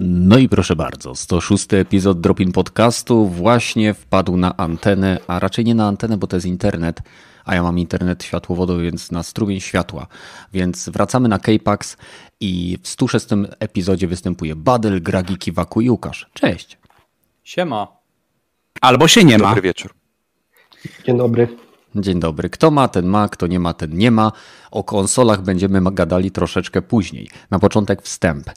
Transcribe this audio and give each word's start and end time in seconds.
No 0.00 0.38
i 0.38 0.48
proszę 0.48 0.76
bardzo, 0.76 1.14
106 1.14 1.72
epizod 1.72 2.20
Dropin 2.20 2.52
Podcastu 2.52 3.26
właśnie 3.26 3.94
wpadł 3.94 4.36
na 4.36 4.56
antenę, 4.56 5.18
a 5.26 5.38
raczej 5.38 5.64
nie 5.64 5.74
na 5.74 5.88
antenę, 5.88 6.16
bo 6.16 6.26
to 6.26 6.36
jest 6.36 6.46
internet, 6.46 7.00
a 7.44 7.54
ja 7.54 7.62
mam 7.62 7.78
internet 7.78 8.24
światłowodowy, 8.24 8.82
więc 8.82 9.10
na 9.10 9.22
strumień 9.22 9.60
światła. 9.60 10.06
Więc 10.52 10.88
wracamy 10.88 11.28
na 11.28 11.38
K-Pax 11.38 11.96
i 12.40 12.78
w 12.82 12.88
106 12.88 13.26
epizodzie 13.60 14.06
występuje 14.06 14.56
Badel, 14.56 15.02
Gragi, 15.02 15.36
Kiwaku 15.36 15.80
i 15.80 15.90
Łukasz. 15.90 16.26
Cześć. 16.34 16.78
Siema. 17.44 17.88
Albo 18.80 19.08
się 19.08 19.24
nie 19.24 19.38
ma. 19.38 19.46
Dobry 19.46 19.62
wieczór. 19.62 19.94
Dzień 21.06 21.18
dobry. 21.18 21.67
Dzień 21.94 22.20
dobry. 22.20 22.50
Kto 22.50 22.70
ma, 22.70 22.88
ten 22.88 23.06
ma, 23.06 23.28
kto 23.28 23.46
nie 23.46 23.60
ma, 23.60 23.74
ten 23.74 23.96
nie 23.98 24.10
ma. 24.10 24.32
O 24.70 24.84
konsolach 24.84 25.42
będziemy 25.42 25.80
gadali 25.92 26.30
troszeczkę 26.30 26.82
później. 26.82 27.28
Na 27.50 27.58
początek 27.58 28.02
wstęp. 28.02 28.50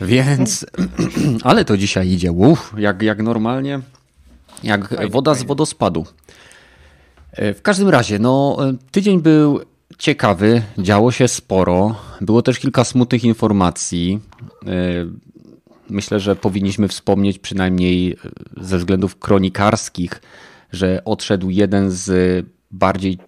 Więc, 0.00 0.66
ale 1.44 1.64
to 1.64 1.76
dzisiaj 1.76 2.08
idzie, 2.08 2.32
uff, 2.32 2.74
jak, 2.78 3.02
jak 3.02 3.22
normalnie, 3.22 3.80
jak 4.62 4.88
Fajnie, 4.88 5.08
woda 5.10 5.34
z 5.34 5.42
wodospadu. 5.42 6.06
E, 7.32 7.54
W 7.54 7.62
każdym 7.62 7.88
razie, 7.88 8.18
no, 8.18 8.56
e, 8.60 8.74
tydzień 8.90 9.20
był 9.20 9.60
ciekawy, 9.98 10.62
działo 10.78 11.12
się 11.12 11.28
sporo. 11.28 11.94
Było 12.20 12.42
też 12.42 12.58
kilka 12.58 12.84
smutnych 12.84 13.24
informacji. 13.24 14.20
E, 14.66 15.26
Myślę, 15.90 16.20
że 16.20 16.36
powinniśmy 16.36 16.88
wspomnieć 16.88 17.38
przynajmniej 17.38 18.16
ze 18.56 18.78
względów 18.78 19.18
kronikarskich, 19.18 20.22
że 20.72 21.02
odszedł 21.04 21.50
jeden 21.50 21.90
z 21.90 22.46
bardziej, 22.78 23.18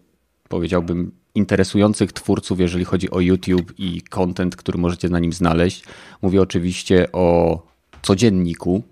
powiedziałbym, 0.48 1.12
interesujących 1.34 2.12
twórców, 2.12 2.60
jeżeli 2.60 2.84
chodzi 2.84 3.10
o 3.10 3.20
YouTube 3.20 3.72
i 3.78 4.02
content, 4.02 4.56
który 4.56 4.78
możecie 4.78 5.08
na 5.08 5.18
nim 5.18 5.32
znaleźć. 5.32 5.84
Mówię 6.22 6.42
oczywiście 6.42 7.12
o 7.12 7.62
codzienniku 8.02 8.82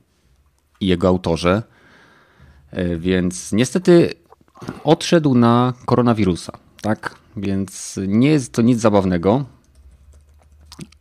i 0.80 0.86
jego 0.86 1.08
autorze. 1.08 1.62
E, 2.70 2.97
Więc 2.97 3.53
niestety 3.53 4.14
odszedł 4.84 5.34
na 5.34 5.75
koronawirusa, 5.86 6.53
tak? 6.83 7.14
Więc 7.36 7.98
nie 8.08 8.28
jest 8.30 8.52
to 8.52 8.62
nic 8.62 8.80
zabawnego, 8.80 9.45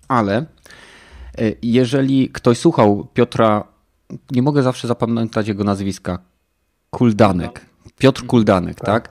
ale 0.08 0.38
e, 0.38 0.46
jeżeli 1.62 2.30
ktoś 2.30 2.58
słuchał 2.58 3.08
Piotra, 3.14 3.68
nie 4.32 4.42
mogę 4.42 4.64
zawsze 4.64 4.88
zapamiętać 4.88 5.48
jego 5.48 5.64
nazwiska, 5.64 6.20
Kuldanek. 6.90 7.66
Piotr 7.98 8.26
Kuldanek, 8.26 8.80
tak? 8.80 9.10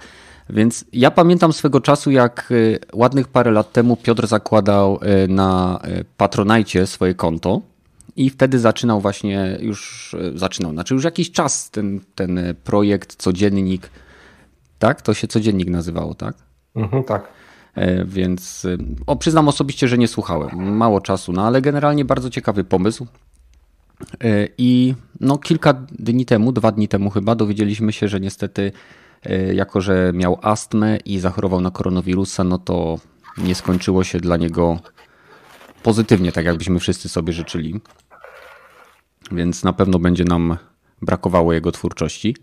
Więc 0.50 0.84
ja 0.92 1.10
pamiętam 1.10 1.52
swego 1.52 1.80
czasu, 1.80 2.10
jak 2.10 2.48
y, 2.50 2.78
ładnych 2.92 3.28
parę 3.28 3.50
lat 3.50 3.72
temu 3.72 3.96
Piotr 3.96 4.26
zakładał 4.26 5.00
y, 5.24 5.28
na 5.28 5.80
y, 5.88 6.04
Patronajcie 6.16 6.86
swoje 6.86 7.14
konto 7.14 7.60
i 8.16 8.30
wtedy 8.30 8.58
zaczynał 8.58 9.00
właśnie, 9.00 9.58
już 9.60 10.16
zaczynał, 10.34 10.72
znaczy 10.72 10.94
już 10.94 11.04
jakiś 11.04 11.32
czas 11.32 11.70
ten, 11.70 12.00
ten 12.14 12.40
projekt, 12.64 13.16
codziennik, 13.16 13.90
tak? 14.78 15.02
To 15.02 15.14
się 15.14 15.28
codziennik 15.28 15.68
nazywało, 15.68 16.14
tak? 16.14 16.34
Mhm, 16.76 17.04
tak. 17.04 17.28
E, 17.74 18.04
Więc 18.04 18.66
o, 19.06 19.16
przyznam 19.16 19.48
osobiście, 19.48 19.88
że 19.88 19.98
nie 19.98 20.08
słuchałem. 20.08 20.76
Mało 20.76 21.00
czasu, 21.00 21.32
no 21.32 21.46
ale 21.46 21.62
generalnie 21.62 22.04
bardzo 22.04 22.30
ciekawy 22.30 22.64
pomysł. 22.64 23.06
E, 24.24 24.48
I 24.58 24.94
no, 25.20 25.38
kilka 25.38 25.72
dni 25.98 26.26
temu, 26.26 26.52
dwa 26.52 26.72
dni 26.72 26.88
temu 26.88 27.10
chyba, 27.10 27.34
dowiedzieliśmy 27.34 27.92
się, 27.92 28.08
że 28.08 28.20
niestety, 28.20 28.72
jako 29.54 29.80
że 29.80 30.12
miał 30.14 30.38
astmę 30.42 30.96
i 30.96 31.18
zachorował 31.18 31.60
na 31.60 31.70
koronawirusa, 31.70 32.44
no 32.44 32.58
to 32.58 32.98
nie 33.38 33.54
skończyło 33.54 34.04
się 34.04 34.20
dla 34.20 34.36
niego 34.36 34.78
pozytywnie, 35.82 36.32
tak 36.32 36.44
jakbyśmy 36.44 36.78
wszyscy 36.78 37.08
sobie 37.08 37.32
życzyli. 37.32 37.80
Więc 39.32 39.64
na 39.64 39.72
pewno 39.72 39.98
będzie 39.98 40.24
nam 40.24 40.56
brakowało 41.02 41.52
jego 41.52 41.72
twórczości. 41.72 42.36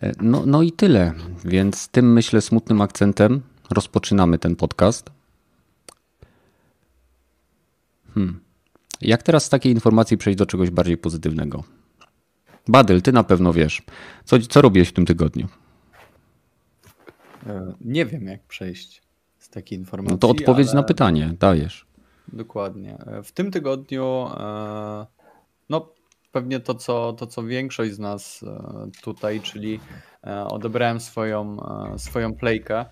E, 0.00 0.12
No, 0.20 0.42
no 0.46 0.62
i 0.62 0.72
tyle. 0.72 1.12
Więc 1.44 1.88
tym 1.88 2.12
myślę 2.12 2.40
smutnym 2.40 2.80
akcentem 2.80 3.40
rozpoczynamy 3.70 4.38
ten 4.38 4.56
podcast. 4.56 5.10
Hmm. 8.14 8.40
Jak 9.00 9.22
teraz 9.22 9.44
z 9.44 9.48
takiej 9.48 9.72
informacji 9.72 10.18
przejść 10.18 10.38
do 10.38 10.46
czegoś 10.46 10.70
bardziej 10.70 10.96
pozytywnego? 10.96 11.64
Badyl, 12.68 13.02
ty 13.02 13.12
na 13.12 13.24
pewno 13.24 13.52
wiesz. 13.52 13.82
Co, 14.24 14.38
co 14.38 14.62
robiłeś 14.62 14.88
w 14.88 14.92
tym 14.92 15.06
tygodniu? 15.06 15.48
E, 17.46 17.72
Nie 17.80 18.06
wiem, 18.06 18.26
jak 18.26 18.42
przejść 18.46 19.02
z 19.38 19.48
takiej 19.48 19.78
informacji. 19.78 20.14
No 20.14 20.18
to 20.18 20.28
odpowiedź 20.28 20.68
ale... 20.68 20.76
na 20.76 20.82
pytanie, 20.82 21.34
dajesz. 21.40 21.86
Dokładnie. 22.32 22.98
E, 22.98 23.22
W 23.22 23.32
tym 23.32 23.50
tygodniu, 23.50 24.26
e, 24.36 25.06
no 25.68 25.88
pewnie 26.32 26.60
to 26.60 26.74
co, 26.74 27.12
to, 27.12 27.26
co 27.26 27.42
większość 27.42 27.92
z 27.92 27.98
nas 27.98 28.44
tutaj, 29.02 29.40
czyli 29.40 29.80
odebrałem 30.48 31.00
swoją, 31.00 31.56
swoją 31.96 32.34
playkę. 32.34 32.84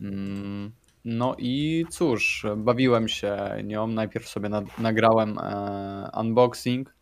Mm, 0.00 0.72
No 1.04 1.34
i 1.38 1.84
cóż, 1.90 2.46
bawiłem 2.56 3.08
się 3.08 3.38
nią. 3.64 3.86
Najpierw 3.86 4.28
sobie 4.28 4.50
nagrałem 4.78 5.38
unboxing, 6.20 6.94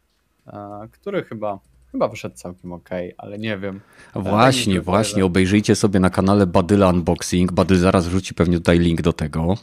który 0.92 1.24
chyba, 1.24 1.60
chyba 1.96 2.08
wyszedł 2.08 2.36
całkiem 2.36 2.72
ok, 2.72 2.88
ale 3.18 3.38
nie 3.38 3.58
wiem. 3.58 3.80
Właśnie, 4.14 4.72
nie 4.72 4.80
właśnie. 4.80 5.24
Obejrzyjcie 5.24 5.74
sobie 5.74 6.00
na 6.00 6.10
kanale 6.10 6.46
Badyla 6.46 6.88
Unboxing. 6.88 7.52
Badyl 7.52 7.78
zaraz 7.78 8.08
wrzuci 8.08 8.34
pewnie 8.34 8.56
tutaj 8.56 8.78
link 8.78 9.02
do 9.02 9.12
tego. 9.12 9.54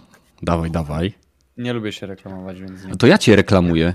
Dawaj, 0.42 0.72
dawaj. 0.72 1.14
Nie 1.58 1.74
lubię 1.74 1.92
się 1.92 2.06
reklamować, 2.06 2.62
więc 2.62 2.86
nie. 2.86 2.96
To 2.96 3.08
ja 3.08 3.18
cię 3.18 3.36
reklamuję. 3.36 3.94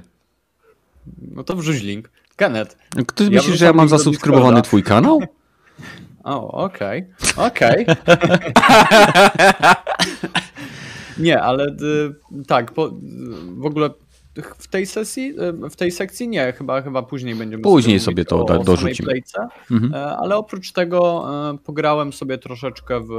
No 1.21 1.45
to 1.45 1.57
wrzuć 1.57 1.83
link. 1.83 2.11
Kenneth. 2.37 2.77
Ty 3.15 3.25
Ja 3.25 3.31
myślisz, 3.31 3.59
że 3.59 3.65
ja 3.65 3.73
mam 3.73 3.89
zasubskrybowany 3.89 4.63
twój 4.63 4.83
kanał? 4.83 5.21
O, 6.25 6.65
okej, 6.65 7.07
okej. 7.37 7.87
nie, 11.27 11.43
ale 11.43 11.67
y, 11.67 12.45
tak, 12.47 12.73
po, 12.73 12.87
y, 12.87 12.91
w 13.57 13.67
ogóle 13.67 13.91
w 14.43 14.69
tej 14.69 14.87
sesji, 14.87 15.35
w 15.71 15.77
tej 15.77 15.91
sekcji 15.91 16.29
nie, 16.29 16.53
chyba, 16.53 16.83
chyba 16.83 17.03
później 17.03 17.35
będziemy 17.35 17.63
Później 17.63 17.95
mówić 17.95 18.05
sobie 18.05 18.25
to 18.25 18.45
o, 18.45 18.65
dorzucimy. 18.65 19.13
Mhm. 19.71 19.95
E, 19.95 20.17
ale 20.17 20.37
oprócz 20.37 20.73
tego 20.73 21.27
e, 21.51 21.59
pograłem 21.59 22.13
sobie 22.13 22.39
troszeczkę 22.39 23.01
w, 23.01 23.11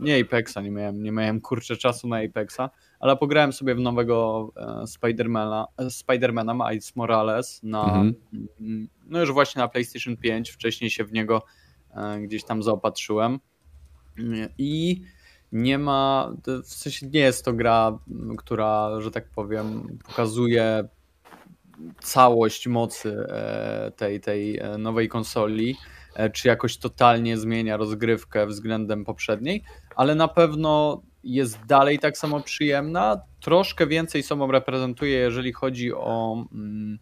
nie 0.00 0.20
Apexa, 0.20 0.56
nie 0.62 0.70
miałem, 0.70 1.02
nie 1.02 1.12
miałem 1.12 1.40
kurczę 1.40 1.76
czasu 1.76 2.08
na 2.08 2.16
Apexa, 2.16 2.70
ale 3.00 3.16
pograłem 3.16 3.52
sobie 3.52 3.74
w 3.74 3.80
nowego 3.80 4.48
e, 4.56 4.86
Spidermana, 4.86 5.66
Spidermana 5.90 6.54
Miles 6.54 6.96
Morales 6.96 7.62
na, 7.62 7.84
Mhm. 7.84 8.14
mm, 8.60 8.88
no 9.06 9.20
już 9.20 9.32
właśnie 9.32 9.60
na 9.60 9.68
PlayStation 9.68 10.16
5, 10.16 10.50
wcześniej 10.50 10.90
się 10.90 11.04
w 11.04 11.12
niego 11.12 11.42
gdzieś 12.22 12.44
tam 12.44 12.62
zaopatrzyłem 12.62 13.40
i 14.58 15.02
nie 15.54 15.78
ma, 15.78 16.32
w 16.64 16.74
sensie 16.74 17.06
nie 17.06 17.20
jest 17.20 17.44
to 17.44 17.52
gra, 17.52 17.98
która, 18.38 19.00
że 19.00 19.10
tak 19.10 19.28
powiem, 19.28 19.98
pokazuje 20.06 20.88
całość 22.00 22.66
mocy 22.66 23.26
e, 23.28 23.92
tej, 23.96 24.20
tej 24.20 24.58
e, 24.58 24.78
nowej 24.78 25.08
konsoli, 25.08 25.76
e, 26.14 26.30
czy 26.30 26.48
jakoś 26.48 26.78
totalnie 26.78 27.38
zmienia 27.38 27.76
rozgrywkę 27.76 28.46
względem 28.46 29.04
poprzedniej, 29.04 29.62
ale 29.96 30.14
na 30.14 30.28
pewno 30.28 31.02
jest 31.24 31.66
dalej 31.66 31.98
tak 31.98 32.18
samo 32.18 32.40
przyjemna. 32.40 33.20
Troszkę 33.40 33.86
więcej 33.86 34.22
sobą 34.22 34.52
reprezentuje, 34.52 35.18
jeżeli 35.18 35.52
chodzi 35.52 35.92
o 35.92 36.44
mm, 36.52 36.98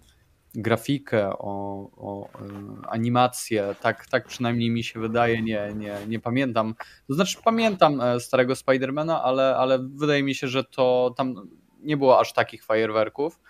grafikę, 0.55 1.29
o, 1.39 1.89
o 1.97 2.29
y, 2.29 2.89
animację. 2.89 3.75
Tak, 3.81 4.07
tak 4.07 4.27
przynajmniej 4.27 4.71
mi 4.71 4.85
się 4.85 5.01
wydaje, 5.01 5.43
nie, 5.43 5.73
nie, 5.77 5.97
nie 6.09 6.21
pamiętam. 6.21 6.75
To 7.09 7.15
znaczy, 7.15 7.39
pamiętam 7.45 8.01
e, 8.01 8.21
starego 8.21 8.57
Spidermana, 8.57 9.23
ale, 9.23 9.57
ale 9.57 9.79
wydaje 9.95 10.23
mi 10.23 10.35
się, 10.35 10.49
że 10.49 10.65
to 10.65 11.15
tam 11.17 11.49
nie 11.81 11.97
było 11.97 12.21
aż 12.21 12.33
takich 12.33 12.65
fajerwerków. 12.65 13.41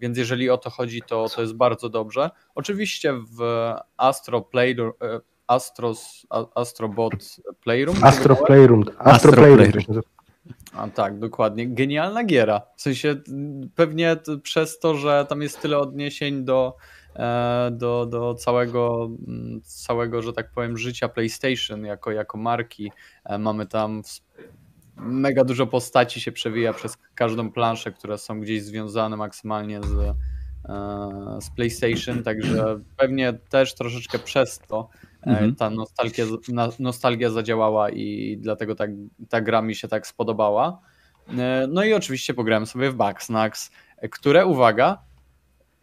Więc 0.00 0.18
jeżeli 0.18 0.50
o 0.50 0.58
to 0.58 0.70
chodzi, 0.70 1.02
to, 1.02 1.28
to 1.28 1.40
jest 1.40 1.54
bardzo 1.54 1.88
dobrze. 1.88 2.30
Oczywiście 2.54 3.12
w 3.12 3.72
Astro 3.96 4.40
Playroom, 4.40 4.92
e, 5.02 5.20
Astros, 5.46 6.26
Astrobot 6.54 7.36
Playroom. 7.60 8.04
Astro 8.04 8.36
Playroom. 8.36 8.82
Astro 8.82 9.12
Astro 9.12 9.32
Playroom. 9.32 9.56
Playroom. 9.56 9.72
to 9.72 9.80
się 9.80 9.88
nazywa. 9.88 10.22
A 10.72 10.88
tak, 10.88 11.18
dokładnie. 11.18 11.68
Genialna 11.68 12.24
giera. 12.24 12.62
W 12.76 12.82
sensie 12.82 13.16
pewnie 13.74 14.16
przez 14.42 14.78
to, 14.78 14.94
że 14.94 15.26
tam 15.28 15.42
jest 15.42 15.60
tyle 15.60 15.78
odniesień 15.78 16.44
do, 16.44 16.76
e, 17.16 17.70
do, 17.72 18.06
do 18.06 18.34
całego, 18.34 19.10
m, 19.28 19.60
całego, 19.64 20.22
że 20.22 20.32
tak 20.32 20.50
powiem, 20.52 20.78
życia 20.78 21.08
PlayStation 21.08 21.84
jako, 21.84 22.10
jako 22.10 22.38
marki. 22.38 22.92
E, 23.24 23.38
Mamy 23.38 23.66
tam 23.66 24.02
mega 24.96 25.44
dużo 25.44 25.66
postaci 25.66 26.20
się 26.20 26.32
przewija 26.32 26.72
przez 26.72 26.98
każdą 27.14 27.52
planszę, 27.52 27.92
które 27.92 28.18
są 28.18 28.40
gdzieś 28.40 28.62
związane 28.62 29.16
maksymalnie 29.16 29.80
z, 29.82 29.92
e, 29.94 30.14
z 31.40 31.50
PlayStation, 31.50 32.22
także 32.22 32.80
pewnie 32.96 33.32
też 33.32 33.74
troszeczkę 33.74 34.18
przez 34.18 34.58
to 34.58 34.88
Mhm. 35.26 35.54
ta 35.54 35.70
nostalgia, 35.70 36.24
nostalgia 36.78 37.30
zadziałała 37.30 37.90
i 37.90 38.36
dlatego 38.40 38.74
tak, 38.74 38.90
ta 39.28 39.40
gra 39.40 39.62
mi 39.62 39.74
się 39.74 39.88
tak 39.88 40.06
spodobała. 40.06 40.80
E, 41.38 41.66
No 41.70 41.84
i 41.84 41.94
oczywiście 41.94 42.34
pograłem 42.34 42.66
sobie 42.66 42.90
w 42.90 42.94
Bugsnax, 42.94 43.70
które, 44.10 44.46
uwaga, 44.46 45.02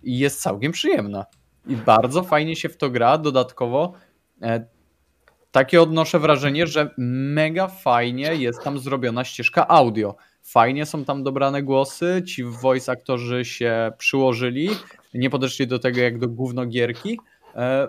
jest 0.03 0.41
całkiem 0.41 0.71
przyjemna. 0.71 1.25
I 1.67 1.75
bardzo 1.75 2.23
fajnie 2.23 2.55
się 2.55 2.69
w 2.69 2.77
to 2.77 2.89
gra. 2.89 3.17
Dodatkowo 3.17 3.93
e, 4.41 4.65
takie 5.51 5.81
odnoszę 5.81 6.19
wrażenie, 6.19 6.67
że 6.67 6.93
mega 6.97 7.67
fajnie 7.67 8.35
jest 8.35 8.63
tam 8.63 8.79
zrobiona 8.79 9.23
ścieżka 9.23 9.67
audio. 9.67 10.15
Fajnie 10.41 10.85
są 10.85 11.05
tam 11.05 11.23
dobrane 11.23 11.63
głosy, 11.63 12.23
ci 12.27 12.43
voice 12.43 12.91
aktorzy 12.91 13.45
się 13.45 13.91
przyłożyli, 13.97 14.69
nie 15.13 15.29
podeszli 15.29 15.67
do 15.67 15.79
tego 15.79 15.99
jak 15.99 16.19
do 16.19 16.27
gównogierki, 16.29 17.19
e, 17.55 17.87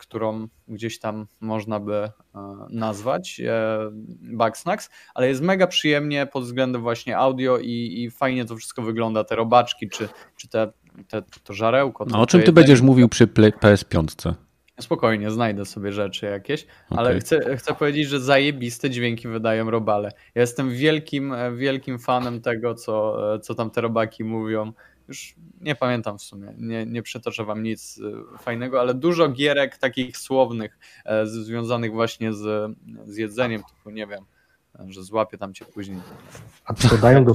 którą 0.00 0.48
gdzieś 0.68 0.98
tam 0.98 1.26
można 1.40 1.80
by 1.80 1.94
e, 1.94 2.10
nazwać 2.70 3.40
e, 3.40 3.78
Bugsnax, 4.22 4.90
ale 5.14 5.28
jest 5.28 5.40
mega 5.40 5.66
przyjemnie 5.66 6.26
pod 6.26 6.44
względem 6.44 6.82
właśnie 6.82 7.18
audio 7.18 7.58
i, 7.58 8.02
i 8.02 8.10
fajnie 8.10 8.44
to 8.44 8.56
wszystko 8.56 8.82
wygląda, 8.82 9.24
te 9.24 9.36
robaczki, 9.36 9.88
czy, 9.88 10.08
czy 10.36 10.48
te, 10.48 10.72
te, 11.08 11.22
to 11.44 11.54
żarełko. 11.54 12.06
A 12.12 12.20
o 12.20 12.26
czym 12.26 12.42
ty 12.42 12.52
będziesz 12.52 12.80
mówił 12.80 13.08
przy 13.08 13.26
PS5? 13.26 14.34
Spokojnie, 14.80 15.30
znajdę 15.30 15.64
sobie 15.64 15.92
rzeczy 15.92 16.26
jakieś, 16.26 16.66
okay. 16.90 16.98
ale 16.98 17.18
chcę, 17.18 17.56
chcę 17.56 17.74
powiedzieć, 17.74 18.08
że 18.08 18.20
zajebiste 18.20 18.90
dźwięki 18.90 19.28
wydają 19.28 19.70
robale. 19.70 20.12
Ja 20.34 20.40
jestem 20.40 20.70
wielkim, 20.70 21.34
wielkim 21.56 21.98
fanem 21.98 22.40
tego, 22.40 22.74
co, 22.74 23.16
co 23.38 23.54
tam 23.54 23.70
te 23.70 23.80
robaki 23.80 24.24
mówią. 24.24 24.72
Już 25.10 25.34
nie 25.60 25.74
pamiętam 25.74 26.18
w 26.18 26.22
sumie, 26.22 26.54
nie, 26.58 26.86
nie 26.86 27.02
przytoczę 27.02 27.44
wam 27.44 27.62
nic 27.62 28.00
e, 28.34 28.38
fajnego, 28.38 28.80
ale 28.80 28.94
dużo 28.94 29.28
gierek 29.28 29.78
takich 29.78 30.16
słownych, 30.16 30.78
e, 31.04 31.26
związanych 31.26 31.92
właśnie 31.92 32.32
z, 32.32 32.76
z 33.04 33.16
jedzeniem, 33.16 33.62
typu 33.64 33.90
nie 33.90 34.06
wiem, 34.06 34.24
że 34.88 35.02
złapię 35.02 35.38
tam 35.38 35.54
cię 35.54 35.64
później. 35.64 35.98
A 36.64 36.74
to 36.74 36.98
dają 36.98 37.24
do, 37.24 37.34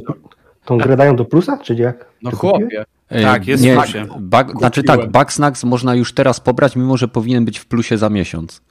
tą 0.65 0.77
grę 0.77 0.97
dają 0.97 1.15
do 1.15 1.25
plusa, 1.25 1.57
czy 1.57 1.75
jak? 1.75 2.05
No 2.21 2.31
chłopie. 2.31 2.85
Tak, 3.09 3.47
jest 3.47 3.63
nie, 3.63 3.73
w 3.73 3.77
plusie. 3.77 4.05
Bug, 4.19 4.59
znaczy 4.59 4.83
tak, 4.83 5.11
Bugsnax 5.11 5.63
można 5.63 5.95
już 5.95 6.13
teraz 6.13 6.39
pobrać, 6.39 6.75
mimo 6.75 6.97
że 6.97 7.07
powinien 7.07 7.45
być 7.45 7.59
w 7.59 7.65
plusie 7.65 7.97
za 7.97 8.09
miesiąc. 8.09 8.61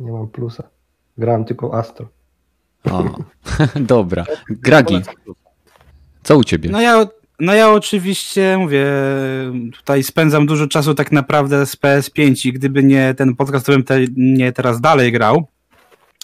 Nie 0.00 0.12
mam 0.12 0.28
plusa. 0.28 0.68
Grałem 1.18 1.44
tylko 1.44 1.74
Astro. 1.74 2.08
O, 2.90 3.04
dobra. 3.80 4.24
Gragi, 4.48 5.00
co 6.22 6.36
u 6.36 6.44
ciebie? 6.44 6.70
No 6.70 6.80
ja, 6.80 7.06
no 7.42 7.54
ja 7.54 7.70
oczywiście 7.70 8.58
mówię, 8.58 8.86
tutaj 9.76 10.02
spędzam 10.02 10.46
dużo 10.46 10.66
czasu 10.66 10.94
tak 10.94 11.12
naprawdę 11.12 11.66
z 11.66 11.76
PS5 11.76 12.48
i 12.48 12.52
gdyby 12.52 12.82
nie 12.82 13.14
ten 13.14 13.36
podcast, 13.36 13.66
to 13.66 13.72
bym 13.72 13.84
te, 13.84 13.98
nie 14.16 14.52
teraz 14.52 14.80
dalej 14.80 15.12
grał. 15.12 15.46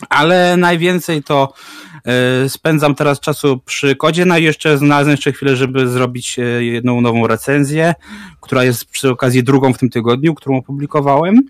Ale 0.09 0.57
najwięcej 0.57 1.23
to 1.23 1.53
e, 2.05 2.49
spędzam 2.49 2.95
teraz 2.95 3.21
czasu 3.21 3.61
przy 3.65 3.97
kodzie, 3.97 4.25
no 4.25 4.39
i 4.39 4.45
jeszcze 4.45 4.79
znalazłem 4.79 5.11
jeszcze 5.11 5.33
chwilę, 5.33 5.57
żeby 5.57 5.89
zrobić 5.89 6.39
e, 6.39 6.43
jedną 6.43 7.01
nową 7.01 7.27
recenzję, 7.27 7.95
która 8.41 8.65
jest 8.65 8.85
przy 8.85 9.11
okazji 9.11 9.43
drugą 9.43 9.73
w 9.73 9.79
tym 9.79 9.91
tygodniu, 9.91 10.35
którą 10.35 10.57
opublikowałem. 10.57 11.41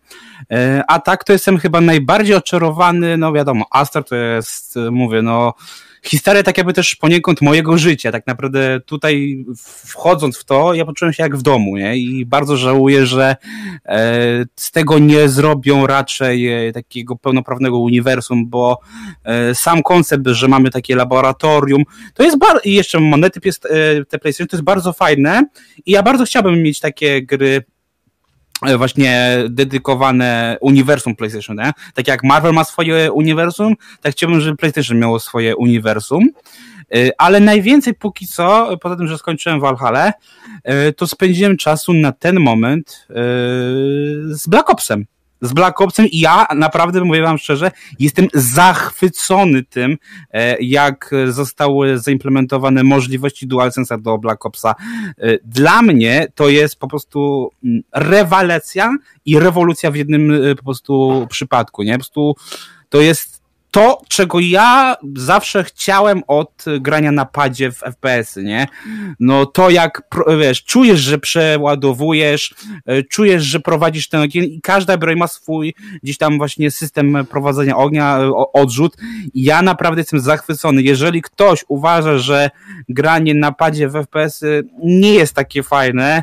E, 0.51 0.83
a 0.89 1.01
tak 1.01 1.25
to 1.25 1.33
jestem 1.33 1.59
chyba 1.59 1.81
najbardziej 1.81 2.37
oczarowany, 2.37 3.17
no 3.17 3.33
wiadomo, 3.33 3.65
Astar 3.71 4.05
to 4.05 4.17
jest, 4.17 4.75
mówię, 4.91 5.23
no 5.23 5.55
historia 6.03 6.43
tak 6.43 6.59
jakby 6.59 6.73
też 6.73 6.95
poniekąd 6.95 7.43
mojego 7.43 7.79
życia. 7.79 8.13
Tak 8.13 8.27
naprawdę 8.27 8.81
tutaj 8.87 9.45
wchodząc 9.87 10.39
w 10.39 10.45
to, 10.45 10.75
ja 10.75 10.85
poczułem 10.85 11.13
się 11.13 11.23
jak 11.23 11.37
w 11.37 11.43
domu, 11.43 11.77
nie? 11.77 11.97
I 11.97 12.27
bardzo 12.27 12.57
żałuję, 12.57 13.07
że 13.07 13.37
e, 13.87 14.45
z 14.57 14.71
tego 14.71 14.99
nie 14.99 15.29
zrobią 15.29 15.87
raczej 15.87 16.69
e, 16.69 16.73
takiego 16.73 17.17
pełnoprawnego 17.17 17.79
uniwersum, 17.79 18.49
bo 18.49 18.79
e, 19.25 19.55
sam 19.55 19.83
koncept, 19.83 20.27
że 20.27 20.49
mamy 20.49 20.71
takie 20.71 20.97
laboratorium, 20.97 21.83
to 22.15 22.23
jest 22.23 22.39
bardzo, 22.39 22.61
i 22.65 22.73
jeszcze 22.73 23.01
monety 23.01 23.41
te 24.09 24.19
PlayStation, 24.19 24.49
to 24.49 24.57
jest 24.57 24.65
bardzo 24.65 24.93
fajne 24.93 25.45
i 25.87 25.91
ja 25.91 26.03
bardzo 26.03 26.25
chciałbym 26.25 26.63
mieć 26.63 26.81
takie 26.81 27.23
gry 27.23 27.65
właśnie 28.79 29.39
dedykowane 29.49 30.57
uniwersum 30.61 31.17
PlayStation, 31.17 31.57
nie? 31.57 31.73
tak 31.95 32.09
jak 32.09 32.25
Marvel 32.25 32.53
ma 32.53 32.65
swoje 32.65 33.13
uniwersum, 33.13 33.75
tak 34.03 34.13
chciałbym, 34.13 34.41
żeby 34.41 34.57
PlayStation 34.57 34.99
miało 34.99 35.21
swoje 35.21 35.57
uniwersum. 35.57 36.29
E, 36.95 37.11
ale 37.19 37.41
najwięcej 37.41 37.95
póki 37.95 38.27
co, 38.27 38.77
poza 38.81 38.97
tym, 38.97 39.07
że 39.07 39.19
skończyłem 39.19 39.61
Valhalla, 39.61 40.13
e, 40.65 40.93
to 40.93 41.07
spędziłem 41.07 41.57
czasu 41.57 41.93
na 41.93 42.13
ten 42.13 42.41
moment 42.41 43.07
z 44.29 44.47
Black 44.47 44.71
Opsem 44.71 45.07
z 45.41 45.53
Black 45.53 45.81
Opsem 45.81 46.07
i 46.07 46.21
ja 46.21 46.47
naprawdę, 46.57 47.05
mówię 47.05 47.23
wam 47.23 47.39
szczerze, 47.39 47.71
jestem 47.99 48.29
zachwycony 48.35 49.63
tym, 49.63 49.97
e, 50.33 50.57
jak 50.61 51.11
zostały 51.29 51.99
zaimplementowane 51.99 52.85
możliwości 52.85 53.49
DualSense'a 53.49 54.03
do 54.03 54.19
Black 54.19 54.47
Opsa. 54.47 54.75
E, 55.19 55.39
dla 55.45 55.83
mnie 55.83 56.27
to 56.35 56.49
jest 56.49 56.77
po 56.77 56.89
prostu 56.89 57.51
mm, 57.65 57.83
rewelacja 57.95 58.97
i 59.25 59.39
rewolucja 59.39 59.91
w 59.91 59.97
jednym 59.97 60.45
e, 60.45 60.55
po 60.55 60.65
prostu 60.65 61.27
przypadku, 61.31 61.83
nie? 61.83 61.93
Po 61.93 61.99
prostu 61.99 62.35
to 62.89 63.01
jest 63.01 63.38
to, 63.79 64.03
czego 64.09 64.41
ja 64.41 64.97
zawsze 65.17 65.65
chciałem 65.65 66.23
od 66.27 66.65
grania 66.81 67.13
na 67.13 67.25
padzie 67.25 67.73
w 67.73 67.79
FPS-y, 67.79 68.45
nie? 68.45 68.67
No 69.21 69.47
to 69.47 69.71
jak, 69.71 70.03
wiesz, 70.39 70.65
czujesz, 70.65 71.01
że 71.01 71.19
przeładowujesz, 71.19 72.55
e, 72.87 73.03
czujesz, 73.03 73.43
że 73.43 73.61
prowadzisz 73.61 74.09
ten 74.09 74.21
ogień 74.21 74.45
i 74.45 74.61
każda 74.61 74.97
broń 74.97 75.17
ma 75.17 75.27
swój 75.27 75.75
gdzieś 76.03 76.19
tam 76.19 76.39
właśnie 76.39 76.71
system 76.71 77.27
prowadzenia 77.31 77.77
ognia, 77.77 78.21
odrzut. 78.53 78.97
I 79.35 79.45
ja 79.45 79.63
naprawdę 79.63 80.01
jestem 80.01 80.21
zachwycony. 80.21 80.83
Jeżeli 80.83 81.23
ktoś 81.23 81.65
uważa, 81.69 82.19
że 82.19 82.51
granie 82.89 83.35
na 83.35 83.53
padzie 83.53 83.89
w 83.89 83.93
FPS-y 83.93 84.69
nie 84.85 85.15
jest 85.15 85.35
takie 85.35 85.63
fajne, 85.63 86.23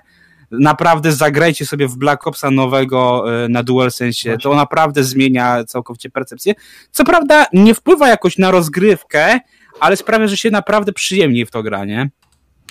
naprawdę 0.51 1.12
zagrajcie 1.12 1.65
sobie 1.65 1.88
w 1.88 1.97
Black 1.97 2.27
Opsa 2.27 2.51
nowego 2.51 3.25
e, 3.44 3.50
na 3.50 3.63
DualSense, 3.63 4.38
to 4.38 4.56
naprawdę 4.56 5.03
zmienia 5.03 5.63
całkowicie 5.63 6.09
percepcję. 6.09 6.53
Co 6.92 7.03
prawda 7.03 7.45
nie 7.53 7.74
wpływa 7.74 8.07
jakoś 8.07 8.38
na 8.38 8.51
rozgrywkę, 8.51 9.39
ale 9.80 9.97
sprawia, 9.97 10.27
że 10.27 10.38
się 10.38 10.51
naprawdę 10.51 10.94
przyjemniej 10.94 11.45
w 11.45 11.51
to 11.51 11.63
gra, 11.63 11.86
nie? 11.86 12.09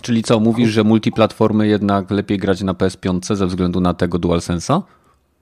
Czyli 0.03 0.23
co, 0.23 0.41
mówisz, 0.41 0.71
że 0.71 0.85
multiplatformy 0.85 1.69
jednak 1.69 2.11
lepiej 2.11 2.39
grać 2.39 2.63
na 2.63 2.75
PS5 2.75 3.35
ze 3.35 3.47
względu 3.47 3.81
na 3.81 3.95
tego 3.95 4.19
DualSense'a? 4.19 4.83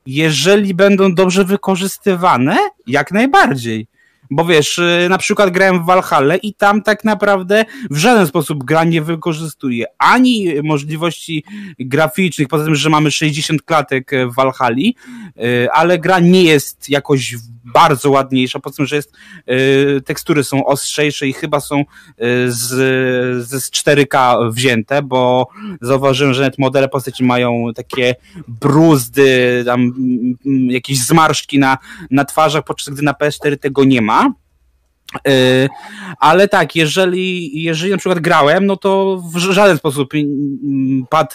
Jeżeli 0.06 0.74
będą 0.74 1.14
dobrze 1.14 1.44
wykorzystywane, 1.44 2.56
jak 2.86 3.12
najbardziej. 3.12 3.86
Bo 4.32 4.44
wiesz, 4.44 4.78
y, 4.78 5.06
na 5.10 5.18
przykład 5.18 5.50
grałem 5.50 5.82
w 5.82 5.86
Valhalla 5.86 6.36
i 6.36 6.54
tam 6.54 6.82
tak 6.82 7.04
naprawdę 7.04 7.64
w 7.90 7.96
żaden 7.96 8.26
sposób 8.26 8.64
gra 8.64 8.84
nie 8.84 9.02
wykorzystuje 9.02 9.86
ani 9.98 10.46
możliwości 10.62 11.44
graficznych, 11.78 12.48
poza 12.48 12.64
tym, 12.64 12.74
że 12.74 12.90
mamy 12.90 13.10
60 13.10 13.62
klatek 13.62 14.10
w 14.30 14.34
Valhalli, 14.34 14.96
y, 15.36 15.70
ale 15.72 15.98
gra 15.98 16.18
nie 16.18 16.42
jest 16.42 16.90
jakoś 16.90 17.34
bardzo 17.64 18.10
ładniejsza, 18.10 18.60
po 18.60 18.70
tym, 18.70 18.86
że 18.86 18.96
jest, 18.96 19.12
y, 19.50 20.00
tekstury 20.04 20.44
są 20.44 20.66
ostrzejsze 20.66 21.28
i 21.28 21.32
chyba 21.32 21.60
są 21.60 21.84
z, 22.46 22.68
z 23.48 23.70
4K 23.70 24.36
wzięte, 24.52 25.02
bo 25.02 25.48
zauważyłem, 25.80 26.34
że 26.34 26.42
nawet 26.42 26.58
modele 26.58 26.88
postaci 26.88 27.24
mają 27.24 27.66
takie 27.74 28.14
bruzdy, 28.48 29.62
tam 29.66 29.92
jakieś 30.68 30.98
zmarszczki 30.98 31.58
na, 31.58 31.78
na 32.10 32.24
twarzach, 32.24 32.64
podczas 32.64 32.94
gdy 32.94 33.02
na 33.02 33.12
PS4 33.12 33.58
tego 33.58 33.84
nie 33.84 34.02
ma. 34.02 34.21
E, 35.28 35.68
ale 36.18 36.48
tak, 36.48 36.76
jeżeli, 36.76 37.62
jeżeli 37.62 37.90
na 37.90 37.98
przykład 37.98 38.20
grałem, 38.20 38.66
no 38.66 38.76
to 38.76 39.22
w 39.34 39.38
żaden 39.38 39.78
sposób 39.78 40.12
pad 41.10 41.34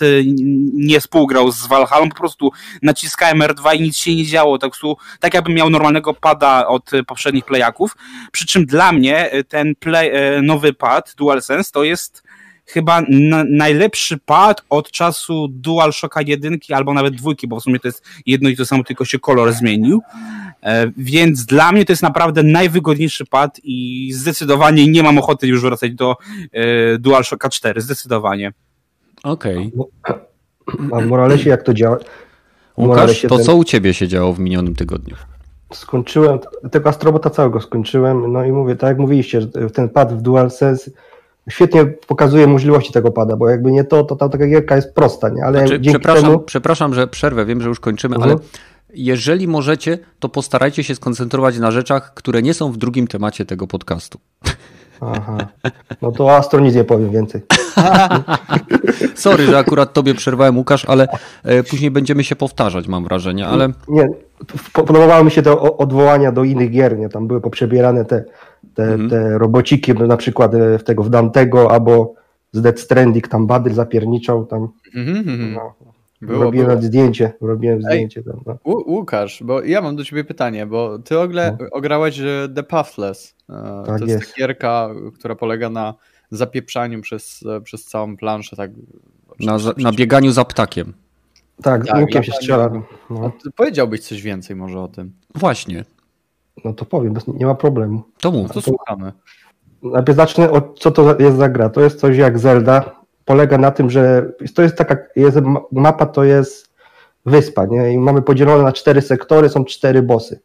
nie 0.74 1.00
współgrał 1.00 1.52
z 1.52 1.68
Valhalla, 1.68 2.08
po 2.08 2.16
prostu 2.16 2.52
naciskałem 2.82 3.40
R2 3.40 3.76
i 3.76 3.82
nic 3.82 3.98
się 3.98 4.16
nie 4.16 4.26
działo, 4.26 4.58
tak, 4.58 4.72
tak 5.20 5.34
jakbym 5.34 5.54
miał 5.54 5.70
normalnego 5.70 6.14
pada 6.14 6.68
od 6.68 6.92
poprzednich 7.08 7.46
playaków, 7.46 7.96
przy 8.32 8.46
czym 8.46 8.66
dla 8.66 8.92
mnie 8.92 9.32
ten 9.48 9.76
play, 9.76 10.10
e, 10.14 10.42
nowy 10.42 10.74
pad 10.74 11.14
DualSense 11.18 11.72
to 11.72 11.84
jest 11.84 12.24
chyba 12.68 13.02
na, 13.10 13.44
najlepszy 13.50 14.18
pad 14.18 14.62
od 14.70 14.92
czasu 14.92 15.48
DualShocka 15.48 16.22
1 16.22 16.60
albo 16.74 16.94
nawet 16.94 17.16
dwójki, 17.16 17.48
bo 17.48 17.60
w 17.60 17.64
sumie 17.64 17.80
to 17.80 17.88
jest 17.88 18.06
jedno 18.26 18.50
i 18.50 18.56
to 18.56 18.66
samo, 18.66 18.84
tylko 18.84 19.06
się 19.06 19.20
kolor 19.20 19.54
zmienił. 19.54 20.02
E, 20.68 20.92
więc 20.98 21.46
dla 21.46 21.72
mnie 21.72 21.86
to 21.86 21.92
jest 21.92 22.04
naprawdę 22.04 22.44
najwygodniejszy 22.44 23.26
pad 23.26 23.60
i 23.64 24.10
zdecydowanie 24.14 24.88
nie 24.88 25.04
mam 25.04 25.18
ochoty 25.18 25.48
już 25.48 25.62
wracać 25.62 25.92
do 25.92 26.16
e, 26.52 26.98
DualShocka 26.98 27.50
4, 27.50 27.82
zdecydowanie. 27.82 28.54
Okej. 29.24 29.72
Okay. 29.78 30.20
A 30.92 31.00
w 31.00 31.06
Moralesie 31.06 31.50
jak 31.50 31.64
to 31.64 31.74
działa? 31.74 31.98
Łukasz, 32.78 33.22
to 33.22 33.36
ten... 33.36 33.46
co 33.46 33.56
u 33.56 33.64
ciebie 33.64 33.94
się 33.94 34.08
działo 34.08 34.34
w 34.34 34.40
minionym 34.40 34.76
tygodniu? 34.76 35.16
Skończyłem, 35.74 36.40
tego 36.72 36.90
Astrobota 36.90 37.30
całego 37.30 37.62
skończyłem, 37.62 38.32
no 38.32 38.46
i 38.46 38.52
mówię, 38.52 38.76
tak 38.76 38.88
jak 38.88 38.98
mówiliście, 38.98 39.48
ten 39.74 39.90
pad 39.90 40.14
w 40.14 40.22
DualSense 40.22 40.92
świetnie 41.50 41.86
pokazuje 41.86 42.48
możliwości 42.48 42.94
tego 42.94 43.12
pada, 43.12 43.36
bo 43.36 43.50
jakby 43.50 43.72
nie 43.72 43.84
to, 43.84 44.04
to 44.04 44.16
ta 44.16 44.30
taka 44.30 44.48
gierka 44.48 44.76
jest 44.76 44.96
prosta, 44.96 45.30
nie? 45.30 45.46
Ale 45.46 45.60
znaczy, 45.60 45.80
przepraszam, 45.80 46.24
temu... 46.24 46.40
przepraszam, 46.40 46.94
że 46.94 47.08
przerwę, 47.08 47.46
wiem, 47.46 47.62
że 47.62 47.70
już 47.70 47.80
kończymy, 47.80 48.16
mhm. 48.16 48.32
ale 48.32 48.42
jeżeli 49.06 49.48
możecie, 49.48 49.98
to 50.20 50.30
postarajcie 50.30 50.84
się 50.84 50.96
skoncentrować 50.96 51.58
na 51.60 51.72
rzeczach, 51.72 52.14
które 52.14 52.42
nie 52.42 52.54
są 52.54 52.72
w 52.72 52.78
drugim 52.78 53.08
temacie 53.08 53.46
tego 53.46 53.68
podcastu. 53.68 54.20
Aha. 55.02 55.38
No 56.02 56.12
to 56.12 56.26
o 56.26 56.36
Astro 56.36 56.60
nic 56.60 56.76
nie 56.76 56.84
powiem 56.84 57.12
więcej. 57.12 57.42
Sorry, 59.16 59.46
że 59.46 59.58
akurat 59.58 59.94
tobie 59.94 60.14
przerwałem, 60.16 60.58
Łukasz, 60.58 60.86
ale 60.86 61.08
e, 61.44 61.64
później 61.64 61.92
będziemy 61.92 62.24
się 62.24 62.36
powtarzać, 62.36 62.88
mam 62.88 63.04
wrażenie, 63.04 63.48
ale 63.48 63.70
Nie, 63.88 64.08
po- 64.74 64.84
podobały 64.84 65.24
mi 65.26 65.32
się 65.32 65.42
te 65.42 65.60
odwołania 65.62 66.32
do 66.32 66.44
innych 66.44 66.72
gier, 66.72 66.98
nie? 67.00 67.10
Tam 67.10 67.28
były 67.28 67.42
poprzebierane 67.42 68.06
te, 68.06 68.24
te, 68.74 68.84
Mhm. 68.84 69.10
te 69.10 69.38
robociki, 69.38 69.94
na 69.94 70.18
przykład 70.18 70.54
e, 70.54 70.80
w 70.80 70.84
tego 70.84 71.04
w 71.04 71.10
Dantego 71.10 71.72
albo 71.72 72.14
z 72.52 72.62
Dead 72.62 72.80
Stranding, 72.80 73.28
tam 73.28 73.48
Badyl 73.48 73.74
zapierniczał, 73.74 74.46
tam 74.46 74.68
Mhm, 74.96 75.18
mhm. 75.18 75.54
no, 75.54 75.74
Było, 76.22 76.44
robiłem 76.44 76.68
było. 76.68 76.82
zdjęcie, 76.82 77.34
robiłem 77.42 77.78
Ej. 77.78 77.84
zdjęcie 77.84 78.24
tam, 78.24 78.40
no. 78.46 78.58
Łu- 78.66 78.84
Łukasz, 78.88 79.44
bo 79.44 79.62
ja 79.62 79.82
mam 79.82 79.96
do 79.96 80.04
ciebie 80.06 80.24
pytanie, 80.24 80.66
bo 80.66 81.00
ty 81.00 81.20
ogle, 81.20 81.58
ograłeś 81.72 82.20
e, 82.20 82.50
The 82.56 82.64
Pathless. 82.64 83.36
E, 83.50 83.84
Tak 83.86 84.00
to 84.00 84.06
jest, 84.06 84.22
jest. 84.22 84.36
gierka, 84.38 84.90
która 85.20 85.36
polega 85.36 85.70
na 85.70 85.94
zapieprzaniu 86.32 87.02
przez, 87.02 87.44
e, 87.58 87.62
przez 87.62 87.86
całą 87.86 88.18
planszę. 88.18 88.56
Tak, 88.56 88.72
na, 89.40 89.58
na 89.78 89.92
bieganiu 89.92 90.32
za 90.32 90.46
ptakiem. 90.46 90.94
Tak, 91.64 91.86
Tak, 91.88 92.00
łukiem 92.02 92.24
się 92.24 92.32
strzela. 92.32 92.70
No, 93.10 93.32
powiedziałbyś 93.56 94.02
coś 94.02 94.22
więcej 94.22 94.56
może 94.56 94.80
o 94.80 94.88
tym. 94.88 95.12
Właśnie, 95.36 95.86
no 96.66 96.74
to 96.74 96.86
powiem, 96.86 97.14
bez, 97.14 97.28
nie 97.28 97.46
ma 97.46 97.56
problemu. 97.56 98.04
to 98.22 98.32
mów. 98.32 98.52
To 98.52 98.62
słuchamy. 98.62 99.12
Najpierw 99.84 100.16
zacznę 100.18 100.52
od 100.52 100.80
co 100.80 100.92
to 100.92 101.20
jest 101.20 101.38
za 101.38 101.50
gra. 101.50 101.70
To 101.70 101.82
jest 101.82 102.00
coś 102.00 102.18
jak 102.18 102.40
Zelda. 102.40 102.97
Polega 103.28 103.58
na 103.58 103.72
tym, 103.72 103.90
że 103.90 104.32
to 104.56 104.62
jest 104.62 104.76
taka, 104.76 104.98
jest, 105.16 105.42
ma- 105.42 105.62
mapa 105.72 106.06
to 106.06 106.24
jest 106.24 106.70
wyspa, 107.26 107.66
nie? 107.66 107.94
I 107.94 107.98
mamy 107.98 108.22
podzielone 108.22 108.64
na 108.64 108.72
cztery 108.72 109.02
sektory, 109.02 109.50
są 109.50 109.66
cztery 109.66 110.02
bossy. 110.02 110.40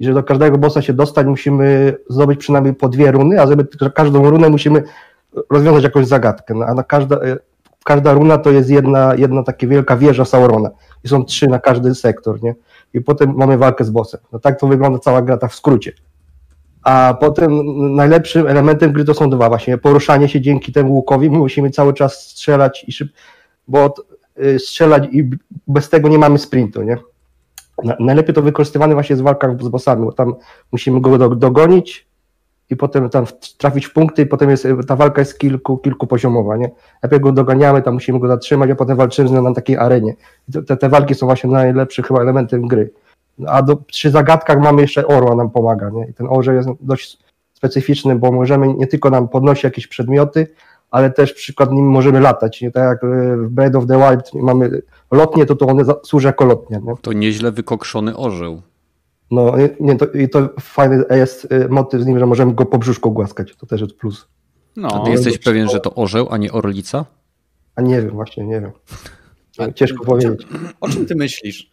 I 0.00 0.04
żeby 0.04 0.14
do 0.14 0.22
każdego 0.22 0.58
bossa 0.58 0.82
się 0.82 0.92
dostać, 0.92 1.26
musimy 1.26 1.94
zdobyć 2.08 2.40
przynajmniej 2.40 2.74
po 2.74 2.88
dwie 2.88 3.12
runy, 3.12 3.40
a 3.40 3.46
żeby 3.46 3.66
każdą 3.94 4.30
runę 4.30 4.48
musimy 4.48 4.82
rozwiązać 5.50 5.84
jakąś 5.84 6.06
zagadkę. 6.06 6.54
No, 6.54 6.64
a 6.66 6.74
na 6.74 6.82
każda, 6.82 7.16
e, 7.16 7.36
każda 7.84 8.12
runa 8.12 8.38
to 8.38 8.50
jest 8.50 8.70
jedna, 8.70 9.14
jedna 9.14 9.42
taka 9.42 9.66
wielka 9.66 9.96
wieża 9.96 10.24
Saurona. 10.24 10.70
I 11.04 11.08
są 11.08 11.24
trzy 11.24 11.48
na 11.48 11.58
każdy 11.58 11.94
sektor, 11.94 12.42
nie? 12.42 12.54
I 12.94 13.00
potem 13.00 13.34
mamy 13.36 13.58
walkę 13.58 13.84
z 13.84 13.90
bossem. 13.90 14.20
No 14.32 14.38
tak 14.38 14.60
to 14.60 14.66
wygląda 14.66 14.98
cała 14.98 15.22
gra, 15.22 15.36
tak 15.36 15.50
w 15.50 15.54
skrócie. 15.54 15.92
A 16.82 17.14
potem 17.20 17.60
najlepszym 17.96 18.46
elementem 18.46 18.92
gry 18.92 19.04
to 19.04 19.14
są 19.14 19.30
dwa 19.30 19.48
właśnie. 19.48 19.78
Poruszanie 19.78 20.28
się 20.28 20.40
dzięki 20.40 20.72
temu 20.72 20.94
łukowi. 20.94 21.30
My 21.30 21.38
musimy 21.38 21.70
cały 21.70 21.94
czas 21.94 22.20
strzelać 22.20 22.84
i 22.88 22.92
szyb... 22.92 23.08
bo 23.68 23.94
y, 24.44 24.58
strzelać 24.58 25.04
i 25.12 25.30
bez 25.66 25.88
tego 25.90 26.08
nie 26.08 26.18
mamy 26.18 26.38
sprintu, 26.38 26.82
nie? 26.82 26.96
Na- 27.84 27.96
Najlepiej 28.00 28.34
to 28.34 28.42
wykorzystywane 28.42 28.94
właśnie 28.94 29.12
jest 29.14 29.22
w 29.22 29.24
walkach 29.24 29.62
z 29.62 29.68
bossami, 29.68 30.04
bo 30.04 30.12
tam 30.12 30.34
musimy 30.72 31.00
go 31.00 31.18
do, 31.18 31.28
dogonić 31.28 32.06
i 32.70 32.76
potem 32.76 33.10
tam 33.10 33.26
trafić 33.58 33.86
w 33.86 33.92
punkty 33.92 34.22
i 34.22 34.26
potem 34.26 34.50
jest, 34.50 34.66
ta 34.88 34.96
walka 34.96 35.20
jest 35.20 35.38
kilku, 35.38 35.78
kilkupoziomowa, 35.78 36.56
nie? 36.56 36.70
Najpierw 37.02 37.22
go 37.22 37.32
doganiamy, 37.32 37.82
tam 37.82 37.94
musimy 37.94 38.18
go 38.18 38.28
zatrzymać, 38.28 38.70
a 38.70 38.74
potem 38.74 38.96
walczymy 38.96 39.28
z 39.28 39.32
nim 39.32 39.44
na 39.44 39.54
takiej 39.54 39.76
arenie. 39.76 40.14
Te, 40.66 40.76
te 40.76 40.88
walki 40.88 41.14
są 41.14 41.26
właśnie 41.26 41.50
najlepszym 41.50 42.04
chyba 42.04 42.20
elementem 42.20 42.68
gry. 42.68 42.90
A 43.46 43.62
do, 43.62 43.76
przy 43.76 44.10
zagadkach 44.10 44.58
mamy 44.60 44.82
jeszcze 44.82 45.06
orła 45.06 45.34
nam 45.34 45.50
pomaga, 45.50 45.90
nie? 45.90 46.06
I 46.10 46.14
ten 46.14 46.26
orzeł 46.30 46.54
jest 46.54 46.68
dość 46.80 47.18
specyficzny, 47.52 48.16
bo 48.16 48.32
możemy 48.32 48.74
nie 48.74 48.86
tylko 48.86 49.10
nam 49.10 49.28
podnosić 49.28 49.64
jakieś 49.64 49.86
przedmioty, 49.86 50.46
ale 50.90 51.10
też 51.10 51.32
przykład 51.32 51.72
nim 51.72 51.86
możemy 51.86 52.20
latać. 52.20 52.60
Nie? 52.60 52.70
Tak 52.70 52.82
jak 52.84 53.04
e, 53.04 53.36
w 53.36 53.48
Breath 53.48 53.76
of 53.76 53.86
the 53.86 53.98
Wild 53.98 54.34
mamy 54.34 54.82
lotnie, 55.10 55.46
to 55.46 55.56
to 55.56 55.66
one 55.66 55.84
służy 56.04 56.26
jako 56.26 56.44
lotnie. 56.44 56.80
Nie? 56.84 56.92
To 57.02 57.12
nieźle 57.12 57.52
wykokszony 57.52 58.16
orzeł. 58.16 58.62
No 59.30 59.52
i- 59.58 59.84
nie, 59.84 59.96
to, 59.96 60.06
i 60.06 60.28
to 60.28 60.48
fajny 60.60 61.04
jest 61.10 61.48
e, 61.52 61.68
motyw 61.68 62.02
z 62.02 62.06
nim, 62.06 62.18
że 62.18 62.26
możemy 62.26 62.54
go 62.54 62.66
po 62.66 62.78
brzuszku 62.78 63.10
głaskać. 63.12 63.56
To 63.56 63.66
też 63.66 63.80
jest 63.80 63.94
plus. 63.96 64.26
A 64.76 64.80
No, 64.80 65.04
ty 65.04 65.10
jesteś 65.10 65.32
dobrze. 65.32 65.50
pewien, 65.50 65.68
że 65.68 65.80
to 65.80 65.94
orzeł, 65.94 66.28
a 66.30 66.36
nie 66.36 66.52
orlica? 66.52 67.04
A 67.76 67.82
nie 67.82 68.02
wiem, 68.02 68.10
właśnie 68.10 68.46
nie 68.46 68.60
wiem. 68.60 68.70
A- 69.58 69.72
Ciężko 69.72 70.04
powiedzieć. 70.04 70.46
o 70.80 70.88
czym 70.88 71.06
ty 71.06 71.14
myślisz? 71.14 71.72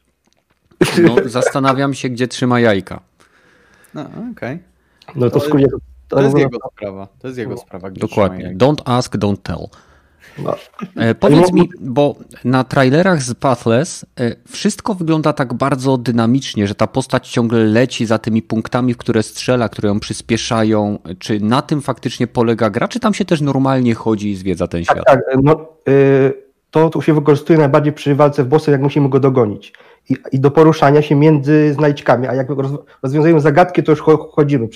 No, 1.04 1.16
zastanawiam 1.26 1.94
się, 1.94 2.10
gdzie 2.10 2.28
trzyma 2.28 2.60
jajka. 2.60 3.00
No, 3.94 4.06
okej. 4.32 4.60
No 5.16 5.30
to 5.30 5.40
To- 5.40 5.46
skrócie 5.46 5.68
to, 5.68 6.16
To 6.16 6.22
jest 6.22 6.34
to- 6.34 6.40
jego 6.40 6.58
sprawa. 6.76 7.08
To 7.20 7.28
jest 7.28 7.40
jego 7.40 7.58
sprawa. 7.58 7.90
Dokładnie. 7.92 8.56
Don't 8.58 8.82
ask, 8.86 9.16
don't 9.18 9.38
tell. 9.44 9.68
no, 10.44 10.56
E, 10.96 11.16
powiedz 11.16 11.52
mi, 11.54 11.70
bo 11.80 12.16
na 12.44 12.64
trailerach 12.64 13.22
z 13.24 13.34
Pathless 13.34 14.06
e, 14.20 14.36
wszystko 14.48 14.94
wygląda 14.96 15.34
tak 15.34 15.54
bardzo 15.54 15.98
dynamicznie, 15.98 16.68
że 16.68 16.76
ta 16.76 16.88
postać 16.88 17.28
ciągle 17.30 17.60
leci 17.64 18.06
za 18.06 18.18
tymi 18.20 18.42
punktami, 18.42 18.94
w 18.94 18.98
które 18.98 19.24
strzela, 19.24 19.70
które 19.70 19.90
ją 19.90 20.00
przyspieszają. 20.00 21.00
Czy 21.20 21.40
na 21.40 21.62
tym 21.62 21.82
faktycznie 21.82 22.28
polega 22.28 22.70
gra, 22.70 22.88
czy 22.88 23.00
tam 23.00 23.14
się 23.14 23.26
też 23.26 23.42
normalnie 23.42 23.96
chodzi 23.96 24.30
i 24.32 24.36
zwiedza 24.36 24.68
ten 24.68 24.84
świat? 24.84 25.06
Tak, 25.06 25.20
tak. 25.32 25.38
No, 25.44 25.66
y, 25.90 26.34
to 26.72 26.90
tu 26.90 27.02
się 27.02 27.14
wykorzystuje 27.14 27.60
najbardziej 27.60 27.94
przy 27.94 28.16
walce 28.16 28.44
w 28.44 28.48
bossy, 28.48 28.72
jak 28.72 28.82
musimy 28.82 29.10
go 29.10 29.20
dogonić. 29.20 29.74
I, 30.10 30.18
I 30.32 30.40
do 30.40 30.52
poruszania 30.52 31.02
się 31.02 31.16
między 31.16 31.74
znajdźkami, 31.74 32.28
a 32.28 32.34
jak 32.36 32.50
roz, 32.50 32.72
rozwiązujemy 33.04 33.42
zagadki, 33.42 33.84
to 33.84 33.92
już 33.92 34.02
cho- 34.02 34.30
chodzimy, 34.32 34.68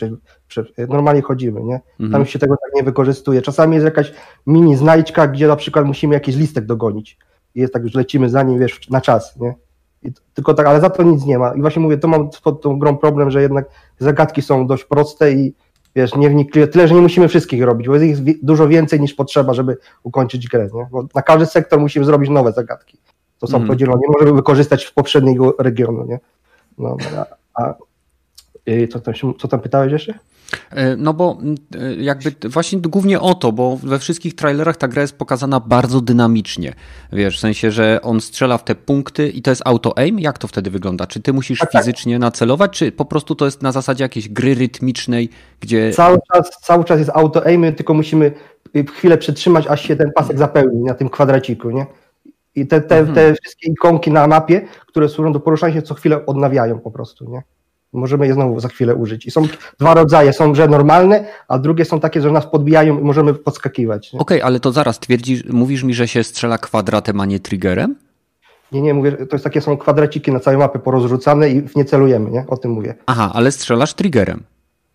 normalnie 0.90 1.22
chodzimy, 1.22 1.63
nie? 1.63 1.82
Tam 1.98 2.06
Mhm. 2.06 2.25
się 2.25 2.40
tego 2.40 2.56
tak 2.66 2.74
nie 2.75 2.84
wykorzystuje. 2.84 3.42
Czasami 3.42 3.74
jest 3.74 3.86
jakaś 3.86 4.13
mini 4.48 4.75
znajdźka, 4.75 5.28
gdzie 5.28 5.48
na 5.48 5.56
przykład 5.56 5.86
musimy 5.86 6.13
jakiś 6.13 6.36
listek 6.36 6.66
dogonić. 6.66 7.18
I 7.56 7.60
jest 7.60 7.74
tak, 7.74 7.84
już 7.84 7.94
lecimy 7.96 8.30
za 8.30 8.44
nim, 8.44 8.60
wiesz, 8.60 8.90
na 8.90 9.02
czas, 9.02 9.40
nie? 9.40 9.56
I 10.04 10.12
tylko 10.34 10.54
tak, 10.54 10.66
ale 10.68 10.82
za 10.82 10.90
to 10.90 11.04
nic 11.04 11.25
nie 11.25 11.40
ma. 11.40 11.54
I 11.54 11.62
właśnie 11.62 11.82
mówię, 11.82 11.98
to 11.98 12.08
mam 12.08 12.30
pod 12.44 12.62
tą 12.62 12.80
grą 12.80 12.98
problem, 12.98 13.32
że 13.32 13.42
jednak 13.42 13.66
zagadki 14.00 14.42
są 14.42 14.68
dość 14.68 14.84
proste 14.86 15.32
i 15.32 15.54
wiesz, 15.96 16.16
nie 16.16 16.30
wnikliwe. 16.30 16.68
Tyle, 16.68 16.88
że 16.88 16.96
nie 16.96 17.02
musimy 17.02 17.28
wszystkich 17.28 17.63
robić, 17.63 17.88
bo 17.88 17.96
jest 17.96 18.28
ich 18.28 18.46
dużo 18.46 18.68
więcej 18.68 19.02
niż 19.02 19.13
potrzeba, 19.13 19.54
żeby 19.54 19.78
ukończyć 20.04 20.48
grę, 20.48 20.68
nie? 20.74 20.88
Bo 20.92 21.06
na 21.16 21.22
każdy 21.22 21.46
sektor 21.46 21.80
musimy 21.80 22.06
zrobić 22.06 22.30
nowe 22.30 22.52
zagadki. 22.52 22.98
To 23.44 23.48
są 23.48 23.58
Mhm. 23.58 23.68
podzielone, 23.68 24.00
nie 24.02 24.14
możemy 24.14 24.34
wykorzystać 24.34 24.86
w 24.86 24.94
poprzedniego 24.94 25.56
regionu, 25.60 26.06
nie? 26.06 26.20
No, 26.78 26.98
a, 27.18 27.64
a 27.64 27.74
co, 28.92 29.00
tam, 29.00 29.14
się- 29.14 29.34
co 29.40 29.48
tam 29.48 29.60
pytałeś 29.60 29.92
jeszcze? 29.92 30.14
E, 30.72 30.96
No 30.98 31.14
bo 31.14 31.38
mm, 31.42 31.56
e, 31.76 31.96
jakby 31.96 32.50
właśnie 32.50 32.80
głównie 32.82 33.20
o 33.20 33.34
to, 33.34 33.52
bo 33.52 33.78
we 33.78 34.00
wszystkich 34.00 34.36
trailerach 34.36 34.78
ta 34.78 34.88
gra 34.88 35.02
jest 35.02 35.18
pokazana 35.18 35.60
bardzo 35.60 36.02
dynamicznie. 36.02 36.74
Wiesz, 37.14 37.38
w 37.38 37.40
sensie, 37.40 37.72
że 37.72 38.00
on 38.02 38.22
strzela 38.22 38.58
w 38.58 38.64
te 38.64 38.76
punkty 38.76 39.30
i 39.30 39.42
to 39.42 39.50
jest 39.50 39.62
auto-aim? 39.66 40.20
Jak 40.20 40.38
to 40.38 40.48
wtedy 40.48 40.70
wygląda? 40.72 41.08
Czy 41.08 41.20
ty 41.22 41.34
musisz 41.34 41.60
Tak, 41.60 41.72
tak. 41.72 41.82
fizycznie 41.82 42.20
nacelować, 42.20 42.72
czy 42.72 42.92
po 42.92 43.06
prostu 43.06 43.36
to 43.36 43.46
jest 43.46 43.62
na 43.62 43.72
zasadzie 43.72 44.04
jakiejś 44.04 44.30
gry 44.30 44.56
rytmicznej, 44.56 45.30
gdzie... 45.60 45.92
Cały 45.92 46.18
czas, 46.34 46.50
cały 46.62 46.84
czas 46.84 47.00
jest 47.00 47.12
auto-aimy, 47.14 47.74
tylko 47.74 47.94
musimy 47.94 48.32
y, 48.76 48.86
chwilę 48.86 49.18
przytrzymać, 49.18 49.68
aż 49.68 49.82
się 49.82 49.96
ten 49.96 50.12
pasek 50.16 50.38
zapełni 50.38 50.84
na 50.84 50.94
tym 50.94 51.10
kwadraciku, 51.10 51.70
nie? 51.72 51.86
I 52.56 52.68
te, 52.68 52.82
te, 52.82 53.06
te 53.06 53.34
wszystkie 53.34 53.72
ikonki 53.72 54.12
na 54.12 54.28
mapie, 54.28 54.62
które 54.88 55.10
służą 55.10 55.34
do 55.34 55.40
poruszania 55.40 55.74
się, 55.74 55.82
co 55.82 55.94
chwilę 55.94 56.26
odnawiają 56.26 56.80
po 56.80 56.92
prostu, 56.92 57.30
nie? 57.30 57.44
Możemy 57.94 58.28
je 58.28 58.34
znowu 58.34 58.60
za 58.60 58.68
chwilę 58.68 58.96
użyć. 58.96 59.26
I 59.26 59.32
są 59.32 59.48
dwa 59.80 59.94
rodzaje, 59.94 60.34
są 60.34 60.52
grze 60.52 60.68
normalne, 60.68 61.26
a 61.48 61.60
drugie 61.60 61.86
są 61.86 62.00
takie, 62.00 62.22
że 62.22 62.32
nas 62.32 62.46
podbijają 62.46 63.00
i 63.00 63.04
możemy 63.04 63.34
podskakiwać. 63.34 64.12
Okej, 64.18 64.42
ale 64.42 64.60
to 64.60 64.72
zaraz 64.72 65.00
twierdzisz, 65.00 65.46
mówisz 65.46 65.84
mi, 65.84 65.94
że 65.94 66.08
się 66.08 66.24
strzela 66.24 66.58
kwadratem, 66.58 67.22
a 67.22 67.26
nie 67.26 67.40
triggerem? 67.40 67.96
nie, 68.74 68.82
nie 68.82 68.94
mówię, 68.94 69.12
to 69.12 69.36
jest 69.36 69.44
takie 69.44 69.62
są 69.62 69.78
kwadraciki 69.78 70.32
na 70.32 70.40
całej 70.40 70.58
mapie 70.58 70.80
porozrzucane 70.80 71.50
i 71.50 71.64
nie 71.76 71.86
celujemy, 71.86 72.32
nie? 72.32 72.46
O 72.48 72.58
tym 72.58 72.72
mówię. 72.72 72.96
Aha, 73.06 73.32
ale 73.34 73.52
strzelasz 73.52 73.94
triggerem. 73.94 74.44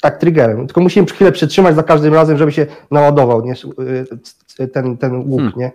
Tak, 0.00 0.18
triggerem. 0.18 0.66
Tylko 0.66 0.80
musimy 0.80 1.06
chwilę 1.06 1.32
przytrzymać 1.32 1.74
za 1.76 1.82
każdym 1.82 2.14
razem, 2.14 2.38
żeby 2.38 2.52
się 2.52 2.66
naładował 2.90 3.44
nie? 3.44 3.54
Y, 4.60 4.68
ten, 4.68 4.96
ten 4.96 5.16
łuk, 5.16 5.40
Hmm. 5.40 5.52
nie? 5.56 5.72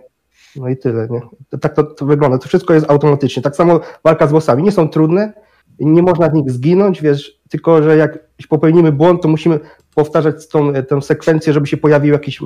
No 0.56 0.68
i 0.68 0.76
tyle, 0.76 1.08
nie? 1.10 1.20
Tak 1.60 1.74
to, 1.74 1.84
to 1.84 2.06
wygląda. 2.06 2.38
To 2.38 2.48
wszystko 2.48 2.74
jest 2.74 2.90
automatycznie. 2.90 3.42
Tak 3.42 3.56
samo 3.56 3.80
walka 4.04 4.26
z 4.26 4.32
bossami. 4.32 4.62
Nie 4.62 4.72
są 4.72 4.88
trudne, 4.88 5.32
nie 5.80 6.02
można 6.02 6.28
w 6.28 6.34
nich 6.34 6.50
zginąć, 6.50 7.02
wiesz, 7.02 7.40
tylko 7.48 7.82
że 7.82 7.96
jak 7.96 8.18
popełnimy 8.48 8.92
błąd, 8.92 9.22
to 9.22 9.28
musimy 9.28 9.60
powtarzać 9.94 10.48
tą, 10.48 10.72
tę 10.72 11.02
sekwencję, 11.02 11.52
żeby 11.52 11.66
się 11.66 11.76
pojawił 11.76 12.12
jakiś 12.12 12.40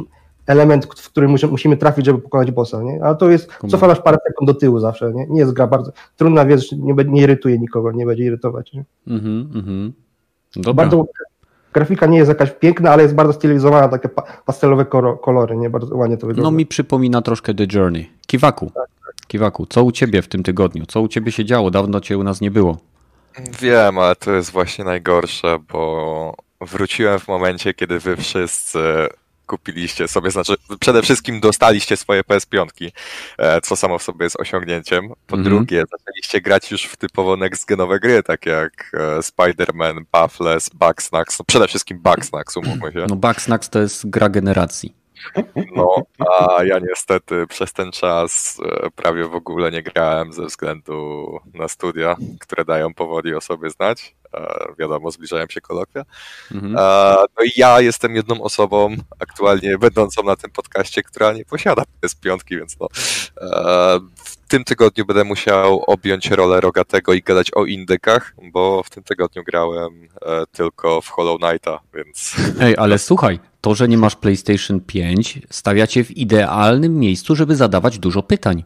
element, 0.46 0.86
w 0.86 1.10
który 1.10 1.28
musimy, 1.28 1.76
trafić, 1.76 2.06
żeby 2.06 2.18
pokonać 2.18 2.50
bossa, 2.50 2.82
nie? 2.82 3.04
Ale 3.04 3.16
to 3.16 3.30
jest, 3.30 3.50
cofa 3.68 3.86
nas 3.86 4.02
parę 4.02 4.18
sekund 4.26 4.50
do 4.50 4.54
tyłu 4.54 4.78
zawsze, 4.78 5.12
nie? 5.12 5.26
Nie 5.26 5.40
jest 5.40 5.52
gra 5.52 5.66
bardzo 5.66 5.92
trudna, 6.16 6.46
wiesz, 6.46 6.72
nie, 6.72 6.94
nie 6.94 7.22
irytuje 7.22 7.58
nikogo, 7.58 7.92
nie 7.92 8.06
będzie 8.06 8.24
irytować, 8.24 8.72
nie? 8.72 8.84
Mhm, 9.06 9.50
mhm. 9.54 9.92
Dobra. 10.56 10.74
Bardzo, 10.74 11.04
grafika 11.72 12.06
nie 12.06 12.18
jest 12.18 12.28
jakaś 12.28 12.50
piękna, 12.50 12.90
ale 12.90 13.02
jest 13.02 13.14
bardzo 13.14 13.32
stylizowana, 13.32 13.88
takie 13.88 14.08
pa, 14.08 14.22
pastelowe 14.22 14.84
kolory, 15.22 15.56
nie? 15.56 15.70
Bardzo 15.70 15.96
ładnie 15.96 16.16
to 16.16 16.26
wygląda. 16.26 16.50
No 16.50 16.56
mi 16.56 16.66
przypomina 16.66 17.22
troszkę 17.22 17.54
The 17.54 17.66
Journey. 17.72 18.10
Kiwaku. 18.26 18.72
Kiwaku, 19.26 19.66
co 19.66 19.84
u 19.84 19.92
ciebie 19.92 20.22
w 20.22 20.28
tym 20.28 20.42
tygodniu? 20.42 20.86
Co 20.86 21.00
u 21.00 21.08
ciebie 21.08 21.32
się 21.32 21.44
działo? 21.44 21.70
Dawno 21.70 22.00
cię 22.00 22.18
u 22.18 22.22
nas 22.22 22.40
nie 22.40 22.50
było. 22.50 22.78
Wiem, 23.60 23.98
ale 23.98 24.16
to 24.16 24.32
jest 24.32 24.50
właśnie 24.50 24.84
najgorsze, 24.84 25.58
bo 25.72 26.34
wróciłem 26.60 27.18
w 27.18 27.28
momencie, 27.28 27.74
kiedy 27.74 27.98
wy 27.98 28.16
wszyscy 28.16 28.78
kupiliście 29.48 30.08
sobie, 30.08 30.30
znaczy 30.30 30.54
przede 30.80 31.02
wszystkim 31.02 31.40
dostaliście 31.40 31.96
swoje 31.96 32.22
PS5, 32.22 32.66
e, 33.38 33.60
co 33.60 33.76
samo 33.76 33.98
w 33.98 34.02
sobie 34.02 34.24
jest 34.24 34.40
osiągnięciem. 34.40 35.08
Po 35.26 35.36
Mhm. 35.36 35.42
drugie, 35.44 35.84
zaczęliście 35.98 36.40
grać 36.40 36.70
już 36.70 36.82
w 36.84 36.96
typowo 36.96 37.34
next-genowe 37.36 38.00
gry, 38.00 38.22
takie 38.22 38.50
jak 38.50 38.90
e, 38.94 39.18
Spider-Man, 39.18 40.00
Pathless, 40.10 40.68
Bugsnax, 40.70 41.38
no 41.38 41.44
przede 41.44 41.68
wszystkim 41.68 41.98
Bugsnax, 41.98 42.56
umówmy 42.56 42.92
się. 42.92 43.06
No 43.08 43.16
Bugsnax 43.16 43.68
to 43.70 43.78
jest 43.78 44.10
gra 44.10 44.28
generacji. 44.28 44.94
No, 45.76 45.94
a 46.18 46.64
ja 46.64 46.78
niestety 46.78 47.46
przez 47.48 47.72
ten 47.72 47.92
czas 47.92 48.60
e, 48.84 48.90
prawie 48.90 49.24
w 49.24 49.34
ogóle 49.34 49.70
nie 49.70 49.82
grałem 49.82 50.32
ze 50.32 50.44
względu 50.46 51.26
na 51.54 51.68
studia, 51.68 52.16
które 52.40 52.64
dają 52.64 52.94
powoli 52.94 53.34
o 53.34 53.40
sobie 53.40 53.70
znać. 53.70 54.14
E, 54.34 54.74
Wiadomo, 54.78 55.10
zbliżają 55.10 55.46
się 55.48 55.60
kolokwia. 55.60 56.04
Mhm. 56.52 56.76
E, 56.78 57.16
No 57.38 57.44
i 57.44 57.50
ja 57.56 57.80
jestem 57.80 58.16
jedną 58.16 58.42
osobą 58.42 58.96
aktualnie 59.20 59.78
będącą 59.78 60.22
na 60.22 60.36
tym 60.36 60.50
podcaście, 60.50 61.02
która 61.02 61.32
nie 61.32 61.44
posiada 61.44 61.82
PS5, 62.02 62.38
więc 62.50 62.76
no, 62.80 62.88
e, 63.40 64.00
w 64.16 64.36
tym 64.48 64.64
tygodniu 64.64 65.06
będę 65.06 65.24
musiał 65.24 65.82
objąć 65.86 66.30
rolę 66.30 66.60
Rogatego 66.60 67.12
i 67.12 67.22
gadać 67.22 67.50
o 67.54 67.64
indykach, 67.64 68.34
bo 68.52 68.82
w 68.82 68.90
tym 68.90 69.02
tygodniu 69.02 69.44
grałem 69.44 70.08
tylko 70.52 71.00
w 71.00 71.08
Hollow 71.08 71.40
Knighta, 71.40 71.80
więc 71.94 72.36
Ej, 72.60 72.74
ale 72.78 72.98
słuchaj, 72.98 73.40
to, 73.60 73.74
że 73.74 73.88
nie 73.88 73.98
masz 73.98 74.16
PlayStation 74.16 74.80
5, 74.80 75.38
stawia 75.50 75.86
cię 75.86 76.04
w 76.04 76.10
idealnym 76.10 76.98
miejscu, 76.98 77.36
żeby 77.36 77.56
zadawać 77.56 77.98
dużo 77.98 78.22
pytań. 78.22 78.64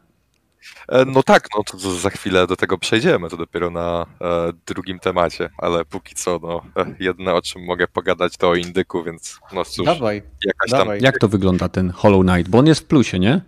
E, 0.88 1.04
No 1.04 1.23
tak, 1.23 1.49
no 1.57 1.64
to 1.64 1.78
za 1.78 2.11
chwilę 2.11 2.47
do 2.47 2.57
tego 2.57 2.78
przejdziemy, 2.78 3.31
to 3.31 3.37
dopiero 3.37 3.71
na 3.71 4.07
e, 4.21 4.52
drugim 4.66 4.99
temacie, 4.99 5.50
ale 5.59 5.85
póki 5.85 6.14
co, 6.14 6.40
no, 6.42 6.62
e, 6.83 6.95
jedyne 7.00 7.35
o 7.35 7.42
czym 7.42 7.64
mogę 7.64 7.88
pogadać 7.88 8.37
to 8.37 8.49
o 8.49 8.54
indyku, 8.54 9.04
więc 9.04 9.38
no 9.52 9.64
cóż, 9.64 9.87
Dawaj, 9.87 10.23
jakaś 10.45 10.71
tam... 10.71 10.78
dawaj. 10.78 11.00
Jak 11.02 11.19
to 11.19 11.28
wygląda 11.28 11.69
ten 11.69 11.90
Hollow 11.90 12.23
Knight? 12.23 12.50
Bo 12.50 12.59
on 12.59 12.66
jest 12.66 12.81
w 12.81 12.85
plusie, 12.85 13.19
nie? 13.19 13.40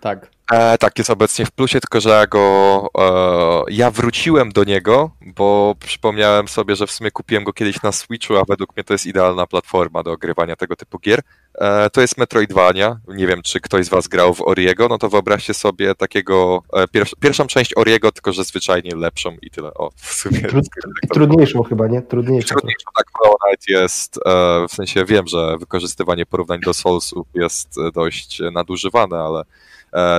Tak. 0.00 0.30
E, 0.50 0.78
tak, 0.78 0.98
jest 0.98 1.10
obecnie 1.10 1.46
w 1.46 1.50
plusie, 1.50 1.80
tylko 1.80 2.00
że 2.00 2.10
ja 2.10 2.26
go. 2.26 2.88
E, 2.98 3.72
ja 3.72 3.90
wróciłem 3.90 4.52
do 4.52 4.64
niego, 4.64 5.10
bo 5.22 5.74
przypomniałem 5.80 6.48
sobie, 6.48 6.76
że 6.76 6.86
w 6.86 6.90
sumie 6.90 7.10
kupiłem 7.10 7.44
go 7.44 7.52
kiedyś 7.52 7.82
na 7.82 7.92
Switchu, 7.92 8.36
a 8.36 8.44
według 8.48 8.76
mnie 8.76 8.84
to 8.84 8.94
jest 8.94 9.06
idealna 9.06 9.46
platforma 9.46 10.02
do 10.02 10.12
ogrywania 10.12 10.56
tego 10.56 10.76
typu 10.76 10.98
gier. 10.98 11.20
E, 11.54 11.90
to 11.90 12.00
jest 12.00 12.18
Metroidvania. 12.18 13.00
Nie 13.08 13.26
wiem, 13.26 13.42
czy 13.42 13.60
ktoś 13.60 13.86
z 13.86 13.88
Was 13.88 14.08
grał 14.08 14.34
w 14.34 14.42
Oriego, 14.42 14.88
no 14.88 14.98
to 14.98 15.08
wyobraźcie 15.08 15.54
sobie 15.54 15.94
takiego. 15.94 16.62
E, 16.72 16.88
pierwsz, 16.88 17.14
pierwszą 17.20 17.46
część 17.46 17.76
Oriego, 17.76 18.12
tylko 18.12 18.32
że 18.32 18.44
zwyczajnie 18.44 18.96
lepszą 18.96 19.36
i 19.42 19.50
tyle. 19.50 19.74
O, 19.74 19.90
w 19.96 20.12
sumie. 20.12 20.40
Trud- 20.40 20.68
tak 21.02 21.10
Trudniejszą 21.14 21.62
chyba, 21.62 21.86
nie? 21.86 22.02
Trudniejszą. 22.02 22.48
Trudniejsze 22.48 22.84
tak 22.96 23.06
Hollow 23.12 23.36
Knight 23.46 23.68
jest, 23.68 24.16
e, 24.26 24.66
w 24.68 24.72
sensie 24.72 25.04
wiem, 25.04 25.26
że 25.26 25.58
wykorzystywanie 25.58 26.26
porównań 26.26 26.60
do 26.60 26.74
Soulsów 26.74 27.26
jest 27.34 27.78
e, 27.78 27.92
dość 27.92 28.42
nadużywane, 28.52 29.18
ale 29.18 29.44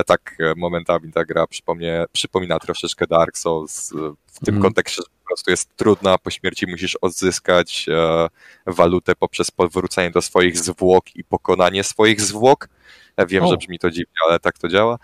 tak 0.06 0.34
e, 0.40 0.54
momentami 0.56 1.12
ta 1.12 1.24
gra 1.24 1.46
przypomnie, 1.46 2.04
przypomina 2.12 2.58
troszeczkę 2.58 3.06
Dark 3.06 3.38
Souls 3.38 3.92
e, 3.92 3.96
w 4.26 4.38
tym 4.44 4.54
Mhm. 4.54 4.62
kontekście, 4.62 5.02
że 5.02 5.08
po 5.22 5.26
prostu 5.26 5.50
jest 5.50 5.76
trudna, 5.76 6.18
po 6.18 6.30
śmierci 6.30 6.66
musisz 6.66 6.96
odzyskać 6.96 7.86
e, 7.88 8.28
walutę 8.66 9.14
poprzez 9.14 9.50
powrócenie 9.50 10.10
do 10.10 10.22
swoich 10.22 10.58
zwłok 10.58 11.16
i 11.16 11.24
pokonanie 11.24 11.84
swoich 11.84 12.20
zwłok. 12.20 12.68
Ja 13.16 13.26
wiem, 13.26 13.44
O. 13.44 13.48
że 13.50 13.56
brzmi 13.56 13.78
to 13.78 13.90
dziwnie, 13.90 14.14
ale 14.28 14.40
tak 14.40 14.58
to 14.58 14.68
działa. 14.68 14.98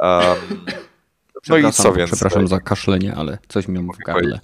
Um, 0.00 0.64
no 1.48 1.56
i 1.56 1.72
co 1.72 1.92
więc? 1.92 2.10
Przepraszam 2.10 2.48
za 2.48 2.60
kaszlenie, 2.60 3.14
ale 3.14 3.38
coś 3.48 3.68
mi 3.68 3.78
w 3.78 4.04
gardle. 4.06 4.40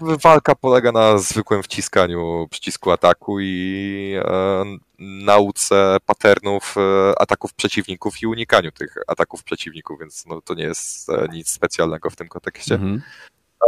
Walka 0.00 0.54
polega 0.54 0.92
na 0.92 1.18
zwykłym 1.18 1.62
wciskaniu 1.62 2.48
przycisku 2.50 2.90
ataku 2.90 3.40
i 3.40 4.14
e, 4.24 4.64
nauce 4.98 5.96
patternów 6.06 6.74
e, 6.76 7.20
ataków 7.20 7.54
przeciwników 7.54 8.22
i 8.22 8.26
unikaniu 8.26 8.72
tych 8.72 8.94
ataków 9.06 9.44
przeciwników, 9.44 10.00
więc 10.00 10.26
no, 10.26 10.40
to 10.40 10.54
nie 10.54 10.64
jest 10.64 11.10
e, 11.10 11.28
nic 11.32 11.50
specjalnego 11.50 12.10
w 12.10 12.16
tym 12.16 12.28
kontekście. 12.28 12.74
Mhm. 12.74 13.02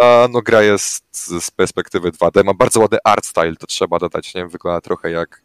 A, 0.02 0.28
no, 0.30 0.42
gra 0.42 0.62
jest 0.62 1.04
z 1.10 1.44
z 1.44 1.50
perspektywy 1.50 2.10
2D, 2.10 2.44
ma 2.44 2.54
bardzo 2.54 2.80
ładny 2.80 2.98
art 3.04 3.26
style, 3.26 3.56
to 3.56 3.66
trzeba 3.66 3.98
dodać, 3.98 4.34
nie? 4.34 4.46
Wygląda 4.46 4.80
trochę 4.80 5.10
jak 5.10 5.42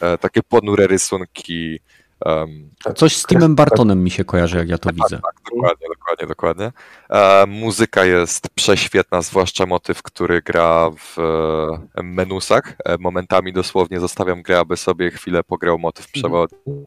e, 0.00 0.18
takie 0.18 0.42
ponure 0.42 0.86
rysunki. 0.86 1.80
Em, 2.24 2.70
Coś 2.96 3.16
z 3.16 3.26
Timem 3.26 3.54
Bartonem 3.54 4.04
mi 4.04 4.10
się 4.10 4.24
kojarzy, 4.24 4.56
jak 4.56 4.68
ja 4.68 4.78
to 4.78 4.90
widzę. 4.92 5.20
tak, 5.22 5.34
dokładnie, 5.54 5.86
dokładnie, 5.88 6.26
dokładnie. 6.26 6.72
E, 7.10 7.46
muzyka 7.46 8.04
jest 8.04 8.48
prześwietna, 8.54 9.22
zwłaszcza 9.22 9.66
motyw, 9.66 10.02
który 10.02 10.42
gra 10.42 10.90
w 10.90 11.18
e, 11.18 12.02
menusach. 12.02 12.74
E, 12.84 12.98
momentami 12.98 13.52
dosłownie 13.52 14.00
zostawiam 14.00 14.42
grę, 14.42 14.58
aby 14.58 14.76
sobie 14.76 15.10
chwilę 15.10 15.44
pograł 15.44 15.78
motyw 15.78 16.12
przewodni. 16.12 16.84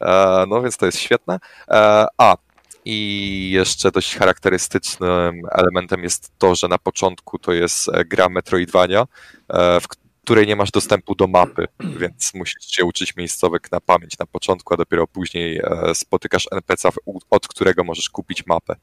E, 0.00 0.44
no 0.48 0.62
więc 0.62 0.76
to 0.76 0.86
jest 0.86 0.98
świetne. 0.98 1.38
E, 1.68 2.06
a, 2.18 2.36
i 2.84 3.50
jeszcze 3.52 3.90
dość 3.90 4.16
charakterystycznym 4.16 5.42
elementem 5.52 6.02
jest 6.02 6.32
to, 6.38 6.54
że 6.54 6.68
na 6.68 6.78
początku 6.78 7.38
to 7.38 7.52
jest 7.52 7.90
gra 8.06 8.28
Metroidvania, 8.28 9.04
w 9.80 9.88
której 10.26 10.46
nie 10.46 10.56
masz 10.56 10.70
dostępu 10.70 11.14
do 11.14 11.26
mapy, 11.26 11.66
więc 12.00 12.34
musisz 12.34 12.66
się 12.66 12.84
uczyć 12.84 13.16
miejscówek 13.16 13.72
na 13.72 13.80
pamięć 13.80 14.18
na 14.18 14.26
początku, 14.26 14.74
a 14.74 14.76
dopiero 14.76 15.06
później 15.06 15.60
e, 15.64 15.94
spotykasz 15.94 16.48
NPC, 16.52 16.88
od 17.30 17.48
którego 17.48 17.84
możesz 17.84 18.10
kupić 18.10 18.46
mapę. 18.46 18.76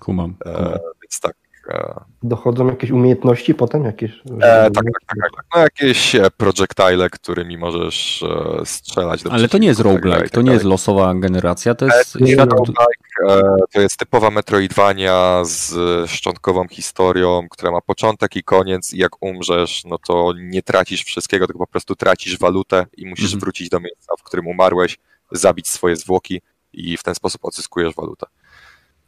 Kumam. 0.00 0.36
E, 0.46 0.54
kumam. 0.54 0.72
więc 1.02 1.20
tak. 1.20 1.36
E, 1.68 2.00
Dochodzą 2.22 2.66
jakieś 2.66 2.90
umiejętności 2.90 3.54
potem? 3.54 3.84
Jakieś, 3.84 4.10
e, 4.40 4.70
tak, 4.70 4.74
tak, 4.74 4.84
tak, 5.06 5.18
tak. 5.36 5.44
No 5.54 5.60
jakieś 5.60 6.14
e, 6.14 6.30
projectile, 6.36 7.10
którymi 7.10 7.58
możesz 7.58 8.22
e, 8.22 8.66
strzelać 8.66 9.22
do 9.22 9.32
Ale 9.32 9.48
to 9.48 9.58
nie 9.58 9.68
jest 9.68 9.78
tak 9.82 9.86
roguelike, 9.92 10.28
tak 10.28 10.44
nie 10.44 10.52
jest 10.52 10.64
losowa 10.64 11.14
generacja, 11.14 11.74
to 11.74 11.86
E, 11.86 11.98
jest 11.98 12.12
to 12.12 12.18
nie 12.18 12.32
świat... 12.32 12.50
roguelike, 12.52 13.28
e, 13.28 13.56
to 13.72 13.80
jest 13.80 13.96
typowa 13.96 14.30
Metroidvania 14.30 15.40
z 15.44 15.74
szczątkową 16.10 16.68
historią, 16.68 17.48
która 17.50 17.70
ma 17.72 17.80
początek 17.80 18.36
i 18.36 18.42
koniec 18.42 18.92
i 18.92 18.98
jak 18.98 19.22
umrzesz, 19.22 19.84
no 19.84 19.98
to 19.98 20.32
nie 20.36 20.62
tracisz 20.62 21.04
wszystkiego, 21.04 21.46
tylko 21.46 21.58
po 21.58 21.66
prostu 21.72 21.96
tracisz 21.96 22.38
walutę 22.38 22.86
i 22.96 23.06
musisz 23.06 23.24
Mhm. 23.24 23.40
wrócić 23.40 23.68
do 23.68 23.80
miejsca, 23.80 24.12
w 24.18 24.22
którym 24.22 24.46
umarłeś, 24.46 24.98
zabić 25.32 25.68
swoje 25.68 25.96
zwłoki 25.96 26.40
i 26.72 26.96
w 26.96 27.02
ten 27.02 27.14
sposób 27.14 27.44
odzyskujesz 27.44 27.94
walutę. 27.94 28.26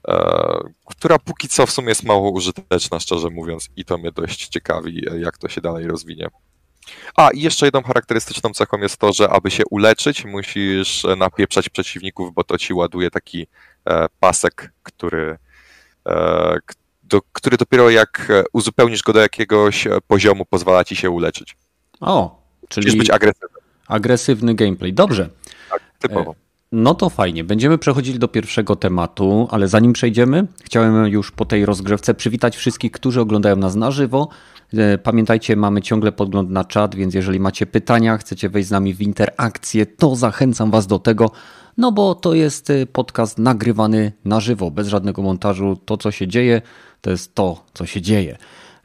E, 0.09 0.59
która 0.87 1.19
póki 1.19 1.49
co 1.49 1.67
w 1.67 1.71
sumie 1.71 1.89
jest 1.89 2.05
mało 2.05 2.31
użyteczna, 2.31 3.01
szczerze 3.01 3.31
mówiąc, 3.31 3.69
i 3.77 3.85
to 3.85 3.99
mnie 3.99 4.13
dość 4.13 4.49
ciekawi, 4.49 5.09
e, 5.11 5.21
jak 5.21 5.39
to 5.39 5.49
się 5.49 5.61
dalej 5.61 5.87
rozwinie. 5.87 6.29
A, 7.17 7.31
i 7.31 7.41
jeszcze 7.41 7.67
jedną 7.67 7.83
charakterystyczną 7.83 8.51
cechą 8.51 8.79
jest 8.79 8.97
to, 8.97 9.13
że 9.13 9.31
aby 9.31 9.51
się 9.51 9.63
uleczyć, 9.71 10.25
musisz 10.25 11.05
e, 11.05 11.17
napieprzać 11.17 11.69
przeciwników, 11.69 12.35
bo 12.35 12.45
to 12.45 12.59
ci 12.59 12.75
ładuje 12.75 13.11
taki 13.11 13.47
pasek, 14.21 14.73
który, 14.83 15.39
do, 17.03 17.21
który 17.33 17.57
dopiero 17.57 17.91
jak 17.91 18.33
uzupełnisz 18.53 19.03
go 19.03 19.13
do 19.13 19.21
jakiegoś 19.21 19.89
poziomu, 20.07 20.45
pozwala 20.45 20.85
ci 20.85 20.97
się 20.97 21.11
uleczyć. 21.11 21.57
O, 22.01 22.43
Musisz 22.63 22.85
czyli 22.85 22.99
być 22.99 23.11
agresywny, 23.11 23.59
agresywny 23.87 24.55
gameplay. 24.55 24.93
Dobrze. 24.93 25.29
typowo. 25.99 26.35
No 26.73 26.95
to 26.95 27.11
fajnie. 27.11 27.45
Będziemy 27.45 27.79
przechodzili 27.79 28.19
do 28.19 28.29
pierwszego 28.29 28.77
tematu, 28.77 29.49
ale 29.51 29.69
zanim 29.69 29.93
przejdziemy, 29.93 30.47
chciałem 30.65 31.07
już 31.07 31.31
po 31.31 31.45
tej 31.45 31.67
rozgrzewce 31.67 32.15
przywitać 32.15 32.57
wszystkich, 32.57 32.93
którzy 32.93 33.21
oglądają 33.21 33.57
nas 33.57 33.75
na 33.75 33.91
żywo. 33.91 34.29
E, 34.75 34.99
Pamiętajcie, 34.99 35.57
mamy 35.57 35.83
ciągle 35.83 36.13
podgląd 36.13 36.51
na 36.51 36.65
czat, 36.65 36.95
więc 36.95 37.15
jeżeli 37.15 37.41
macie 37.41 37.67
pytania, 37.67 38.19
chcecie 38.19 38.49
wejść 38.49 38.69
z 38.69 38.71
nami 38.71 38.95
w 38.95 39.01
interakcję, 39.03 39.87
to 39.87 40.17
zachęcam 40.17 40.71
Was 40.71 40.87
do 40.87 40.99
tego, 40.99 41.31
no 41.77 41.93
bo 41.93 42.15
to 42.15 42.35
jest 42.35 42.71
e, 42.71 42.87
podcast 42.87 43.39
nagrywany 43.39 44.13
na 44.25 44.41
żywo, 44.41 44.71
bez 44.71 44.89
żadnego 44.89 45.23
montażu. 45.23 45.77
To, 45.85 45.97
co 45.97 46.11
się 46.11 46.29
dzieje, 46.29 46.63
to 47.01 47.11
jest 47.11 47.35
to, 47.35 47.65
co 47.75 47.87
się 47.87 48.01
dzieje. 48.01 48.39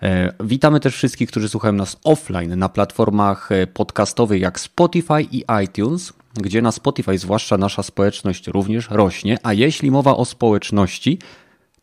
E, 0.04 0.34
Witamy 0.40 0.80
też 0.80 0.96
wszystkich, 0.96 1.30
którzy 1.30 1.50
słuchają 1.50 1.74
nas 1.74 1.98
offline 2.04 2.60
na 2.60 2.70
platformach 2.70 3.50
podcastowych 3.74 4.42
jak 4.42 4.60
Spotify 4.60 5.22
i 5.32 5.44
iTunes, 5.64 6.14
gdzie 6.42 6.62
na 6.62 6.72
Spotify 6.72 7.18
zwłaszcza 7.18 7.58
nasza 7.58 7.84
społeczność 7.84 8.48
również 8.48 8.90
rośnie, 8.90 9.38
a 9.44 9.54
jeśli 9.54 9.92
mowa 9.92 10.18
o 10.18 10.26
społeczności, 10.26 11.20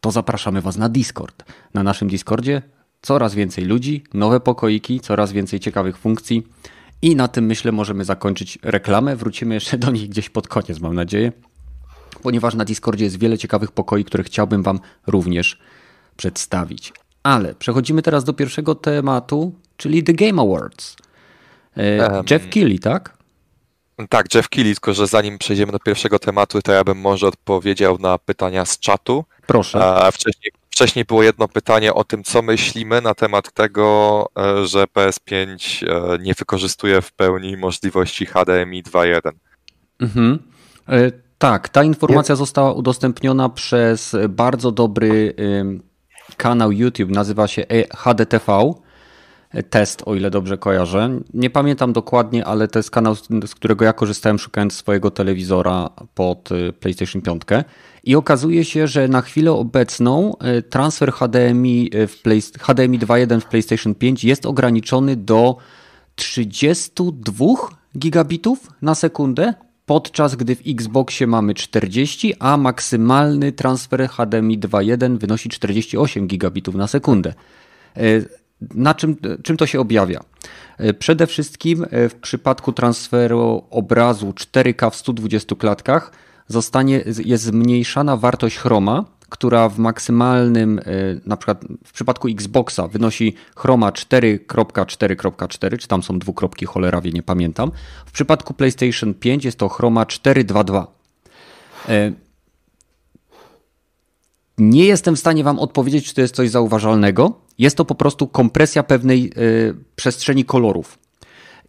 to 0.01 0.11
zapraszamy 0.11 0.61
Was 0.61 0.77
na 0.77 0.89
Discord. 0.89 1.45
Na 1.75 1.83
naszym 1.83 2.09
Discordzie 2.09 2.63
coraz 3.03 3.35
więcej 3.35 3.65
ludzi, 3.65 4.05
nowe 4.15 4.41
pokoiki, 4.41 5.01
coraz 5.01 5.33
więcej 5.33 5.61
ciekawych 5.61 5.99
funkcji 5.99 6.47
i 7.03 7.17
na 7.17 7.29
tym 7.29 7.47
myślę 7.47 7.73
możemy 7.73 8.05
zakończyć 8.05 8.59
reklamę. 8.63 9.17
Wrócimy 9.17 9.55
jeszcze 9.55 9.79
do 9.79 9.91
nich 9.91 10.09
gdzieś 10.09 10.31
pod 10.31 10.49
koniec, 10.49 10.81
mam 10.81 10.95
nadzieję, 10.95 11.33
ponieważ 12.23 12.55
na 12.55 12.65
Discordzie 12.65 13.05
jest 13.05 13.19
wiele 13.19 13.39
ciekawych 13.39 13.73
pokoi, 13.73 14.05
które 14.05 14.25
chciałbym 14.25 14.63
Wam 14.63 14.81
również 15.07 15.59
przedstawić. 16.17 16.93
Ale 17.23 17.55
przechodzimy 17.55 18.03
teraz 18.03 18.25
do 18.25 18.33
pierwszego 18.33 18.75
tematu, 18.75 19.55
czyli 19.77 20.03
The 20.03 20.13
Game 20.15 20.43
Awards. 20.43 20.97
E, 21.77 22.07
Em. 22.07 22.25
Jeff 22.31 22.49
Keighley, 22.49 22.79
tak? 22.79 23.17
Tak, 24.09 24.35
Jeff 24.35 24.49
Keighley, 24.49 24.75
tylko 24.75 24.95
że 24.95 25.07
zanim 25.07 25.39
przejdziemy 25.39 25.73
do 25.73 25.79
pierwszego 25.79 26.19
tematu, 26.19 26.63
to 26.63 26.73
ja 26.73 26.85
bym 26.85 26.99
może 26.99 27.27
odpowiedział 27.27 27.99
na 27.99 28.19
pytania 28.19 28.65
z 28.65 28.79
czatu. 28.79 29.25
Proszę. 29.47 29.85
A 29.85 30.11
wcześniej, 30.11 30.53
wcześniej 30.71 31.05
było 31.05 31.23
jedno 31.23 31.49
pytanie 31.49 31.95
o 31.95 32.05
tym, 32.05 32.25
co 32.25 32.43
myślimy 32.43 33.01
na 33.01 33.15
temat 33.15 33.53
tego, 33.53 34.27
e, 34.39 34.67
że 34.67 34.85
PS5 34.85 35.57
e, 35.87 36.19
nie 36.19 36.35
wykorzystuje 36.35 37.03
w 37.03 37.13
pełni 37.13 37.57
możliwości 37.57 38.27
HDMI 38.27 38.83
2.1. 38.83 39.33
Mhm. 40.01 40.39
E, 40.89 41.13
tak, 41.39 41.69
ta 41.69 41.85
informacja 41.85 42.37
została 42.37 42.73
udostępniona 42.73 43.49
przez 43.49 44.17
bardzo 44.29 44.73
dobry 44.73 45.35
kanał 46.37 46.73
YouTube, 46.73 47.11
nazywa 47.11 47.49
się 47.49 47.65
HDTV. 47.97 48.75
Test, 49.71 50.03
o 50.07 50.15
ile 50.15 50.31
dobrze 50.31 50.59
kojarzę. 50.59 51.21
Nie 51.35 51.51
pamiętam 51.51 51.93
dokładnie, 51.93 52.45
ale 52.45 52.69
to 52.69 52.79
jest 52.79 52.91
kanał, 52.91 53.15
z 53.47 53.55
którego 53.55 53.85
ja 53.85 53.93
korzystałem 53.93 54.39
szukając 54.39 54.75
swojego 54.75 55.11
telewizora 55.11 55.91
pod 56.15 56.49
PlayStation 56.81 57.23
5. 57.23 57.43
I 58.05 58.17
okazuje 58.17 58.65
się, 58.65 58.87
że 58.87 59.09
na 59.09 59.21
chwilę 59.21 59.53
obecną 59.53 60.39
e, 60.39 60.63
transfer 60.63 61.13
HDMI, 61.13 61.91
e, 61.95 62.07
w 62.07 62.23
Play, 62.23 62.43
HDMI 62.61 62.99
2.1 62.99 63.41
w 63.41 63.45
PlayStation 63.45 63.95
5 63.95 64.25
jest 64.25 64.47
ograniczony 64.47 65.17
do 65.17 65.57
32 66.15 67.47
gigabitów 67.99 68.71
na 68.83 68.95
sekundę, 68.95 69.55
podczas 69.87 70.37
gdy 70.37 70.57
w 70.57 70.63
Xboxie 70.67 71.27
mamy 71.27 71.55
40, 71.55 72.35
a 72.39 72.57
maksymalny 72.57 73.53
transfer 73.53 74.09
HDMI 74.09 74.59
2.1 74.59 75.19
wynosi 75.19 75.49
48 75.49 76.27
gigabitów 76.27 76.75
na 76.75 76.87
sekundę. 76.87 77.35
E, 78.63 78.67
na 78.75 78.95
czym, 78.95 79.17
czym 79.43 79.57
to 79.57 79.67
się 79.67 79.81
objawia? 79.81 80.21
Przede 80.99 81.27
wszystkim 81.27 81.87
w 81.91 82.15
przypadku 82.23 82.73
transferu 82.73 83.65
obrazu 83.71 84.31
4K 84.31 84.91
w 84.91 84.97
120 84.97 85.57
klatkach 85.57 86.13
zostanie, 86.49 87.05
jest 87.25 87.45
zmniejszana 87.45 88.17
wartość 88.17 88.59
chroma, 88.59 89.05
która 89.33 89.69
w 89.69 89.79
maksymalnym, 89.79 90.79
e, 90.79 90.83
na 91.27 91.37
przykład 91.37 91.65
w 91.85 91.93
przypadku 91.93 92.29
Xboxa 92.29 92.89
wynosi 92.89 93.35
chroma 93.57 93.91
4.4.4, 93.91 95.79
czy 95.79 95.89
tam 95.89 96.03
są 96.03 96.19
dwukropki, 96.19 96.67
cholera 96.67 97.01
wie, 97.01 97.13
nie 97.13 97.23
pamiętam. 97.23 97.71
W 98.07 98.13
przypadku 98.13 98.55
PlayStation 98.55 99.15
5 99.15 99.45
jest 99.45 99.59
to 99.59 99.69
chroma 99.69 100.05
4.2.2. 100.05 100.87
E, 104.63 104.69
nie 104.69 104.85
jestem 104.85 105.17
w 105.17 105.19
stanie 105.19 105.45
Wam 105.45 105.59
odpowiedzieć, 105.59 106.07
czy 106.07 106.15
to 106.15 106.21
jest 106.21 106.35
coś 106.35 106.51
zauważalnego. 106.51 107.33
Jest 107.59 107.77
to 107.77 107.85
po 107.85 107.95
prostu 107.95 108.27
kompresja 108.27 108.83
pewnej 108.83 109.27
e, 109.27 109.31
przestrzeni 109.97 110.45
kolorów 110.45 110.99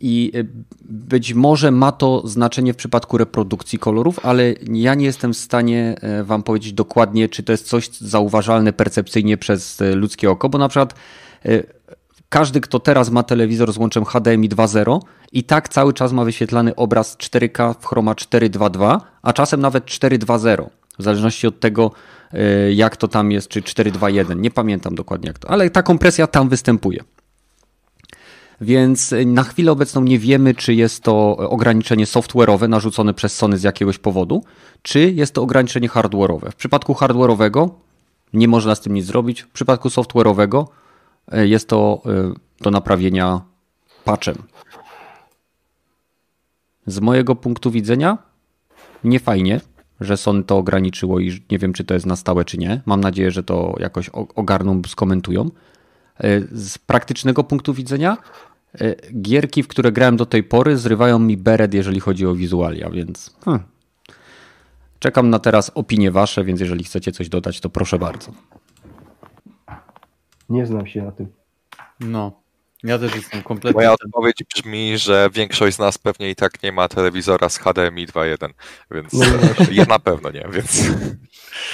i 0.04 0.32
y, 0.36 0.48
być 0.90 1.34
może 1.34 1.72
ma 1.72 1.92
to 1.92 2.28
znaczenie 2.28 2.74
w 2.74 2.76
przypadku 2.76 3.18
reprodukcji 3.18 3.80
kolorów, 3.80 4.26
ale 4.26 4.54
ja 4.72 4.96
nie 4.96 5.06
jestem 5.06 5.34
w 5.34 5.38
stanie 5.38 5.96
e, 6.02 6.24
Wam 6.24 6.44
powiedzieć 6.44 6.74
dokładnie, 6.74 7.30
czy 7.30 7.44
to 7.44 7.52
jest 7.52 7.68
coś 7.68 7.90
zauważalne 7.90 8.74
percepcyjnie 8.74 9.38
przez 9.38 9.82
e, 9.82 9.96
ludzkie 9.96 10.32
oko, 10.32 10.50
bo 10.50 10.58
na 10.58 10.70
przykład 10.70 10.94
e, 11.46 11.64
każdy, 12.30 12.62
kto 12.62 12.80
teraz 12.80 13.10
ma 13.10 13.24
telewizor 13.24 13.74
z 13.74 13.78
łączem 13.78 14.06
HDMI 14.06 14.50
2.0 14.50 15.00
i 15.32 15.44
tak 15.44 15.70
cały 15.70 15.94
czas 15.94 16.12
ma 16.12 16.24
wyświetlany 16.26 16.76
obraz 16.76 17.18
4K 17.18 17.76
w 17.80 17.86
chroma 17.86 18.14
4.2.2, 18.14 19.00
a 19.22 19.34
czasem 19.34 19.62
nawet 19.62 19.86
4.2.0, 19.86 20.66
w 21.00 21.04
zależności 21.04 21.48
od 21.48 21.60
tego, 21.60 21.92
jak 22.74 22.98
to 22.98 23.08
tam 23.08 23.32
jest, 23.32 23.48
czy 23.48 23.62
4.2.1, 23.62 24.38
nie 24.38 24.52
pamiętam 24.52 24.96
dokładnie 24.96 25.28
jak 25.28 25.40
to, 25.40 25.50
ale 25.50 25.70
ta 25.70 25.84
kompresja 25.84 26.28
tam 26.28 26.50
występuje. 26.50 27.04
Więc 28.62 29.14
na 29.26 29.44
chwilę 29.44 29.72
obecną 29.72 30.04
nie 30.04 30.20
wiemy, 30.20 30.56
czy 30.56 30.74
jest 30.74 31.04
to 31.04 31.38
ograniczenie 31.38 32.06
software'owe 32.06 32.70
narzucone 32.70 33.14
przez 33.14 33.36
Sony 33.36 33.58
z 33.58 33.64
jakiegoś 33.64 33.98
powodu, 33.98 34.44
czy 34.82 35.12
jest 35.12 35.34
to 35.34 35.42
ograniczenie 35.42 35.90
hardware'owe. 35.90 36.52
W 36.52 36.56
przypadku 36.56 36.94
hardware'owego 36.94 37.70
nie 38.34 38.48
można 38.48 38.76
z 38.76 38.82
tym 38.82 38.94
nic 38.94 39.06
zrobić. 39.06 39.42
W 39.42 39.50
przypadku 39.50 39.90
software'owego 39.90 40.66
e, 41.32 41.48
jest 41.48 41.70
to 41.70 42.02
do 42.62 42.72
naprawienia 42.72 43.42
patchem. 44.04 44.36
Z 46.86 47.00
mojego 47.00 47.36
punktu 47.36 47.72
widzenia 47.72 48.18
nie 49.04 49.20
fajnie, 49.20 49.62
że 50.02 50.18
Sony 50.18 50.44
to 50.44 50.58
ograniczyło 50.58 51.20
i 51.20 51.42
nie 51.52 51.60
wiem, 51.60 51.74
czy 51.74 51.84
to 51.84 51.94
jest 51.94 52.06
na 52.06 52.16
stałe, 52.16 52.46
czy 52.46 52.58
nie. 52.58 52.82
Mam 52.86 53.02
nadzieję, 53.02 53.32
że 53.32 53.44
to 53.44 53.76
jakoś 53.80 54.10
ogarną, 54.10 54.82
skomentują. 54.88 55.44
E, 55.44 56.42
z 56.52 56.78
praktycznego 56.78 57.44
punktu 57.44 57.74
widzenia 57.74 58.18
E, 58.82 58.96
gierki, 59.22 59.64
w 59.64 59.68
które 59.68 59.92
grałem 59.92 60.18
do 60.18 60.26
tej 60.26 60.44
pory, 60.44 60.78
zrywają 60.78 61.20
mi 61.20 61.38
beret, 61.38 61.74
jeżeli 61.74 62.00
chodzi 62.00 62.26
o 62.26 62.36
wizualia, 62.36 62.90
więc 62.90 63.36
hmm. 63.46 63.64
czekam 65.00 65.30
na 65.30 65.40
teraz 65.40 65.72
opinie 65.76 66.12
wasze, 66.12 66.44
więc 66.44 66.60
jeżeli 66.60 66.84
chcecie 66.84 67.12
coś 67.12 67.30
dodać, 67.30 67.60
to 67.60 67.70
proszę 67.70 68.00
bardzo. 68.00 68.32
Nie 70.50 70.66
znam 70.66 70.88
się 70.88 71.02
na 71.02 71.12
tym. 71.12 71.28
No, 72.00 72.43
ja 72.84 73.00
też 73.00 73.16
jestem 73.16 73.44
kompletnie... 73.44 73.78
Moja 73.78 73.92
odpowiedź 73.92 74.44
brzmi, 74.56 74.98
że 74.98 75.30
większość 75.34 75.76
z 75.76 75.80
nas 75.80 75.98
pewnie 75.98 76.30
i 76.30 76.36
tak 76.36 76.64
nie 76.64 76.72
ma 76.72 76.88
telewizora 76.88 77.50
z 77.50 77.58
HDMI 77.58 78.08
2.1, 78.08 78.50
więc 78.92 79.14
no, 79.14 79.26
ja 79.72 79.86
na 79.86 80.00
pewno 80.00 80.32
nie, 80.32 80.46
więc... 80.52 80.82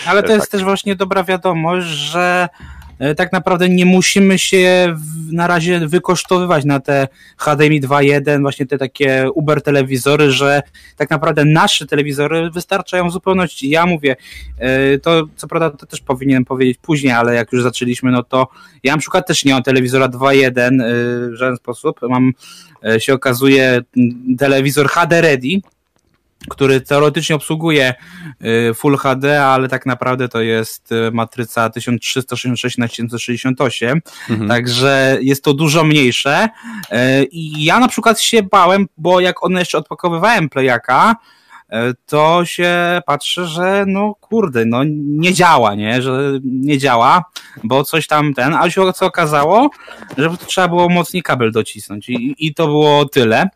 Ale 0.06 0.22
to 0.24 0.28
tak. 0.28 0.38
jest 0.38 0.52
też 0.52 0.64
właśnie 0.64 0.96
dobra 0.96 1.24
wiadomość, 1.24 1.88
że 1.88 2.50
E, 2.62 2.79
tak 3.18 3.32
naprawdę 3.32 3.70
nie 3.70 3.86
musimy 3.86 4.40
się 4.40 4.96
na 5.32 5.48
razie 5.48 5.88
wykosztowywać 5.88 6.66
na 6.66 6.80
te 6.80 7.08
HDMI 7.38 7.82
2.1, 7.82 8.42
właśnie 8.42 8.66
te 8.66 8.78
takie 8.78 9.28
Uber 9.34 9.62
telewizory, 9.62 10.32
że 10.32 10.62
tak 10.98 11.10
naprawdę 11.10 11.46
nasze 11.46 11.86
telewizory 11.86 12.50
wystarczają 12.52 13.10
w 13.10 13.12
zupełności. 13.12 13.70
Ja 13.70 13.86
mówię, 13.86 14.16
e, 14.58 14.98
to 14.98 15.24
co 15.36 15.48
prawda 15.48 15.70
to 15.70 15.86
też 15.86 16.02
powinienem 16.02 16.46
powiedzieć 16.46 16.78
później, 16.82 17.14
ale 17.14 17.36
jak 17.36 17.54
już 17.54 17.64
zaczęliśmy, 17.64 18.12
no 18.12 18.24
to 18.24 18.48
ja 18.84 18.94
na 18.94 19.00
przykład 19.00 19.28
też 19.28 19.46
nie 19.46 19.54
mam 19.54 19.64
telewizora 19.64 20.10
2.1 20.10 20.82
e, 20.82 20.86
w 21.30 21.36
żaden 21.36 21.58
sposób. 21.58 22.00
Mam, 22.10 22.34
się 23.00 23.14
okazuje, 23.14 23.82
telewizor 24.38 24.90
HD 24.90 25.22
Ready, 25.22 25.62
który 26.50 26.82
teoretycznie 26.82 27.36
obsługuje 27.36 27.94
y, 28.70 28.74
Full 28.74 28.98
HD, 28.98 29.44
ale 29.46 29.70
tak 29.70 29.86
naprawdę 29.86 30.30
to 30.30 30.42
jest 30.42 30.92
y, 30.92 31.12
matryca 31.12 31.70
1366 31.70 32.78
na 32.78 32.88
1068, 32.88 34.02
mhm. 34.30 34.50
także 34.50 35.18
jest 35.22 35.44
to 35.44 35.54
dużo 35.54 35.84
mniejsze 35.84 36.50
y, 36.92 37.24
i 37.32 37.66
ja 37.66 37.80
na 37.80 37.88
przykład 37.88 38.22
się 38.22 38.44
bałem, 38.44 38.88
bo 38.98 39.20
jak 39.20 39.44
one 39.44 39.60
jeszcze 39.60 39.78
odpakowywałem 39.78 40.50
Playaka, 40.50 41.16
to 42.06 42.46
się 42.46 43.02
patrzy, 43.06 43.46
że 43.46 43.84
no 43.88 44.16
kurde, 44.22 44.66
no 44.66 44.84
nie 44.98 45.34
działa, 45.34 45.76
nie, 45.76 46.02
że 46.02 46.40
nie 46.44 46.78
działa, 46.78 47.24
bo 47.64 47.84
coś 47.84 48.08
tam 48.08 48.34
ten, 48.34 48.54
ale 48.54 48.72
się 48.72 48.94
co 48.94 49.06
okazało, 49.06 49.70
że 50.18 50.30
trzeba 50.48 50.68
było 50.68 50.90
mocniej 50.90 51.24
kabel 51.24 51.52
docisnąć 51.52 52.10
i, 52.10 52.36
i 52.38 52.54
to 52.54 52.68
było 52.68 53.06
tyle. 53.06 53.50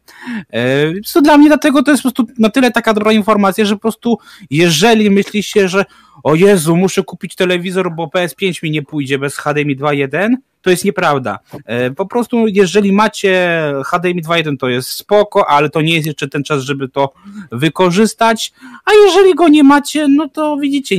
E, 1.15 1.21
dla 1.21 1.37
mnie 1.37 1.47
dlatego 1.47 1.83
to 1.83 1.91
jest 1.91 2.03
po 2.03 2.11
prostu 2.11 2.33
na 2.39 2.49
tyle 2.49 2.71
taka 2.71 2.93
dobra 2.93 3.11
informacja, 3.11 3.65
że 3.65 3.75
po 3.75 3.81
prostu 3.81 4.17
jeżeli 4.49 5.11
myślicie, 5.11 5.69
że 5.69 5.85
o 6.23 6.35
Jezu, 6.35 6.75
muszę 6.75 7.03
kupić 7.03 7.35
telewizor, 7.35 7.95
bo 7.95 8.05
PS5 8.05 8.63
mi 8.63 8.71
nie 8.71 8.81
pójdzie 8.81 9.19
bez 9.19 9.37
HDMI 9.37 9.77
2.1, 9.77 10.35
to 10.63 10.69
jest 10.69 10.85
nieprawda. 10.85 11.39
E, 11.65 11.91
po 11.91 12.05
prostu, 12.05 12.47
jeżeli 12.47 12.91
macie 12.91 13.63
HDMI 13.85 14.23
2.1, 14.23 14.57
to 14.57 14.69
jest 14.69 14.89
spoko, 14.89 15.49
ale 15.49 15.69
to 15.69 15.81
nie 15.81 15.93
jest 15.95 16.07
jeszcze 16.07 16.27
ten 16.27 16.43
czas, 16.43 16.61
żeby 16.61 16.89
to 16.89 17.13
wykorzystać. 17.51 18.53
A 18.85 18.91
jeżeli 19.05 19.35
go 19.35 19.47
nie 19.47 19.63
macie, 19.63 20.07
no 20.07 20.29
to 20.29 20.57
widzicie, 20.57 20.95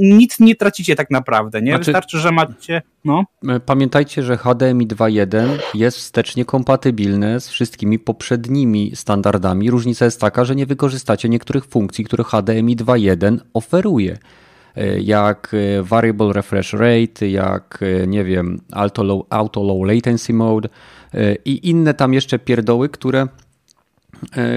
nic 0.00 0.40
nie 0.40 0.56
tracicie 0.56 0.96
tak 0.96 1.10
naprawdę. 1.10 1.62
Nie? 1.62 1.70
Znaczy, 1.70 1.84
Wystarczy, 1.84 2.18
że 2.18 2.32
macie. 2.32 2.82
No. 3.04 3.24
E, 3.48 3.60
pamiętajcie, 3.60 4.22
że 4.22 4.36
HDMI 4.36 4.86
2.1 4.86 5.48
jest 5.74 5.98
wstecznie 5.98 6.44
kompatybilne 6.44 7.40
z 7.40 7.48
wszystkimi 7.48 7.98
poprzednimi 7.98 8.92
standardami. 8.94 9.70
Różnica 9.70 10.04
jest 10.04 10.20
taka, 10.20 10.44
że 10.44 10.56
nie 10.56 10.66
wykorzystacie 10.66 11.28
niektórych 11.28 11.66
funkcji, 11.66 12.04
które 12.04 12.24
HDMI 12.24 12.76
2.1 12.76 13.38
oferuje. 13.54 14.18
E, 14.76 15.00
jak 15.00 15.54
e, 15.54 15.82
variable 15.82 16.32
refresh 16.32 16.72
rate, 16.72 17.28
jak 17.28 17.78
e, 17.82 18.06
nie 18.06 18.24
wiem, 18.24 18.60
auto 18.72 19.02
low, 19.02 19.22
auto 19.30 19.62
low 19.62 19.86
latency 19.86 20.32
mode 20.32 20.68
i 21.44 21.68
inne 21.68 21.94
tam 21.94 22.14
jeszcze 22.14 22.38
pierdoły, 22.38 22.88
które, 22.88 23.28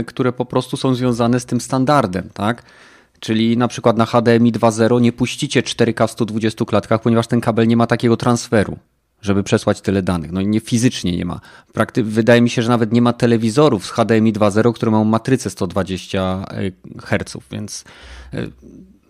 które 0.06 0.34
po 0.34 0.46
prostu 0.46 0.78
są 0.78 0.96
związane 0.96 1.40
z 1.40 1.46
tym 1.46 1.62
standardem, 1.62 2.30
tak? 2.34 2.64
Czyli 3.20 3.58
na 3.58 3.68
przykład 3.68 3.98
na 3.98 4.06
HDMI 4.06 4.52
2.0 4.52 5.02
nie 5.02 5.12
puścicie 5.12 5.62
4K 5.62 6.08
w 6.08 6.12
120 6.12 6.66
klatkach, 6.66 7.02
ponieważ 7.02 7.28
ten 7.28 7.42
kabel 7.42 7.68
nie 7.68 7.78
ma 7.78 7.88
takiego 7.88 8.18
transferu, 8.18 8.78
żeby 9.22 9.44
przesłać 9.44 9.82
tyle 9.82 10.02
danych. 10.02 10.32
No 10.32 10.42
nie 10.42 10.60
fizycznie 10.60 11.18
nie 11.18 11.26
ma. 11.26 11.40
Prakty 11.74 12.04
wydaje 12.04 12.42
mi 12.42 12.50
się, 12.50 12.62
że 12.62 12.70
nawet 12.70 12.92
nie 12.92 13.02
ma 13.02 13.14
telewizorów 13.14 13.86
z 13.86 13.92
HDMI 13.92 14.34
2.0, 14.34 14.74
które 14.74 14.92
mają 14.92 15.04
matrycę 15.04 15.50
120 15.50 16.46
Hz, 17.02 17.38
więc 17.52 17.84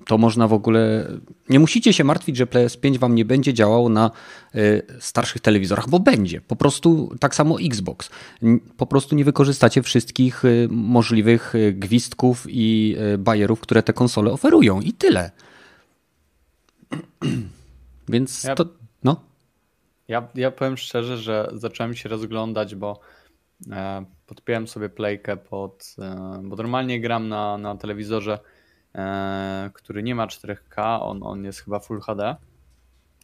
to 0.08 0.18
można 0.18 0.48
w 0.48 0.54
ogóle. 0.54 1.08
Nie 1.50 1.60
musicie 1.60 1.94
się 1.94 2.04
martwić, 2.04 2.38
że 2.38 2.46
PS5 2.46 2.98
wam 2.98 3.16
nie 3.16 3.26
będzie 3.26 3.54
działał 3.54 3.90
na 3.90 4.12
y, 4.56 4.82
starszych 5.00 5.42
telewizorach, 5.42 5.90
bo 5.90 6.00
będzie. 6.00 6.42
Po 6.42 6.56
prostu 6.56 7.16
tak 7.20 7.36
samo 7.36 7.62
Xbox. 7.62 8.10
Po 8.78 8.86
prostu 8.86 9.16
nie 9.16 9.26
wykorzystacie 9.26 9.82
wszystkich 9.84 10.46
y, 10.46 10.68
możliwych 10.72 11.56
y, 11.56 11.74
gwizdków 11.74 12.46
i 12.50 12.96
bajerów, 13.18 13.60
które 13.60 13.84
te 13.84 13.94
konsole 13.94 14.32
oferują 14.32 14.82
i 14.82 14.94
tyle. 14.94 15.32
Więc 18.10 18.44
Ja- 18.44 18.56
to, 18.56 18.66
no. 19.04 19.22
Ja, 20.08 20.28
ja 20.36 20.52
powiem 20.52 20.78
szczerze, 20.78 21.18
że 21.18 21.50
zacząłem 21.54 21.94
się 21.94 22.10
rozglądać, 22.10 22.76
bo 22.76 23.00
e, 23.72 24.06
podpiąłem 24.28 24.68
sobie 24.68 24.90
playkę 24.90 25.38
pod. 25.38 25.96
E, 26.00 26.42
bo 26.44 26.56
normalnie 26.56 27.02
gram 27.02 27.28
na, 27.30 27.58
na 27.58 27.76
telewizorze, 27.76 28.40
który 29.74 30.04
nie 30.04 30.16
ma 30.16 30.28
4K, 30.28 31.00
on, 31.02 31.24
on 31.24 31.44
jest 31.44 31.60
chyba 31.60 31.80
Full 31.80 32.02
HD. 32.02 32.36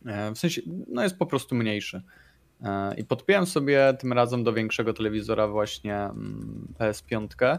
E, 0.06 0.32
w 0.32 0.38
sensie, 0.38 0.62
no 0.88 1.04
jest 1.04 1.18
po 1.18 1.26
prostu 1.26 1.56
mniejszy. 1.56 2.02
E, 2.62 2.96
I 2.96 3.04
podpiąłem 3.04 3.46
sobie 3.46 3.94
tym 4.00 4.14
razem 4.14 4.44
do 4.44 4.54
większego 4.54 4.94
telewizora 4.94 5.48
właśnie 5.48 5.98
mm, 5.98 6.68
PS5. 6.80 7.58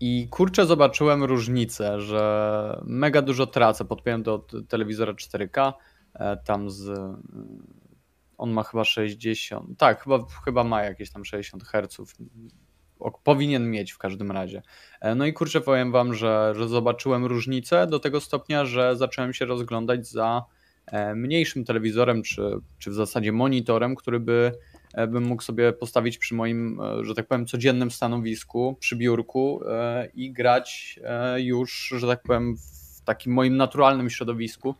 I 0.00 0.28
kurczę, 0.30 0.66
zobaczyłem 0.66 1.24
różnicę, 1.24 2.00
że 2.00 2.80
mega 2.84 3.22
dużo 3.22 3.46
tracę. 3.46 3.84
Podpiąłem 3.84 4.22
do 4.22 4.46
telewizora 4.68 5.12
4K, 5.12 5.72
e, 6.14 6.36
tam 6.36 6.70
z. 6.70 6.88
e, 6.88 7.16
On 8.38 8.50
ma 8.50 8.62
chyba 8.62 8.84
60. 8.84 9.78
Tak, 9.78 10.04
chyba, 10.04 10.18
chyba 10.44 10.64
ma 10.64 10.82
jakieś 10.82 11.10
tam 11.10 11.24
60 11.24 11.64
Hz. 11.64 12.14
Powinien 13.24 13.70
mieć 13.70 13.92
w 13.92 13.98
każdym 13.98 14.30
razie. 14.30 14.62
E, 15.00 15.14
No 15.14 15.26
i 15.26 15.32
kurczę, 15.32 15.60
powiem 15.60 15.92
wam, 15.92 16.14
że, 16.14 16.52
że 16.56 16.68
zobaczyłem 16.68 17.24
różnicę 17.24 17.86
do 17.86 17.98
tego 17.98 18.20
stopnia, 18.20 18.64
że 18.64 18.96
zacząłem 18.96 19.32
się 19.32 19.44
rozglądać 19.44 20.06
za 20.06 20.44
e, 20.86 21.14
mniejszym 21.14 21.64
telewizorem, 21.64 22.22
czy, 22.22 22.42
czy 22.78 22.90
w 22.90 22.94
zasadzie 22.94 23.32
monitorem, 23.32 23.96
który 23.96 24.20
by 24.20 24.52
e, 24.94 25.06
bym 25.06 25.24
mógł 25.24 25.42
sobie 25.42 25.72
postawić 25.72 26.18
przy 26.18 26.34
moim, 26.34 26.80
że 27.02 27.14
tak 27.14 27.26
powiem, 27.26 27.46
codziennym 27.46 27.90
stanowisku, 27.90 28.76
przy 28.80 28.96
biurku 28.96 29.60
i 30.14 30.32
grać 30.32 31.00
już, 31.36 31.94
że 31.96 32.06
tak 32.06 32.22
powiem, 32.22 32.56
w 32.56 33.04
takim 33.04 33.32
moim 33.32 33.56
naturalnym 33.56 34.10
środowisku 34.10 34.74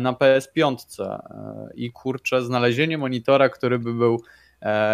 na 0.00 0.12
PS5. 0.12 0.76
E, 1.02 1.20
I 1.74 1.92
kurczę, 1.92 2.42
znalezienie 2.42 2.98
monitora, 2.98 3.48
który 3.48 3.78
by 3.78 3.94
był 3.94 4.22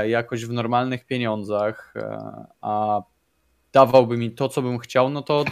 jakoś 0.06 0.46
w 0.46 0.52
normalnych 0.52 1.06
pieniądzach, 1.06 1.94
e, 1.96 2.18
a 2.60 3.02
dawałby 3.72 4.16
mi 4.16 4.30
to, 4.30 4.48
co 4.48 4.62
bym 4.62 4.78
chciał, 4.78 5.10
no 5.10 5.22
to 5.22 5.44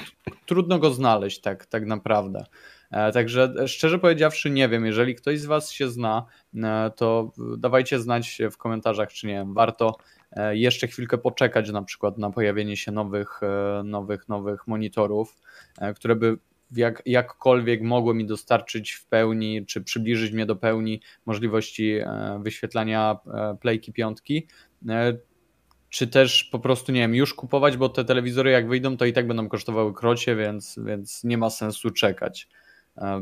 trudno 0.47 0.79
go 0.79 0.91
znaleźć 0.91 1.41
tak, 1.41 1.67
tak 1.67 1.87
naprawdę. 1.87 2.45
E, 2.91 3.13
Także 3.13 3.55
e, 3.61 3.69
szczerze 3.69 3.99
powiedziawszy, 3.99 4.51
nie 4.51 4.69
wiem, 4.69 4.87
jeżeli 4.87 5.15
ktoś 5.15 5.41
z 5.41 5.47
Was 5.47 5.71
się 5.71 5.89
zna, 5.89 6.27
e, 6.55 6.91
to 6.97 7.33
dawajcie 7.59 8.01
znać 8.01 8.39
w 8.53 8.57
komentarzach, 8.57 9.13
czy 9.13 9.27
nie 9.27 9.35
wiem, 9.35 9.55
warto 9.55 9.97
e, 10.33 10.57
jeszcze 10.57 10.87
chwilkę 10.87 11.19
poczekać 11.19 11.71
na 11.71 11.83
przykład 11.83 12.19
na 12.19 12.31
pojawienie 12.31 12.77
się 12.77 12.93
nowych, 12.93 13.41
e, 13.43 13.83
nowych, 13.85 14.29
nowych 14.29 14.67
monitorów, 14.67 15.37
e, 15.79 15.95
które 15.95 16.17
by 16.17 16.39
jak, 16.71 17.03
jakkolwiek 17.07 17.83
mogły 17.83 18.15
mi 18.15 18.27
dostarczyć 18.27 18.93
w 18.93 19.07
pełni, 19.07 19.67
czy 19.67 19.81
przybliżyć 19.81 20.33
mnie 20.33 20.47
do 20.47 20.57
pełni 20.57 21.01
możliwości 21.27 21.93
e, 21.93 22.41
wyświetlania 22.43 23.19
e, 23.27 23.57
playki 23.61 23.93
piątki, 23.93 24.47
e, 24.89 25.17
czy 25.89 26.07
też 26.07 26.45
po 26.45 26.59
prostu, 26.59 26.93
nie 26.93 27.01
wiem, 27.01 27.15
już 27.15 27.35
kupować, 27.35 27.77
bo 27.77 27.89
te 27.89 28.05
telewizory 28.05 28.51
jak 28.51 28.69
wyjdą, 28.69 28.97
to 28.97 29.05
i 29.05 29.13
tak 29.13 29.27
będą 29.27 29.49
kosztowały 29.49 29.95
krocie, 29.95 30.37
więc, 30.37 30.79
więc 30.87 31.25
nie 31.25 31.39
ma 31.39 31.51
sensu 31.51 31.91
czekać. 31.91 32.49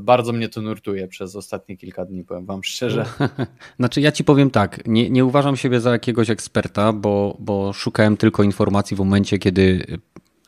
Bardzo 0.00 0.32
mnie 0.32 0.48
to 0.48 0.62
nurtuje 0.62 1.08
przez 1.08 1.36
ostatnie 1.36 1.76
kilka 1.76 2.04
dni, 2.04 2.24
powiem 2.24 2.46
wam 2.46 2.64
szczerze. 2.64 3.06
Znaczy, 3.78 4.00
ja 4.00 4.12
ci 4.12 4.24
powiem 4.24 4.50
tak, 4.50 4.86
nie, 4.86 5.10
nie 5.10 5.24
uważam 5.24 5.56
siebie 5.56 5.80
za 5.80 5.90
jakiegoś 5.90 6.30
eksperta, 6.30 6.92
bo, 6.92 7.36
bo 7.40 7.72
szukałem 7.72 8.16
tylko 8.16 8.42
informacji 8.42 8.96
w 8.96 9.00
momencie, 9.00 9.38
kiedy 9.38 9.86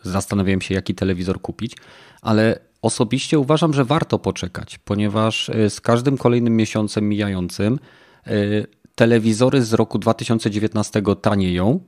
zastanawiałem 0.02 0.60
się, 0.60 0.74
jaki 0.74 0.94
telewizor 0.94 1.40
kupić, 1.40 1.76
ale 2.22 2.58
osobiście 2.82 3.38
uważam, 3.38 3.74
że 3.74 3.84
warto 3.84 4.18
poczekać, 4.18 4.78
ponieważ 4.78 5.48
y, 5.48 5.70
z 5.70 5.80
każdym 5.80 6.18
kolejnym 6.18 6.56
miesiącem 6.56 7.08
mijającym 7.08 7.78
y, 8.26 8.66
telewizory 8.94 9.62
z 9.62 9.72
roku 9.72 9.98
2019 9.98 11.02
tanieją. 11.22 11.80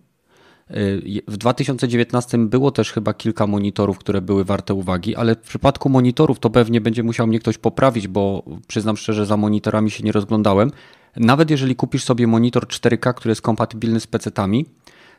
Y, 0.70 1.22
W 1.28 1.36
2019 1.36 2.38
było 2.38 2.70
też 2.70 2.92
chyba 2.92 3.14
kilka 3.14 3.46
monitorów, 3.46 3.98
które 3.98 4.20
były 4.20 4.44
warte 4.44 4.74
uwagi, 4.74 5.16
ale 5.16 5.34
w 5.34 5.40
przypadku 5.40 5.88
monitorów 5.88 6.38
to 6.38 6.50
pewnie 6.50 6.80
będzie 6.80 7.02
musiał 7.02 7.26
mnie 7.26 7.38
ktoś 7.38 7.58
poprawić, 7.58 8.08
bo 8.08 8.42
przyznam 8.66 8.96
szczerze, 8.96 9.26
za 9.26 9.36
monitorami 9.36 9.90
się 9.90 10.04
nie 10.04 10.12
rozglądałem. 10.12 10.70
Nawet 11.16 11.50
jeżeli 11.50 11.76
kupisz 11.76 12.04
sobie 12.04 12.26
monitor 12.26 12.66
4K, 12.66 13.14
który 13.14 13.30
jest 13.30 13.42
kompatybilny 13.42 14.00
z 14.00 14.06
PC-tami, 14.06 14.64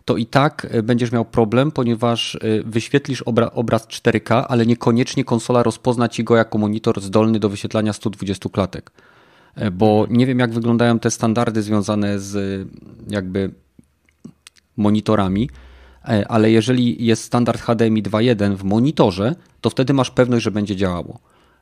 to 0.05 0.17
i 0.17 0.25
tak 0.25 0.67
y, 0.75 0.83
będziesz 0.83 1.12
miał 1.12 1.25
problem, 1.25 1.71
ponieważ 1.71 2.35
y, 2.35 2.63
wyświetlisz 2.65 3.21
obra 3.21 3.51
obraz 3.51 3.88
4K, 3.88 4.45
ale 4.47 4.65
niekoniecznie 4.65 5.23
konsola 5.23 5.63
rozpozna 5.63 6.09
ci 6.09 6.23
go 6.23 6.35
jako 6.35 6.57
monitor 6.57 7.01
zdolny 7.01 7.39
do 7.39 7.49
wyświetlania 7.49 7.93
120 7.93 8.49
klatek. 8.49 8.91
Y, 9.62 9.71
Bo 9.71 10.07
nie 10.09 10.25
wiem, 10.25 10.39
jak 10.39 10.53
wyglądają 10.53 10.99
te 10.99 11.12
standardy 11.12 11.62
związane 11.62 12.19
z 12.19 12.67
jakby 13.09 13.51
monitorami, 14.77 15.49
e, 16.07 16.27
ale 16.27 16.51
jeżeli 16.51 17.05
jest 17.05 17.23
standard 17.23 17.62
HDMI 17.62 18.03
2.1 18.03 18.55
w 18.55 18.63
monitorze, 18.63 19.35
to 19.62 19.69
wtedy 19.69 19.93
masz 19.93 20.12
pewność, 20.12 20.43
że 20.43 20.51
będzie 20.51 20.75
działało. 20.75 21.19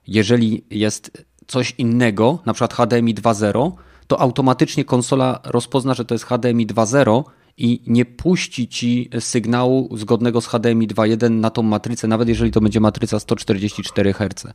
Jeżeli 0.07 0.63
jest 0.69 1.25
coś 1.47 1.73
innego, 1.77 2.39
na 2.45 2.53
przykład 2.53 2.73
HDMI 2.73 3.15
2.0, 3.15 3.71
to 4.07 4.21
automatycznie 4.21 4.85
konsola 4.85 5.39
rozpozna, 5.43 5.93
że 5.93 6.05
to 6.05 6.15
jest 6.15 6.25
HDMI 6.25 6.67
2.0 6.67 7.23
i 7.57 7.81
nie 7.87 8.05
puści 8.05 8.67
ci 8.67 9.09
sygnału 9.19 9.97
zgodnego 9.97 10.41
z 10.41 10.47
HDMI 10.47 10.87
2.1 10.87 11.31
na 11.31 11.49
tą 11.49 11.63
matrycę, 11.63 12.07
nawet 12.07 12.27
jeżeli 12.27 12.51
to 12.51 12.61
będzie 12.61 12.79
matryca 12.79 13.19
144 13.19 14.13
Hz. 14.13 14.53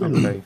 Okej. 0.00 0.42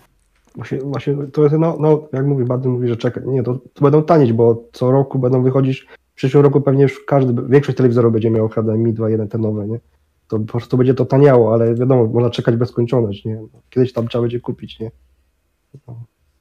Właśnie, 0.54 0.78
właśnie 0.78 1.14
to 1.32 1.42
jest, 1.42 1.54
no, 1.58 1.76
no 1.80 2.08
jak 2.12 2.26
mówi, 2.26 2.44
Baden 2.44 2.72
mówi, 2.72 2.88
że 2.88 2.96
czekaj, 2.96 3.22
nie, 3.26 3.42
to, 3.42 3.58
to 3.74 3.82
będą 3.82 4.02
tanieć, 4.02 4.32
bo 4.32 4.64
co 4.72 4.90
roku 4.90 5.18
będą 5.18 5.42
wychodzić, 5.42 5.86
w 6.12 6.14
przyszłym 6.14 6.42
roku 6.42 6.60
pewnie 6.60 6.82
już 6.82 7.04
każdy, 7.06 7.42
większość 7.48 7.78
telewizorów 7.78 8.12
będzie 8.12 8.30
miał 8.30 8.48
HDMI 8.48 8.94
2.1 8.94 9.28
te 9.28 9.38
nowe, 9.38 9.66
nie? 9.66 9.80
To 10.28 10.38
po 10.38 10.44
prostu 10.44 10.76
będzie 10.76 10.94
to 10.94 11.04
taniało, 11.04 11.54
ale 11.54 11.74
wiadomo, 11.74 12.06
można 12.06 12.30
czekać 12.30 12.56
bez 12.56 12.68
skończoność, 12.68 13.24
nie? 13.24 13.42
Kiedyś 13.70 13.92
tam 13.92 14.08
trzeba 14.08 14.22
będzie 14.22 14.40
kupić, 14.40 14.80
nie? 14.80 14.90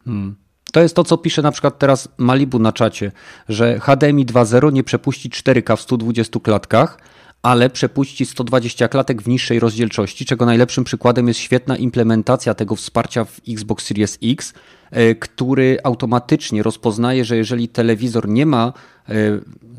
Hmm. 0.06 0.36
To 0.74 0.82
jest 0.82 0.96
to, 0.96 1.04
co 1.04 1.18
pisze 1.18 1.42
na 1.42 1.52
przykład 1.52 1.80
teraz 1.80 2.10
Malibu 2.18 2.60
na 2.60 2.72
czacie, 2.72 3.12
że 3.50 3.80
HDMI 3.80 4.26
2.0 4.26 4.74
nie 4.74 4.84
przepuści 4.84 5.30
4K 5.30 5.78
w 5.78 5.82
120 5.82 6.40
klatkach, 6.40 6.98
ale 7.42 7.70
przepuści 7.70 8.26
120 8.26 8.88
klatek 8.88 9.22
w 9.22 9.28
niższej 9.28 9.60
rozdzielczości, 9.60 10.26
czego 10.26 10.46
najlepszym 10.46 10.84
przykładem 10.84 11.28
jest 11.28 11.40
świetna 11.40 11.78
implementacja 11.78 12.54
tego 12.54 12.76
wsparcia 12.76 13.26
w 13.26 13.40
Xbox 13.50 13.86
Series 13.86 14.18
X, 14.24 14.54
e, 14.92 15.16
który 15.16 15.78
automatycznie 15.84 16.64
rozpoznaje, 16.64 17.26
że 17.26 17.38
jeżeli 17.38 17.68
telewizor 17.68 18.30
nie 18.30 18.46
ma 18.46 18.74
e, 19.10 19.14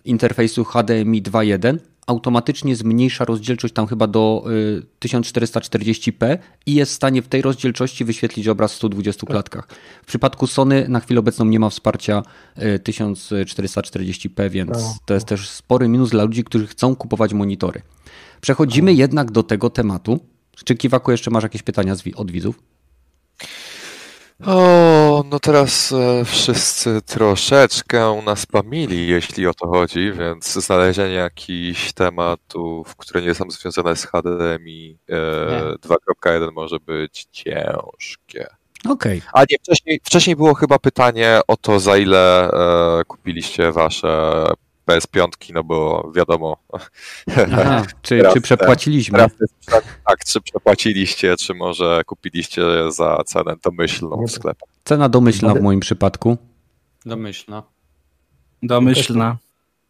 interfejsu 0.05 0.65
HDMI 0.65 1.23
2.1, 1.23 1.79
automatycznie 2.07 2.77
zmniejsza 2.77 3.25
rozdzielczość 3.25 3.75
tam 3.75 3.87
chyba 3.87 4.07
do 4.07 4.45
y, 4.51 4.83
1440p 5.01 6.39
i 6.67 6.75
jest 6.75 6.93
w 6.93 6.95
stanie 6.95 7.23
w 7.23 7.29
tej 7.29 7.43
rozdzielczości 7.43 8.05
wyświetlić 8.05 8.49
obraz 8.49 8.73
w 8.73 8.77
120 8.77 9.27
klatkach. 9.27 9.69
W 10.03 10.07
przypadku 10.07 10.47
Sony 10.47 10.87
na 10.89 11.01
chwilę 11.01 11.21
obecną 11.21 11.45
nie 11.45 11.61
ma 11.61 11.71
wsparcia 11.71 12.23
y, 12.59 12.79
1440p, 12.79 14.51
więc 14.51 14.71
No. 14.71 14.97
to 15.05 15.15
jest 15.15 15.27
też 15.27 15.49
spory 15.49 15.89
minus 15.89 16.11
dla 16.11 16.25
ludzi, 16.25 16.45
którzy 16.45 16.67
chcą 16.67 16.97
kupować 16.97 17.33
monitory. 17.33 17.83
Przechodzimy 18.41 18.95
jednak 18.95 19.31
do 19.31 19.43
tego 19.43 19.71
tematu. 19.71 20.21
Czy 20.65 20.75
Kiwaku 20.77 21.11
jeszcze 21.11 21.31
masz 21.31 21.43
jakieś 21.43 21.63
pytania 21.63 21.97
od 22.15 22.31
widzów? 22.31 22.61
O, 24.47 25.25
no 25.31 25.41
teraz 25.41 25.93
e, 25.93 26.25
wszyscy 26.25 27.03
troszeczkę 27.03 28.23
nas 28.27 28.47
pamili, 28.47 29.09
jeśli 29.09 29.47
o 29.47 29.55
to 29.55 29.69
chodzi, 29.69 30.13
więc 30.13 30.53
znalezienie 30.53 31.15
jakichś 31.15 31.93
tematów, 31.93 32.97
które 32.97 33.23
nie 33.23 33.35
są 33.35 33.51
związane 33.51 33.97
z 33.97 34.07
HDMI 34.07 34.99
e, 35.09 35.15
Nie. 35.51 35.97
2.1 36.25 36.53
może 36.53 36.81
być 36.81 37.27
ciężkie. 37.33 38.47
Okej. 38.89 39.23
A 39.33 39.41
nie, 39.41 39.59
wcześniej, 39.59 40.01
wcześniej 40.05 40.37
było 40.37 40.55
chyba 40.55 40.79
pytanie 40.79 41.41
o 41.49 41.57
to, 41.57 41.81
za 41.81 41.97
ile 41.97 42.51
e, 42.51 43.05
kupiliście 43.05 43.73
wasze 43.73 44.45
PS5, 44.87 45.29
no 45.55 45.65
bo 45.65 46.11
wiadomo, 46.15 46.57
Aha, 47.37 47.83
Czy, 48.03 48.23
czy 48.35 48.41
przepłaciliśmy? 48.41 49.19
pytanie, 49.19 49.83
tak, 50.07 50.25
czy 50.27 50.41
przepłaciliście, 50.41 51.37
czy 51.37 51.55
może 51.55 52.03
kupiliście 52.07 52.63
za 52.89 53.23
cenę 53.27 53.55
domyślną 53.63 54.25
w 54.27 54.31
sklepach. 54.31 54.69
Cena 54.85 55.09
domyślna 55.09 55.55
w 55.55 55.61
moim 55.61 55.81
przypadku. 55.81 56.37
Domyślna. 57.07 57.63
Domyślna. 58.63 59.37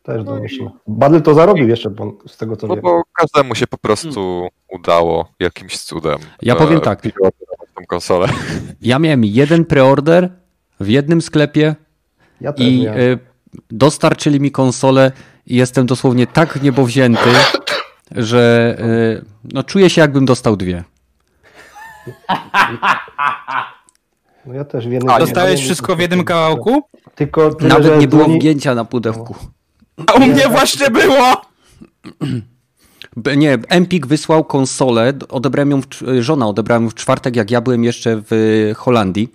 Też 0.02 0.24
domyślę. 0.24 0.70
Badel 0.86 1.22
to 1.22 1.34
zarobił 1.34 1.68
jeszcze, 1.68 1.90
bo 1.90 2.18
z 2.26 2.36
tego 2.36 2.56
co 2.56 2.66
No 2.66 2.74
wiem. 2.74 2.82
bo 2.82 3.02
każdemu 3.12 3.54
się 3.54 3.66
po 3.66 3.78
prostu 3.78 4.48
udało 4.72 5.28
jakimś 5.40 5.78
cudem. 5.78 6.18
Ja 6.42 6.54
e, 6.54 6.56
powiem 6.56 6.80
tak. 6.80 7.02
tą 7.74 7.84
konsolę. 7.88 8.28
Ja 8.82 8.98
miałem 8.98 9.24
jeden 9.24 9.64
preorder 9.64 10.30
w 10.80 10.88
jednym 10.88 11.22
sklepie 11.22 11.74
Ja 12.40 12.52
też 12.52 12.66
i 12.66 12.82
miałem. 12.82 13.18
Dostarczyli 13.70 14.40
mi 14.40 14.50
konsolę 14.50 15.12
i 15.46 15.56
jestem 15.56 15.86
dosłownie 15.86 16.26
tak 16.26 16.62
niebowzięty, 16.62 17.30
że 18.10 18.76
y, 18.80 19.24
no, 19.52 19.62
czuję 19.62 19.90
się 19.90 20.00
jakbym 20.00 20.24
dostał 20.24 20.56
dwie. 20.56 20.84
No 24.46 24.54
ja 24.54 24.64
też 24.64 24.88
w 24.88 24.92
jednym... 24.92 25.10
A, 25.14 25.18
dostałeś 25.18 25.60
wszystko 25.60 25.96
w 25.96 26.00
jednym 26.00 26.24
kawałku? 26.24 26.82
Tylko 27.14 27.54
tyle, 27.54 27.68
Nawet 27.68 28.00
nie 28.00 28.08
było 28.08 28.24
wgięcia 28.28 28.74
na 28.74 28.84
pudełku. 28.84 29.36
A 30.06 30.12
u 30.12 30.20
mnie 30.20 30.48
właśnie 30.48 30.90
było! 30.90 31.42
B- 33.16 33.36
Nie, 33.36 33.58
Empik 33.68 34.06
wysłał 34.06 34.44
konsolę, 34.44 35.12
odebrałem 35.28 35.70
ją, 35.70 35.80
żona 36.20 36.48
odebrałem 36.48 36.82
ją 36.84 36.90
w 36.90 36.94
czwartek, 36.94 37.36
jak 37.36 37.50
ja 37.50 37.60
byłem 37.60 37.84
jeszcze 37.84 38.22
w 38.30 38.72
Holandii. 38.76 39.32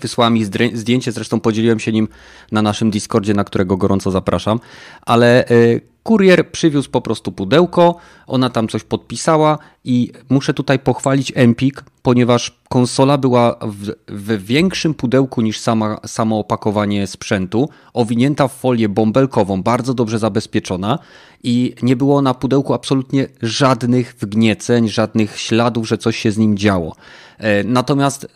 Wysłała 0.00 0.30
mi 0.30 0.44
zdjęcie, 0.74 1.12
zresztą 1.12 1.40
podzieliłem 1.40 1.80
się 1.80 1.92
nim 1.92 2.08
na 2.52 2.62
naszym 2.62 2.90
Discordzie, 2.90 3.34
na 3.34 3.44
którego 3.44 3.76
gorąco 3.76 4.10
zapraszam, 4.10 4.60
ale 5.02 5.50
y, 5.50 5.80
kurier 6.02 6.50
przywiózł 6.50 6.90
po 6.90 7.00
prostu 7.00 7.32
pudełko, 7.32 7.96
ona 8.26 8.50
tam 8.50 8.68
coś 8.68 8.84
podpisała 8.84 9.58
i 9.84 10.12
muszę 10.28 10.54
tutaj 10.54 10.78
pochwalić 10.78 11.32
Empik, 11.34 11.84
ponieważ 12.02 12.60
konsola 12.68 13.18
była 13.18 13.56
w, 13.62 13.90
w 14.08 14.44
większym 14.44 14.94
pudełku 14.94 15.40
niż 15.40 15.60
sama, 15.60 16.00
samo 16.06 16.38
opakowanie 16.38 17.06
sprzętu, 17.06 17.68
owinięta 17.92 18.48
w 18.48 18.52
folię 18.54 18.88
bąbelkową, 18.88 19.62
bardzo 19.62 19.94
dobrze 19.94 20.18
zabezpieczona 20.18 20.98
i 21.42 21.74
nie 21.82 21.96
było 21.96 22.22
na 22.22 22.34
pudełku 22.34 22.74
absolutnie 22.74 23.26
żadnych 23.42 24.14
wgnieceń, 24.20 24.88
żadnych 24.88 25.38
śladów, 25.38 25.88
że 25.88 25.98
coś 25.98 26.16
się 26.16 26.32
z 26.32 26.38
nim 26.38 26.56
działo. 26.56 26.96
E, 27.38 27.64
Natomiast 27.64 28.26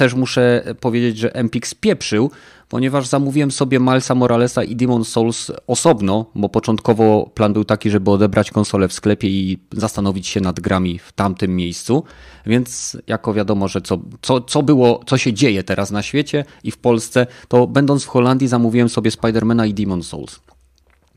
też 0.00 0.14
muszę 0.14 0.74
powiedzieć, 0.80 1.18
że 1.18 1.34
Empik 1.34 1.66
spieprzył, 1.66 2.30
ponieważ 2.68 3.06
zamówiłem 3.06 3.50
sobie 3.50 3.80
Milesa 3.80 4.14
Moralesa 4.14 4.64
i 4.64 4.76
Demon 4.76 5.04
Souls 5.04 5.52
osobno, 5.66 6.26
bo 6.34 6.48
początkowo 6.48 7.30
plan 7.34 7.52
był 7.52 7.64
taki, 7.64 7.90
żeby 7.90 8.10
odebrać 8.10 8.50
konsolę 8.50 8.88
w 8.88 8.92
sklepie 8.92 9.28
i 9.28 9.58
zastanowić 9.72 10.26
się 10.26 10.40
nad 10.40 10.60
grami 10.60 10.98
w 10.98 11.12
tamtym 11.12 11.56
miejscu. 11.56 12.04
Więc 12.46 12.96
jako 13.06 13.34
wiadomo, 13.34 13.68
że 13.68 13.80
co, 13.80 13.98
co, 14.22 14.40
co 14.40 14.62
było, 14.62 15.00
co 15.06 15.18
się 15.18 15.32
dzieje 15.32 15.64
teraz 15.64 15.90
na 15.90 16.02
świecie 16.02 16.44
i 16.64 16.70
w 16.70 16.78
Polsce, 16.78 17.26
to 17.48 17.66
będąc 17.66 18.04
w 18.04 18.08
Holandii 18.08 18.48
zamówiłem 18.48 18.88
sobie 18.88 19.10
Spidermana 19.10 19.66
i 19.66 19.74
Demon 19.74 20.02
Souls. 20.02 20.40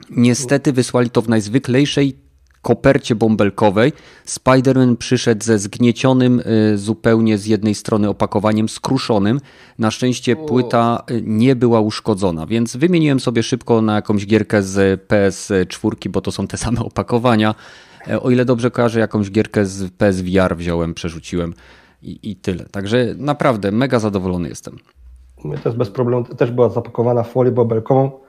Niestety 0.10 0.74
wysłali 0.74 1.10
to 1.10 1.22
w 1.22 1.30
najzwyklejszej 1.30 2.23
kopercie 2.64 3.16
bąbelkowej. 3.16 3.94
Spider-Man 4.26 4.96
przyszedł 4.96 5.44
ze 5.46 5.60
zgniecionym 5.60 6.40
y, 6.74 6.78
zupełnie 6.78 7.38
z 7.38 7.46
jednej 7.46 7.76
strony 7.76 8.10
opakowaniem, 8.10 8.70
skruszonym. 8.70 9.40
Na 9.80 9.92
szczęście 9.92 10.36
płyta 10.36 11.04
y, 11.12 11.22
nie 11.26 11.56
była 11.56 11.80
uszkodzona, 11.80 12.46
więc 12.46 12.76
wymieniłem 12.76 13.20
sobie 13.20 13.44
szybko 13.44 13.82
na 13.82 13.96
jakąś 13.96 14.26
gierkę 14.26 14.64
z 14.64 15.02
PS4, 15.08 16.10
bo 16.10 16.22
to 16.22 16.32
są 16.32 16.48
te 16.48 16.58
same 16.58 16.82
opakowania. 16.92 17.56
E, 18.08 18.22
O 18.22 18.30
ile 18.32 18.46
dobrze 18.46 18.72
kojarzę, 18.72 19.00
jakąś 19.00 19.32
gierkę 19.32 19.66
z 19.66 19.92
PSVR 19.92 20.58
wziąłem, 20.58 20.94
przerzuciłem 20.94 21.54
i, 22.02 22.20
i 22.32 22.36
tyle. 22.36 22.66
Także 22.72 23.16
naprawdę 23.18 23.72
mega 23.72 24.00
zadowolony 24.00 24.50
jestem. 24.50 24.78
Mnie 25.44 25.58
też 25.58 25.76
bez 25.76 25.90
problemu, 25.90 26.24
też 26.24 26.52
była 26.52 26.70
zapakowana 26.70 27.24
w 27.24 27.32
folię 27.32 27.52
bąbelkową. 27.52 28.23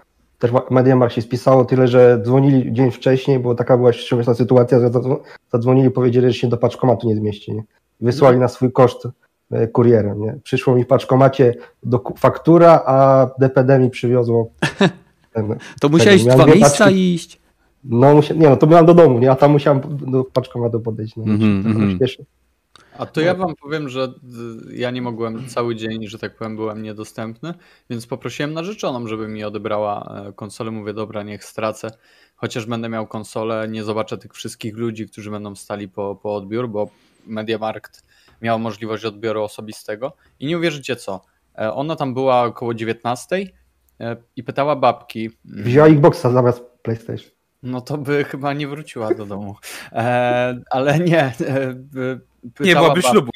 Też 0.44 0.52
Mediamarkt 0.70 1.14
się 1.14 1.22
spisało, 1.22 1.64
tyle 1.64 1.88
że 1.88 2.20
dzwonili 2.24 2.72
dzień 2.72 2.90
wcześniej, 2.90 3.38
bo 3.38 3.54
taka 3.54 3.76
była 3.76 3.92
śmieszna 3.92 4.34
sytuacja, 4.34 4.80
że 4.80 4.90
zadzwo- 4.90 5.20
zadzwonili, 5.52 5.90
powiedzieli, 5.90 6.26
że 6.26 6.34
się 6.34 6.48
do 6.48 6.56
paczkomatu 6.56 7.08
nie 7.08 7.16
zmieści. 7.16 7.52
Nie? 7.52 7.62
Wysłali 8.00 8.38
na 8.38 8.48
swój 8.48 8.72
koszt 8.72 9.08
e, 9.50 9.66
kurierem. 9.68 10.20
Nie? 10.20 10.38
Przyszło 10.42 10.74
mi 10.74 10.84
w 10.84 10.86
paczkomacie 10.86 11.54
do, 11.82 12.02
faktura, 12.18 12.82
a 12.86 13.26
DPD 13.38 13.78
mi 13.78 13.90
przywiozło. 13.90 14.50
ten- 15.34 15.56
To 15.80 15.88
musiałeś 15.88 16.24
dwa 16.24 16.46
miejsca 16.46 16.84
paczki. 16.84 17.14
iść. 17.14 17.40
No, 17.84 18.14
musia, 18.14 18.34
nie, 18.34 18.48
no 18.48 18.56
to 18.56 18.66
miałem 18.66 18.86
do 18.86 18.94
domu, 18.94 19.18
nie? 19.18 19.30
a 19.30 19.36
tam 19.36 19.52
musiałem 19.52 19.80
do 20.12 20.24
paczkomatu 20.24 20.80
podejść. 20.80 21.16
No, 21.16 21.24
mhm. 21.24 21.96
śpieszy. 21.96 22.24
A 22.98 23.06
to 23.06 23.20
ja 23.20 23.34
wam 23.34 23.54
powiem, 23.62 23.88
że 23.88 24.04
y, 24.70 24.76
ja 24.76 24.90
nie 24.90 25.02
mogłem 25.02 25.48
cały 25.48 25.76
dzień, 25.76 26.06
że 26.06 26.18
tak 26.18 26.36
powiem, 26.36 26.56
byłem 26.56 26.82
niedostępny, 26.82 27.54
więc 27.90 28.06
poprosiłem 28.06 28.52
narzeczoną, 28.52 29.06
żeby 29.06 29.28
mi 29.28 29.44
odebrała 29.44 30.22
e, 30.28 30.32
konsolę. 30.32 30.70
Mówię, 30.70 30.92
dobra, 30.92 31.22
niech 31.22 31.44
stracę. 31.44 31.90
Chociaż 32.36 32.66
będę 32.66 32.88
miał 32.88 33.06
konsolę, 33.06 33.68
nie 33.68 33.84
zobaczę 33.84 34.18
tych 34.18 34.32
wszystkich 34.32 34.76
ludzi, 34.76 35.08
którzy 35.08 35.30
będą 35.30 35.54
stali 35.54 35.88
po, 35.88 36.16
po 36.16 36.34
odbiór, 36.34 36.68
bo 36.68 36.88
Mediamarkt 37.26 38.04
miał 38.42 38.58
możliwość 38.58 39.04
odbioru 39.04 39.42
osobistego. 39.42 40.12
I 40.40 40.46
nie 40.46 40.58
uwierzycie 40.58 40.96
co, 40.96 41.20
e, 41.58 41.72
ona 41.72 41.96
tam 41.96 42.14
była 42.14 42.42
około 42.42 42.74
19 42.74 43.36
e, 44.00 44.16
i 44.36 44.42
pytała 44.44 44.76
babki. 44.76 45.30
mm, 45.50 45.64
Wzięła 45.64 45.86
Xboxa 45.86 46.30
zamiast 46.30 46.62
PlayStation. 46.82 47.30
No 47.62 47.80
to 47.80 47.98
by 47.98 48.24
chyba 48.24 48.52
nie 48.52 48.68
wróciła 48.68 49.14
do 49.14 49.26
domu. 49.26 49.56
E, 49.92 50.60
ale 50.70 50.98
nie. 50.98 51.22
E, 51.22 51.34
Nie 52.60 52.74
byłoby 52.74 53.00
babki- 53.00 53.10
ślubu. 53.10 53.30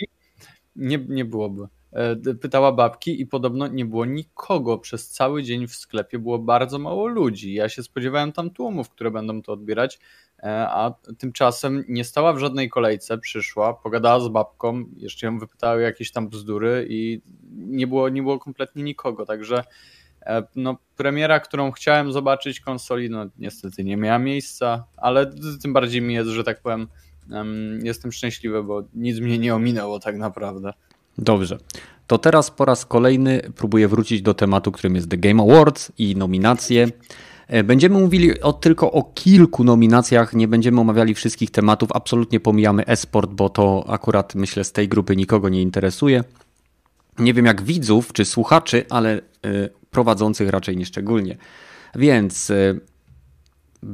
Nie, 0.77 0.99
nie 1.09 1.25
byłoby. 1.25 1.69
E, 1.93 2.17
pytała 2.35 2.73
babki 2.73 3.21
i 3.21 3.27
podobno 3.27 3.67
nie 3.67 3.85
było 3.85 4.05
nikogo 4.05 4.79
przez 4.79 5.09
cały 5.09 5.43
dzień 5.43 5.67
w 5.67 5.75
sklepie, 5.75 6.19
było 6.19 6.39
bardzo 6.39 6.79
mało 6.79 7.07
ludzi. 7.07 7.55
Ja 7.55 7.69
się 7.69 7.83
spodziewałem 7.83 8.33
tam 8.33 8.51
tłumów, 8.51 8.91
które 8.91 9.11
będą 9.11 9.43
to 9.43 9.53
odbierać, 9.53 9.99
e, 10.39 10.69
a 10.69 10.95
tymczasem 11.19 11.85
nie 11.89 12.05
stała 12.05 12.33
w 12.33 12.39
żadnej 12.39 12.69
kolejce, 12.71 13.19
przyszła, 13.19 13.75
pogadała 13.75 14.21
z 14.21 14.29
babką, 14.29 14.85
jeszcze 14.97 15.27
ją 15.27 15.39
wypytały 15.39 15.83
jakieś 15.83 16.13
tam 16.13 16.29
bzdury 16.29 16.87
i 16.91 17.21
nie 17.53 17.87
było, 17.87 18.09
nie 18.09 18.23
było 18.23 18.39
kompletnie 18.39 18.83
nikogo, 18.83 19.27
także 19.27 19.65
e, 20.23 20.43
no, 20.57 20.77
premiera, 20.97 21.41
którą 21.41 21.71
chciałem 21.71 22.13
zobaczyć 22.13 22.61
konsoli, 22.61 23.11
no 23.11 23.27
niestety 23.39 23.85
nie 23.85 23.97
miała 23.97 24.19
miejsca, 24.19 24.85
ale 24.97 25.31
tym 25.63 25.73
bardziej 25.73 26.03
mi 26.03 26.15
jest, 26.15 26.31
że 26.31 26.45
tak 26.45 26.63
powiem, 26.63 26.81
em, 26.81 26.89
jestem 27.83 28.13
szczęśliwy, 28.13 28.63
bo 28.63 28.83
nic 28.95 29.21
mnie 29.21 29.39
nie 29.39 29.55
ominęło 29.55 29.99
tak 29.99 30.17
naprawdę. 30.17 30.73
Dobrze. 31.19 31.59
To 32.07 32.19
teraz 32.19 32.51
po 32.51 32.65
raz 32.65 32.87
kolejny 32.87 33.43
próbuję 33.57 33.89
wrócić 33.89 34.23
do 34.23 34.35
tematu, 34.35 34.73
którym 34.73 34.95
jest 34.95 35.11
The 35.11 35.17
Game 35.17 35.43
Awards 35.43 35.93
i 35.99 36.17
nominacje. 36.17 36.89
E, 37.49 37.65
Będziemy 37.65 38.01
mówili 38.01 38.41
o, 38.41 38.53
tylko 38.53 38.93
o 38.93 39.03
kilku 39.03 39.65
nominacjach, 39.65 40.35
nie 40.35 40.49
będziemy 40.49 40.81
omawiali 40.81 41.15
wszystkich 41.15 41.51
tematów. 41.51 41.89
Absolutnie 41.95 42.41
pomijamy 42.41 42.87
esport, 42.87 43.31
bo 43.31 43.49
to 43.49 43.85
akurat 43.89 44.35
myślę 44.35 44.65
z 44.65 44.73
tej 44.73 44.89
grupy 44.89 45.17
nikogo 45.17 45.49
nie 45.49 45.63
interesuje. 45.63 46.25
Nie 47.19 47.35
wiem 47.35 47.47
jak 47.47 47.63
widzów 47.63 48.13
czy 48.13 48.25
słuchaczy, 48.25 48.85
ale 48.91 49.13
e, 49.17 49.21
prowadzących 49.91 50.49
raczej 50.49 50.77
nieszczególnie. 50.77 51.37
Więc 51.95 52.51
e, 52.51 52.75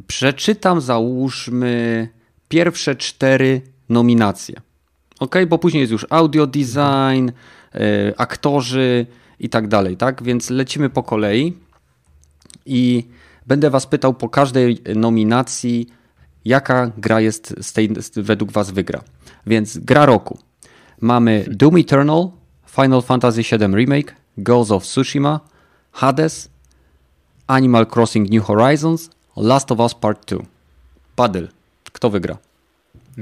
przeczytam, 0.07 0.81
załóżmy, 0.81 2.09
pierwsze 2.55 2.97
cztery 2.97 3.63
nominacje. 3.89 4.61
Ok, 5.21 5.35
bo 5.49 5.59
później 5.59 5.81
jest 5.81 5.93
już 5.93 6.07
audio 6.11 6.47
design, 6.47 7.29
y, 7.29 7.81
aktorzy 8.17 9.07
i 9.41 9.49
tak 9.49 9.69
dalej, 9.69 9.97
tak? 9.97 10.23
Więc 10.23 10.51
lecimy 10.51 10.91
po 10.91 11.03
kolei 11.03 11.55
i 12.67 13.09
będę 13.47 13.71
Was 13.71 13.87
pytał 13.87 14.15
po 14.15 14.29
każdej 14.29 14.79
nominacji, 14.97 15.87
jaka 16.45 16.91
gra 16.99 17.21
jest 17.21 17.55
z 17.61 17.73
tej, 17.73 17.91
z, 17.99 18.19
według 18.19 18.53
Was 18.53 18.71
wygra. 18.71 19.01
Więc 19.47 19.79
gra 19.79 20.07
roku. 20.07 20.39
Mamy 21.01 21.45
Doom 21.51 21.77
Eternal, 21.77 22.31
Final 22.67 23.03
Fantasy 23.03 23.43
VII 23.43 23.75
Remake, 23.75 24.15
Ghost 24.39 24.71
of 24.71 24.85
Tsushima, 24.85 25.41
Hades, 25.93 26.49
Animal 27.47 27.87
Crossing 27.87 28.31
New 28.31 28.45
Horizons, 28.45 29.11
Last 29.37 29.73
of 29.73 29.79
Us 29.79 29.95
Part 29.95 30.31
2. 30.31 30.45
Padyl. 31.17 31.54
Kto 31.95 32.11
wygra? 32.11 32.37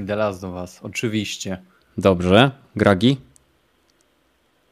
The 0.07 0.15
Last 0.15 0.43
of 0.43 0.53
Us, 0.55 0.79
oczywiście. 0.81 1.57
Dobrze. 1.97 2.51
Gragi? 2.75 3.17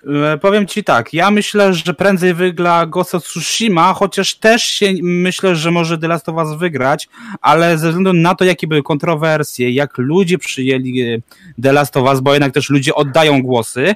E, 0.07 0.37
Powiem 0.37 0.67
ci 0.67 0.83
tak, 0.83 1.13
ja 1.13 1.31
myślę, 1.31 1.73
że 1.73 1.93
prędzej 1.93 2.33
wygra 2.33 2.85
Ghost 2.85 3.15
of 3.15 3.23
Tsushima, 3.23 3.93
chociaż 3.93 4.35
też 4.35 4.63
się 4.63 4.93
myślę, 5.01 5.55
że 5.55 5.71
może 5.71 5.97
The 5.97 6.07
Last 6.07 6.29
of 6.29 6.35
Us 6.35 6.57
wygrać, 6.57 7.09
ale 7.41 7.77
ze 7.77 7.87
względu 7.87 8.13
na 8.13 8.35
to, 8.35 8.45
jakie 8.45 8.67
były 8.67 8.83
kontrowersje, 8.83 9.71
jak 9.71 9.97
ludzie 9.97 10.37
przyjęli 10.37 11.01
e, 11.01 11.17
The 11.61 11.73
Last 11.73 11.97
of 11.97 12.03
Us, 12.03 12.19
bo 12.19 12.33
jednak 12.33 12.53
też 12.53 12.69
ludzie 12.69 12.95
oddają 12.95 13.41
głosy, 13.41 13.95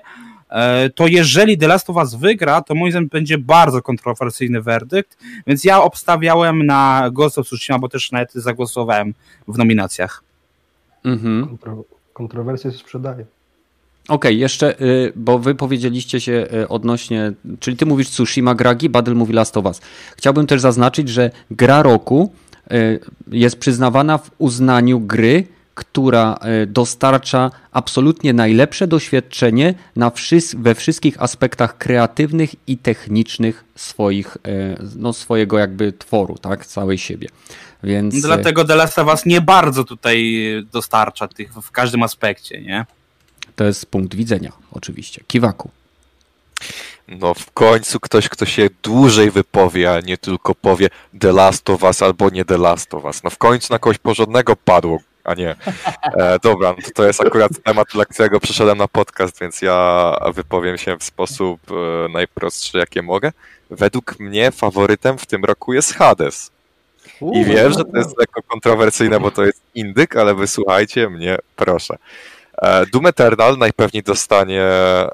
to 0.95 1.07
jeżeli 1.07 1.57
The 1.57 1.67
Last 1.67 1.89
of 1.89 1.95
Us 1.95 2.15
wygra, 2.15 2.61
to 2.61 2.75
moim 2.75 2.91
zdaniem 2.91 3.09
będzie 3.09 3.37
bardzo 3.37 3.81
kontrowersyjny 3.81 4.61
werdykt, 4.61 5.17
więc 5.47 5.63
ja 5.63 5.81
obstawiałem 5.83 6.65
na 6.65 7.09
Ghost 7.11 7.37
of 7.37 7.47
Tsushima, 7.47 7.79
bo 7.79 7.89
też 7.89 8.11
nawet 8.11 8.33
zagłosowałem 8.33 9.13
w 9.47 9.57
nominacjach. 9.57 10.23
Mhm. 11.03 11.47
Kontro, 11.47 11.83
kontrowersje 12.13 12.71
się 12.71 12.77
sprzedaje. 12.77 13.25
Okej, 14.07 14.39
jeszcze, 14.39 14.81
y, 14.81 15.13
bo 15.15 15.39
wy 15.39 15.55
powiedzieliście 15.55 16.21
się 16.21 16.47
y, 16.53 16.67
odnośnie, 16.67 17.33
czyli 17.59 17.77
ty 17.77 17.85
mówisz 17.85 18.09
Tsushima 18.09 18.55
Gragi, 18.55 18.89
Badel 18.89 19.15
mówi 19.15 19.33
Last 19.33 19.57
of 19.57 19.65
Us. 19.65 19.81
Chciałbym 20.17 20.47
też 20.47 20.61
zaznaczyć, 20.61 21.09
że 21.09 21.31
gra 21.51 21.81
roku 21.81 22.33
y, 22.71 22.99
jest 23.31 23.59
przyznawana 23.59 24.17
w 24.17 24.31
uznaniu 24.37 24.99
gry, 24.99 25.47
która 25.75 26.37
y, 26.63 26.67
dostarcza 26.67 27.51
absolutnie 27.71 28.33
najlepsze 28.33 28.87
doświadczenie 28.87 29.73
na 29.95 30.09
wszys- 30.09 30.61
we 30.61 30.75
wszystkich 30.75 31.21
aspektach 31.21 31.77
kreatywnych 31.77 32.55
i 32.67 32.77
technicznych 32.77 33.63
swoich, 33.75 34.37
y, 34.37 34.77
no, 34.95 35.13
swojego 35.13 35.57
jakby 35.57 35.93
tworu, 35.93 36.37
tak, 36.37 36.65
całej 36.65 36.97
siebie. 36.97 37.27
Więc 37.83 38.15
y, 38.15 38.21
Dlatego 38.21 38.65
The 38.65 38.75
Last 38.75 38.99
of 38.99 39.07
Us 39.07 39.25
nie 39.25 39.41
bardzo 39.41 39.83
tutaj 39.83 40.43
dostarcza 40.73 41.27
tych 41.27 41.53
w 41.53 41.71
każdym 41.71 42.03
aspekcie, 42.03 42.61
nie? 42.61 42.85
to 43.55 43.63
jest 43.63 43.85
punkt 43.85 44.15
widzenia, 44.15 44.51
oczywiście. 44.71 45.23
Kiwaku. 45.27 45.69
No 47.07 47.33
w 47.33 47.51
końcu 47.51 47.99
ktoś, 47.99 48.29
kto 48.29 48.45
się 48.45 48.69
dłużej 48.83 49.31
wypowie, 49.31 49.93
a 49.93 49.99
nie 49.99 50.17
tylko 50.17 50.55
powie 50.55 50.89
The 51.19 51.31
Last 51.31 51.69
of 51.69 51.83
Us 51.83 52.01
albo 52.01 52.29
nie 52.29 52.45
The 52.45 52.57
Last 52.57 52.93
of 52.93 53.03
Us. 53.03 53.23
No 53.23 53.29
w 53.29 53.37
końcu 53.37 53.73
na 53.73 53.79
kogoś 53.79 53.97
porządnego 53.97 54.55
padło, 54.55 54.99
a 55.25 55.33
nie. 55.33 55.55
E, 56.17 56.39
dobra, 56.43 56.69
no 56.69 56.89
to, 56.95 57.05
jest 57.05 57.21
akurat 57.21 57.51
temat, 57.63 57.87
dla 57.93 58.05
którego 58.05 58.39
przyszedłem 58.39 58.77
na 58.77 58.87
podcast, 58.87 59.39
więc 59.41 59.61
ja 59.61 60.11
wypowiem 60.33 60.77
się 60.77 60.97
w 60.97 61.03
sposób 61.03 61.59
e, 61.71 62.09
najprostszy, 62.09 62.77
jakie 62.77 63.01
mogę. 63.01 63.31
Według 63.69 64.19
mnie 64.19 64.51
faworytem 64.51 65.17
w 65.17 65.25
tym 65.25 65.45
roku 65.45 65.73
jest 65.73 65.93
Hades. 65.93 66.51
I 67.33 67.45
wiem, 67.45 67.73
że 67.73 67.85
to 67.85 67.97
jest 67.97 68.17
lekko 68.17 68.41
kontrowersyjne, 68.41 69.19
bo 69.19 69.31
to 69.31 69.45
jest 69.45 69.61
indyk, 69.75 70.15
ale 70.15 70.35
wysłuchajcie 70.35 71.09
mnie, 71.09 71.37
proszę. 71.55 71.97
E, 72.61 72.85
Doom 72.85 73.05
Eternal 73.05 73.57
najpewniej 73.57 74.03
dostanie 74.03 74.61
e, 74.61 75.11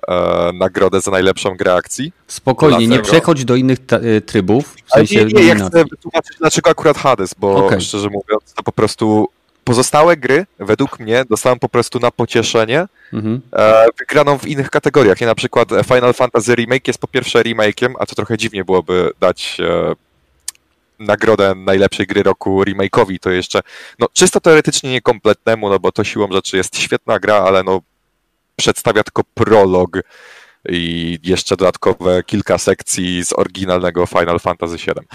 nagrodę 0.53 1.01
za 1.01 1.11
najlepszą 1.11 1.55
grę 1.55 1.73
akcji. 1.73 2.13
Spokojnie, 2.27 2.77
nie 2.77 2.87
Dlatego- 2.87 3.09
przechodź 3.09 3.45
do 3.45 3.55
innych 3.55 3.77
y, 4.17 4.21
trybów, 4.21 4.75
w 4.85 4.91
sensie 4.91 5.25
nie, 5.25 5.33
nie, 5.33 5.43
ja 5.43 5.55
chcę 5.55 5.85
wytłumaczyć, 5.85 6.37
dlaczego 6.39 6.69
akurat 6.69 6.97
Hades, 6.97 7.33
bo 7.33 7.65
Okej. 7.65 7.81
szczerze 7.81 8.07
mówiąc, 8.07 8.53
to 8.55 8.63
po 8.63 8.71
prostu 8.71 9.27
pozostałe 9.63 10.17
gry, 10.17 10.45
według 10.59 10.99
mnie, 10.99 11.25
dostałem 11.29 11.59
po 11.59 11.69
prostu 11.69 11.99
na 11.99 12.11
pocieszenie 12.11 12.87
Mhm. 13.13 13.41
e, 13.53 13.85
wygraną 13.99 14.37
w 14.39 14.47
innych 14.47 14.69
kategoriach. 14.69 15.21
Nie, 15.21 15.27
na 15.27 15.35
przykład 15.35 15.69
Final 15.87 16.13
Fantasy 16.13 16.55
Remake 16.55 16.87
jest 16.87 16.99
po 16.99 17.07
pierwsze 17.07 17.39
remake'iem, 17.39 17.93
a 17.99 18.05
to 18.05 18.15
trochę 18.15 18.37
dziwnie 18.37 18.65
byłoby 18.65 19.11
dać 19.19 19.57
e, 19.59 19.95
nagrodę 20.99 21.55
najlepszej 21.55 22.07
gry 22.07 22.23
roku 22.23 22.63
remake'owi, 22.63 23.19
to 23.19 23.29
jeszcze, 23.29 23.61
no 23.99 24.07
czysto 24.13 24.39
teoretycznie 24.41 24.91
niekompletnemu, 24.91 25.69
no 25.69 25.79
bo 25.79 25.91
to 25.91 26.03
siłą 26.03 26.27
rzeczy 26.31 26.57
jest 26.57 26.77
świetna 26.77 27.19
gra, 27.19 27.35
ale 27.35 27.63
no 27.63 27.81
przedstawia 28.55 29.03
tylko 29.03 29.23
prolog 29.33 29.97
i 30.69 31.19
jeszcze 31.23 31.57
dodatkowe 31.57 32.23
kilka 32.23 32.57
sekcji 32.57 33.25
z 33.25 33.33
oryginalnego 33.33 34.05
Final 34.05 34.39
Fantasy 34.39 34.77
VII. 34.77 35.07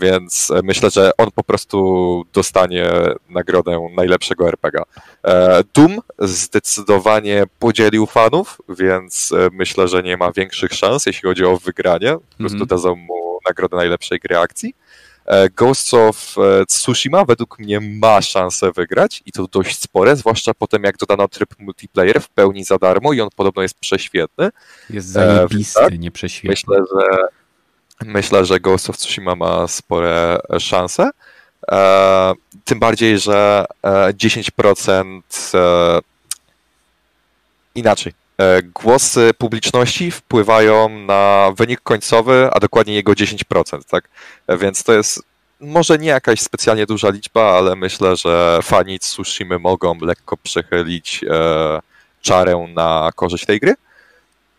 Więc 0.00 0.50
e, 0.50 0.60
myślę, 0.64 0.90
że 0.90 1.10
on 1.18 1.30
po 1.34 1.44
prostu 1.44 2.24
dostanie 2.32 2.86
nagrodę 3.28 3.88
najlepszego 3.96 4.48
RPG. 4.48 4.80
E, 5.24 5.64
Doom 5.74 6.00
zdecydowanie 6.18 7.44
podzielił 7.58 8.06
fanów, 8.06 8.58
więc 8.68 9.32
e, 9.32 9.48
myślę, 9.52 9.88
że 9.88 10.02
nie 10.02 10.16
ma 10.16 10.32
większych 10.32 10.72
szans, 10.72 11.06
jeśli 11.06 11.28
chodzi 11.28 11.44
o 11.44 11.56
wygranie. 11.56 12.12
Po 12.12 12.36
prostu 12.38 12.56
Mhm. 12.62 12.66
dadzą 12.68 12.96
mu 12.96 13.38
nagrodę 13.46 13.76
najlepszej 13.76 14.18
gry 14.18 14.38
akcji. 14.38 14.74
E, 15.26 15.50
Ghosts 15.50 15.94
of 15.94 16.34
e, 16.38 16.66
Tsushima 16.66 17.24
według 17.24 17.58
mnie 17.58 17.80
ma 17.80 18.22
szansę 18.22 18.72
wygrać 18.72 19.22
i 19.26 19.32
to 19.32 19.46
dość 19.46 19.80
spore, 19.82 20.16
zwłaszcza 20.16 20.54
po 20.54 20.66
tym 20.66 20.82
jak 20.82 20.96
dodano 20.96 21.28
tryb 21.28 21.48
multiplayer 21.58 22.20
w 22.20 22.28
pełni 22.28 22.64
za 22.64 22.78
darmo 22.78 23.12
i 23.12 23.20
on 23.20 23.28
podobno 23.36 23.62
jest 23.62 23.74
prześwietny. 23.80 24.50
Jest 24.90 25.08
zajebisty, 25.08 25.80
tak? 25.80 25.98
nie 25.98 26.10
prześwietny. 26.10 26.50
Myślę, 26.50 26.84
że 26.94 27.28
myślę, 28.04 28.44
że 28.44 28.60
Ghost 28.60 28.90
of 28.90 28.96
Tsushima 28.96 29.34
ma 29.34 29.68
spore 29.68 30.38
e, 30.50 30.60
szanse. 30.60 31.10
E, 31.70 32.32
tym 32.64 32.78
bardziej, 32.78 33.18
że 33.18 33.64
e, 33.82 34.12
10% 34.12 35.22
e, 35.54 36.00
inaczej. 37.74 38.12
E, 38.40 38.62
głosy 38.62 39.30
publiczności 39.38 40.10
wpływają 40.10 40.88
na 40.88 41.52
wynik 41.56 41.80
końcowy, 41.80 42.48
a 42.52 42.60
dokładnie 42.60 42.94
jego 42.94 43.12
10%, 43.12 43.84
tak? 43.90 44.08
E, 44.46 44.56
Więc 44.58 44.82
to 44.82 44.92
jest 44.92 45.22
może 45.60 45.98
nie 45.98 46.08
jakaś 46.08 46.40
specjalnie 46.40 46.86
duża 46.86 47.10
liczba, 47.10 47.58
ale 47.58 47.76
myślę, 47.76 48.16
że 48.16 48.58
fani 48.62 48.98
Tsushimy 48.98 49.58
mogą 49.58 49.98
lekko 50.00 50.36
przechylić 50.36 51.24
e, 51.30 51.80
czarę 52.22 52.66
na 52.74 53.10
korzyść 53.14 53.46
tej 53.46 53.60
gry. 53.60 53.74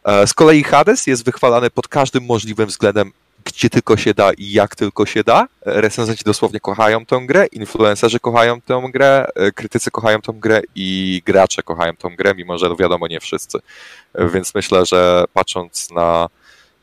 E, 0.04 0.28
Z 0.28 0.34
kolei 0.34 0.64
Hades 0.64 1.08
jest 1.08 1.26
wychwalany 1.26 1.70
pod 1.70 1.88
każdym 1.88 2.26
możliwym 2.26 2.66
względem, 2.66 3.12
gdzie 3.48 3.70
tylko 3.70 3.98
się 3.98 4.14
da 4.14 4.34
i 4.34 4.52
jak 4.52 4.76
tylko 4.76 5.06
się 5.06 5.24
da. 5.24 5.48
Recenzenci 5.66 6.24
dosłownie 6.24 6.60
kochają 6.60 7.06
tę 7.06 7.22
grę, 7.26 7.46
influencerzy 7.46 8.20
kochają 8.20 8.62
tę 8.62 8.82
grę, 8.94 9.28
e, 9.36 9.52
krytycy 9.52 9.92
kochają 9.92 10.22
tę 10.22 10.34
grę 10.34 10.62
i 10.76 11.22
gracze 11.26 11.64
kochają 11.64 11.96
tę 11.96 12.10
grę, 12.10 12.34
mimo 12.36 12.58
że 12.58 12.70
no 12.70 12.76
wiadomo 12.76 13.08
nie 13.08 13.20
wszyscy. 13.20 13.60
Więc 14.34 14.56
myślę, 14.56 14.86
że 14.86 15.24
patrząc 15.34 15.92
na 15.92 16.28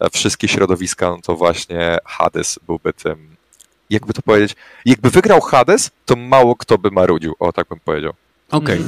e, 0.00 0.10
wszystkie 0.10 0.48
środowiska, 0.48 1.10
no 1.10 1.18
to 1.22 1.36
właśnie 1.36 1.98
Hades 2.04 2.58
byłby 2.66 2.92
tym, 2.92 3.36
jakby 3.90 4.12
to 4.12 4.22
powiedzieć, 4.22 4.56
jakby 4.84 5.10
wygrał 5.10 5.40
Hades, 5.40 5.90
to 6.06 6.16
mało 6.16 6.56
kto 6.56 6.78
by 6.78 6.90
marudził, 6.90 7.34
o 7.38 7.52
tak 7.52 7.68
bym 7.68 7.80
powiedział. 7.80 8.12
Okej, 8.50 8.80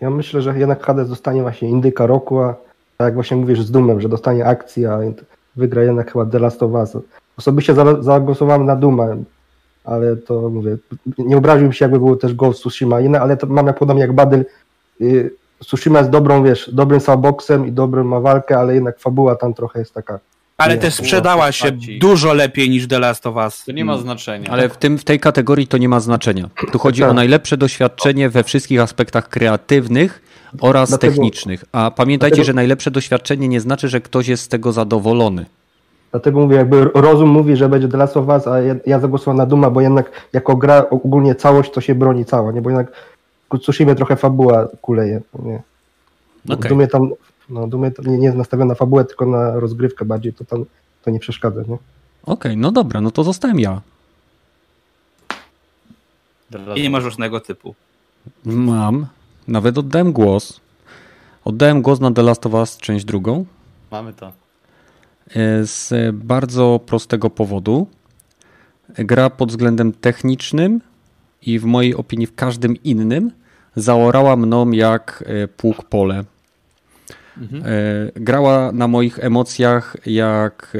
Ja 0.00 0.10
myślę, 0.10 0.42
że 0.42 0.58
jednak 0.58 0.86
Hades 0.86 1.08
dostanie 1.08 1.42
właśnie 1.42 1.68
indyka 1.68 2.06
roku, 2.06 2.40
a 2.40 2.54
tak 2.96 3.04
jak 3.04 3.14
właśnie 3.14 3.36
mówisz 3.36 3.62
z 3.62 3.70
Dumem, 3.70 4.00
że 4.00 4.08
dostanie 4.08 4.46
akcję, 4.46 4.92
a 4.92 5.04
wygra 5.56 5.82
jednak 5.82 6.12
chyba 6.12 6.26
The 6.26 6.38
Last 6.38 6.62
of 6.62 6.72
Us. 6.72 6.96
Osobiście 7.38 7.74
za- 7.74 8.02
zagłosowałem 8.02 8.64
na 8.66 8.76
Duma, 8.76 9.06
ale 9.84 10.16
to 10.16 10.50
mówię, 10.50 10.76
nie 11.18 11.36
obraziłbym 11.36 11.72
się 11.72 11.84
jakby 11.84 11.98
było 11.98 12.16
też 12.16 12.34
Ghost 12.34 12.60
Tsushima 12.60 13.00
inne, 13.00 13.20
ale 13.20 13.36
to 13.36 13.46
mam 13.46 13.66
jak 13.66 13.78
podobnie 13.78 14.02
jak 14.02 14.12
Badyl, 14.12 14.44
y, 15.00 15.30
Tsushima 15.60 15.98
jest 15.98 16.10
dobrą, 16.10 16.42
wiesz, 16.44 16.70
dobrym 16.72 17.00
soundboxem 17.00 17.66
i 17.66 17.72
dobrym 17.72 18.06
ma 18.08 18.20
walkę, 18.20 18.58
ale 18.58 18.74
jednak 18.74 18.98
fabuła 18.98 19.34
tam 19.36 19.54
trochę 19.54 19.78
jest 19.78 19.94
taka. 19.94 20.18
Ale 20.58 20.74
Nie, 20.74 20.80
też 20.80 20.94
sprzedała 20.94 21.52
się 21.52 21.64
postaci. 21.72 21.98
dużo 21.98 22.32
lepiej 22.34 22.70
niż 22.70 22.88
The 22.88 22.98
Last 22.98 23.26
of 23.26 23.36
Us. 23.36 23.64
To 23.64 23.72
nie 23.72 23.84
ma 23.84 23.98
znaczenia. 23.98 24.50
ale 24.50 24.68
w, 24.68 24.76
tym, 24.76 24.98
w 24.98 25.04
tej 25.04 25.20
kategorii 25.20 25.66
to 25.66 25.78
nie 25.78 25.88
ma 25.88 26.00
znaczenia. 26.00 26.48
Tu 26.72 26.78
chodzi 26.78 27.00
Tak. 27.00 27.10
o 27.10 27.14
najlepsze 27.14 27.56
doświadczenie 27.56 28.28
we 28.30 28.44
wszystkich 28.44 28.80
aspektach 28.80 29.28
kreatywnych 29.28 30.22
oraz 30.60 30.88
Dlatego- 30.88 31.12
technicznych. 31.12 31.64
A 31.72 31.90
pamiętajcie, 31.90 32.30
dlatego- 32.36 32.46
że 32.46 32.52
najlepsze 32.52 32.90
doświadczenie 32.90 33.48
nie 33.48 33.60
znaczy, 33.60 33.88
że 33.88 34.00
ktoś 34.00 34.28
jest 34.28 34.42
z 34.42 34.48
tego 34.48 34.72
zadowolony. 34.72 35.46
Dlatego 36.10 36.40
mówię, 36.40 36.56
jakby 36.56 36.84
rozum 36.84 37.28
mówi, 37.28 37.56
że 37.56 37.68
będzie 37.68 37.88
The 37.88 37.96
Last 37.96 38.16
of 38.16 38.28
Us, 38.28 38.46
a 38.46 38.60
ja, 38.60 38.74
ja 38.86 39.00
zagłosowałem 39.00 39.38
na 39.38 39.46
Duma, 39.46 39.70
bo 39.70 39.80
jednak 39.80 40.10
jako 40.32 40.56
gra 40.56 40.86
ogólnie 40.90 41.34
całość 41.34 41.70
to 41.70 41.80
się 41.80 41.94
broni 41.94 42.24
cała, 42.24 42.52
nie? 42.52 42.62
Bo 42.62 42.70
jednak 42.70 42.92
Tsushima 43.60 43.94
trochę 43.94 44.16
fabuła 44.16 44.68
kuleje, 44.80 45.20
nie? 45.38 45.62
Okej. 46.48 46.68
Dumie 46.68 46.86
tam, 46.88 47.10
no 47.48 47.66
Dumie 47.66 47.90
to 47.90 48.02
nie, 48.02 48.18
nie 48.18 48.24
jest 48.24 48.36
nastawiona 48.36 48.68
na 48.68 48.74
fabułę, 48.74 49.04
tylko 49.04 49.26
na 49.26 49.60
rozgrywkę 49.60 50.04
bardziej, 50.04 50.32
to 50.32 50.44
tam 50.44 50.64
to 51.04 51.10
nie 51.10 51.18
przeszkadza, 51.18 51.62
nie? 51.68 51.76
Okej, 52.22 52.56
no 52.56 52.72
dobra, 52.72 53.00
no 53.00 53.10
to 53.10 53.24
zostałem 53.24 53.60
ja. 53.60 53.80
I 56.74 56.82
nie 56.82 56.90
ma 56.90 57.00
żadnego 57.00 57.40
typu. 57.40 57.74
Mam. 58.44 59.06
Nawet 59.48 59.78
oddałem 59.78 60.12
głos. 60.12 60.60
Oddałem 61.44 61.82
głos 61.82 62.00
na 62.00 62.10
The 62.10 62.22
Last 62.22 62.46
of 62.46 62.54
Us 62.54 62.76
część 62.76 63.04
drugą. 63.04 63.44
Mamy 63.90 64.12
to. 64.12 64.32
E, 65.36 65.66
Z 65.66 65.92
bardzo 66.14 66.80
prostego 66.86 67.30
powodu. 67.30 67.86
Gra 68.98 69.30
pod 69.30 69.48
względem 69.48 69.92
technicznym 69.92 70.80
i 71.42 71.58
w 71.58 71.64
mojej 71.64 71.94
opinii 71.94 72.26
w 72.26 72.34
każdym 72.34 72.82
innym 72.82 73.30
zaorała 73.76 74.36
mną 74.36 74.70
jak 74.70 75.24
e, 75.26 75.48
pług 75.48 75.84
pole. 75.84 76.24
Mhm. 77.38 77.62
E, 77.66 77.66
Grała 78.20 78.72
na 78.72 78.88
moich 78.88 79.18
emocjach 79.24 79.96
jak, 80.06 80.76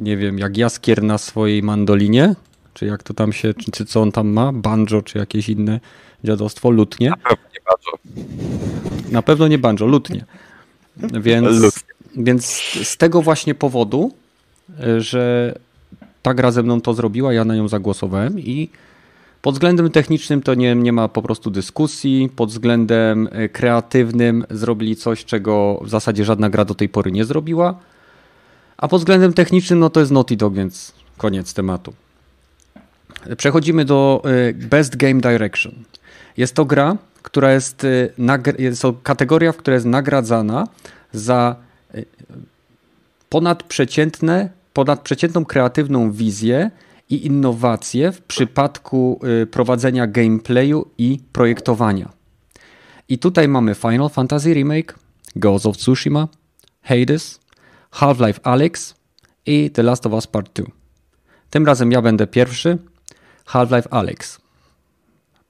nie 0.00 0.16
wiem, 0.16 0.38
jak 0.38 0.56
jaskier 0.56 1.02
na 1.02 1.18
swojej 1.18 1.62
mandolinie, 1.62 2.34
czy 2.74 2.86
jak 2.86 3.02
to 3.02 3.14
tam 3.14 3.32
się, 3.32 3.54
czy 3.72 3.84
co 3.84 4.02
on 4.02 4.12
tam 4.12 4.28
ma, 4.28 4.52
banjo, 4.52 5.02
czy 5.02 5.18
jakieś 5.18 5.48
inne 5.48 5.80
dziadostwo, 6.24 6.70
lutnie. 6.70 7.12
Pewnie 7.28 7.60
bardzo. 7.66 7.90
Na 9.12 9.22
pewno 9.22 9.48
nie 9.48 9.58
banjo, 9.58 9.86
lutnie. 9.86 10.24
Więc, 10.96 11.46
Lutnie. 11.46 11.94
więc 12.16 12.46
z 12.82 12.96
tego 12.96 13.22
właśnie 13.22 13.54
powodu, 13.54 14.12
y, 14.84 15.00
że 15.00 15.54
ta 16.22 16.34
gra 16.34 16.50
ze 16.50 16.62
mną 16.62 16.80
to 16.80 16.94
zrobiła, 16.94 17.32
ja 17.32 17.44
na 17.44 17.56
nią 17.56 17.68
zagłosowałem 17.68 18.40
i 18.40 18.68
pod 19.42 19.54
względem 19.54 19.90
technicznym 19.90 20.42
to 20.42 20.54
nie, 20.54 20.74
nie 20.74 20.92
ma 20.92 21.08
po 21.08 21.22
prostu 21.22 21.50
dyskusji, 21.50 22.30
pod 22.36 22.50
względem 22.50 23.26
y, 23.26 23.48
kreatywnym 23.48 24.44
zrobili 24.50 24.96
coś, 24.96 25.24
czego 25.24 25.80
w 25.84 25.88
zasadzie 25.88 26.24
żadna 26.24 26.50
gra 26.50 26.64
do 26.64 26.74
tej 26.74 26.88
pory 26.88 27.12
nie 27.12 27.24
zrobiła, 27.24 27.78
a 28.76 28.88
pod 28.88 29.00
względem 29.00 29.32
technicznym 29.32 29.78
no 29.78 29.90
to 29.90 30.00
jest 30.00 30.12
Naughty 30.12 30.36
Dog, 30.36 30.54
więc 30.54 30.92
koniec 31.16 31.54
tematu. 31.54 31.92
Przechodzimy 33.36 33.84
do 33.84 34.22
Best 34.54 34.96
Game 34.96 35.20
Direction. 35.20 35.72
Jest 36.40 36.54
to 36.54 36.64
gra, 36.64 36.96
która 37.22 37.52
jest, 37.52 37.84
y, 37.84 38.12
jest 38.58 38.82
to 38.82 38.92
kategoria, 38.92 39.52
w 39.52 39.56
której 39.56 39.76
jest 39.76 39.86
nagradzana 39.86 40.66
za 41.12 41.56
y, 41.94 42.04
ponadprzeciętne, 43.28 44.50
ponadprzeciętną 44.72 45.44
kreatywną 45.44 46.12
wizję 46.12 46.70
i 47.10 47.26
innowacje 47.26 48.12
w 48.12 48.22
przypadku 48.22 49.20
y, 49.42 49.46
prowadzenia 49.46 50.06
gameplayu 50.06 50.86
i 50.98 51.18
projektowania. 51.32 52.08
I 53.08 53.18
tutaj 53.18 53.48
mamy 53.48 53.74
Final 53.74 54.08
Fantasy 54.08 54.54
Remake, 54.54 54.94
Ghost 55.36 55.66
of 55.66 55.76
Tsushima, 55.76 56.28
Hades, 56.82 57.40
Half-Life 57.90 58.40
Alyx 58.42 58.94
i 59.46 59.70
The 59.70 59.82
Last 59.82 60.06
of 60.06 60.12
Us 60.12 60.26
Part 60.26 60.52
2. 60.52 60.66
Tym 61.50 61.66
razem 61.66 61.92
ja 61.92 62.02
będę 62.02 62.26
pierwszy. 62.26 62.78
Half-Life 63.46 63.88
Alyx. 63.90 64.38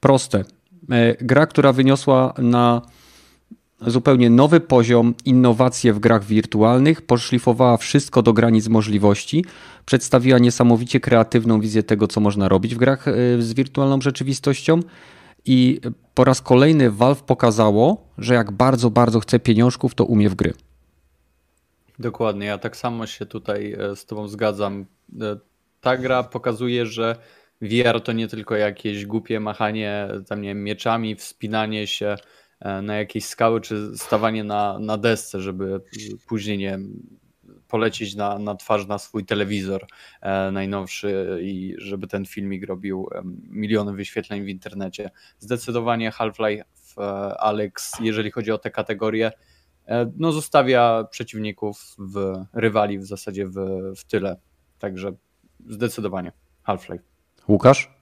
Proste. 0.01 0.60
E, 0.91 1.17
Gra, 1.21 1.47
która 1.47 1.73
wyniosła 1.73 2.35
na 2.39 2.83
zupełnie 3.87 4.31
nowy 4.31 4.61
poziom, 4.61 5.15
innowacje 5.25 5.93
w 5.93 5.99
grach 5.99 6.25
wirtualnych, 6.25 7.03
poszlifowała 7.03 7.77
wszystko 7.77 8.23
do 8.23 8.33
granic 8.33 8.69
możliwości, 8.69 9.45
przedstawiła 9.87 10.39
niesamowicie 10.39 11.01
kreatywną 11.01 11.61
wizję 11.61 11.83
tego, 11.83 12.09
co 12.09 12.21
można 12.21 12.49
robić 12.49 12.75
w 12.75 12.79
grach 12.79 13.09
e, 13.09 13.13
z 13.43 13.53
wirtualną 13.53 14.01
rzeczywistością. 14.01 14.81
I 15.45 15.81
po 16.15 16.25
raz 16.25 16.41
kolejny 16.41 16.91
Valve 16.91 17.23
pokazało, 17.23 18.09
że 18.19 18.35
jak 18.35 18.51
bardzo, 18.51 18.91
bardzo 18.91 19.21
chce 19.21 19.39
pieniążków, 19.39 19.95
to 19.95 20.05
umie 20.05 20.29
w 20.29 20.35
gry. 20.35 20.53
Dokładnie, 21.99 22.47
ja 22.47 22.59
tak 22.59 22.77
samo 22.77 23.07
się 23.07 23.27
tutaj 23.27 23.73
e, 23.73 23.97
z 23.97 24.07
Tobą 24.07 24.29
zgadzam. 24.29 24.87
Ta 25.81 25.97
gra 25.97 26.23
pokazuje, 26.23 26.87
że 26.87 27.17
VR 27.63 28.01
to 28.01 28.13
nie 28.13 28.29
tylko 28.29 28.57
jakieś 28.57 29.07
głupie 29.07 29.41
machanie 29.41 30.09
tam 30.29 30.43
nie 30.43 30.49
wiem, 30.49 30.65
mieczami, 30.65 31.17
wspinanie 31.17 31.87
się 31.87 32.17
e, 32.61 32.83
na 32.83 32.97
jakieś 32.97 33.25
skały, 33.25 33.61
czy 33.61 33.99
stawanie 33.99 34.45
na, 34.45 34.79
na 34.79 34.99
desce, 34.99 35.41
żeby 35.41 35.81
później 36.29 36.59
nie 36.59 36.79
polecieć 37.69 38.15
na, 38.15 38.39
na 38.39 38.55
twarz 38.55 38.87
na 38.87 38.99
swój 38.99 39.25
telewizor 39.25 39.87
najnowszy 40.53 41.39
i 41.43 41.75
żeby 41.79 42.07
ten 42.07 42.27
filmik 42.27 42.67
robił 42.67 43.09
miliony 43.51 43.93
wyświetleń 43.93 44.45
w 44.45 44.49
internecie. 44.49 45.11
Zdecydowanie 45.39 46.11
Half-Life 46.11 46.65
Alex, 47.39 47.93
jeżeli 48.01 48.31
chodzi 48.31 48.53
o 48.53 48.59
te 48.59 48.71
kategorie, 48.71 49.33
E, 49.91 50.13
no, 50.17 50.33
zostawia 50.33 51.05
przeciwników 51.11 51.97
w 51.99 52.45
rywali 52.53 52.99
w 52.99 53.07
zasadzie 53.07 53.47
w, 53.47 53.55
w 53.97 54.05
tyle. 54.05 54.37
Także 54.79 55.13
zdecydowanie 55.69 56.33
Half-Life. 56.63 57.10
Łukasz? 57.51 57.95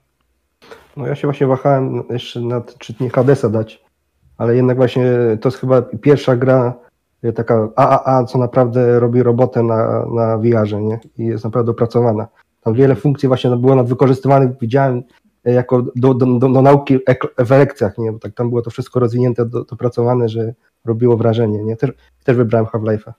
No 0.96 1.06
ja 1.06 1.14
się 1.14 1.26
właśnie 1.26 1.46
wahałem 1.46 2.02
jeszcze 2.10 2.40
nad 2.40 2.78
czy 2.78 3.08
Hadesa 3.08 3.48
dać, 3.48 3.84
ale 4.38 4.56
jednak 4.56 4.76
właśnie 4.76 5.04
to 5.40 5.48
jest 5.48 5.58
chyba 5.58 5.82
pierwsza 5.82 6.36
gra 6.36 6.74
e, 7.22 7.32
taka 7.32 7.68
AAA, 7.76 8.24
co 8.24 8.38
naprawdę 8.38 9.00
robi 9.00 9.22
robotę 9.22 9.62
na, 9.62 10.06
na 10.14 10.38
VR-ze, 10.38 10.82
nie? 10.82 11.00
I 11.18 11.24
jest 11.24 11.44
naprawdę 11.44 11.70
opracowana. 11.70 12.26
Tam 12.62 12.74
wiele 12.74 12.96
funkcji 12.96 13.28
właśnie 13.28 13.56
było 13.56 13.74
nadwykorzystywanych, 13.74 14.50
widziałem 14.60 15.02
e, 15.44 15.52
jako 15.52 15.82
do, 15.96 16.14
do, 16.14 16.26
do, 16.38 16.48
do 16.48 16.62
nauki 16.62 16.98
w 17.38 17.50
lekcjach, 17.50 17.98
nie? 17.98 18.12
Bo 18.12 18.18
tak 18.18 18.34
tam 18.34 18.48
było 18.48 18.62
to 18.62 18.70
wszystko 18.70 19.00
rozwinięte, 19.00 19.46
dopracowane, 19.46 20.28
że 20.28 20.54
robiło 20.84 21.16
wrażenie. 21.16 21.64
Nie? 21.64 21.76
Też, 21.76 21.90
też 22.24 22.36
wybrałem 22.36 22.66
Half-Life'a. 22.66 23.12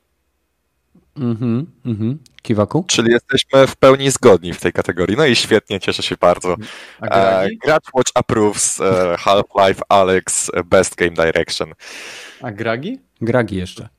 Mhm, 1.20 1.66
mhm. 1.86 2.20
Kiwaku? 2.42 2.86
Czyli 2.88 3.12
jesteśmy 3.12 3.68
w 3.68 3.76
pełni 3.76 4.12
zgodni 4.12 4.54
w 4.54 4.60
tej 4.60 4.74
kategorii. 4.74 5.18
No 5.18 5.26
i 5.26 5.36
świetnie, 5.36 5.80
cieszę 5.80 6.04
się 6.04 6.16
bardzo. 6.22 6.56
E, 7.02 7.48
Gracz 7.66 7.94
Watch 7.94 8.12
approves 8.16 8.82
e, 8.82 9.16
Half-Life 9.18 9.82
Alex 9.90 10.52
Best 10.66 10.96
Game 10.96 11.12
Direction. 11.12 11.74
A 12.42 12.52
Gragi? 12.52 13.00
Gragi 13.22 13.56
jeszcze. 13.56 13.90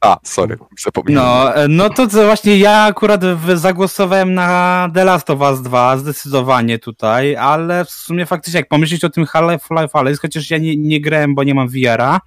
A, 0.00 0.16
sorry, 0.22 0.58
zapomniałem. 0.84 1.54
No, 1.54 1.56
e, 1.56 1.68
no 1.68 1.90
to 1.90 2.06
co, 2.06 2.24
właśnie 2.24 2.58
ja 2.58 2.82
akurat 2.82 3.20
zagłosowałem 3.54 4.34
na 4.34 4.90
The 4.94 5.04
Last 5.04 5.30
of 5.30 5.40
Us 5.40 5.62
2 5.62 5.98
zdecydowanie 5.98 6.78
tutaj, 6.78 7.36
ale 7.36 7.84
w 7.84 7.90
sumie 7.90 8.26
faktycznie 8.26 8.60
jak 8.60 8.68
pomyśleć 8.68 9.04
o 9.04 9.10
tym 9.10 9.24
Half-Life 9.24 9.88
Alex, 9.92 10.20
chociaż 10.20 10.50
ja 10.50 10.58
nie, 10.58 10.76
nie 10.76 11.00
grałem, 11.00 11.34
bo 11.34 11.44
nie 11.44 11.54
mam 11.54 11.68
VR-a, 11.68 12.20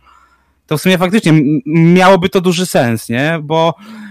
to 0.68 0.78
w 0.78 0.82
sumie 0.82 0.98
faktycznie 0.98 1.34
miałoby 1.66 2.30
to 2.30 2.42
duży 2.42 2.66
sens, 2.66 3.10
nie? 3.10 3.40
Bo 3.44 3.76
e, 3.80 4.11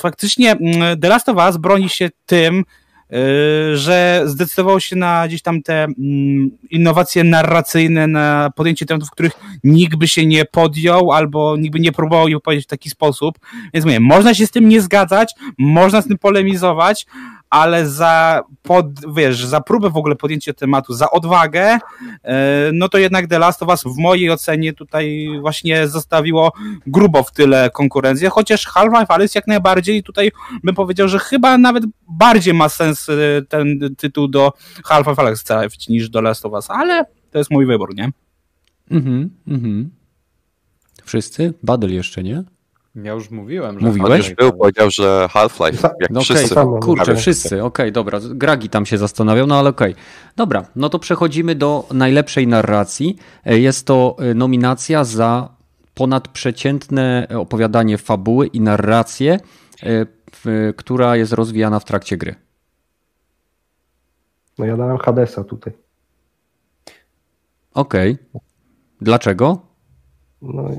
faktycznie 0.00 0.56
The 1.00 1.08
Last 1.08 1.28
of 1.28 1.36
Us 1.36 1.56
broni 1.56 1.88
się 1.88 2.10
tym, 2.26 2.64
e, 3.12 3.76
że 3.76 4.22
zdecydował 4.24 4.80
się 4.80 4.96
na 4.96 5.28
gdzieś 5.28 5.42
tam 5.42 5.62
te 5.62 5.86
innowacje 6.70 7.24
narracyjne, 7.24 8.06
na 8.06 8.50
podjęcie 8.56 8.86
tematów, 8.86 9.10
których 9.10 9.32
nikt 9.64 9.96
by 9.96 10.08
się 10.08 10.26
nie 10.26 10.44
podjął 10.44 11.12
albo 11.12 11.56
nikt 11.56 11.72
by 11.72 11.80
nie 11.80 11.92
próbował 11.92 12.28
je 12.28 12.40
powiedzieć 12.40 12.66
w 12.66 12.70
taki 12.70 12.90
sposób. 12.90 13.38
Więc 13.74 13.86
mówię, 13.86 14.00
można 14.00 14.34
się 14.34 14.46
z 14.46 14.50
tym 14.50 14.68
nie 14.68 14.80
zgadzać, 14.80 15.34
można 15.58 16.02
z 16.02 16.06
tym 16.06 16.18
polemizować, 16.18 17.06
ale 17.50 17.88
za, 17.88 18.42
pod, 18.62 18.86
wiesz, 19.14 19.44
za 19.44 19.60
próbę 19.60 19.90
w 19.90 19.96
ogóle 19.96 20.16
podjęcia 20.16 20.52
tematu, 20.52 20.94
za 20.94 21.10
odwagę, 21.10 21.78
e, 22.22 22.70
no 22.72 22.88
to 22.88 22.98
jednak 22.98 23.26
The 23.26 23.38
Last 23.38 23.62
of 23.62 23.68
Us 23.68 23.82
w 23.82 23.98
mojej 23.98 24.30
ocenie 24.30 24.72
tutaj 24.72 25.28
właśnie 25.40 25.88
zostawiło 25.88 26.52
grubo 26.86 27.22
w 27.22 27.32
tyle 27.32 27.70
konkurencję, 27.70 28.30
chociaż 28.30 28.66
Half-Life 28.66 29.14
Alice 29.14 29.38
jak 29.38 29.46
najbardziej 29.46 30.02
tutaj 30.02 30.32
bym 30.64 30.74
powiedział, 30.74 31.08
że 31.08 31.18
chyba 31.18 31.58
nawet 31.58 31.84
bardziej 32.08 32.54
ma 32.54 32.68
sens 32.68 33.08
e, 33.08 33.14
ten 33.48 33.94
tytuł 33.98 34.28
do 34.28 34.52
Half-Life 34.84 35.22
Alice 35.22 35.66
niż 35.88 36.10
do 36.10 36.20
Last 36.20 36.46
of 36.46 36.52
Us, 36.52 36.70
ale 36.70 37.04
to 37.30 37.38
jest 37.38 37.50
mój 37.50 37.66
wybór, 37.66 37.94
nie? 37.94 38.10
Mhm, 38.90 39.30
mhm. 39.48 39.90
Wszyscy? 41.04 41.54
Badel 41.62 41.94
jeszcze, 41.94 42.22
nie? 42.22 42.44
Ja 42.96 43.12
już 43.12 43.30
mówiłem, 43.30 43.80
że 43.80 43.86
Mówiłeś? 43.86 44.34
był, 44.34 44.52
powiedział, 44.52 44.90
że 44.90 45.28
Half-Life, 45.30 45.90
jak 46.00 46.10
no 46.10 46.20
wszyscy. 46.20 46.60
Okay, 46.60 46.80
kurczę, 46.80 47.16
wszyscy, 47.16 47.46
okej, 47.46 47.62
okay, 47.62 47.92
dobra. 47.92 48.20
Gragi 48.30 48.68
tam 48.68 48.86
się 48.86 48.98
zastanawiał, 48.98 49.46
no 49.46 49.58
ale 49.58 49.70
okej. 49.70 49.92
Okay. 49.92 50.04
Dobra, 50.36 50.66
no 50.76 50.88
to 50.88 50.98
przechodzimy 50.98 51.54
do 51.54 51.84
najlepszej 51.92 52.46
narracji. 52.46 53.16
E, 53.44 53.58
jest 53.58 53.86
to 53.86 54.16
e, 54.18 54.34
nominacja 54.34 55.04
za 55.04 55.48
ponadprzeciętne 55.94 57.28
opowiadanie 57.38 57.98
fabuły 57.98 58.46
i 58.46 58.60
narrację, 58.60 59.40
e, 59.82 60.06
która 60.72 61.16
jest 61.16 61.32
rozwijana 61.32 61.80
w 61.80 61.84
trakcie 61.84 62.16
gry. 62.16 62.34
No 64.58 64.64
ja 64.64 64.76
dałem 64.76 64.98
Hadesa 64.98 65.44
tutaj. 65.44 65.72
Okej. 67.74 68.18
Dlaczego? 69.00 69.58
No, 70.42 70.70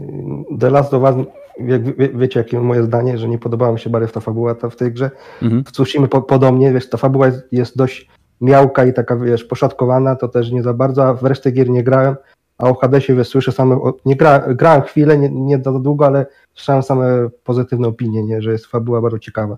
The 0.60 0.70
Last 0.70 0.94
of 0.94 1.04
Us 1.04 1.26
jak 1.60 1.98
wie, 1.98 2.10
wiecie, 2.10 2.40
jakie 2.40 2.60
moje 2.60 2.84
zdanie, 2.84 3.18
że 3.18 3.28
nie 3.28 3.38
podobała 3.38 3.72
mi 3.72 3.80
się 3.80 3.90
bardzo 3.90 4.14
ta 4.14 4.20
fabuła 4.20 4.56
ta 4.56 4.70
w 4.70 4.76
tej 4.76 4.92
grze. 4.92 5.12
Mhm. 5.42 5.64
W 5.64 5.72
Tsushima 5.72 6.08
po, 6.08 6.22
podobnie, 6.22 6.74
wiesz, 6.74 6.90
ta 6.90 6.98
fabuła 6.98 7.26
jest, 7.26 7.40
jest, 7.52 7.78
dość 7.78 8.10
miałka 8.42 8.86
i 8.86 8.94
taka, 8.94 9.16
wiesz, 9.16 9.44
poszatkowana, 9.44 10.16
to 10.16 10.28
też 10.28 10.52
nie 10.52 10.64
za 10.64 10.74
bardzo, 10.74 11.08
a 11.08 11.14
w 11.14 11.24
resztę 11.24 11.52
gier 11.52 11.70
nie 11.70 11.84
grałem, 11.84 12.16
a 12.58 12.70
o 12.70 12.74
Hadesie, 12.74 13.16
wiesz, 13.16 13.28
słyszę 13.28 13.52
same, 13.52 13.80
nie 14.06 14.16
gra, 14.16 14.40
grałem 14.40 14.82
chwilę, 14.82 15.18
nie, 15.18 15.30
nie 15.30 15.62
za 15.64 15.72
długo, 15.72 16.06
ale 16.06 16.26
słyszałem 16.54 16.84
same 16.84 17.30
pozytywne 17.44 17.88
opinie, 17.88 18.24
nie, 18.24 18.42
że 18.42 18.52
jest 18.52 18.66
fabuła 18.66 19.02
bardzo 19.02 19.20
ciekawa. 19.20 19.58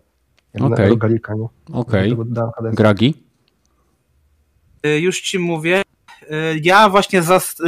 Okej. 0.62 0.91
Okay. 0.91 1.16
Okej. 1.74 2.14
Okay. 2.14 2.72
Gragi? 2.72 3.24
Y, 4.86 5.00
już 5.00 5.22
ci 5.22 5.39
mówię, 5.39 5.82
y, 5.82 6.26
ja 6.64 6.89
właśnie 6.89 7.22
zas, 7.22 7.60
y, 7.60 7.64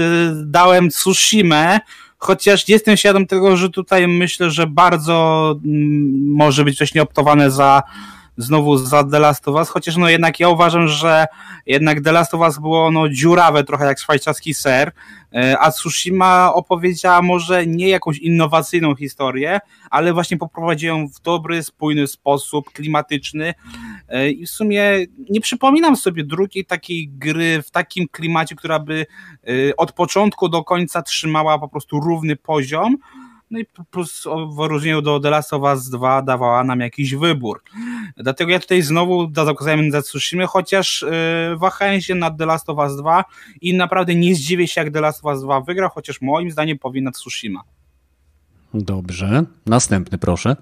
dałem 0.45 0.89
Tsushima 0.89 1.79
chociaż 2.21 2.69
jestem 2.69 2.97
świadom 2.97 3.27
tego, 3.27 3.57
że 3.57 3.69
tutaj 3.69 4.07
myślę, 4.07 4.51
że 4.51 4.67
bardzo 4.67 5.55
mm, 5.65 6.33
może 6.33 6.63
być 6.63 6.77
coś 6.77 6.93
nieoptowane 6.93 7.51
za 7.51 7.83
znowu 8.37 8.77
za 8.77 9.03
The 9.03 9.19
Last 9.19 9.47
of 9.47 9.55
Us, 9.55 9.69
chociaż 9.69 9.97
no 9.97 10.09
jednak 10.09 10.39
ja 10.39 10.49
uważam, 10.49 10.87
że 10.87 11.25
jednak 11.65 12.01
The 12.01 12.11
Last 12.11 12.33
of 12.33 12.41
Us 12.41 12.59
było 12.59 12.91
no 12.91 13.09
dziurawe 13.09 13.63
trochę 13.63 13.85
jak 13.85 13.99
szwajcarski 13.99 14.53
ser, 14.53 14.91
e, 15.35 15.59
a 15.59 15.71
Tsushima 15.71 16.53
opowiedziała 16.53 17.21
może 17.21 17.67
nie 17.67 17.89
jakąś 17.89 18.17
innowacyjną 18.17 18.95
historię, 18.95 19.59
ale 19.89 20.13
właśnie 20.13 20.37
poprowadziła 20.37 20.97
ją 20.97 21.07
w 21.07 21.21
dobry, 21.21 21.63
spójny 21.63 22.07
sposób, 22.07 22.71
klimatyczny 22.71 23.53
i 24.31 24.45
w 24.45 24.49
sumie 24.49 25.05
nie 25.29 25.41
przypominam 25.41 25.95
sobie 25.95 26.23
drugiej 26.23 26.65
takiej 26.65 27.09
gry 27.09 27.61
w 27.61 27.71
takim 27.71 28.07
klimacie, 28.07 28.55
która 28.55 28.79
by 28.79 29.05
e, 29.43 29.75
od 29.77 29.91
początku 29.91 30.49
do 30.49 30.63
końca 30.63 31.01
trzymała 31.01 31.59
po 31.59 31.67
prostu 31.67 31.99
równy 31.99 32.35
poziom, 32.35 32.97
no 33.51 33.59
i 33.59 33.65
plus 33.91 34.23
w 34.55 34.59
odróżnieniu 34.59 35.01
do 35.01 35.19
The 35.19 35.29
Last 35.29 35.53
of 35.53 35.61
Us 35.61 35.89
2 35.89 36.21
dawała 36.21 36.63
nam 36.63 36.79
jakiś 36.79 37.15
wybór. 37.15 37.63
Dlatego 38.17 38.51
ja 38.51 38.59
tutaj 38.59 38.81
znowu 38.81 39.31
zakazałem 39.35 39.91
za 39.91 40.01
Tsushima, 40.01 40.47
chociaż 40.47 41.05
yy, 41.49 41.57
wahałem 41.57 42.01
się 42.01 42.15
nad 42.15 42.37
The 42.37 42.45
Last 42.45 42.69
of 42.69 42.77
Us 42.77 42.97
2 42.97 43.23
i 43.61 43.73
naprawdę 43.73 44.15
nie 44.15 44.35
zdziwię 44.35 44.67
się, 44.67 44.81
jak 44.81 44.93
The 44.93 45.01
Last 45.01 45.25
of 45.25 45.33
Us 45.33 45.43
2 45.43 45.61
wygra, 45.61 45.89
chociaż 45.89 46.21
moim 46.21 46.51
zdaniem 46.51 46.79
powinna 46.79 47.11
Tsushima. 47.11 47.63
Dobrze. 48.73 49.43
Następny 49.65 50.17
proszę. 50.17 50.55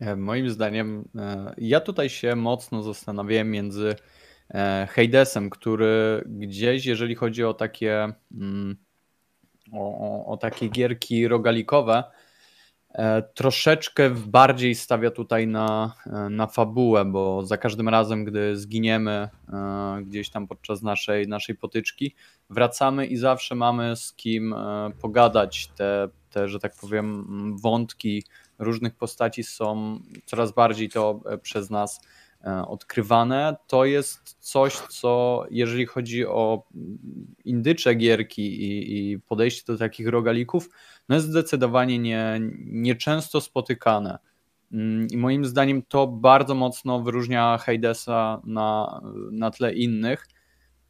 E, 0.00 0.16
moim 0.16 0.50
zdaniem 0.50 1.08
e, 1.14 1.54
ja 1.58 1.80
tutaj 1.80 2.08
się 2.08 2.36
mocno 2.36 2.82
zastanawiałem 2.82 3.50
między 3.50 3.94
Hadesem, 4.88 5.50
który 5.50 6.24
gdzieś, 6.26 6.86
jeżeli 6.86 7.14
chodzi 7.14 7.44
o 7.44 7.54
takie 7.54 8.12
mm, 8.32 8.76
o, 9.72 10.26
o, 10.26 10.36
takie 10.36 10.68
gierki 10.68 11.28
rogalikowe, 11.28 12.04
e, 12.94 13.22
troszeczkę 13.22 14.10
bardziej 14.10 14.74
stawia 14.74 15.10
tutaj 15.10 15.46
na, 15.46 15.94
e, 16.06 16.30
na 16.30 16.46
fabułę, 16.46 17.04
bo 17.04 17.46
za 17.46 17.56
każdym 17.56 17.88
razem, 17.88 18.24
gdy 18.24 18.56
zginiemy 18.56 19.10
e, 19.12 19.28
gdzieś 20.02 20.30
tam 20.30 20.46
podczas 20.48 20.82
naszej, 20.82 21.28
naszej 21.28 21.54
potyczki, 21.54 22.14
wracamy 22.50 23.06
i 23.06 23.16
zawsze 23.16 23.54
mamy 23.54 23.96
z 23.96 24.12
kim 24.12 24.54
pogadać. 25.00 25.68
Te, 25.76 26.08
te, 26.30 26.48
że 26.48 26.58
tak 26.58 26.72
powiem, 26.80 27.26
wątki 27.58 28.24
różnych 28.58 28.94
postaci 28.94 29.44
są 29.44 29.98
coraz 30.26 30.52
bardziej 30.52 30.88
to 30.88 31.20
przez 31.42 31.70
nas 31.70 32.00
e, 32.44 32.66
odkrywane, 32.66 33.56
to 33.66 33.84
jest 33.84 34.36
coś, 34.40 34.74
co 34.76 35.44
jeżeli 35.50 35.86
chodzi 35.86 36.26
o 36.26 36.62
indycze 37.44 37.94
gierki 37.94 38.42
i, 38.42 39.12
i 39.12 39.20
podejście 39.20 39.72
do 39.72 39.78
takich 39.78 40.08
rogalików, 40.08 40.68
no 41.08 41.14
jest 41.14 41.28
zdecydowanie 41.28 41.98
nie, 41.98 42.40
nieczęsto 42.64 43.40
spotykane. 43.40 44.18
Mm, 44.72 45.06
I 45.10 45.16
moim 45.16 45.44
zdaniem 45.44 45.82
to 45.82 46.06
bardzo 46.06 46.54
mocno 46.54 47.00
wyróżnia 47.00 47.58
Hadesa 47.58 48.42
na, 48.44 49.00
na 49.30 49.50
tle 49.50 49.74
innych. 49.74 50.28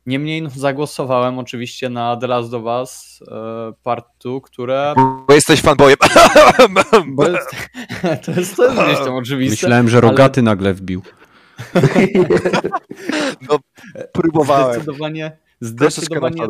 Niemniej 0.06 0.42
no, 0.42 0.50
zagłosowałem 0.56 1.38
oczywiście 1.38 1.90
na 1.90 2.16
The 2.16 2.26
Last 2.26 2.54
of 2.54 2.64
Us 2.64 3.20
e, 3.28 3.72
Part 3.82 4.06
2, 4.24 4.40
które. 4.40 4.94
Bo 5.28 5.34
jesteś 5.34 5.60
fanboyem. 5.60 5.96
Bo 7.16 7.28
jest, 7.28 7.50
to 8.24 8.30
jest, 8.30 8.56
to 8.56 8.64
jest 8.64 8.82
gdzieś 8.82 8.98
tam 8.98 9.14
oczywiste. 9.14 9.66
Myślałem, 9.66 9.88
że 9.88 10.00
rogaty 10.00 10.40
ale... 10.40 10.44
nagle 10.44 10.74
wbił. 10.74 11.02
no, 13.48 13.58
próbowałem. 14.12 14.74
Zdecydowanie. 14.74 15.36
Zdecydowanie. 15.60 16.46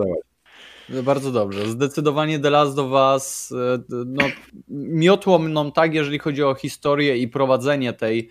Bardzo 0.88 1.32
dobrze. 1.32 1.68
Zdecydowanie 1.68 2.38
The 2.38 2.50
Last 2.50 2.78
of 2.78 2.90
Us 2.90 3.52
e, 3.52 3.78
no, 4.06 4.24
miotło 4.68 5.38
mną 5.38 5.72
tak, 5.72 5.94
jeżeli 5.94 6.18
chodzi 6.18 6.42
o 6.42 6.54
historię 6.54 7.16
i 7.16 7.28
prowadzenie 7.28 7.92
tej, 7.92 8.30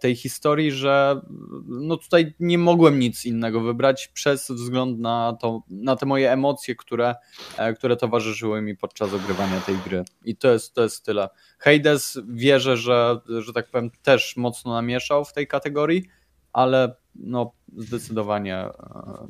tej 0.00 0.16
historii, 0.16 0.72
że 0.72 1.20
no 1.66 1.96
tutaj 1.96 2.34
nie 2.40 2.58
mogłem 2.58 2.98
nic 2.98 3.24
innego 3.24 3.60
wybrać 3.60 4.08
przez 4.08 4.50
wzgląd 4.50 4.98
na, 4.98 5.36
to, 5.40 5.62
na 5.70 5.96
te 5.96 6.06
moje 6.06 6.32
emocje, 6.32 6.76
które, 6.76 7.14
e, 7.56 7.74
które 7.74 7.96
towarzyszyły 7.96 8.62
mi 8.62 8.76
podczas 8.76 9.14
ogrywania 9.14 9.60
tej 9.60 9.76
gry. 9.76 10.04
I 10.24 10.36
to 10.36 10.52
jest, 10.52 10.74
to 10.74 10.82
jest 10.82 11.04
tyle. 11.04 11.28
Hades 11.58 12.18
wierzę, 12.28 12.76
że, 12.76 13.20
że 13.38 13.52
tak 13.52 13.70
powiem 13.70 13.90
też 14.02 14.36
mocno 14.36 14.72
namieszał 14.72 15.24
w 15.24 15.32
tej 15.32 15.46
kategorii, 15.46 16.08
ale 16.52 16.94
no 17.14 17.52
zdecydowanie 17.76 18.64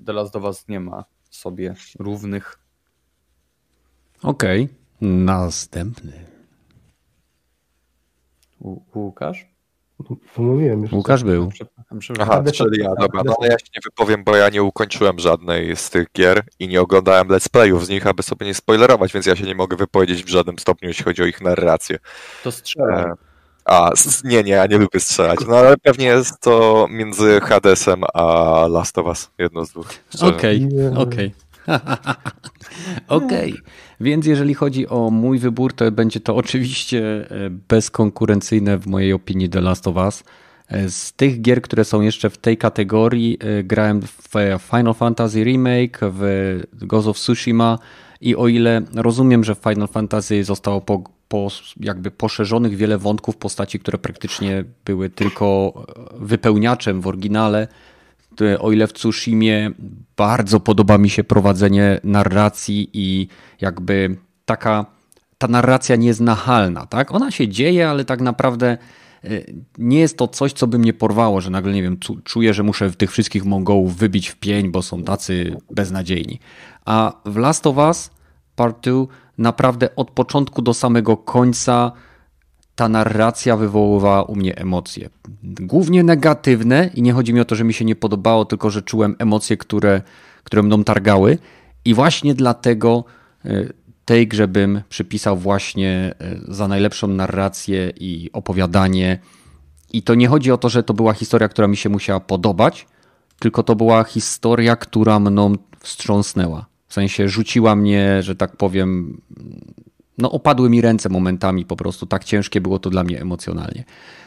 The 0.07 0.13
Last 0.13 0.37
of 0.37 0.45
Us 0.45 0.69
nie 0.69 0.81
ma 0.81 1.05
sobie 1.31 1.75
równych. 1.99 2.59
Okej, 4.23 4.65
okay. 4.65 5.09
następny. 5.09 6.25
U 8.61 8.81
Łukasz? 8.95 9.48
Mówiłem 10.37 10.83
już. 10.83 10.93
Łukasz 10.93 11.25
był. 11.25 11.51
Aha, 12.21 12.43
czyli 12.55 12.83
ja, 12.83 12.89
dobra, 13.01 13.23
no 13.25 13.35
ja 13.43 13.51
się 13.51 13.67
nie 13.75 13.81
wypowiem, 13.85 14.25
bo 14.25 14.37
ja 14.37 14.49
nie 14.49 14.63
ukończyłem 14.63 15.19
żadnej 15.19 15.77
z 15.77 15.91
tych 15.91 16.07
gier 16.13 16.43
i 16.59 16.69
nie 16.69 16.81
oglądałem 16.81 17.29
let's 17.29 17.49
playów 17.49 17.87
z 17.87 17.89
nich, 17.89 18.07
aby 18.07 18.23
sobie 18.23 18.47
nie 18.47 18.55
spoilerować, 18.55 19.13
więc 19.13 19.27
ja 19.27 19.37
się 19.37 19.45
nie 19.45 19.55
mogę 19.55 19.77
wypowiedzieć 19.77 20.25
w 20.25 20.29
żadnym 20.29 20.59
stopniu, 20.59 20.89
jeśli 20.89 21.05
chodzi 21.05 21.23
o 21.23 21.27
ich 21.27 21.41
narrację. 21.41 21.99
To 22.45 22.53
strzelaj. 22.53 23.05
E, 23.05 23.15
a, 23.65 23.91
nie, 24.25 24.43
nie, 24.43 24.53
ja 24.53 24.67
nie 24.67 24.79
lubię 24.79 25.01
strzelać. 25.01 25.41
No 25.49 25.57
ale 25.57 25.77
pewnie 25.77 26.07
jest 26.07 26.41
to 26.41 26.87
między 26.91 27.41
Hadesem 27.41 28.03
a 28.15 28.67
Last 28.69 28.99
of 28.99 29.07
Us. 29.07 29.31
Jedno 29.39 29.65
z 29.65 29.71
dwóch. 29.71 29.89
Okej, 30.21 30.69
okej. 30.97 31.35
Okej, 33.09 33.55
więc 34.01 34.27
jeżeli 34.27 34.55
chodzi 34.55 34.89
o 34.89 35.11
mój 35.11 35.39
wybór, 35.39 35.73
to 35.73 35.93
będzie 35.93 36.21
to 36.21 36.37
oczywiście 36.37 37.31
e, 37.31 37.51
bezkonkurencyjne 37.51 38.79
w 38.79 38.87
mojej 38.87 39.13
opinii 39.13 39.49
The 39.49 39.61
Last 39.61 39.87
of 39.87 39.97
Us. 39.97 40.25
E, 40.69 40.91
z 40.91 41.13
tych 41.13 41.41
gier, 41.41 41.63
które 41.63 41.85
są 41.85 42.01
jeszcze 42.01 42.31
w 42.31 42.39
tej 42.39 42.57
kategorii, 42.57 43.39
e, 43.41 43.63
grałem 43.65 44.03
w 44.03 44.59
Final 44.71 44.95
Fantasy 44.95 45.45
Remake, 45.45 45.99
w 46.03 46.61
Ghost 46.73 47.09
of 47.09 47.19
Tsushima 47.19 47.79
i 48.21 48.37
o 48.37 48.49
ile 48.49 48.83
rozumiem, 48.95 49.45
że 49.45 49.55
Final 49.55 49.89
Fantasy 49.89 50.45
zostało 50.45 50.81
po 50.81 51.19
po, 51.29 51.49
jakby 51.81 52.11
poszerzonych 52.11 52.77
wiele 52.77 52.99
wątków 52.99 53.37
postaci, 53.37 53.79
które 53.79 53.99
praktycznie 53.99 54.65
były 54.85 55.11
tylko 55.11 55.73
wypełniaczem 56.13 57.01
w 57.01 57.07
oryginale. 57.07 57.69
O 58.61 58.73
ile 58.73 58.87
w 58.87 58.93
Tsushimie 58.93 59.71
bardzo 60.17 60.61
podoba 60.61 60.99
mi 60.99 61.11
się 61.11 61.25
prowadzenie 61.25 62.01
narracji 62.05 62.91
i 62.93 63.29
jakby 63.61 64.17
taka 64.45 64.87
ta 65.39 65.49
narracja 65.49 65.97
nie 65.97 66.07
jest 66.07 66.21
nachalna, 66.21 66.87
tak? 66.87 67.15
Ona 67.15 67.31
się 67.31 67.49
dzieje, 67.49 67.91
ale 67.91 68.05
tak 68.05 68.21
naprawdę 68.21 68.79
e, 69.25 69.29
nie 69.79 69.99
jest 69.99 70.19
to 70.19 70.29
coś, 70.29 70.53
co 70.53 70.67
by 70.67 70.79
mnie 70.79 70.93
porwało, 70.93 71.41
że 71.41 71.51
nagle, 71.51 71.73
nie 71.73 71.83
wiem, 71.83 71.99
czuję, 72.25 72.55
że 72.55 72.63
muszę 72.63 72.91
tych 72.91 73.11
wszystkich 73.11 73.45
Mongołów 73.45 73.97
wybić 73.97 74.29
w 74.29 74.37
pień, 74.37 74.71
bo 74.71 74.83
są 74.83 75.03
tacy 75.03 75.57
beznadziejni. 75.71 76.41
A 76.85 77.13
w 77.25 77.37
Last 77.37 77.67
of 77.67 77.77
Us 77.77 78.11
Part 78.57 78.89
2 78.89 79.07
naprawdę 79.39 79.97
od 79.97 80.11
początku 80.11 80.63
do 80.63 80.75
samego 80.75 81.17
końca 81.17 81.93
ta 82.79 82.89
narracja 82.89 83.57
wywoływała 83.57 84.23
u 84.23 84.37
mnie 84.37 84.57
emocje. 84.57 85.11
Głównie 85.43 86.03
negatywne 86.03 86.91
i 86.95 87.03
nie 87.03 87.13
chodzi 87.13 87.35
mi 87.35 87.41
o 87.41 87.45
to, 87.45 87.55
że 87.55 87.65
mi 87.65 87.75
się 87.75 87.85
nie 87.85 87.97
podobało, 87.97 88.45
tylko 88.45 88.71
że 88.71 88.83
czułem 88.83 89.17
emocje, 89.19 89.57
które, 89.57 90.03
które 90.45 90.63
mną 90.63 90.85
targały 90.85 91.39
i 91.85 91.95
właśnie 91.95 92.35
dlatego 92.35 93.05
e, 93.45 93.69
tej 94.05 94.29
grze 94.29 94.49
bym 94.49 94.83
przypisał 94.89 95.37
właśnie 95.37 96.15
e, 96.21 96.55
za 96.55 96.69
najlepszą 96.69 97.09
narrację 97.09 97.93
i 98.01 98.31
opowiadanie. 98.33 99.19
I 99.93 100.03
to 100.03 100.15
nie 100.15 100.29
chodzi 100.29 100.53
o 100.53 100.59
to, 100.59 100.69
że 100.69 100.83
to 100.83 100.95
była 100.95 101.13
historia, 101.13 101.49
która 101.49 101.69
mi 101.69 101.77
się 101.77 101.89
musiała 101.89 102.21
podobać, 102.21 102.87
tylko 103.39 103.63
to 103.63 103.77
była 103.77 104.05
historia, 104.05 104.77
która 104.77 105.21
mną 105.21 105.55
wstrząsnęła. 105.81 106.67
W 106.89 106.95
sensie 106.95 107.29
rzuciła 107.29 107.77
mnie, 107.77 108.23
że 108.23 108.37
tak 108.37 108.57
powiem, 108.57 109.21
no 110.19 110.31
opadły 110.31 110.71
mi 110.71 110.81
ręce 110.81 111.09
momentami 111.09 111.65
po 111.65 111.77
prostu, 111.77 112.07
tak 112.07 112.25
ciężkie 112.25 112.61
było 112.61 112.79
to 112.79 112.91
dla 112.91 113.05
mnie 113.05 113.21
emocjonalnie. 113.21 113.85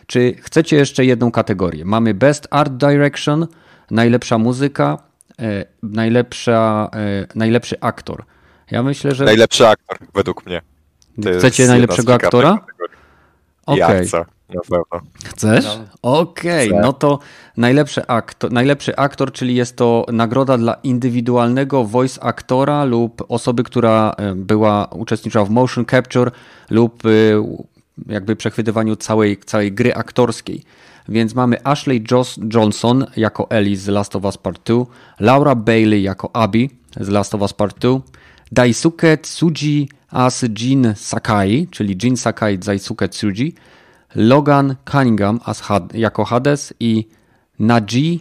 Czy 0.08 0.34
chcecie 0.42 0.78
jeszcze 0.78 1.06
jedną 1.06 1.32
kategorię? 1.32 1.86
Mamy 1.86 2.14
Best 2.14 2.48
Art 2.52 2.74
Direction, 2.74 3.48
najlepsza 3.92 4.38
muzyka, 4.38 4.98
e, 5.40 5.66
najlepsza, 5.84 6.90
e, 6.94 7.28
najlepszy 7.36 7.80
aktor. 7.80 8.24
Ja 8.72 8.84
myślę, 8.84 9.16
że... 9.16 9.26
Najlepszy 9.26 9.68
aktor, 9.68 9.98
według 10.14 10.46
mnie. 10.46 10.62
To 11.24 11.30
Chcecie 11.40 11.68
najlepszego 11.68 12.14
aktora? 12.14 12.60
Okej. 13.66 14.08
Okay. 14.08 14.26
Na 14.54 14.62
pewno. 14.62 15.10
Chcesz? 15.26 15.66
No. 15.66 15.86
Okej, 16.02 16.70
okay. 16.70 16.82
no 16.82 16.94
to 16.94 17.20
najlepszy 17.58 18.08
aktor, 18.08 18.52
najlepszy 18.52 18.96
aktor, 18.96 19.32
czyli 19.32 19.56
jest 19.56 19.76
to 19.76 20.06
nagroda 20.12 20.58
dla 20.58 20.74
indywidualnego 20.74 21.84
voice 21.84 22.24
aktora 22.24 22.84
lub 22.84 23.24
osoby, 23.30 23.64
która 23.64 24.14
e, 24.18 24.36
była 24.36 24.86
uczestniczyła 24.86 25.46
w 25.46 25.50
motion 25.50 25.86
capture 25.86 26.32
lub 26.70 27.06
e, 27.06 27.10
jakby 28.08 28.36
przechwytywaniu 28.36 28.96
całej, 28.96 29.38
całej 29.38 29.72
gry 29.72 29.96
aktorskiej. 29.96 30.64
Więc 31.10 31.36
mamy 31.36 31.64
Ashley 31.64 32.04
Joss 32.12 32.40
Johnson 32.54 33.06
jako 33.18 33.50
Ellie 33.50 33.78
z 33.78 33.88
Last 33.88 34.16
of 34.16 34.24
Us 34.24 34.38
Part 34.38 34.62
2, 34.64 34.86
Laura 35.20 35.56
Bailey 35.56 36.02
jako 36.02 36.36
Abby 36.36 36.70
z 37.00 37.10
Last 37.10 37.36
of 37.36 37.42
Us 37.42 37.54
Part 37.54 37.80
2, 37.80 38.00
Daisuke 38.52 39.18
Tsuji 39.18 39.90
as 40.10 40.46
Jin 40.60 40.94
Sakai, 40.96 41.68
czyli 41.72 41.98
Jin 42.04 42.18
Sakai 42.18 42.58
Daisuke 42.58 43.10
Tsuji, 43.10 43.56
Logan 44.16 44.76
Cunningham 44.92 45.40
as 45.46 45.62
Had 45.62 45.94
jako 45.94 46.26
Hades 46.26 46.74
i 46.80 47.08
Najee 47.60 48.20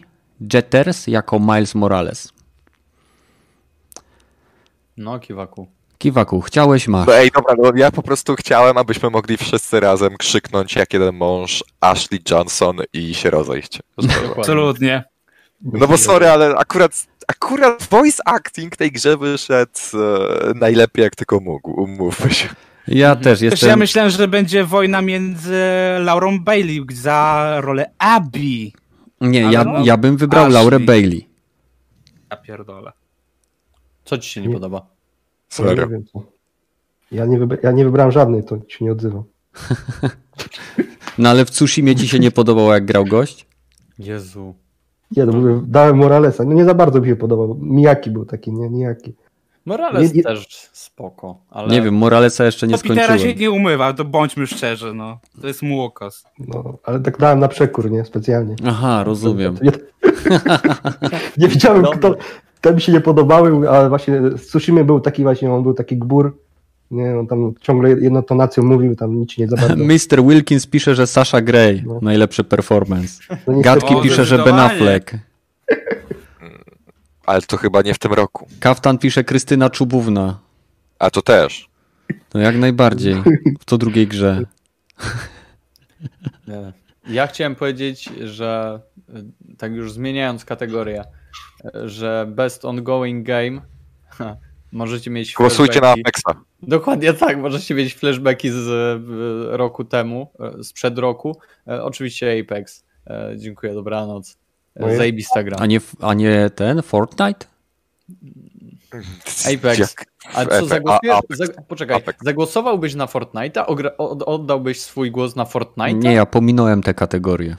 Jetters 0.55 1.07
jako 1.07 1.39
Miles 1.39 1.75
Morales. 1.75 2.33
No, 4.97 5.19
Kiwaku. 5.19 5.67
Kiwaku, 5.99 6.41
chciałeś, 6.41 6.89
masz. 6.89 7.07
No 7.07 7.17
ej, 7.17 7.31
dobra, 7.35 7.55
no 7.59 7.73
ja 7.75 7.91
po 7.91 8.03
prostu 8.03 8.35
chciałem, 8.35 8.79
abyśmy 8.79 9.11
mogli 9.11 9.37
wszyscy 9.37 9.81
razem 9.81 10.17
krzyknąć 10.17 10.77
jak 10.77 10.93
jeden 10.93 11.15
mąż 11.15 11.65
Ashley 11.81 12.21
Johnson 12.31 12.77
i 12.93 13.15
się 13.15 13.31
rozejść. 13.31 13.79
Absolutnie. 14.37 15.05
No 15.63 15.89
bo 15.89 15.99
sorry, 15.99 16.29
ale 16.29 16.57
akurat, 16.57 17.07
akurat 17.29 17.83
voice 17.91 18.23
acting 18.25 18.77
tej 18.77 18.93
grze 18.93 19.17
wyszedł 19.17 19.79
e, 19.95 19.99
najlepiej 20.55 21.03
jak 21.03 21.17
tylko 21.17 21.41
mógł, 21.41 21.71
umówmy 21.71 22.35
się. 22.35 22.49
Ja 22.91 23.09
mhm. 23.09 23.25
też 23.25 23.41
jestem... 23.41 23.69
Ja 23.69 23.77
myślałem, 23.77 24.11
że 24.11 24.29
będzie 24.29 24.65
wojna 24.65 25.03
między 25.03 25.63
Laurą 25.99 26.41
Bailey 26.41 26.87
za 26.93 27.57
rolę 27.61 27.91
Abby. 27.99 28.71
Nie, 29.21 29.41
ja, 29.41 29.65
no, 29.65 29.85
ja 29.85 29.97
bym 29.97 30.17
wybrał 30.17 30.45
Ashley. 30.45 30.55
Laurę 30.55 30.81
Bailey. 30.81 31.29
Ja 32.31 32.37
pierdolę. 32.37 32.93
Co 34.05 34.19
ci 34.19 34.31
się 34.31 34.41
nie, 34.41 34.47
nie 34.49 34.55
podoba? 34.55 34.87
Serio? 35.49 35.87
Nie 35.87 35.91
wiem, 35.91 36.05
ja, 37.13 37.27
nie 37.27 37.39
ja 37.63 37.73
nie 37.73 37.85
wybrałem 37.85 38.13
żadnej, 38.13 38.45
to 38.45 38.59
się 38.69 38.85
nie 38.85 38.93
odzywam. 38.93 39.23
no 41.19 41.29
ale 41.29 41.45
w 41.45 41.51
Tsushimie 41.51 41.97
ci 41.97 42.09
się 42.09 42.19
nie 42.19 42.31
podobało, 42.31 42.75
jak 42.75 42.85
grał 42.85 43.05
gość? 43.05 43.47
Jezu. 43.99 44.55
Nie, 45.17 45.27
no 45.27 45.33
mówię, 45.33 45.63
dałem 45.67 45.97
Moralesa. 45.97 46.45
No 46.45 46.53
nie 46.53 46.65
za 46.65 46.75
bardzo 46.75 47.01
mi 47.01 47.09
się 47.09 47.17
podobał. 47.17 47.59
Mijaki 47.61 48.11
był 48.11 48.25
taki, 48.25 48.53
nie? 48.53 48.71
Mijaki. 48.71 49.15
Morales 49.67 50.15
nie, 50.15 50.23
też 50.23 50.69
spoko, 50.73 51.39
ale... 51.51 51.69
Nie 51.69 51.83
wiem, 51.83 51.95
Moralesa 51.95 52.45
jeszcze 52.45 52.67
nie 52.67 52.79
skończyłem. 52.79 53.09
Petera 53.09 53.19
się 53.19 53.35
nie 53.35 53.51
umywa, 53.51 53.93
to 53.93 54.05
bądźmy 54.05 54.47
szczerzy, 54.47 54.95
no. 54.95 55.19
To 55.41 55.47
jest 55.47 55.63
mu 55.63 55.83
okaz. 55.83 56.25
No, 56.39 56.79
ale 56.85 57.01
tak 57.01 57.19
dałem 57.19 57.39
na 57.39 57.49
przekór, 57.49 57.91
nie? 57.91 58.05
Specjalnie. 58.05 58.57
Aha, 58.67 59.05
rozumiem. 59.05 59.57
Nie, 59.63 59.71
nie 61.39 61.49
widziałem, 61.49 61.85
kto... 61.85 62.17
Te 62.61 62.75
mi 62.75 62.81
się 62.81 62.93
nie 62.93 63.01
podobały, 63.01 63.71
ale 63.71 63.89
właśnie 63.89 64.21
z 64.37 64.47
Tsushima 64.47 64.85
był 64.85 65.01
taki 65.01 65.23
właśnie, 65.23 65.53
on 65.53 65.63
był 65.63 65.75
taki 65.75 65.97
gbur, 65.97 66.37
Nie, 66.91 67.19
on 67.19 67.27
tam 67.27 67.53
ciągle 67.61 67.91
jedną 67.91 68.23
tonacją 68.23 68.63
mówił, 68.63 68.97
tam 68.97 69.21
nic 69.21 69.39
nie 69.39 69.49
za 69.49 69.57
bardzo. 69.57 69.85
Mr. 69.95 70.25
Wilkins 70.29 70.67
pisze, 70.67 70.95
że 70.95 71.07
Sasha 71.07 71.41
Gray, 71.41 71.83
No. 71.87 71.99
najlepszy 72.03 72.45
performance. 72.45 73.23
No 73.47 73.61
Gadki 73.61 73.95
O, 73.95 74.03
pisze, 74.03 74.25
że 74.25 74.39
Ben. 74.39 74.59
Affleck. 74.59 75.15
Ale 77.31 77.43
to 77.43 77.57
chyba 77.57 77.83
nie 77.83 77.95
w 77.95 77.99
tym 77.99 78.13
roku. 78.13 78.49
Kaftan 78.61 78.99
pisze 78.99 79.25
Krystyna 79.25 79.71
Czubówna. 79.71 80.39
A 80.99 81.11
to 81.11 81.23
też. 81.23 81.69
No 82.35 82.41
jak 82.41 82.57
najbardziej. 82.57 83.15
W 83.61 83.65
to 83.65 83.79
drugiej 83.79 84.07
grze. 84.07 84.45
Ja 87.09 87.27
chciałem 87.27 87.55
powiedzieć, 87.57 88.11
że 88.25 88.81
y, 89.09 89.57
tak 89.59 89.73
już 89.73 89.93
zmieniając 89.93 90.45
kategorię, 90.45 91.05
y, 91.65 91.89
że 91.89 92.27
best 92.29 92.65
ongoing 92.65 93.27
game 93.27 93.61
możecie 94.73 95.11
mieć 95.11 95.35
Głosujcie 95.35 95.81
na 95.81 95.91
Apexa. 95.91 96.45
Dokładnie 96.63 97.13
tak, 97.13 97.39
możecie 97.39 97.75
mieć 97.75 97.95
flashbacki 97.95 98.51
z 98.51 98.57
y, 98.57 99.57
roku 99.57 99.85
temu, 99.85 100.33
sprzed 100.63 100.99
roku. 100.99 101.37
Oczywiście 101.67 102.41
Apex. 102.41 102.85
Dziękuję, 103.37 103.75
dobranoc. 103.75 104.37
No 104.81 104.87
jest- 104.87 104.99
Zajebista 104.99 105.43
gra. 105.43 105.57
A 105.61 105.67
nie, 105.67 105.81
a 106.01 106.15
nie 106.15 106.51
ten 106.55 106.83
Fortnite? 106.83 107.47
Apex. 109.55 109.79
Jak- 109.79 110.05
A 110.35 110.47
co 110.47 110.67
zagłosujesz? 110.67 111.17
Zag... 111.31 111.67
Poczekaj, 111.69 111.97
Apex. 111.97 112.19
zagłosowałbyś 112.25 112.95
na 112.95 113.07
Fortnite'a? 113.07 113.65
Ogra... 113.67 113.91
Oddałbyś 114.27 114.81
swój 114.81 115.11
głos 115.11 115.37
na 115.37 115.45
Fortnite'a? 115.45 115.95
Nie, 116.05 116.13
ja 116.13 116.27
pominąłem 116.27 116.83
te 116.83 116.95
kategorie. 116.95 117.57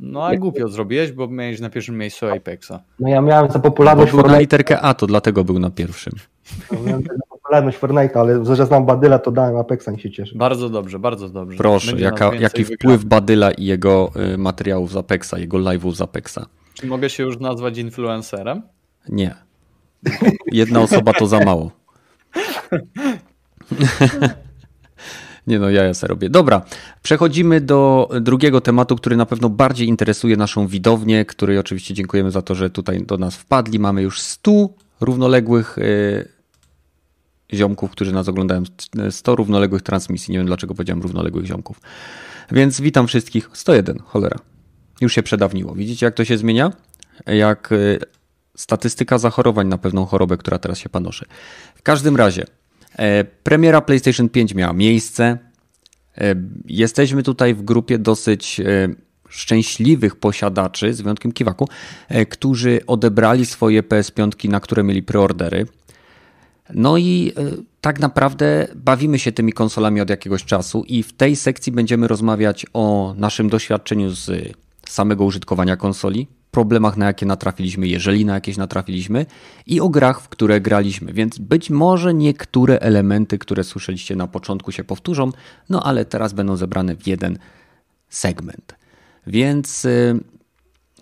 No 0.00 0.26
a 0.26 0.36
głupio 0.36 0.68
zrobiłeś, 0.68 1.12
bo 1.12 1.28
miałeś 1.28 1.60
na 1.60 1.70
pierwszym 1.70 1.98
miejscu 1.98 2.26
Apexa. 2.26 2.72
No 3.00 3.08
ja 3.08 3.20
miałem 3.20 3.50
za 3.50 3.58
Bo 3.58 3.70
popularność 3.70 4.10
był 4.10 4.16
na 4.18 4.22
Fortnite, 4.22 4.40
literkę 4.40 4.80
A, 4.80 4.94
to 4.94 5.06
dlatego 5.06 5.44
był 5.44 5.58
na 5.58 5.70
pierwszym. 5.70 6.12
miałem 6.86 7.02
za 7.02 7.08
popularność 7.52 7.78
Fortnite, 7.78 8.20
ale 8.20 8.44
że 8.56 8.66
znam 8.66 8.86
Badyla, 8.86 9.18
to 9.18 9.30
dałem 9.30 9.56
Apexa, 9.56 9.88
nie 9.90 9.98
się 9.98 10.10
cieszę. 10.10 10.38
Bardzo 10.38 10.68
dobrze, 10.68 10.98
bardzo 10.98 11.28
dobrze. 11.28 11.58
Proszę, 11.58 11.96
jaka, 11.96 12.34
jaki 12.34 12.64
wpływ 12.64 13.04
Badyla 13.04 13.50
i 13.50 13.64
jego 13.64 14.10
y, 14.34 14.38
materiałów 14.38 14.92
z 14.92 14.96
Apexa, 14.96 15.34
jego 15.38 15.58
live'ów 15.58 15.94
z 15.94 16.00
Apexa. 16.00 16.46
Czy 16.74 16.86
mogę 16.86 17.10
się 17.10 17.22
już 17.22 17.38
nazwać 17.38 17.78
influencerem? 17.78 18.62
Nie. 19.08 19.34
Jedna 20.52 20.80
osoba 20.80 21.12
to 21.12 21.26
za 21.26 21.40
mało. 21.44 21.70
Nie 25.46 25.58
no, 25.58 25.70
ja 25.70 25.94
se 25.94 26.06
robię. 26.06 26.30
Dobra, 26.30 26.62
przechodzimy 27.02 27.60
do 27.60 28.08
drugiego 28.20 28.60
tematu, 28.60 28.96
który 28.96 29.16
na 29.16 29.26
pewno 29.26 29.48
bardziej 29.48 29.88
interesuje 29.88 30.36
naszą 30.36 30.66
widownię, 30.66 31.24
której 31.24 31.58
oczywiście 31.58 31.94
dziękujemy 31.94 32.30
za 32.30 32.42
to, 32.42 32.54
że 32.54 32.70
tutaj 32.70 33.02
do 33.02 33.18
nas 33.18 33.36
wpadli. 33.36 33.78
Mamy 33.78 34.02
już 34.02 34.20
100 34.20 34.68
równoległych 35.00 35.78
y, 35.78 36.28
ziomków, 37.54 37.90
którzy 37.90 38.12
nas 38.12 38.28
oglądają, 38.28 38.62
100 39.10 39.36
równoległych 39.36 39.82
transmisji. 39.82 40.32
Nie 40.32 40.38
wiem 40.38 40.46
dlaczego 40.46 40.74
powiedziałem 40.74 41.02
równoległych 41.02 41.46
ziomków. 41.46 41.80
Więc 42.52 42.80
witam 42.80 43.06
wszystkich. 43.06 43.50
101, 43.52 43.98
cholera. 43.98 44.38
Już 45.00 45.14
się 45.14 45.22
przedawniło. 45.22 45.74
Widzicie 45.74 46.06
jak 46.06 46.14
to 46.14 46.24
się 46.24 46.38
zmienia? 46.38 46.72
Jak 47.26 47.72
y, 47.72 47.98
statystyka 48.56 49.18
zachorowań 49.18 49.68
na 49.68 49.78
pewną 49.78 50.06
chorobę, 50.06 50.36
która 50.36 50.58
teraz 50.58 50.78
się 50.78 50.88
panoszy. 50.88 51.24
W 51.74 51.82
każdym 51.82 52.16
razie, 52.16 52.44
e, 52.98 53.24
premiera 53.24 53.80
PlayStation 53.80 54.28
5 54.28 54.54
miała 54.54 54.72
miejsce. 54.72 55.38
E, 56.18 56.34
Jesteśmy 56.66 57.22
tutaj 57.22 57.54
w 57.54 57.62
grupie 57.62 57.98
dosyć 57.98 58.60
e, 58.60 58.88
szczęśliwych 59.28 60.16
posiadaczy, 60.16 60.94
z 60.94 61.00
wyjątkiem 61.00 61.32
Kiwaku, 61.32 61.68
którzy 62.30 62.80
odebrali 62.86 63.46
swoje 63.46 63.82
PS5, 63.82 64.48
na 64.48 64.60
które 64.60 64.82
mieli 64.82 65.02
preordery. 65.02 65.66
No 66.74 66.98
i 66.98 67.32
e, 67.36 67.42
tak 67.80 68.00
naprawdę 68.00 68.68
bawimy 68.74 69.18
się 69.18 69.32
tymi 69.32 69.52
konsolami 69.52 70.00
od 70.00 70.10
jakiegoś 70.10 70.44
czasu 70.44 70.84
i 70.86 71.02
w 71.02 71.12
tej 71.12 71.36
sekcji 71.36 71.72
będziemy 71.72 72.08
rozmawiać 72.08 72.66
o 72.72 73.14
naszym 73.16 73.48
doświadczeniu 73.48 74.10
z 74.10 74.52
samego 74.88 75.24
użytkowania 75.24 75.76
konsoli, 75.76 76.26
problemach 76.50 76.96
na 76.96 77.06
jakie 77.06 77.26
natrafiliśmy, 77.26 77.88
jeżeli 77.88 78.24
na 78.24 78.34
jakieś 78.34 78.56
natrafiliśmy 78.56 79.26
i 79.66 79.80
o 79.80 79.88
grach, 79.88 80.20
w 80.20 80.28
które 80.28 80.60
graliśmy. 80.60 81.12
Więc 81.12 81.38
być 81.38 81.70
może 81.70 82.14
niektóre 82.14 82.78
elementy, 82.78 83.38
które 83.38 83.64
słyszeliście 83.64 84.16
na 84.16 84.26
początku 84.26 84.72
się 84.72 84.84
powtórzą, 84.84 85.30
no 85.68 85.82
ale 85.82 86.04
teraz 86.04 86.32
będą 86.32 86.56
zebrane 86.56 86.96
w 86.96 87.06
jeden 87.06 87.38
segment. 88.08 88.74
Więc 89.26 89.84
y, 89.84 90.20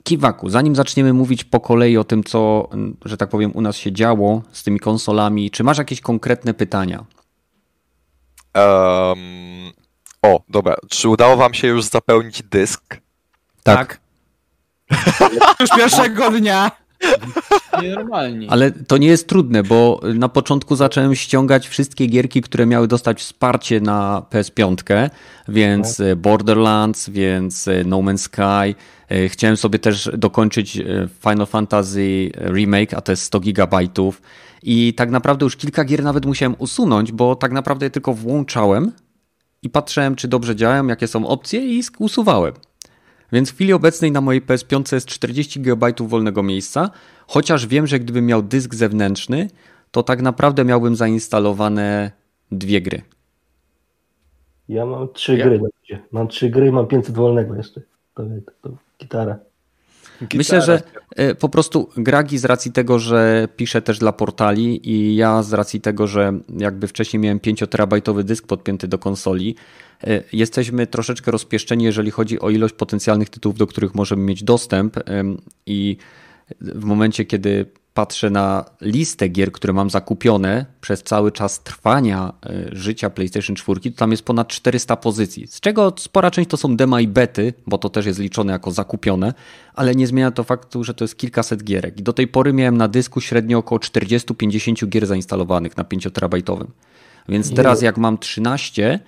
Kiwaku, 0.04 0.50
zanim 0.50 0.76
zaczniemy 0.76 1.12
mówić 1.12 1.44
po 1.44 1.60
kolei 1.60 1.96
o 1.96 2.04
tym, 2.04 2.24
co, 2.24 2.68
mm, 2.72 2.96
że 3.04 3.16
tak 3.16 3.28
powiem, 3.28 3.50
u 3.54 3.60
nas 3.60 3.76
się 3.76 3.92
działo 3.92 4.42
z 4.52 4.62
tymi 4.62 4.80
konsolami, 4.80 5.50
czy 5.50 5.64
masz 5.64 5.78
jakieś 5.78 6.00
konkretne 6.00 6.54
pytania? 6.54 7.04
Em, 8.54 9.72
o, 10.22 10.40
dobra. 10.48 10.76
Czy 10.88 11.08
udało 11.08 11.36
wam 11.36 11.54
się 11.54 11.68
już 11.68 11.84
zapełnić 11.84 12.42
dysk? 12.42 12.96
Tak. 13.62 14.00
Już 15.60 15.70
pierwszego 15.70 16.30
dnia. 16.30 16.70
Nienormalni. 17.82 18.48
Ale 18.48 18.70
to 18.70 18.96
nie 18.98 19.08
jest 19.08 19.28
trudne, 19.28 19.62
bo 19.62 20.00
na 20.14 20.28
początku 20.28 20.76
zacząłem 20.76 21.14
ściągać 21.14 21.68
wszystkie 21.68 22.06
gierki, 22.06 22.42
które 22.42 22.66
miały 22.66 22.88
dostać 22.88 23.20
wsparcie 23.20 23.80
na 23.80 24.22
PS5, 24.30 24.74
więc 25.48 26.00
e, 26.00 26.16
Borderlands, 26.16 27.10
więc 27.10 27.68
e, 27.68 27.84
No 27.84 27.96
Man's 27.96 28.18
Sky. 28.18 28.74
E, 29.08 29.28
Chciałem 29.28 29.56
sobie 29.56 29.78
też 29.78 30.10
dokończyć 30.18 30.82
Final 31.20 31.46
Fantasy 31.46 32.30
Remake, 32.34 32.94
a 32.94 33.00
to 33.00 33.12
jest 33.12 33.22
100 33.22 33.40
gigabajtów. 33.40 34.22
I 34.62 34.94
tak 34.94 35.10
naprawdę 35.10 35.44
już 35.44 35.56
kilka 35.56 35.84
gier 35.84 36.02
nawet 36.02 36.26
musiałem 36.26 36.54
usunąć, 36.58 37.12
bo 37.12 37.36
tak 37.36 37.52
naprawdę 37.52 37.86
je 37.86 37.90
tylko 37.90 38.14
włączałem 38.14 38.92
i 39.62 39.70
patrzyłem, 39.70 40.16
czy 40.16 40.28
dobrze 40.28 40.56
działają, 40.56 40.86
jakie 40.86 41.06
są 41.06 41.26
opcje 41.26 41.78
i 41.78 41.82
usuwałem. 41.98 42.54
Więc 43.32 43.50
w 43.50 43.54
chwili 43.54 43.72
obecnej 43.72 44.12
na 44.12 44.20
mojej 44.20 44.42
PS5 44.42 44.94
jest 44.94 45.06
40 45.06 45.60
GB 45.60 45.92
wolnego 46.00 46.42
miejsca, 46.42 46.90
chociaż 47.26 47.66
wiem, 47.66 47.86
że 47.86 47.98
gdybym 47.98 48.26
miał 48.26 48.42
dysk 48.42 48.74
zewnętrzny, 48.74 49.50
to 49.90 50.02
tak 50.02 50.22
naprawdę 50.22 50.64
miałbym 50.64 50.96
zainstalowane 50.96 52.10
dwie 52.52 52.80
gry. 52.80 53.02
Ja 54.68 54.86
mam 54.86 55.08
trzy 55.12 55.36
Ja- 55.36 55.44
gry. 55.44 55.60
Mam 56.12 56.28
trzy 56.28 56.50
gry, 56.50 56.72
mam 56.72 56.86
500 56.86 57.14
wolnego 57.14 57.54
jeszcze. 57.54 57.80
To, 58.14 58.22
to, 58.22 58.68
to 58.68 58.76
gitara. 59.00 59.38
Myślę, 60.34 60.62
że 60.62 60.82
e, 61.16 61.34
po 61.34 61.48
prostu 61.48 61.88
Gragi 61.96 62.38
z 62.38 62.44
racji 62.44 62.72
tego, 62.72 62.98
że 62.98 63.48
piszę 63.56 63.82
też 63.82 63.98
dla 63.98 64.12
portali 64.12 64.90
i 64.90 65.16
ja 65.16 65.42
z 65.42 65.52
racji 65.52 65.80
tego, 65.80 66.06
że 66.06 66.32
jakby 66.58 66.86
wcześniej 66.88 67.20
miałem 67.20 67.38
5-terabajtowy 67.38 68.22
dysk 68.22 68.46
podpięty 68.46 68.88
do 68.88 68.98
konsoli, 68.98 69.56
jesteśmy 70.32 70.86
troszeczkę 70.86 71.30
rozpieszczeni, 71.30 71.84
jeżeli 71.84 72.10
chodzi 72.10 72.40
o 72.40 72.50
ilość 72.50 72.74
potencjalnych 72.74 73.28
tytułów, 73.28 73.58
do 73.58 73.66
których 73.66 73.94
możemy 73.94 74.22
mieć 74.22 74.44
dostęp 74.44 74.96
i 75.66 75.96
w 76.60 76.84
momencie, 76.84 77.24
kiedy 77.24 77.66
patrzę 77.94 78.30
na 78.30 78.64
listę 78.80 79.28
gier, 79.28 79.52
które 79.52 79.72
mam 79.72 79.90
zakupione 79.90 80.66
przez 80.80 81.02
cały 81.02 81.32
czas 81.32 81.62
trwania 81.62 82.32
e, 82.46 82.76
życia 82.76 83.10
PlayStation 83.10 83.56
4, 83.56 83.80
to 83.80 83.90
tam 83.90 84.10
jest 84.10 84.22
ponad 84.22 84.48
400 84.48 84.96
pozycji, 84.96 85.46
z 85.46 85.60
czego 85.60 85.92
spora 85.98 86.30
część 86.30 86.50
to 86.50 86.56
są 86.56 86.76
dema 86.76 87.00
i 87.00 87.08
bety, 87.08 87.54
bo 87.66 87.78
to 87.78 87.88
też 87.88 88.06
jest 88.06 88.18
liczone 88.18 88.52
jako 88.52 88.70
zakupione, 88.70 89.34
ale 89.74 89.94
nie 89.94 90.06
zmienia 90.06 90.30
to 90.30 90.44
faktu, 90.44 90.84
że 90.84 90.94
to 90.94 91.04
jest 91.04 91.18
kilkaset 91.18 91.64
gierek. 91.64 92.00
I 92.00 92.02
do 92.02 92.12
tej 92.12 92.28
pory 92.28 92.52
miałem 92.52 92.76
na 92.76 92.88
dysku 92.88 93.20
średnio 93.20 93.58
około 93.58 93.78
40-50 93.78 94.88
gier 94.88 95.06
zainstalowanych 95.06 95.76
na 95.76 95.84
5-terabajtowym. 95.84 96.66
Więc 97.28 97.54
teraz 97.54 97.82
jak 97.82 97.98
mam 97.98 98.18
13, 98.18 99.00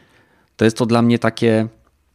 to 0.56 0.64
jest 0.64 0.76
to 0.76 0.86
dla 0.86 1.02
mnie 1.02 1.18
takie 1.18 1.68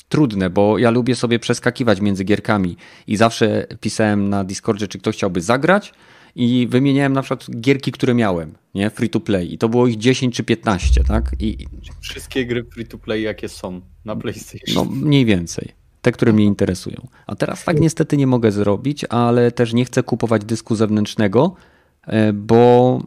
trudne, 0.09 0.49
bo 0.49 0.77
ja 0.77 0.89
lubię 0.89 1.15
sobie 1.15 1.39
przeskakiwać 1.39 2.01
między 2.01 2.23
gierkami 2.23 2.77
i 3.07 3.17
zawsze 3.17 3.67
pisałem 3.81 4.29
na 4.29 4.43
Discordzie, 4.43 4.87
czy 4.87 4.99
ktoś 4.99 5.15
chciałby 5.15 5.41
zagrać 5.41 5.93
i 6.35 6.67
wymieniałem 6.69 7.13
na 7.13 7.21
przykład 7.21 7.59
gierki, 7.59 7.91
które 7.91 8.13
miałem, 8.13 8.53
nie, 8.75 8.89
free 8.89 9.09
to 9.09 9.19
play 9.19 9.53
i 9.53 9.57
to 9.57 9.69
było 9.69 9.87
ich 9.87 9.97
10 9.97 10.35
czy 10.35 10.43
15, 10.43 11.03
tak? 11.03 11.31
I 11.39 11.65
Wszystkie 12.01 12.45
gry 12.45 12.63
free 12.63 12.85
to 12.85 12.97
play, 12.97 13.21
jakie 13.23 13.49
są 13.49 13.81
na 14.05 14.15
PlayStation. 14.15 14.75
no 14.75 14.85
mniej 14.85 15.25
więcej. 15.25 15.71
Te, 16.01 16.11
które 16.11 16.33
mnie 16.33 16.45
interesują. 16.45 17.07
A 17.27 17.35
teraz 17.35 17.63
tak 17.63 17.79
niestety 17.79 18.17
nie 18.17 18.27
mogę 18.27 18.51
zrobić, 18.51 19.05
ale 19.05 19.51
też 19.51 19.73
nie 19.73 19.85
chcę 19.85 20.03
kupować 20.03 20.45
dysku 20.45 20.75
zewnętrznego, 20.75 21.55
e, 22.03 22.33
bo 22.33 23.01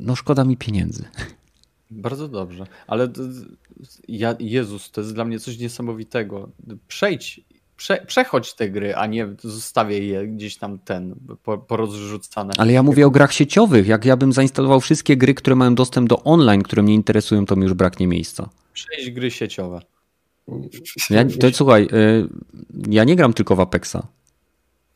no 0.00 0.16
szkoda 0.16 0.44
mi 0.44 0.56
pieniędzy. 0.56 1.04
Bardzo 1.90 2.28
dobrze, 2.28 2.66
ale 2.86 3.08
ja, 4.08 4.34
Jezus, 4.38 4.90
to 4.90 5.00
jest 5.00 5.14
dla 5.14 5.24
mnie 5.24 5.38
coś 5.38 5.58
niesamowitego. 5.58 6.48
Przejdź, 6.88 7.40
prze, 7.76 8.04
przechodź 8.06 8.54
te 8.54 8.70
gry, 8.70 8.94
a 8.94 9.06
nie 9.06 9.28
zostawię 9.38 9.98
je 9.98 10.26
gdzieś 10.26 10.56
tam 10.56 10.78
ten, 10.78 11.14
po- 11.42 11.58
porozrzucane. 11.58 12.54
Ale 12.58 12.72
ja 12.72 12.82
mówię 12.82 13.06
o 13.06 13.10
grach 13.10 13.32
sieciowych. 13.32 13.86
Jak 13.86 14.04
ja 14.04 14.16
bym 14.16 14.32
zainstalował 14.32 14.80
wszystkie 14.80 15.16
gry, 15.16 15.34
które 15.34 15.56
mają 15.56 15.74
dostęp 15.74 16.08
do 16.08 16.22
online, 16.22 16.62
które 16.62 16.82
mnie 16.82 16.94
interesują, 16.94 17.46
to 17.46 17.56
mi 17.56 17.62
już 17.62 17.74
braknie 17.74 18.06
miejsca. 18.06 18.48
Przejdź 18.72 19.10
gry 19.10 19.30
sieciowe. 19.30 19.80
Ja, 21.10 21.24
to 21.40 21.52
słuchaj, 21.52 21.82
y, 21.92 22.28
ja 22.90 23.04
nie 23.04 23.16
gram 23.16 23.32
tylko 23.32 23.56
w 23.56 23.60
Apexa. 23.60 23.96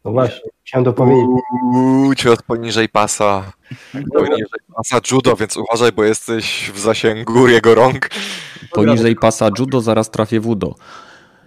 No 0.05 0.11
właśnie, 0.13 0.51
chciałem 0.65 0.85
to 0.85 0.93
powiedzieć. 0.93 1.27
Uuu, 1.75 2.13
poniżej 2.47 2.89
pasa. 2.89 3.53
Poniżej 4.15 4.45
pasa 4.77 5.01
judo, 5.11 5.37
więc 5.37 5.57
uważaj, 5.57 5.93
bo 5.93 6.05
jesteś 6.05 6.71
w 6.75 6.79
zasięgu 6.79 7.49
jego 7.49 7.75
rąk. 7.75 8.11
Poniżej 8.73 9.17
pasa 9.17 9.51
judo 9.59 9.81
zaraz 9.81 10.11
trafię 10.11 10.41
w 10.41 10.49
udo. 10.49 10.75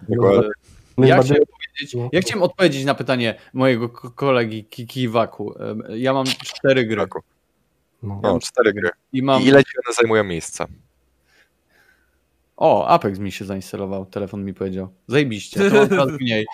Dokładnie. 0.09 0.49
Ja 0.97 1.21
chciałem, 1.23 1.43
powiedzieć, 1.45 1.95
ja 2.11 2.21
chciałem 2.21 2.43
odpowiedzieć 2.43 2.85
na 2.85 2.95
pytanie 2.95 3.35
mojego 3.53 3.89
ko- 3.89 4.11
kolegi 4.11 4.63
Ki- 4.65 4.87
Kiwaku. 4.87 5.53
Ja 5.89 6.13
mam 6.13 6.25
cztery 6.25 6.85
gry 6.85 7.05
no. 8.03 8.19
No, 8.23 8.39
cztery 8.39 8.73
gry. 8.73 8.89
i 9.13 9.21
mam... 9.21 9.41
I 9.41 9.45
ile 9.45 9.63
ci 9.63 9.71
one 9.85 9.93
zajmują 9.93 10.23
miejsca? 10.23 10.67
O, 12.57 12.87
Apex 12.87 13.19
mi 13.19 13.31
się 13.31 13.45
zainstalował, 13.45 14.05
telefon 14.05 14.45
mi 14.45 14.53
powiedział. 14.53 14.87
Zajebiście, 15.07 15.69
to 15.69 15.75
mam 15.75 15.89
coraz 15.89 16.07
mniej. 16.21 16.45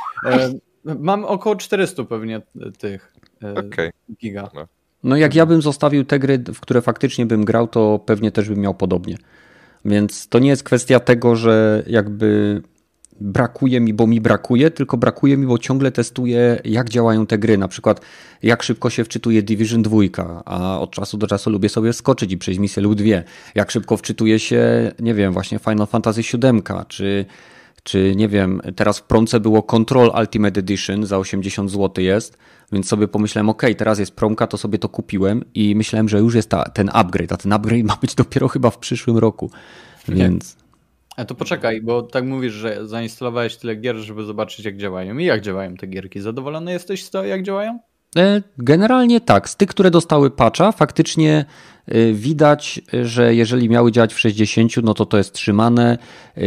Mam 0.85 1.25
około 1.25 1.55
400 1.55 2.03
pewnie 2.03 2.41
tych 2.77 3.13
e, 3.43 3.55
Okej. 3.55 3.91
giga. 4.21 4.49
No 5.03 5.15
jak 5.15 5.35
ja 5.35 5.45
bym 5.45 5.61
zostawił 5.61 6.05
te 6.05 6.19
gry, 6.19 6.43
w 6.53 6.59
które 6.59 6.81
faktycznie 6.81 7.25
bym 7.25 7.45
grał, 7.45 7.67
to 7.67 7.99
pewnie 8.05 8.31
też 8.31 8.49
bym 8.49 8.59
miał 8.59 8.73
podobnie. 8.73 9.17
Więc 9.85 10.27
to 10.27 10.39
nie 10.39 10.49
jest 10.49 10.63
kwestia 10.63 10.99
tego, 10.99 11.35
że 11.35 11.83
jakby 11.87 12.61
brakuje 13.21 13.79
mi, 13.79 13.93
bo 13.93 14.07
mi 14.07 14.21
brakuje, 14.21 14.71
tylko 14.71 14.97
brakuje 14.97 15.37
mi, 15.37 15.47
bo 15.47 15.57
ciągle 15.57 15.91
testuję, 15.91 16.61
jak 16.65 16.89
działają 16.89 17.25
te 17.25 17.37
gry. 17.37 17.57
Na 17.57 17.67
przykład, 17.67 18.01
jak 18.43 18.63
szybko 18.63 18.89
się 18.89 19.03
wczytuje 19.03 19.43
Division 19.43 19.81
2, 19.81 19.97
a 20.45 20.79
od 20.79 20.91
czasu 20.91 21.17
do 21.17 21.27
czasu 21.27 21.49
lubię 21.49 21.69
sobie 21.69 21.93
skoczyć 21.93 22.31
i 22.31 22.37
przejść 22.37 22.59
misję 22.59 22.83
lub 22.83 22.95
dwie. 22.95 23.23
Jak 23.55 23.71
szybko 23.71 23.97
wczytuje 23.97 24.39
się, 24.39 24.91
nie 24.99 25.13
wiem, 25.13 25.33
właśnie 25.33 25.59
Final 25.59 25.87
Fantasy 25.87 26.21
VII, 26.21 26.61
czy, 26.87 27.25
czy 27.83 28.15
nie 28.15 28.27
wiem, 28.27 28.61
teraz 28.75 28.99
w 28.99 29.03
promce 29.03 29.39
było 29.39 29.63
Control 29.63 30.11
Ultimate 30.19 30.59
Edition, 30.59 31.05
za 31.05 31.17
80 31.17 31.71
zł 31.71 32.03
jest, 32.03 32.37
więc 32.71 32.87
sobie 32.87 33.07
pomyślałem, 33.07 33.49
ok, 33.49 33.63
teraz 33.77 33.99
jest 33.99 34.15
promka, 34.15 34.47
to 34.47 34.57
sobie 34.57 34.79
to 34.79 34.89
kupiłem 34.89 35.43
i 35.53 35.75
myślałem, 35.75 36.09
że 36.09 36.19
już 36.19 36.35
jest 36.35 36.49
ta, 36.49 36.63
ten 36.63 36.89
upgrade, 36.93 37.31
a 37.31 37.37
ten 37.37 37.53
upgrade 37.53 37.83
ma 37.83 37.97
być 38.01 38.15
dopiero 38.15 38.47
chyba 38.47 38.69
w 38.69 38.77
przyszłym 38.77 39.17
roku. 39.17 39.51
Więc 40.07 40.57
A 41.17 41.25
to 41.25 41.35
poczekaj, 41.35 41.81
bo 41.81 42.01
tak 42.01 42.25
mówisz, 42.25 42.53
że 42.53 42.87
zainstalowałeś 42.87 43.57
tyle 43.57 43.75
gier, 43.75 43.95
żeby 43.95 44.23
zobaczyć 44.23 44.65
jak 44.65 44.77
działają. 44.77 45.17
I 45.17 45.25
jak 45.25 45.41
działają 45.41 45.75
te 45.75 45.87
gierki? 45.87 46.19
Zadowolony 46.19 46.71
jesteś 46.71 47.05
z 47.05 47.09
tego, 47.09 47.23
jak 47.23 47.43
działają? 47.43 47.79
E, 48.17 48.41
Generalnie 48.57 49.21
tak. 49.21 49.49
Z 49.49 49.55
tych, 49.55 49.69
które 49.69 49.91
dostały 49.91 50.31
patcha, 50.31 50.71
faktycznie 50.71 51.45
e, 51.87 52.13
widać, 52.13 52.81
że 53.03 53.35
jeżeli 53.35 53.69
miały 53.69 53.91
działać 53.91 54.13
w 54.13 54.19
60, 54.19 54.77
no 54.83 54.93
to 54.93 55.05
to 55.05 55.17
jest 55.17 55.33
trzymane. 55.33 55.97
E, 56.37 56.41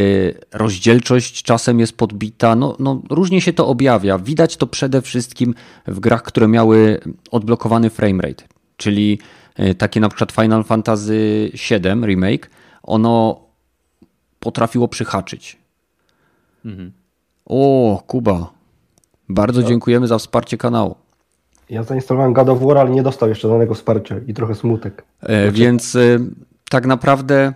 Rozdzielczość 0.52 1.42
czasem 1.42 1.80
jest 1.80 1.96
podbita. 1.96 2.56
No, 2.56 2.76
no, 2.78 3.02
różnie 3.10 3.40
się 3.40 3.52
to 3.52 3.66
objawia. 3.66 4.18
Widać 4.18 4.56
to 4.56 4.66
przede 4.66 5.02
wszystkim 5.02 5.54
w 5.86 6.00
grach, 6.00 6.22
które 6.22 6.48
miały 6.48 7.00
odblokowany 7.30 7.90
framerate. 7.90 8.44
Czyli 8.76 9.18
takie 9.78 10.00
na 10.00 10.08
przykład 10.08 10.32
Final 10.32 10.64
Fantasy 10.64 11.50
VII 11.70 12.06
Remake, 12.06 12.50
ono 12.82 13.40
potrafiło 14.40 14.88
przyhaczyć. 14.88 15.56
O, 17.46 18.02
Kuba. 18.06 18.52
Bardzo 19.28 19.62
dziękujemy 19.62 20.06
za 20.06 20.18
wsparcie 20.18 20.58
kanału. 20.58 20.96
Ja 21.70 21.82
zainstalowałem 21.82 22.32
God 22.32 22.48
of 22.48 22.60
War, 22.62 22.78
ale 22.78 22.90
nie 22.90 23.02
dostał 23.02 23.28
jeszcze 23.28 23.48
żadnego 23.48 23.74
wsparcia 23.74 24.16
i 24.26 24.34
trochę 24.34 24.54
smutek. 24.54 25.04
E, 25.22 25.50
Więc 25.50 25.96
e, 25.96 26.18
tak 26.70 26.86
naprawdę 26.86 27.52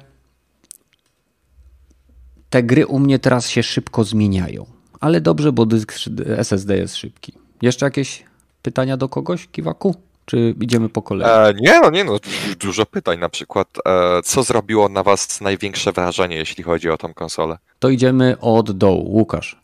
te 2.51 2.63
gry 2.63 2.87
u 2.87 2.99
mnie 2.99 3.19
teraz 3.19 3.49
się 3.49 3.63
szybko 3.63 4.05
zmieniają. 4.05 4.67
Ale 5.01 5.21
dobrze, 5.21 5.53
bo 5.53 5.67
dysk 5.67 5.93
SSD 6.37 6.77
jest 6.77 6.97
szybki. 6.97 7.33
Jeszcze 7.63 7.87
jakieś 7.87 8.25
pytania 8.63 8.97
do 8.97 9.09
kogoś, 9.09 9.49
Kiwaku? 9.53 9.95
Czy 10.27 10.55
idziemy 10.61 10.89
po 10.89 11.03
kolei? 11.03 11.29
E, 11.29 11.55
nie, 11.61 11.81
no 11.81 11.91
nie, 11.91 12.05
no 12.05 12.19
dużo 12.61 12.87
pytań. 12.87 13.19
Na 13.19 13.29
przykład, 13.29 13.69
e, 13.87 14.23
co 14.25 14.43
zrobiło 14.43 14.89
na 14.89 15.03
was 15.03 15.41
największe 15.41 15.93
wrażenie, 15.93 16.37
jeśli 16.37 16.65
chodzi 16.65 16.91
o 16.91 16.99
tą 16.99 17.15
konsolę? 17.15 17.59
To 17.79 17.89
idziemy 17.89 18.37
od 18.41 18.73
dołu. 18.73 19.17
Łukasz. 19.17 19.61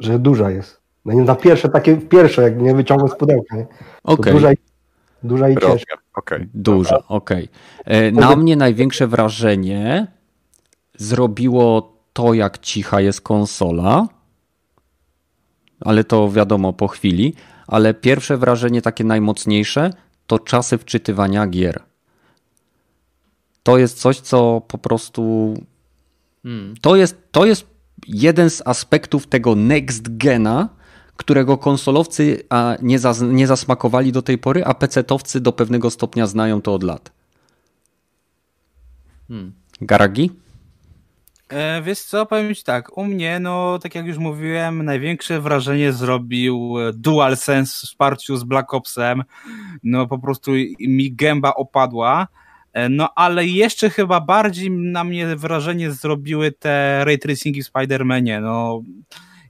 Że 0.00 0.18
duża 0.18 0.50
jest. 0.50 0.80
No 1.06 1.12
i 1.12 1.16
na 1.16 1.34
pierwsze, 1.34 1.68
takie 1.68 1.96
pierwsze, 1.96 2.42
jak 2.42 2.60
nie 2.62 2.74
wyciągnę 2.74 3.08
z 3.08 3.16
pudełka, 3.16 3.56
nie? 3.56 3.66
Okej, 4.04 4.32
Duża, 4.32 4.52
i- 4.52 4.56
duża 5.22 5.48
i 5.48 5.56
ciężka. 5.56 5.96
Okej. 6.14 6.48
duża, 6.54 7.02
okej. 7.08 7.48
E, 7.84 8.12
Na 8.12 8.36
mnie 8.36 8.56
największe 8.56 9.06
wrażenie 9.06 10.06
zrobiło 10.98 11.92
to, 12.12 12.34
jak 12.34 12.58
cicha 12.58 13.00
jest 13.00 13.20
konsola, 13.20 14.06
ale 15.80 16.04
to 16.04 16.30
wiadomo 16.30 16.72
po 16.72 16.88
chwili. 16.88 17.34
Ale 17.66 17.94
pierwsze 17.94 18.36
wrażenie, 18.36 18.82
takie 18.82 19.04
najmocniejsze, 19.04 19.90
to 20.26 20.38
czasy 20.38 20.78
wczytywania 20.78 21.46
gier. 21.46 21.82
To 23.62 23.78
jest 23.78 23.98
coś, 23.98 24.20
co 24.20 24.62
po 24.68 24.78
prostu. 24.78 25.54
To, 26.80 26.96
jest, 26.96 27.16
to 27.32 27.46
jest 27.46 27.66
jeden 28.06 28.50
z 28.50 28.62
aspektów 28.66 29.26
tego 29.26 29.54
next 29.54 30.16
gena, 30.16 30.68
którego 31.16 31.58
konsolowcy 31.58 32.42
a, 32.48 32.76
nie, 32.82 32.98
nie 33.22 33.46
zasmakowali 33.46 34.12
do 34.12 34.22
tej 34.22 34.38
pory, 34.38 34.64
a 34.64 34.72
PC-towcy 34.72 35.40
do 35.40 35.52
pewnego 35.52 35.90
stopnia 35.90 36.26
znają 36.26 36.62
to 36.62 36.74
od 36.74 36.82
lat. 36.82 37.12
Garagi? 39.80 40.30
E, 41.48 41.82
wiesz 41.82 42.00
co, 42.00 42.26
powiem 42.26 42.54
ci 42.54 42.64
tak, 42.64 42.98
u 42.98 43.04
mnie, 43.04 43.40
no 43.40 43.78
tak 43.78 43.94
jak 43.94 44.06
już 44.06 44.18
mówiłem, 44.18 44.84
największe 44.84 45.40
wrażenie 45.40 45.92
zrobił 45.92 46.74
e, 46.78 46.92
DualSense 46.92 47.72
w 47.72 47.88
wsparciu 47.88 48.36
z 48.36 48.44
Black 48.44 48.74
Opsem, 48.74 49.24
no 49.82 50.06
po 50.06 50.18
prostu 50.18 50.52
mi 50.80 51.12
gęba 51.12 51.54
opadła, 51.54 52.26
E, 52.76 52.88
no 52.88 53.08
ale 53.14 53.46
jeszcze 53.46 53.90
chyba 53.90 54.20
bardziej 54.20 54.70
na 54.70 55.04
mnie 55.04 55.36
wrażenie 55.36 55.92
zrobiły 55.92 56.52
te 56.52 57.04
ray 57.04 57.18
tracingi 57.18 57.62
w 57.62 57.72
Spider-Manie, 57.72 58.42
no 58.42 58.82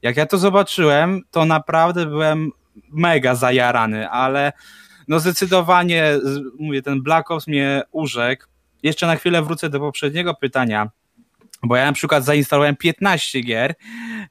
jak 0.03 0.16
ja 0.16 0.26
to 0.26 0.38
zobaczyłem, 0.38 1.22
to 1.30 1.44
naprawdę 1.44 2.07
byłem 2.07 2.51
mega 2.92 3.34
zajarany, 3.34 4.09
ale 4.09 4.53
no 5.09 5.20
zdecydowanie, 5.20 6.05
mówię, 6.59 6.82
ten 6.82 7.03
Black 7.03 7.30
Ops 7.30 7.47
mnie 7.47 7.82
urzekł. 7.92 8.47
Jeszcze 8.82 9.07
na 9.07 9.16
chwilę 9.16 9.42
wrócę 9.42 9.70
do 9.70 9.80
poprzedniego 9.80 10.34
pytania, 10.34 10.90
bo 11.62 11.76
ja 11.76 11.86
na 11.86 11.92
przykład 11.92 12.24
zainstalowałem 12.24 12.76
15 12.76 13.40
gier 13.40 13.74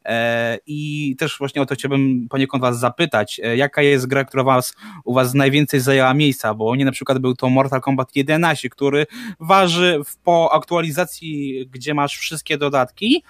e, 0.05 0.57
i 0.67 1.15
też 1.19 1.37
właśnie 1.37 1.61
o 1.61 1.65
to 1.65 1.75
chciałbym 1.75 2.27
poniekąd 2.29 2.61
was 2.61 2.79
zapytać, 2.79 3.41
e, 3.43 3.57
jaka 3.57 3.81
jest 3.81 4.07
gra, 4.07 4.23
która 4.23 4.43
was, 4.43 4.75
u 5.05 5.13
was 5.13 5.33
najwięcej 5.33 5.79
zajęła 5.79 6.13
miejsca, 6.13 6.53
bo 6.53 6.65
u 6.65 6.75
mnie 6.75 6.85
na 6.85 6.91
przykład 6.91 7.19
był 7.19 7.35
to 7.35 7.49
Mortal 7.49 7.81
Kombat 7.81 8.15
11, 8.15 8.69
który 8.69 9.05
waży 9.39 9.99
w, 10.05 10.17
po 10.17 10.53
aktualizacji, 10.53 11.65
gdzie 11.71 11.93
masz 11.93 12.17
wszystkie 12.17 12.57
dodatki, 12.57 13.23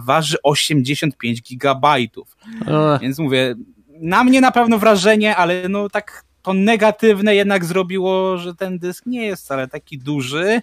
waży 0.00 0.36
85 0.42 1.42
gigabajtów. 1.42 2.36
E, 2.66 2.98
Więc 3.02 3.18
mówię, 3.18 3.54
na 4.00 4.24
mnie 4.24 4.40
na 4.40 4.50
pewno 4.50 4.78
wrażenie, 4.78 5.36
ale 5.36 5.68
no 5.68 5.88
tak 5.88 6.24
to 6.42 6.52
negatywne 6.54 7.34
jednak 7.34 7.64
zrobiło, 7.64 8.38
że 8.38 8.54
ten 8.54 8.78
dysk 8.78 9.06
nie 9.06 9.26
jest 9.26 9.44
wcale 9.44 9.68
taki 9.68 9.98
duży, 9.98 10.62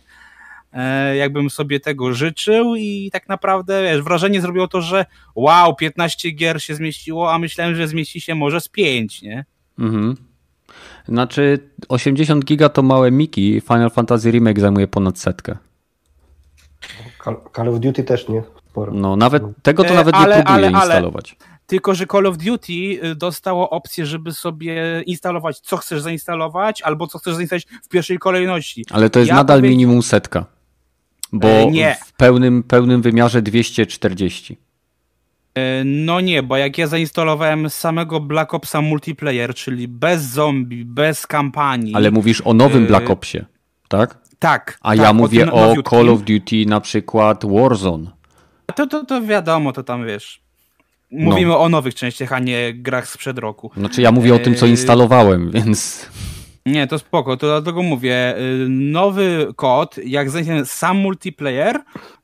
e, 0.73 1.15
jakbym 1.15 1.49
sobie 1.49 1.79
tego 1.79 2.13
życzył 2.13 2.75
i 2.75 3.09
tak 3.13 3.29
naprawdę 3.29 3.83
wiesz, 3.83 4.01
wrażenie 4.01 4.41
zrobiło 4.41 4.67
to, 4.67 4.81
że 4.81 5.05
wow, 5.35 5.75
15 5.75 6.31
gier 6.31 6.63
się 6.63 6.75
zmieściło, 6.75 7.33
a 7.33 7.39
myślałem, 7.39 7.75
że 7.75 7.87
zmieści 7.87 8.21
się 8.21 8.35
może 8.35 8.61
z 8.61 8.67
5, 8.67 9.21
nie? 9.21 9.45
mhm. 9.79 10.15
Znaczy 11.07 11.69
80 11.89 12.45
giga 12.45 12.69
to 12.69 12.83
małe 12.83 13.11
miki, 13.11 13.61
Final 13.61 13.89
Fantasy 13.89 14.31
Remake 14.31 14.59
zajmuje 14.59 14.87
ponad 14.87 15.19
setkę. 15.19 15.57
Call 17.55 17.69
of 17.69 17.79
Duty 17.79 18.03
też 18.03 18.27
nie. 18.27 18.43
Sporo. 18.69 18.93
No 18.93 19.15
nawet 19.15 19.43
tego 19.61 19.83
to 19.83 19.89
E, 19.89 19.95
nawet 19.95 20.15
ale- 20.15 20.37
nie 20.37 20.43
próbuję 20.43 20.65
ale- 20.67 20.77
ale- 20.77 20.85
instalować. 20.85 21.35
Tylko, 21.67 21.95
że 21.95 22.05
Call 22.07 22.25
of 22.25 22.37
Duty 22.37 22.73
y, 22.73 23.15
dostało 23.15 23.69
opcję, 23.69 24.05
żeby 24.05 24.31
sobie 24.33 25.01
instalować, 25.05 25.59
co 25.59 25.77
chcesz 25.77 26.01
zainstalować, 26.01 26.81
albo 26.81 27.07
co 27.07 27.19
chcesz 27.19 27.35
zainstalować 27.35 27.67
w 27.83 27.89
pierwszej 27.89 28.17
kolejności. 28.19 28.85
Ale 28.91 29.09
to 29.09 29.19
jest 29.19 29.29
Ja 29.29 29.35
nadal 29.35 29.57
powie- 29.59 29.69
minimum 29.69 30.01
setka. 30.03 30.45
Bo 31.33 31.47
E, 31.47 31.71
nie. 31.71 31.95
w 32.05 32.13
pełnym, 32.13 32.63
pełnym 32.63 33.01
wymiarze 33.01 33.41
240. 33.41 34.57
E, 35.55 35.83
No 35.85 36.21
nie, 36.21 36.43
bo 36.43 36.57
jak 36.57 36.77
ja 36.77 36.87
zainstalowałem 36.87 37.69
samego 37.69 38.19
Black 38.19 38.53
Opsa 38.53 38.81
multiplayer, 38.81 39.55
czyli 39.55 39.87
bez 39.87 40.21
zombie, 40.21 40.85
bez 40.85 41.27
kampanii. 41.27 41.95
Ale 41.95 42.11
mówisz 42.11 42.41
o 42.45 42.53
nowym 42.53 42.85
Black 42.87 43.09
Opsie, 43.09 43.45
tak? 43.87 44.17
tak. 44.39 44.77
A 44.81 44.89
tak, 44.89 44.97
ja 44.99 45.13
mówię 45.13 45.51
o 45.51 45.67
nowiutkim. 45.67 45.83
Call 45.99 46.09
of 46.09 46.21
Duty 46.21 46.65
na 46.67 46.81
przykład 46.81 47.45
Warzone. 47.45 48.11
To, 48.75 48.87
to, 48.87 49.05
to 49.05 49.21
wiadomo, 49.21 49.73
to 49.73 49.83
tam 49.83 50.05
wiesz. 50.05 50.41
Mówimy 51.11 51.57
o 51.57 51.69
nowych 51.69 51.95
częściach, 51.95 52.33
a 52.33 52.39
nie 52.39 52.73
grach 52.73 53.07
sprzed 53.09 53.37
roku. 53.39 53.71
Znaczy 53.77 54.01
ja 54.01 54.11
mówię 54.11 54.35
o 54.35 54.39
tym, 54.39 54.55
co 54.55 54.65
Yy. 54.65 54.71
instalowałem, 54.71 55.51
więc 55.55 56.05
Nie, 56.65 56.87
to 56.87 56.99
spoko, 56.99 57.37
to 57.37 57.47
dlatego 57.47 57.83
mówię, 57.83 58.37
y, 58.37 58.67
nowy 58.69 59.47
kod, 59.55 59.97
jak 59.97 60.29
zainstalowałem 60.29 60.65
sam 60.65 60.97
multiplayer, 60.97 61.79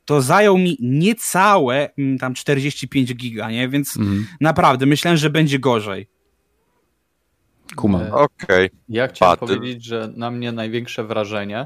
to 0.05 0.21
zajął 0.21 0.57
mi 0.57 0.77
niecałe 0.79 1.89
mm, 1.97 2.17
tam 2.17 2.33
45 2.33 3.15
giga, 3.15 3.51
nie? 3.51 3.69
Więc 3.69 3.97
Mhm. 3.97 4.27
naprawdę 4.41 4.85
myślałem, 4.85 5.17
że 5.17 5.29
będzie 5.29 5.59
gorzej. 5.59 6.07
Kumam. 7.75 8.01
E, 8.01 8.13
Okej. 8.13 8.69
Ja 8.89 9.07
chciałem 9.07 9.37
Patyl. 9.37 9.55
powiedzieć, 9.57 9.85
że 9.85 10.13
na 10.15 10.31
mnie 10.31 10.51
największe 10.51 11.03
wrażenie 11.03 11.65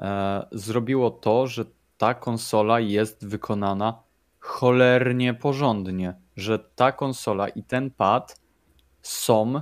e, 0.00 0.46
zrobiło 0.52 1.10
to, 1.10 1.46
że 1.46 1.64
ta 1.98 2.14
konsola 2.14 2.80
jest 2.80 3.26
wykonana 3.26 4.02
cholernie 4.38 5.34
porządnie, 5.34 6.14
że 6.36 6.58
ta 6.58 6.92
konsola 6.92 7.48
i 7.48 7.62
ten 7.62 7.90
pad 7.90 8.40
są 9.02 9.60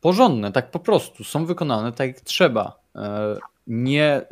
porządne, 0.00 0.52
tak 0.52 0.70
po 0.70 0.80
prostu, 0.80 1.24
są 1.24 1.46
wykonane 1.46 1.92
tak 1.92 2.06
jak 2.06 2.20
trzeba. 2.20 2.80
E, 2.96 3.36
Nie, 3.66 4.26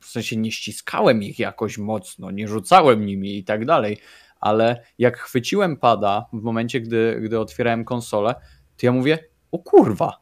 w 0.00 0.06
sensie 0.06 0.36
nie 0.36 0.52
ściskałem 0.52 1.22
ich 1.22 1.38
jakoś 1.38 1.78
mocno, 1.78 2.30
nie 2.30 2.48
rzucałem 2.48 3.06
nimi 3.06 3.38
i 3.38 3.44
tak 3.44 3.64
dalej, 3.64 3.98
ale 4.40 4.84
jak 4.98 5.18
chwyciłem 5.18 5.76
pada 5.76 6.26
w 6.32 6.42
momencie, 6.42 6.80
gdy, 6.80 7.20
gdy 7.22 7.40
otwierałem 7.40 7.84
konsolę, 7.84 8.34
to 8.76 8.86
ja 8.86 8.92
mówię, 8.92 9.18
o 9.52 9.58
kurwa, 9.58 10.21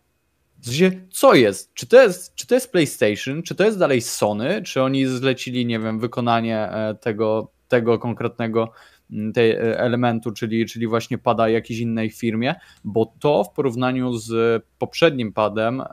w 0.61 0.65
sensie, 0.65 0.91
co 1.11 1.35
jest? 1.35 1.75
Czy 1.75 1.87
to 1.87 2.03
jest, 2.03 2.35
czy 2.35 2.47
to 2.47 2.55
jest 2.55 2.73
PlayStation? 2.73 3.43
Czy 3.43 3.55
to 3.55 3.65
jest 3.65 3.79
dalej 3.79 4.01
Sony? 4.01 4.63
Czy 4.63 4.83
oni 4.83 5.07
zlecili, 5.07 5.67
nie 5.67 5.79
wiem, 5.79 6.01
wykonanie 6.01 6.59
e, 6.59 6.95
tego, 6.95 7.51
tego 7.69 7.99
konkretnego 7.99 8.73
m, 9.13 9.33
tej 9.33 9.51
e, 9.51 9.79
elementu, 9.79 10.33
czyli, 10.33 10.67
czyli 10.67 10.87
właśnie 10.87 11.19
pada 11.19 11.49
jakiejś 11.49 11.81
innej 11.81 12.11
firmie? 12.11 12.55
Bo 12.85 13.13
to 13.21 13.45
w 13.45 13.53
porównaniu 13.53 14.13
z 14.13 14.63
poprzednim 14.79 15.33
padem, 15.33 15.81
e, 15.81 15.87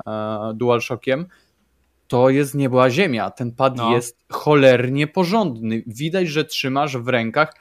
DualShockiem, 0.56 1.26
to 2.08 2.30
jest 2.30 2.56
nieba 2.56 2.90
ziemia. 2.90 3.32
Ten 3.32 3.52
pad 3.52 3.78
No. 3.78 3.92
jest 3.92 4.26
cholernie 4.30 5.08
porządny. 5.08 5.84
Widać, 5.88 6.28
że 6.28 6.46
trzymasz 6.46 6.98
w 6.98 7.08
rękach 7.08 7.54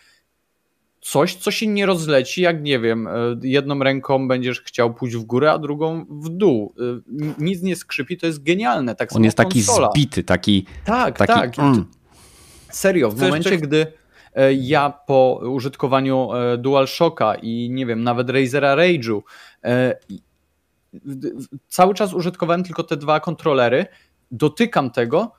coś, 1.11 1.35
co 1.35 1.51
się 1.51 1.67
nie 1.67 1.87
rozleci, 1.87 2.43
jak 2.43 2.63
nie 2.63 2.81
wiem, 2.81 3.07
e, 3.09 3.11
jedną 3.43 3.79
ręką 3.79 4.29
będziesz 4.29 4.61
chciał 4.61 4.95
pójść 4.95 5.17
w 5.17 5.23
górę, 5.25 5.53
a 5.53 5.59
drugą 5.59 6.05
w 6.11 6.29
dół. 6.29 6.75
E, 6.79 6.83
Nic 7.45 7.63
nie 7.63 7.77
skrzypi, 7.77 8.17
to 8.17 8.27
jest 8.27 8.43
genialne. 8.43 8.95
Tak 8.95 9.13
On 9.13 9.15
samo 9.15 9.25
jest 9.25 9.37
taki 9.37 9.65
konsola. 9.65 9.91
zbity, 9.95 10.25
taki, 10.25 10.67
Tak, 10.85 11.19
taki 11.19 11.33
tak. 11.33 11.59
mm. 11.59 11.85
Serio, 12.71 13.11
w 13.11 13.15
Coś- 13.15 13.23
momencie, 13.23 13.51
coś- 13.51 13.59
gdy 13.61 13.87
e, 14.35 14.55
ja 14.55 14.91
po 15.07 15.41
użytkowaniu 15.51 16.29
DualShocka 16.59 17.35
i 17.35 17.71
nie 17.71 17.87
wiem, 17.87 18.03
nawet 18.03 18.31
Razera 18.31 18.77
Rage'u 18.77 19.21
cały 21.69 21.95
czas 21.95 22.15
użytkowałem 22.15 22.65
tylko 22.65 22.83
te 22.83 22.97
dwa 22.97 23.21
kontrolery, 23.21 23.87
dotykam 24.31 24.91
tego, 24.91 25.33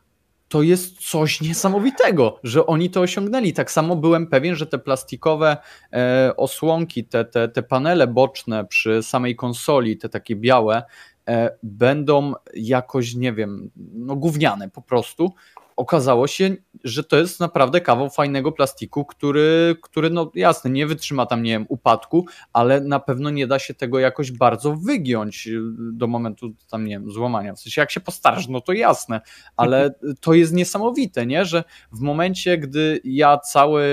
to 0.48 0.62
jest 0.62 1.10
coś 1.10 1.41
niesamowitego, 1.41 2.39
że 2.43 2.66
oni 2.66 2.89
to 2.89 3.02
osiągnęli. 3.02 3.54
Tak 3.54 3.72
samo 3.72 3.95
byłem 3.95 4.28
pewien, 4.28 4.56
że 4.56 4.68
te 4.68 4.80
plastikowe 4.80 5.58
e, 5.93 6.34
osłonki, 6.38 7.06
te, 7.06 7.26
te, 7.26 7.50
te 7.50 7.64
panele 7.64 8.08
boczne 8.08 8.66
przy 8.66 9.04
samej 9.04 9.36
konsoli, 9.36 9.98
te 9.98 10.10
takie 10.10 10.36
białe, 10.36 10.84
e, 11.28 11.58
będą 11.64 12.34
jakoś, 12.54 13.16
nie 13.16 13.34
wiem, 13.34 13.72
no 13.93 14.16
gówniane 14.16 14.70
po 14.70 14.82
prostu. 14.82 15.34
Okazało 15.78 16.28
się, 16.28 16.55
że 16.84 17.03
to 17.03 17.17
jest 17.17 17.39
naprawdę 17.39 17.82
kawał 17.82 18.09
fajnego 18.09 18.51
plastiku, 18.51 19.05
który, 19.05 19.75
który 19.82 20.09
no 20.09 20.32
jasne, 20.36 20.69
nie 20.69 20.88
wytrzyma 20.88 21.25
tam, 21.25 21.43
nie 21.43 21.51
wiem, 21.51 21.65
upadku, 21.69 22.25
ale 22.53 22.82
na 22.82 22.99
pewno 22.99 23.30
nie 23.30 23.47
da 23.47 23.59
się 23.59 23.73
tego 23.73 23.99
jakoś 23.99 24.32
bardzo 24.32 24.75
wygiąć 24.75 25.47
y, 25.47 25.59
do 25.93 26.07
momentu 26.07 26.53
tam, 26.71 26.86
nie 26.86 26.99
wiem, 26.99 27.11
złamania. 27.11 27.53
W 27.53 27.59
sensie 27.59 27.82
jak 27.82 27.91
się 27.91 27.99
postarasz, 27.99 28.47
no 28.47 28.61
to 28.61 28.73
jasne, 28.73 29.21
ale 29.57 29.93
to 30.21 30.34
jest 30.34 30.53
niesamowite, 30.53 31.25
nie? 31.25 31.45
Że 31.45 31.63
w 31.91 31.99
momencie, 31.99 32.57
gdy 32.57 33.01
ja 33.03 33.38
całe 33.38 33.84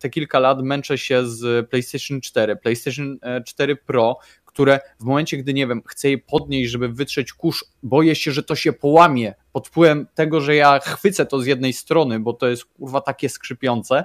te 0.00 0.10
kilka 0.10 0.38
lat 0.38 0.62
męczę 0.62 0.98
się 0.98 1.26
z 1.26 1.70
PlayStation 1.70 2.20
4, 2.20 2.56
PlayStation 2.56 3.18
e, 3.22 3.42
4 3.42 3.76
Pro, 3.76 4.18
które 4.44 4.80
w 5.00 5.04
momencie, 5.04 5.36
gdy 5.36 5.54
nie 5.54 5.66
wiem, 5.66 5.82
chcę 5.86 6.10
je 6.10 6.18
podnieść, 6.18 6.70
żeby 6.70 6.88
wytrzeć 6.88 7.32
kurz, 7.32 7.64
boję 7.82 8.14
się, 8.14 8.32
że 8.32 8.42
to 8.42 8.56
się 8.56 8.72
połamie 8.72 9.34
pod 9.54 9.68
wpływem 9.68 10.06
tego, 10.14 10.40
że 10.40 10.54
ja 10.54 10.78
chwycę 10.78 11.26
to 11.26 11.40
z 11.40 11.46
jednej 11.46 11.72
strony, 11.72 12.20
bo 12.20 12.32
to 12.32 12.48
jest 12.48 12.64
kurwa 12.64 13.00
takie 13.00 13.28
skrzypiące, 13.28 14.04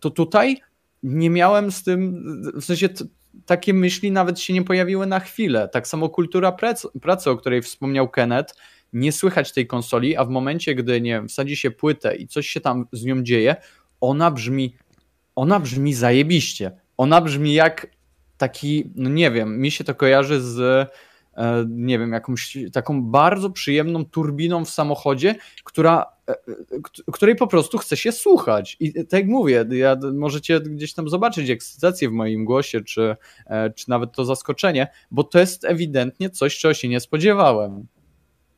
to 0.00 0.10
tutaj 0.10 0.60
nie 1.02 1.30
miałem 1.30 1.72
z 1.72 1.82
tym, 1.82 2.24
w 2.54 2.64
sensie 2.64 2.88
takie 3.46 3.74
myśli 3.74 4.10
nawet 4.10 4.40
się 4.40 4.52
nie 4.52 4.62
pojawiły 4.62 5.06
na 5.06 5.20
chwilę. 5.20 5.68
Tak 5.72 5.88
samo 5.88 6.08
kultura 6.08 6.52
pracy, 6.52 6.88
pracy 7.02 7.30
o 7.30 7.36
której 7.36 7.62
wspomniał 7.62 8.08
Kenneth, 8.08 8.54
nie 8.92 9.12
słychać 9.12 9.52
tej 9.52 9.66
konsoli, 9.66 10.16
a 10.16 10.24
w 10.24 10.28
momencie, 10.28 10.74
gdy 10.74 11.00
nie 11.00 11.10
wiem, 11.10 11.28
wsadzi 11.28 11.56
się 11.56 11.70
płytę 11.70 12.16
i 12.16 12.26
coś 12.26 12.48
się 12.48 12.60
tam 12.60 12.86
z 12.92 13.04
nią 13.04 13.22
dzieje, 13.22 13.56
ona 14.00 14.30
brzmi, 14.30 14.76
ona 15.34 15.60
brzmi 15.60 15.94
zajebiście. 15.94 16.72
Ona 16.96 17.20
brzmi 17.20 17.54
jak 17.54 17.86
taki, 18.38 18.90
no 18.94 19.10
nie 19.10 19.30
wiem, 19.30 19.60
mi 19.60 19.70
się 19.70 19.84
to 19.84 19.94
kojarzy 19.94 20.40
z 20.40 20.88
nie 21.68 21.98
wiem, 21.98 22.12
jakąś 22.12 22.58
taką 22.72 23.02
bardzo 23.02 23.50
przyjemną 23.50 24.04
turbiną 24.04 24.64
w 24.64 24.70
samochodzie, 24.70 25.34
która, 25.64 26.06
e, 26.28 26.32
e, 26.32 26.36
której 27.12 27.36
po 27.36 27.46
prostu 27.46 27.78
chce 27.78 27.96
się 27.96 28.12
słuchać. 28.12 28.76
I 28.80 28.92
tak 28.92 29.12
jak 29.12 29.26
mówię, 29.26 29.64
ja, 29.70 29.96
możecie 30.14 30.60
gdzieś 30.60 30.94
tam 30.94 31.08
zobaczyć 31.08 31.50
ekscytację 31.50 32.08
w 32.08 32.12
moim 32.12 32.44
głosie, 32.44 32.80
czy, 32.80 33.16
e, 33.46 33.70
czy 33.70 33.90
nawet 33.90 34.12
to 34.12 34.24
zaskoczenie, 34.24 34.88
bo 35.10 35.24
to 35.24 35.38
jest 35.38 35.64
ewidentnie 35.64 36.30
coś, 36.30 36.58
czego 36.58 36.74
się 36.74 36.88
nie 36.88 37.00
spodziewałem. 37.00 37.86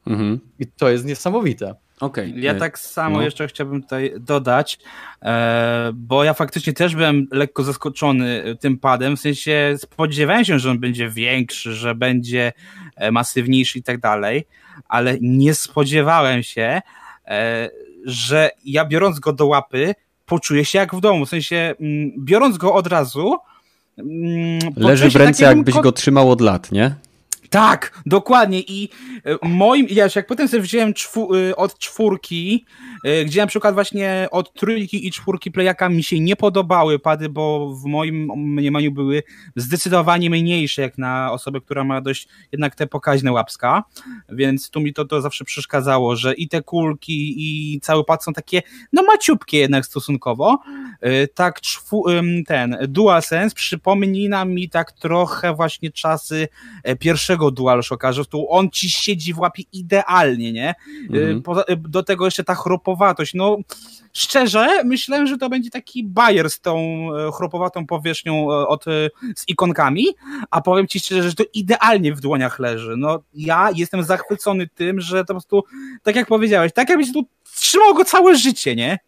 Mhm. 0.07 0.41
I 0.59 0.67
to 0.67 0.91
jest 0.91 1.05
niesamowite. 1.05 1.75
Okej. 2.03 2.35
Ja 2.37 2.53
e, 2.53 2.55
tak 2.55 2.79
samo 2.79 3.17
no. 3.17 3.23
jeszcze 3.23 3.49
chciałbym 3.49 3.83
tutaj 3.83 4.13
dodać, 4.21 4.79
e, 5.23 5.91
bo 5.95 6.25
ja 6.25 6.35
faktycznie 6.35 6.73
też 6.73 6.95
byłem 6.95 7.27
lekko 7.33 7.63
zaskoczony 7.63 8.57
tym 8.61 8.79
padem, 8.79 9.17
w 9.17 9.21
sensie 9.21 9.75
spodziewałem 9.79 10.45
się, 10.45 10.59
że 10.59 10.71
on 10.71 10.79
będzie 10.79 11.09
większy, 11.09 11.75
że 11.75 11.95
będzie 11.95 12.53
e, 12.97 13.11
masywniejszy 13.11 13.79
i 13.79 13.83
tak 13.83 14.01
dalej, 14.01 14.47
ale 14.89 15.17
nie 15.21 15.55
spodziewałem 15.55 16.43
się, 16.43 16.81
e, 17.27 17.69
że 18.05 18.51
ja 18.65 18.85
biorąc 18.85 19.21
go 19.21 19.33
do 19.33 19.47
łapy, 19.47 19.95
poczuję 20.27 20.65
się 20.65 20.79
jak 20.79 20.95
w 20.95 21.01
domu, 21.01 21.27
w 21.27 21.29
sensie 21.29 21.75
mm, 21.81 22.13
biorąc 22.19 22.59
go 22.59 22.75
od 22.75 22.87
razu 22.87 23.37
mm, 23.99 24.59
Leży 24.77 25.11
w 25.11 25.17
ręce, 25.17 25.45
jakbyś 25.45 25.75
go 25.75 25.93
trzymał 25.93 26.31
od 26.31 26.41
lat, 26.41 26.73
nie? 26.73 26.95
Tak, 27.53 28.03
dokładnie. 28.07 28.61
I 28.61 28.89
e, 29.25 29.49
moim, 29.49 29.87
ja 29.91 30.09
jak 30.17 30.27
potem 30.27 30.49
sobie 30.49 30.63
wziąłem 30.63 30.95
czwu, 30.95 31.35
y, 31.35 31.57
od 31.57 31.79
czwórki, 31.79 32.67
y, 33.07 33.25
gdzie 33.25 33.41
na 33.41 33.47
przykład 33.47 33.75
właśnie 33.75 34.29
od 34.31 34.55
trójki 34.55 35.07
i 35.07 35.11
czwórki 35.11 35.51
playaka 35.51 35.89
mi 35.89 36.03
się 36.03 36.21
nie 36.21 36.37
podobały 36.37 36.99
pady, 36.99 37.29
bo 37.29 37.75
w 37.75 37.85
moim 37.85 38.31
mniemaniu 38.37 38.93
były 38.93 39.23
zdecydowanie 39.57 40.31
mniejsze, 40.31 40.83
jak 40.83 40.99
na 40.99 41.33
osobę, 41.33 41.61
która 41.61 41.85
ma 41.85 42.01
dość 42.01 42.29
jednak 42.53 42.75
te 42.75 42.87
pokaźne 42.87 43.33
łapska, 43.33 43.85
więc 44.29 44.71
tu 44.71 44.81
mi 44.81 44.93
to, 44.93 45.05
to 45.05 45.21
zawsze 45.21 45.45
przeszkadzało, 45.45 46.17
że 46.17 46.35
i 46.35 46.49
te 46.49 46.63
kulki 46.63 47.35
i 47.37 47.81
cały 47.81 48.05
pad 48.05 48.25
są 48.25 48.33
takie, 48.33 48.63
no 48.93 49.03
maciupkie 49.03 49.59
jednak 49.59 49.87
stosunkowo. 49.87 50.59
Tak 51.35 51.61
czwu, 51.61 52.05
ten 52.47 52.77
DualSense 52.89 53.55
przypomina 53.55 54.45
mi 54.45 54.69
tak 54.69 54.93
trochę 54.93 55.55
właśnie 55.55 55.91
czasy 55.91 56.49
e, 56.85 56.97
pierwszego 57.43 57.51
DualShocka, 57.51 58.13
że 58.13 58.25
tu 58.25 58.47
on 58.51 58.71
ci 58.71 58.91
siedzi 58.91 59.35
w 59.35 59.39
łapie 59.39 59.63
idealnie, 59.73 60.53
nie? 60.53 60.75
Y, 61.15 61.43
Mhm. 61.43 61.67
Y, 61.69 61.77
do 61.89 62.03
tego 62.03 62.25
jeszcze 62.25 62.45
ta 62.45 62.55
chropowatość, 62.55 63.35
no 63.35 63.59
szczerze 64.13 64.85
myślałem, 64.85 65.27
że 65.27 65.39
to 65.39 65.49
będzie 65.49 65.71
taki 65.71 66.05
bajer 66.05 66.51
z 66.51 66.61
tą 66.61 66.77
e, 67.17 67.33
chropowatą 67.33 67.87
powierzchnią 67.87 68.53
e, 68.53 68.69
od, 68.69 68.89
e, 68.89 69.11
z 69.37 69.49
ikonkami, 69.49 70.07
a 70.51 70.61
powiem 70.61 70.87
ci 70.87 71.01
szczerze, 71.01 71.29
że 71.31 71.35
to 71.35 71.45
idealnie 71.55 72.15
w 72.15 72.21
dłoniach 72.21 72.59
leży. 72.59 72.95
No 72.97 73.23
ja 73.35 73.71
jestem 73.75 74.03
zachwycony 74.03 74.69
tym, 74.69 75.01
że 75.01 75.25
to 75.25 75.27
po 75.27 75.33
prostu, 75.35 75.65
tak 76.03 76.17
jak 76.17 76.27
powiedziałeś, 76.29 76.73
tak 76.73 76.89
jakbyś 76.89 77.13
tu 77.13 77.27
trzymał 77.55 77.95
go 77.95 78.05
całe 78.05 78.37
życie, 78.37 78.77
nie? 78.77 78.99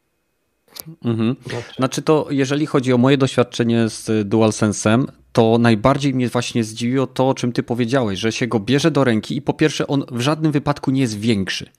Mhm. 1.04 1.36
Znaczy 1.76 2.02
to, 2.02 2.26
jeżeli 2.30 2.66
chodzi 2.66 2.92
o 2.92 2.98
moje 2.98 3.18
doświadczenie 3.18 3.88
z 3.88 4.28
DualSense'em, 4.28 5.04
to 5.32 5.58
najbardziej 5.58 6.14
mnie 6.14 6.28
właśnie 6.28 6.64
zdziwiło 6.64 7.06
to, 7.06 7.28
o 7.28 7.34
czym 7.34 7.52
ty 7.52 7.62
powiedziałeś, 7.62 8.18
że 8.18 8.32
się 8.32 8.46
go 8.46 8.60
bierze 8.60 8.90
do 8.90 9.04
ręki 9.04 9.36
i 9.36 9.42
po 9.42 9.52
pierwsze 9.52 9.86
on 9.86 10.04
w 10.10 10.20
żadnym 10.20 10.52
wypadku 10.52 10.90
nie 10.90 11.00
jest 11.00 11.18
większy. 11.18 11.70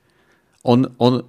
On, 0.64 0.88
on 0.99 1.24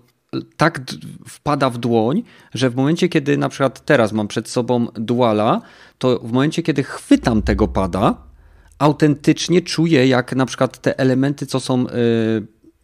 tak 0.57 0.81
wpada 1.29 1.71
w 1.71 1.79
dłoń, 1.79 2.23
że 2.55 2.71
w 2.71 2.77
momencie, 2.77 3.09
kiedy 3.09 3.39
na 3.39 3.49
przykład 3.49 3.85
teraz 3.85 4.13
mam 4.13 4.29
przed 4.29 4.49
sobą 4.49 4.87
Duala, 4.95 5.63
to 5.99 6.19
w 6.19 6.33
momencie, 6.33 6.63
kiedy 6.63 6.83
chwytam 6.83 7.43
tego 7.43 7.69
pada, 7.69 8.15
autentycznie 8.79 9.63
czuję, 9.63 10.07
jak 10.07 10.37
na 10.37 10.47
przykład 10.47 10.79
te 10.79 10.99
elementy, 10.99 11.47
co 11.47 11.61
są 11.61 11.87
y, 11.87 11.91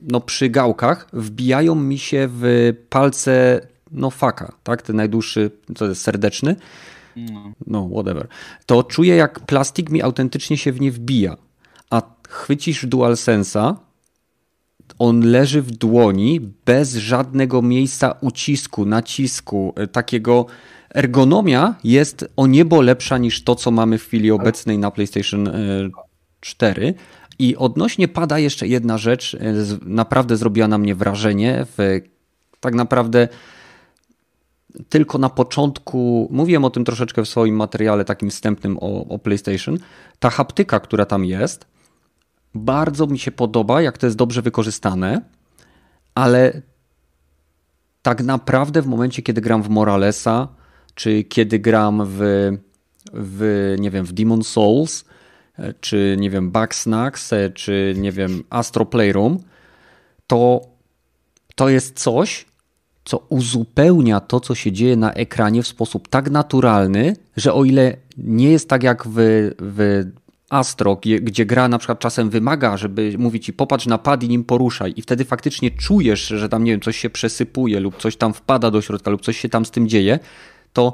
no, 0.00 0.20
przy 0.20 0.50
gałkach, 0.50 1.08
wbijają 1.12 1.74
mi 1.74 1.98
się 1.98 2.28
w 2.30 2.72
palce 2.88 3.60
no 3.92 4.10
faka, 4.10 4.52
tak? 4.62 4.82
Ten 4.82 4.96
najdłuższy, 4.96 5.50
co 5.76 5.88
jest 5.88 6.02
serdeczny, 6.02 6.56
no 7.66 7.88
whatever. 7.92 8.28
To 8.66 8.82
czuję, 8.82 9.16
jak 9.16 9.40
plastik 9.40 9.90
mi 9.90 10.02
autentycznie 10.02 10.56
się 10.56 10.72
w 10.72 10.80
nie 10.80 10.92
wbija. 10.92 11.36
A 11.90 12.02
chwycisz 12.28 12.86
DualSense'a, 12.86 13.74
on 14.98 15.20
leży 15.20 15.62
w 15.62 15.70
dłoni 15.70 16.40
bez 16.64 16.94
żadnego 16.94 17.62
miejsca 17.62 18.14
ucisku, 18.20 18.86
nacisku, 18.86 19.74
y, 19.82 19.86
takiego 19.86 20.46
ergonomia 20.94 21.74
jest 21.84 22.28
o 22.36 22.46
niebo 22.46 22.80
lepsza 22.80 23.18
niż 23.18 23.44
to, 23.44 23.54
co 23.54 23.70
mamy 23.70 23.98
w 23.98 24.04
chwili 24.04 24.30
obecnej 24.30 24.78
na 24.78 24.90
PlayStation 24.90 25.48
y, 25.48 25.90
4. 26.40 26.94
I 27.38 27.56
odnośnie 27.56 28.08
pada 28.08 28.38
jeszcze 28.38 28.66
jedna 28.66 28.98
rzecz, 28.98 29.36
naprawdę 29.82 30.36
zrobiła 30.36 30.68
na 30.68 30.78
mnie 30.78 30.94
wrażenie. 30.94 31.66
W, 31.78 32.00
tak 32.60 32.74
naprawdę 32.74 33.28
tylko 34.88 35.18
na 35.18 35.28
początku, 35.28 36.28
mówiłem 36.30 36.64
o 36.64 36.70
tym 36.70 36.84
troszeczkę 36.84 37.22
w 37.22 37.28
swoim 37.28 37.56
materiale 37.56 38.04
takim 38.04 38.30
wstępnym 38.30 38.78
o, 38.80 39.08
o 39.08 39.18
PlayStation, 39.18 39.78
ta 40.18 40.30
haptyka, 40.30 40.80
która 40.80 41.06
tam 41.06 41.24
jest, 41.24 41.66
bardzo 42.54 43.06
mi 43.06 43.18
się 43.18 43.30
podoba, 43.30 43.82
jak 43.82 43.98
to 43.98 44.06
jest 44.06 44.16
dobrze 44.16 44.42
wykorzystane, 44.42 45.22
ale 46.14 46.62
tak 48.02 48.22
naprawdę 48.22 48.82
w 48.82 48.86
momencie, 48.86 49.22
kiedy 49.22 49.40
gram 49.40 49.62
w 49.62 49.68
Moralesa, 49.68 50.48
czy 50.94 51.24
kiedy 51.24 51.58
gram 51.58 52.02
w, 52.06 52.50
w 53.12 53.74
nie 53.78 53.90
wiem, 53.90 54.04
w 54.04 54.12
Demon 54.12 54.44
Souls, 54.44 55.04
czy 55.80 56.16
nie 56.18 56.30
wiem, 56.30 56.50
Bugsnax, 56.50 57.30
czy 57.54 57.94
nie 57.96 58.12
wiem, 58.12 58.44
Astro 58.50 58.86
Playroom, 58.86 59.38
to 60.26 60.60
to 61.54 61.68
jest 61.68 62.00
coś, 62.00 62.46
co 63.04 63.18
uzupełnia 63.28 64.20
to, 64.20 64.40
co 64.40 64.54
się 64.54 64.72
dzieje 64.72 64.96
na 64.96 65.12
ekranie 65.12 65.62
w 65.62 65.66
sposób 65.66 66.08
tak 66.08 66.30
naturalny, 66.30 67.16
że 67.36 67.54
o 67.54 67.64
ile 67.64 67.96
nie 68.18 68.50
jest 68.50 68.68
tak 68.68 68.82
jak 68.82 69.06
w, 69.06 69.14
w 69.58 70.04
Astro, 70.50 71.00
gdzie, 71.22 71.46
gra 71.46 71.68
na 71.68 71.78
przykład 71.78 71.98
czasem 71.98 72.30
wymaga, 72.30 72.76
żeby 72.76 73.14
mówić 73.18 73.44
ci 73.44 73.52
popatrz 73.52 73.86
na 73.86 73.98
pad 73.98 74.22
i 74.22 74.28
nim 74.28 74.44
poruszaj 74.44 74.92
i 74.96 75.02
wtedy 75.02 75.24
faktycznie 75.24 75.70
czujesz, 75.70 76.26
że 76.26 76.48
tam 76.48 76.64
nie 76.64 76.72
wiem, 76.72 76.80
coś 76.80 76.96
się 76.96 77.10
przesypuje 77.10 77.80
lub 77.80 77.96
coś 77.96 78.16
tam 78.16 78.34
wpada 78.34 78.70
do 78.70 78.82
środka 78.82 79.10
lub 79.10 79.22
coś 79.22 79.38
się 79.38 79.48
tam 79.48 79.64
z 79.64 79.70
tym 79.70 79.88
dzieje, 79.88 80.18
to, 80.72 80.92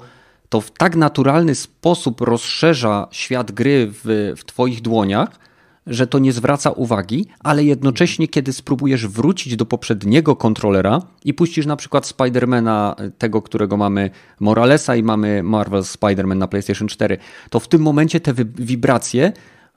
to 0.48 0.61
w 0.61 0.70
tak 0.70 0.96
naturalny 0.96 1.54
sposób 1.54 2.20
rozszerza 2.20 3.09
świat 3.11 3.52
gry 3.52 3.92
w, 4.04 4.34
w 4.36 4.44
twoich 4.44 4.82
dłoniach, 4.82 5.47
że 5.89 6.07
to 6.07 6.18
nie 6.18 6.32
zwraca 6.32 6.70
uwagi, 6.70 7.26
ale 7.41 7.64
jednocześnie, 7.64 8.28
kiedy 8.28 8.53
spróbujesz 8.53 9.07
wrócić 9.07 9.57
do 9.57 9.66
poprzedniego 9.66 10.36
kontrolera 10.36 11.03
i 11.24 11.34
puścisz 11.34 11.66
na 11.66 11.76
przykład 11.76 12.07
Spidermana, 12.07 12.97
tego, 13.18 13.43
którego 13.43 13.76
mamy 13.76 14.11
Moralesa 14.41 14.97
i 14.97 15.03
mamy 15.03 15.43
Marvel 15.43 15.82
Spider-Man 15.82 16.36
na 16.36 16.49
PlayStation 16.49 16.89
4, 16.89 17.18
to 17.51 17.61
w 17.61 17.68
tym 17.68 17.82
momencie 17.82 18.20
te 18.20 18.34
wibracje 18.59 19.32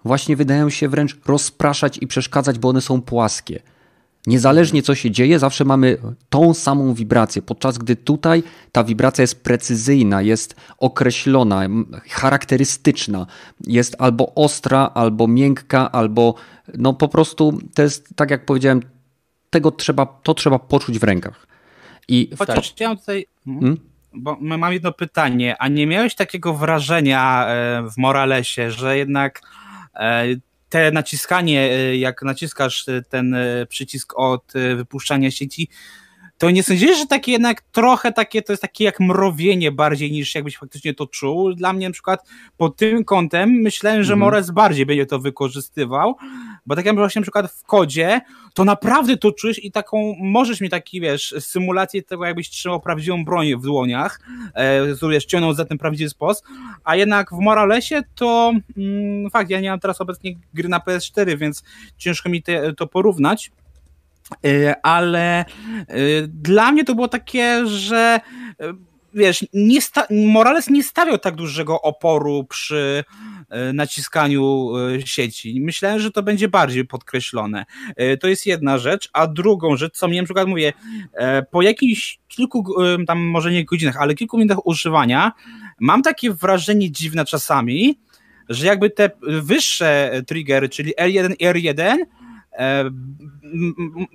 właśnie 0.05 0.35
wydają 0.35 0.69
się 0.69 0.89
wręcz 0.89 1.17
rozpraszać 1.25 1.97
i 1.97 2.07
przeszkadzać, 2.07 2.59
bo 2.59 2.69
one 2.69 2.81
są 2.81 3.01
płaskie. 3.01 3.61
Niezależnie 4.27 4.83
co 4.83 4.95
się 4.95 5.11
dzieje, 5.11 5.39
zawsze 5.39 5.65
mamy 5.65 5.97
tą 6.29 6.53
samą 6.53 6.93
wibrację, 6.93 7.41
podczas 7.41 7.77
gdy 7.77 7.95
tutaj 7.95 8.43
ta 8.71 8.83
wibracja 8.83 9.21
jest 9.21 9.43
precyzyjna, 9.43 10.21
jest 10.21 10.55
określona, 10.77 11.61
charakterystyczna, 12.09 13.25
jest 13.67 13.95
albo 13.99 14.35
ostra, 14.35 14.91
albo 14.93 15.27
miękka, 15.27 15.91
albo 15.91 16.35
no 16.77 16.93
po 16.93 17.07
prostu 17.07 17.59
to 17.75 17.81
jest, 17.81 18.15
tak 18.15 18.31
jak 18.31 18.45
powiedziałem, 18.45 18.81
tego 19.49 19.71
trzeba, 19.71 20.05
to 20.05 20.33
trzeba 20.33 20.59
poczuć 20.59 20.99
w 20.99 21.03
rękach. 21.03 21.47
I 22.07 22.29
Chociaż 22.37 22.71
chciałem 22.71 22.97
tutaj. 22.97 23.25
Hmm? 23.45 23.77
Bo 24.13 24.37
mam 24.41 24.73
jedno 24.73 24.91
pytanie, 24.91 25.55
a 25.59 25.67
nie 25.67 25.87
miałeś 25.87 26.15
takiego 26.15 26.53
wrażenia 26.53 27.45
e, 27.47 27.83
w 27.91 27.97
Moralesie, 27.97 28.71
że 28.71 28.97
jednak 28.97 29.41
e, 29.95 30.25
te 30.71 30.91
naciskanie, 30.91 31.71
e, 31.71 31.97
jak 31.97 32.21
naciskasz 32.21 32.87
e, 32.87 33.01
ten 33.01 33.33
e, 33.33 33.65
przycisk 33.65 34.13
od 34.15 34.53
wypuszczania 34.75 35.31
sieci, 35.31 35.69
to 36.37 36.51
nie 36.51 36.63
sądzisz, 36.63 36.97
że 36.97 37.07
takie 37.07 37.31
jednak 37.31 37.61
trochę 37.61 38.11
takie, 38.11 38.41
to 38.41 38.53
jest 38.53 38.61
takie 38.61 38.83
jak 38.83 38.99
mrowienie 38.99 39.71
bardziej 39.71 40.11
niż 40.11 40.35
jakbyś 40.35 40.57
faktycznie 40.57 40.93
to 40.93 41.07
czuł. 41.07 41.53
Dla 41.53 41.73
mnie 41.73 41.87
na 41.87 41.93
przykład 41.93 42.29
pod 42.57 42.77
tym 42.77 43.03
kątem 43.03 43.49
myślałem, 43.49 44.03
że 44.03 44.13
mhm. 44.13 44.19
Mores 44.19 44.51
bardziej 44.51 44.85
będzie 44.85 45.05
to 45.05 45.19
wykorzystywał, 45.19 46.15
bo 46.65 46.75
tak 46.75 46.85
jak 46.85 46.95
właśnie 46.95 47.19
na 47.19 47.23
przykład 47.23 47.51
w 47.51 47.63
kodzie, 47.63 48.21
to 48.53 48.65
naprawdę 48.65 49.17
to 49.17 49.31
czujesz 49.31 49.63
i 49.63 49.71
taką, 49.71 50.15
możesz 50.19 50.61
mieć 50.61 50.71
taki, 50.71 51.01
wiesz, 51.01 51.35
symulację 51.39 52.03
tego, 52.03 52.25
jakbyś 52.25 52.49
trzymał 52.49 52.79
prawdziwą 52.79 53.25
broń 53.25 53.55
w 53.55 53.61
dłoniach, 53.61 54.19
e, 54.53 55.09
wiesz, 55.09 55.27
za 55.53 55.65
ten 55.65 55.77
prawdziwy 55.77 56.09
sposób, 56.09 56.45
a 56.83 56.95
jednak 56.95 57.31
w 57.31 57.39
Moralesie 57.39 58.01
to 58.15 58.53
mm, 58.77 59.29
fakt, 59.29 59.49
ja 59.49 59.61
nie 59.61 59.69
mam 59.69 59.79
teraz 59.79 60.01
obecnie 60.01 60.35
gry 60.53 60.69
na 60.69 60.79
PS4, 60.79 61.37
więc 61.37 61.63
ciężko 61.97 62.29
mi 62.29 62.43
te, 62.43 62.73
to 62.73 62.87
porównać, 62.87 63.51
e, 64.45 64.85
ale 64.85 65.39
e, 65.39 65.45
dla 66.27 66.71
mnie 66.71 66.85
to 66.85 66.95
było 66.95 67.07
takie, 67.07 67.67
że 67.67 68.19
e, 68.59 68.73
wiesz, 69.13 69.45
nie 69.53 69.79
Morales 70.09 70.69
nie 70.69 70.83
stawiał 70.83 71.17
tak 71.17 71.35
dużego 71.35 71.81
oporu 71.81 72.43
przy 72.43 73.03
E, 73.51 73.73
naciskaniu 73.73 74.71
e, 74.77 75.07
sieci. 75.07 75.61
Myślałem, 75.61 75.99
że 75.99 76.11
to 76.11 76.23
będzie 76.23 76.47
bardziej 76.47 76.85
podkreślone. 76.85 77.65
E, 77.95 78.17
to 78.17 78.27
jest 78.27 78.45
jedna 78.45 78.77
rzecz, 78.77 79.09
a 79.13 79.27
drugą 79.27 79.75
rzecz, 79.75 79.97
co 79.97 80.07
mnie 80.07 80.21
na 80.21 80.25
przykład 80.25 80.47
mówię, 80.47 80.73
po 81.51 81.61
jakichś 81.61 82.19
kilku, 82.27 82.73
tam 83.07 83.19
może 83.19 83.51
nie 83.51 83.65
godzinach, 83.65 83.97
ale 83.97 84.15
kilku 84.15 84.37
minutach 84.37 84.67
używania, 84.67 85.31
mam 85.79 86.01
takie 86.01 86.33
wrażenie 86.33 86.91
dziwne 86.91 87.25
czasami, 87.25 87.99
że 88.49 88.67
jakby 88.67 88.89
te 88.89 89.11
wyższe 89.21 90.21
triggery, 90.27 90.69
czyli 90.69 90.93
L1 90.95 91.33
i 91.39 91.45
R1, 91.45 91.97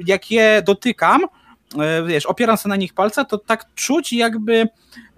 jak 0.06 0.30
je 0.30 0.62
dotykam, 0.66 1.20
wiesz, 2.06 2.26
opieram 2.26 2.56
się 2.56 2.68
na 2.68 2.76
nich 2.76 2.94
palca, 2.94 3.24
to 3.24 3.38
tak 3.38 3.74
czuć 3.74 4.12
jakby 4.12 4.68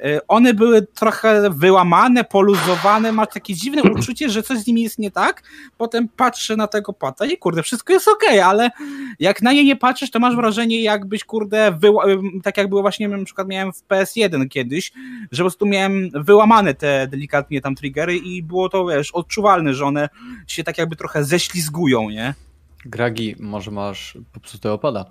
e, 0.01 0.27
one 0.29 0.55
były 0.55 0.83
trochę 0.83 1.51
wyłamane, 1.51 2.25
poluzowane, 2.25 3.13
masz 3.13 3.29
takie 3.35 3.55
dziwne 3.55 3.83
uczucie, 3.99 4.29
że 4.29 4.43
coś 4.43 4.59
z 4.59 4.67
nimi 4.67 4.83
jest 4.83 4.99
nie 4.99 5.11
tak, 5.11 5.43
potem 5.79 6.09
patrzę 6.09 6.57
na 6.57 6.67
tego 6.67 6.93
pata 6.93 7.27
i 7.27 7.37
kurde, 7.37 7.63
wszystko 7.63 7.93
jest 7.93 8.09
okej, 8.09 8.29
okay, 8.29 8.45
ale 8.45 8.71
jak 9.19 9.43
na 9.43 9.53
nie 9.53 9.65
nie 9.65 9.77
patrzysz, 9.77 10.11
to 10.11 10.19
masz 10.19 10.37
wrażenie 10.37 10.83
jakbyś 10.83 11.25
kurde, 11.25 11.73
wyła... 11.73 12.05
tak 12.43 12.57
jak 12.57 12.69
było 12.69 12.83
właśnie 12.83 13.09
na 13.09 13.25
przykład 13.25 13.49
miałem 13.49 13.73
w 13.73 13.89
PS1 13.89 14.49
kiedyś, 14.49 14.93
że 15.33 15.43
po 15.43 15.45
prostu 15.45 15.67
miałem 15.67 16.11
wyłamane 16.15 16.75
te 16.75 17.07
delikatnie 17.07 17.61
tam 17.61 17.75
triggery 17.75 18.17
i 18.17 18.43
było 18.43 18.69
to, 18.69 18.87
wiesz, 18.87 19.11
odczuwalne, 19.11 19.75
że 19.75 19.85
one 19.85 20.09
się 20.47 20.65
tak 20.65 20.79
jakby 20.79 20.97
trochę 20.97 21.25
ześlizgują, 21.25 22.11
nie? 22.11 22.35
Gragi, 22.85 23.37
może 23.39 23.71
masz 23.71 24.19
popsutego 24.33 24.75
opada? 24.75 25.05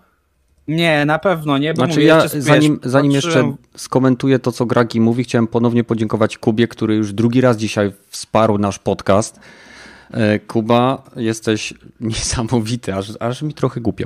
Nie, 0.68 1.06
na 1.06 1.20
pewno 1.20 1.58
nie. 1.58 1.74
Bo 1.74 1.78
znaczy 1.78 1.94
mówię, 1.94 2.06
ja, 2.06 2.28
zanim, 2.28 2.80
zanim 2.84 3.12
jeszcze 3.12 3.56
skomentuję 3.76 4.40
to, 4.40 4.52
co 4.52 4.66
Gragi 4.66 5.02
mówi, 5.02 5.24
chciałem 5.24 5.48
ponownie 5.48 5.84
podziękować 5.84 6.38
Kubie, 6.38 6.68
który 6.68 6.96
już 6.96 7.14
drugi 7.14 7.42
raz 7.42 7.58
dzisiaj 7.58 7.92
wsparł 8.10 8.58
nasz 8.58 8.80
podcast. 8.80 9.40
E, 10.12 10.40
Kuba, 10.40 11.04
jesteś 11.16 11.74
niesamowity, 12.00 12.96
aż, 12.96 13.14
aż 13.20 13.42
mi 13.42 13.54
trochę 13.54 13.82
głupio. 13.82 14.06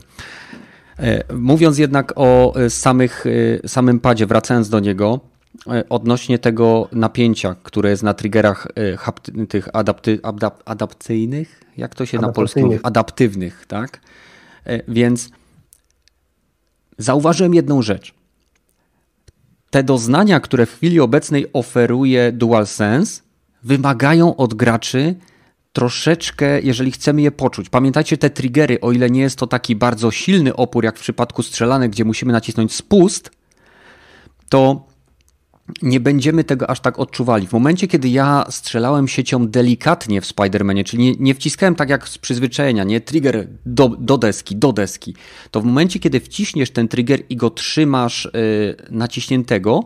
E, 1.00 1.34
mówiąc 1.34 1.78
jednak 1.78 2.14
o 2.16 2.54
e, 2.56 2.70
samych, 2.70 3.26
samym 3.66 4.00
padzie, 4.00 4.26
wracając 4.26 4.70
do 4.70 4.80
niego, 4.80 5.20
odnośnie 5.90 6.40
tego 6.40 6.88
napięcia, 6.92 7.56
które 7.64 7.90
jest 7.90 8.04
na 8.04 8.14
triggerach 8.14 8.68
tych 9.50 9.68
adapty, 9.74 10.20
adap, 10.24 10.62
adapcyjnych, 10.66 11.64
jak 11.78 11.96
to 11.96 12.06
się 12.06 12.20
na 12.20 12.32
polsku 12.32 12.60
mówi? 12.60 12.80
Adaptywnych, 12.84 13.66
tak? 13.68 14.00
Więc 14.88 15.30
zauważyłem 17.02 17.54
jedną 17.54 17.82
rzecz. 17.82 18.14
Te 19.70 19.84
doznania, 19.84 20.40
które 20.40 20.66
w 20.66 20.76
chwili 20.76 21.00
obecnej 21.00 21.48
oferuje 21.54 22.32
DualSense, 22.32 23.22
wymagają 23.64 24.36
od 24.36 24.54
graczy 24.54 25.16
troszeczkę, 25.74 26.62
jeżeli 26.62 26.92
chcemy 26.92 27.22
je 27.22 27.32
poczuć. 27.32 27.70
Pamiętajcie 27.70 28.18
te 28.18 28.30
triggery, 28.30 28.82
o 28.82 28.92
ile 28.92 29.10
nie 29.10 29.22
jest 29.22 29.40
to 29.40 29.48
taki 29.48 29.76
bardzo 29.76 30.12
silny 30.12 30.56
opór, 30.56 30.84
jak 30.84 30.98
w 30.98 31.02
przypadku 31.02 31.44
strzelanek, 31.44 31.92
gdzie 31.92 32.06
musimy 32.06 32.34
nacisnąć 32.34 32.74
spust, 32.74 33.32
to 34.50 34.91
nie 35.82 36.00
będziemy 36.00 36.44
tego 36.44 36.70
aż 36.70 36.80
tak 36.80 37.00
odczuwali. 37.00 37.48
W 37.48 37.54
momencie, 37.54 37.88
kiedy 37.88 38.10
ja 38.10 38.46
strzelałem 38.50 39.08
siecią 39.08 39.48
delikatnie 39.48 40.22
w 40.22 40.26
Spider-Manie, 40.26 40.84
czyli 40.84 41.04
nie, 41.04 41.14
nie, 41.20 41.36
wciskałem 41.36 41.76
tak 41.76 41.90
jak 41.90 42.08
z 42.08 42.18
przyzwyczajenia, 42.18 42.84
nie 42.84 43.02
trigger 43.02 43.48
do, 43.66 43.90
do, 43.90 44.18
deski, 44.18 44.56
do 44.56 44.74
deski, 44.74 45.16
to 45.52 45.62
w 45.62 45.66
momencie, 45.66 46.00
kiedy 46.00 46.20
wciśniesz 46.20 46.72
ten 46.72 46.88
trigger 46.88 47.20
i 47.30 47.36
go 47.36 47.50
trzymasz 47.50 48.30
yy, 48.34 48.76
naciśniętego, 48.90 49.84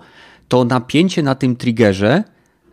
to 0.47 0.65
napięcie 0.65 1.23
na 1.23 1.35
tym 1.35 1.55
triggerze 1.55 2.23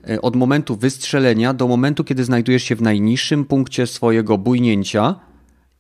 yy, 0.07 0.21
od 0.21 0.37
momentu 0.37 0.77
wystrzelenia 0.77 1.55
do 1.55 1.69
momentu, 1.69 2.05
kiedy 2.05 2.25
znajdujesz 2.25 2.63
się 2.63 2.77
w 2.77 2.83
najniższym 2.83 3.45
punkcie 3.45 3.87
swojego 3.87 4.39
bujnięcia, 4.39 5.15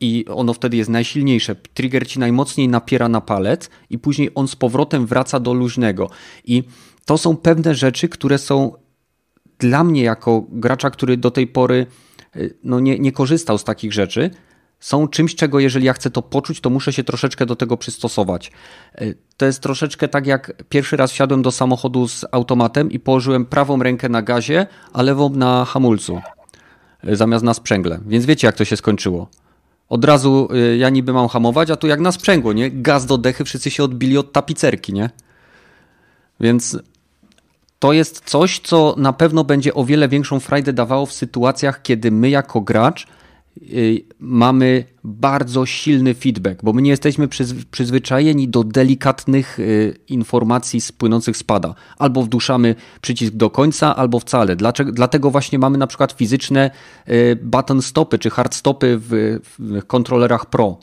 i 0.00 0.24
ono 0.28 0.54
wtedy 0.54 0.76
jest 0.76 0.90
najsilniejsze. 0.90 1.56
Trigger 1.74 2.08
ci 2.08 2.18
najmocniej 2.18 2.68
napiera 2.68 3.08
na 3.08 3.20
palec 3.20 3.70
i 3.90 3.98
później 3.98 4.30
on 4.34 4.48
z 4.48 4.56
powrotem 4.56 5.06
wraca 5.06 5.40
do 5.40 5.54
luźnego. 5.54 6.10
I 6.44 6.64
to 7.04 7.18
są 7.18 7.36
pewne 7.36 7.74
rzeczy, 7.74 8.08
które 8.08 8.38
są 8.38 8.72
dla 9.58 9.84
mnie 9.84 10.02
jako 10.02 10.44
gracza, 10.48 10.90
który 10.90 11.16
do 11.16 11.30
tej 11.30 11.46
pory 11.46 11.86
y, 12.36 12.58
no 12.64 12.80
nie, 12.80 12.98
nie 12.98 13.12
korzystał 13.12 13.58
z 13.58 13.64
takich 13.64 13.92
rzeczy, 13.92 14.30
są 14.80 15.08
czymś, 15.08 15.34
czego 15.34 15.60
jeżeli 15.60 15.86
ja 15.86 15.92
chcę 15.92 16.10
to 16.10 16.22
poczuć, 16.22 16.60
to 16.60 16.70
muszę 16.70 16.92
się 16.92 17.04
troszeczkę 17.04 17.46
do 17.46 17.56
tego 17.56 17.76
przystosować. 17.76 18.52
Y, 19.00 19.16
to 19.36 19.46
jest 19.46 19.60
troszeczkę 19.60 20.08
tak, 20.08 20.26
jak 20.26 20.62
pierwszy 20.68 20.96
raz 20.96 21.12
wsiadłem 21.12 21.42
do 21.42 21.50
samochodu 21.52 22.08
z 22.08 22.24
automatem 22.32 22.90
i 22.90 22.98
położyłem 22.98 23.46
prawą 23.46 23.82
rękę 23.82 24.08
na 24.08 24.22
gazie, 24.22 24.66
a 24.92 25.02
lewą 25.02 25.30
na 25.30 25.64
hamulcu, 25.64 26.20
y, 27.08 27.16
zamiast 27.16 27.44
na 27.44 27.54
sprzęgle. 27.54 28.00
Więc 28.06 28.26
wiecie, 28.26 28.46
jak 28.46 28.56
to 28.56 28.64
się 28.64 28.76
skończyło. 28.76 29.28
Od 29.88 30.04
razu 30.04 30.48
ja 30.78 30.90
niby 30.90 31.12
mam 31.12 31.28
hamować, 31.28 31.70
a 31.70 31.76
tu 31.76 31.86
jak 31.86 32.00
na 32.00 32.12
sprzęgło, 32.12 32.52
nie? 32.52 32.70
Gaz 32.70 33.06
do 33.06 33.18
dechy, 33.18 33.44
wszyscy 33.44 33.70
się 33.70 33.84
odbili 33.84 34.18
od 34.18 34.32
tapicerki, 34.32 34.92
nie? 34.92 35.10
Więc 36.40 36.78
to 37.82 37.92
jest 37.92 38.22
coś, 38.24 38.60
co 38.60 38.94
na 38.98 39.12
pewno 39.12 39.44
będzie 39.44 39.74
o 39.74 39.84
wiele 39.84 40.08
większą 40.08 40.40
frajdę 40.40 40.72
dawało 40.72 41.06
w 41.06 41.12
sytuacjach, 41.12 41.82
kiedy 41.82 42.10
my 42.10 42.30
jako 42.30 42.60
gracz 42.60 43.06
y, 43.56 44.04
mamy 44.18 44.84
bardzo 45.04 45.66
silny 45.66 46.14
feedback, 46.14 46.62
bo 46.62 46.72
my 46.72 46.82
nie 46.82 46.90
jesteśmy 46.90 47.28
przyzwyczajeni 47.70 48.48
do 48.48 48.64
delikatnych 48.64 49.58
y, 49.58 49.96
informacji 50.08 50.80
spłynących 50.80 51.36
z 51.36 51.42
pada. 51.42 51.74
Albo 51.98 52.22
wduszamy 52.22 52.74
przycisk 53.00 53.34
do 53.34 53.50
końca, 53.50 53.96
albo 53.96 54.20
wcale. 54.20 54.56
Dlaczego, 54.56 54.92
dlatego 54.92 55.30
właśnie 55.30 55.58
mamy 55.58 55.78
na 55.78 55.86
przykład 55.86 56.12
fizyczne 56.12 56.70
y, 57.08 57.38
button 57.42 57.82
stopy 57.82 58.18
czy 58.18 58.30
hard 58.30 58.54
stopy 58.54 58.98
w, 58.98 59.38
w 59.58 59.86
kontrolerach 59.86 60.46
Pro, 60.46 60.78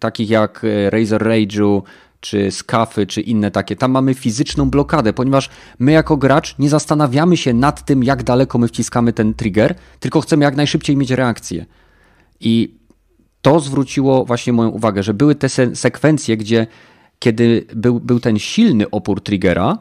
takich 0.00 0.30
jak 0.30 0.66
Razer 0.90 1.22
Rage'u, 1.22 1.82
czy 2.24 2.50
skafy, 2.50 3.06
czy 3.06 3.20
inne 3.20 3.50
takie. 3.50 3.76
Tam 3.76 3.90
mamy 3.90 4.14
fizyczną 4.14 4.70
blokadę, 4.70 5.12
ponieważ 5.12 5.50
my 5.78 5.92
jako 5.92 6.16
gracz 6.16 6.58
nie 6.58 6.68
zastanawiamy 6.68 7.36
się 7.36 7.54
nad 7.54 7.84
tym, 7.84 8.04
jak 8.04 8.22
daleko 8.22 8.58
my 8.58 8.68
wciskamy 8.68 9.12
ten 9.12 9.34
trigger, 9.34 9.74
tylko 10.00 10.20
chcemy 10.20 10.44
jak 10.44 10.56
najszybciej 10.56 10.96
mieć 10.96 11.10
reakcję. 11.10 11.66
I 12.40 12.74
to 13.42 13.60
zwróciło 13.60 14.24
właśnie 14.24 14.52
moją 14.52 14.68
uwagę, 14.68 15.02
że 15.02 15.14
były 15.14 15.34
te 15.34 15.48
sekwencje, 15.74 16.36
gdzie 16.36 16.66
kiedy 17.18 17.66
był, 17.74 18.00
był 18.00 18.20
ten 18.20 18.38
silny 18.38 18.90
opór 18.90 19.20
triggera, 19.20 19.78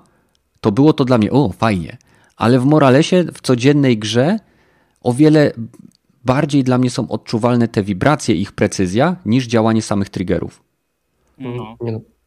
to 0.62 0.72
było 0.72 0.94
to 0.94 1.06
dla 1.06 1.18
mnie, 1.18 1.32
o, 1.32 1.50
fajnie. 1.50 1.98
Ale 2.38 2.60
w 2.60 2.66
Moralesie, 2.66 3.24
w 3.34 3.42
codziennej 3.42 3.98
grze, 3.98 4.40
o 5.02 5.14
wiele 5.14 5.52
bardziej 6.26 6.64
dla 6.64 6.78
mnie 6.78 6.90
są 6.90 7.10
odczuwalne 7.10 7.68
te 7.68 7.84
wibracje, 7.84 8.36
ich 8.36 8.52
precyzja, 8.52 9.16
niż 9.26 9.48
działanie 9.48 9.82
samych 9.82 10.10
triggerów. 10.10 10.64
No. 11.38 11.76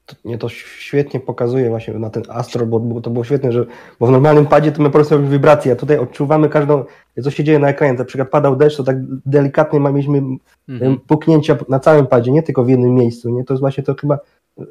Nie, 0.09 0.15
no, 0.25 0.31
nie 0.31 0.39
to 0.39 0.49
świetnie 0.49 1.21
pokazuje 1.21 1.69
właśnie 1.69 1.95
na 1.95 2.11
ten 2.11 2.23
Astro, 2.29 2.67
bo, 2.67 3.01
to 3.01 3.11
było 3.11 3.25
świetne, 3.25 3.53
że 3.53 3.67
bo 4.01 4.07
w 4.07 4.11
normalnym 4.11 4.47
padzie 4.47 4.73
to 4.73 4.83
my 4.83 4.89
po 4.89 4.93
prostu 4.93 5.15
robimy 5.15 5.33
wibracje, 5.33 5.73
a 5.73 5.77
tutaj 5.77 5.99
odczuwamy 5.99 6.49
każdą, 6.49 6.85
co 7.23 7.31
się 7.31 7.45
dzieje 7.45 7.59
na 7.59 7.69
ekranie. 7.69 7.93
Na 7.93 8.05
przykład 8.05 8.31
padał 8.31 8.57
deszcz, 8.57 8.77
to 8.77 8.85
tak 8.85 8.97
delikatnie 9.27 9.81
mieliśmy 9.81 10.23
mhm. 10.69 10.99
puknięcia 11.07 11.57
na 11.69 11.81
całym 11.81 12.07
padzie, 12.07 12.33
nie 12.33 12.43
tylko 12.43 12.65
w 12.65 12.69
jednym 12.69 12.95
miejscu. 12.95 13.31
Nie? 13.31 13.45
To 13.45 13.55
jest 13.55 13.61
właśnie 13.61 13.85
to 13.85 13.95
chyba 13.95 14.19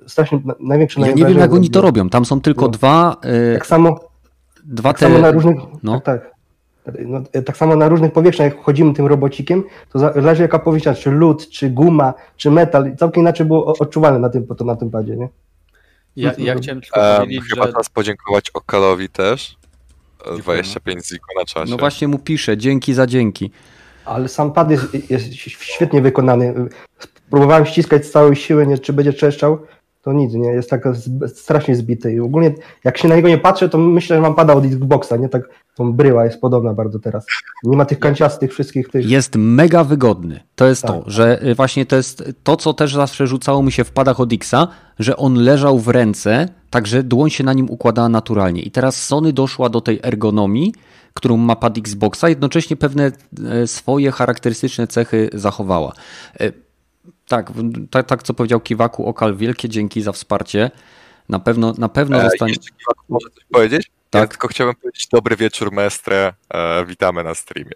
strasznie 0.07 0.39
największe 0.59 1.01
Ja 1.01 1.11
nie 1.11 1.25
wiem, 1.25 1.37
jak 1.37 1.53
oni 1.53 1.69
to 1.69 1.81
robią. 1.81 2.09
Tam 2.09 2.25
są 2.25 2.41
tylko 2.41 2.61
no. 2.61 2.67
dwa. 2.67 3.17
Yy, 3.23 3.53
tak 3.53 3.65
samo. 3.65 3.99
Dwa 4.65 4.89
tak 4.89 4.99
te... 4.99 5.05
samo 5.05 5.19
na 5.19 5.31
różnych. 5.31 5.57
No. 5.83 6.01
Tak, 6.01 6.03
tak. 6.03 6.34
No, 7.05 7.21
tak 7.45 7.57
samo 7.57 7.75
na 7.75 7.89
różnych 7.89 8.13
powierzchniach, 8.13 8.53
jak 8.53 8.63
chodzimy 8.63 8.93
tym 8.93 9.05
robocikiem, 9.05 9.63
to 9.93 9.99
zależy 9.99 10.41
jaka 10.41 10.59
powierzchnia, 10.59 10.93
czy 10.93 11.11
lód, 11.11 11.49
czy 11.49 11.69
guma, 11.69 12.13
czy 12.37 12.51
metal, 12.51 12.95
całkiem 12.97 13.21
inaczej 13.21 13.45
było 13.45 13.65
odczuwalne 13.79 14.19
na 14.19 14.29
tym, 14.29 14.47
to 14.47 14.65
na 14.65 14.75
tym 14.75 14.91
padzie, 14.91 15.17
nie? 15.17 15.29
Ja, 16.15 16.31
ja 16.37 16.55
chciałem 16.55 16.81
tylko 16.81 16.99
um, 16.99 17.17
powiedzieć, 17.17 17.43
Chyba 17.49 17.65
że... 17.65 17.71
teraz 17.71 17.89
podziękować 17.89 18.49
Okalowi 18.49 19.09
też. 19.09 19.57
25 20.37 21.07
ziku 21.07 21.25
na 21.39 21.45
czasie. 21.45 21.71
No 21.71 21.77
właśnie 21.77 22.07
mu 22.07 22.19
piszę, 22.19 22.57
dzięki 22.57 22.93
za 22.93 23.07
dzięki. 23.07 23.51
Ale 24.05 24.27
sam 24.27 24.53
pad 24.53 24.71
jest, 24.71 25.09
jest 25.09 25.33
świetnie 25.33 26.01
wykonany. 26.01 26.53
Próbowałem 27.29 27.65
ściskać 27.65 28.05
z 28.05 28.11
całej 28.11 28.35
siły, 28.35 28.67
nie, 28.67 28.77
czy 28.77 28.93
będzie 28.93 29.13
czeszczał, 29.13 29.59
to 30.05 30.13
nic, 30.13 30.33
nie, 30.33 30.49
jest 30.49 30.69
tak 30.69 30.83
strasznie 31.27 31.75
zbity 31.75 32.13
i 32.13 32.19
ogólnie 32.19 32.53
jak 32.83 32.97
się 32.97 33.07
na 33.07 33.15
niego 33.15 33.27
nie 33.27 33.37
patrzę, 33.37 33.69
to 33.69 33.77
myślę, 33.77 34.15
że 34.15 34.21
mam 34.21 34.35
pada 34.35 34.53
od 34.53 34.65
Xboxa, 34.65 35.17
nie, 35.17 35.29
tak 35.29 35.49
tą 35.75 35.93
bryła 35.93 36.25
jest 36.25 36.41
podobna 36.41 36.73
bardzo 36.73 36.99
teraz. 36.99 37.25
Nie 37.63 37.77
ma 37.77 37.85
tych 37.85 37.99
kanciastych 37.99 38.51
wszystkich 38.51 38.89
tych... 38.89 39.09
Jest 39.09 39.35
mega 39.35 39.83
wygodny. 39.83 40.39
To 40.55 40.67
jest 40.67 40.81
tak. 40.81 40.91
to, 40.91 41.03
że 41.07 41.47
y, 41.47 41.55
właśnie 41.55 41.85
to 41.85 41.95
jest 41.95 42.33
to, 42.43 42.57
co 42.57 42.73
też 42.73 42.93
zawsze 42.93 43.27
rzucało 43.27 43.63
mi 43.63 43.71
się 43.71 43.83
w 43.83 43.91
padach 43.91 44.19
od 44.19 44.33
Xa, 44.33 44.67
że 44.99 45.17
on 45.17 45.35
leżał 45.35 45.79
w 45.79 45.87
ręce, 45.87 46.49
także 46.69 47.03
dłoń 47.03 47.29
się 47.29 47.43
na 47.43 47.53
nim 47.53 47.69
układała 47.69 48.09
naturalnie. 48.09 48.61
I 48.61 48.71
teraz 48.71 49.03
Sony 49.03 49.33
doszła 49.33 49.69
do 49.69 49.81
tej 49.81 49.99
ergonomii, 50.03 50.73
którą 51.13 51.37
ma 51.37 51.55
pad 51.55 51.77
Xboxa, 51.77 52.29
jednocześnie 52.29 52.75
pewne 52.75 53.11
e, 53.51 53.67
swoje 53.67 54.11
charakterystyczne 54.11 54.87
cechy 54.87 55.29
zachowała. 55.33 55.93
Tak, 57.27 57.51
tak, 57.91 58.05
tak 58.05 58.23
co 58.23 58.33
powiedział 58.33 58.59
Kiwaku 58.59 59.05
Okal, 59.05 59.35
wielkie 59.35 59.69
dzięki 59.69 60.01
za 60.01 60.11
wsparcie. 60.11 60.71
Na 61.29 61.39
pewno, 61.39 61.73
na 61.77 61.89
pewno 61.89 62.17
e, 62.17 62.23
zostanie. 62.23 62.51
Jeszcze 62.51 62.71
Kiwaku 62.71 63.03
może 63.09 63.29
coś 63.29 63.43
powiedzieć? 63.51 63.91
Tak. 64.09 64.21
Ja 64.21 64.27
tylko 64.27 64.47
chciałbym 64.47 64.75
powiedzieć 64.75 65.07
dobry 65.07 65.35
wieczór, 65.35 65.71
mestre. 65.71 66.33
E, 66.53 66.85
witamy 66.85 67.23
na 67.23 67.35
streamie. 67.35 67.71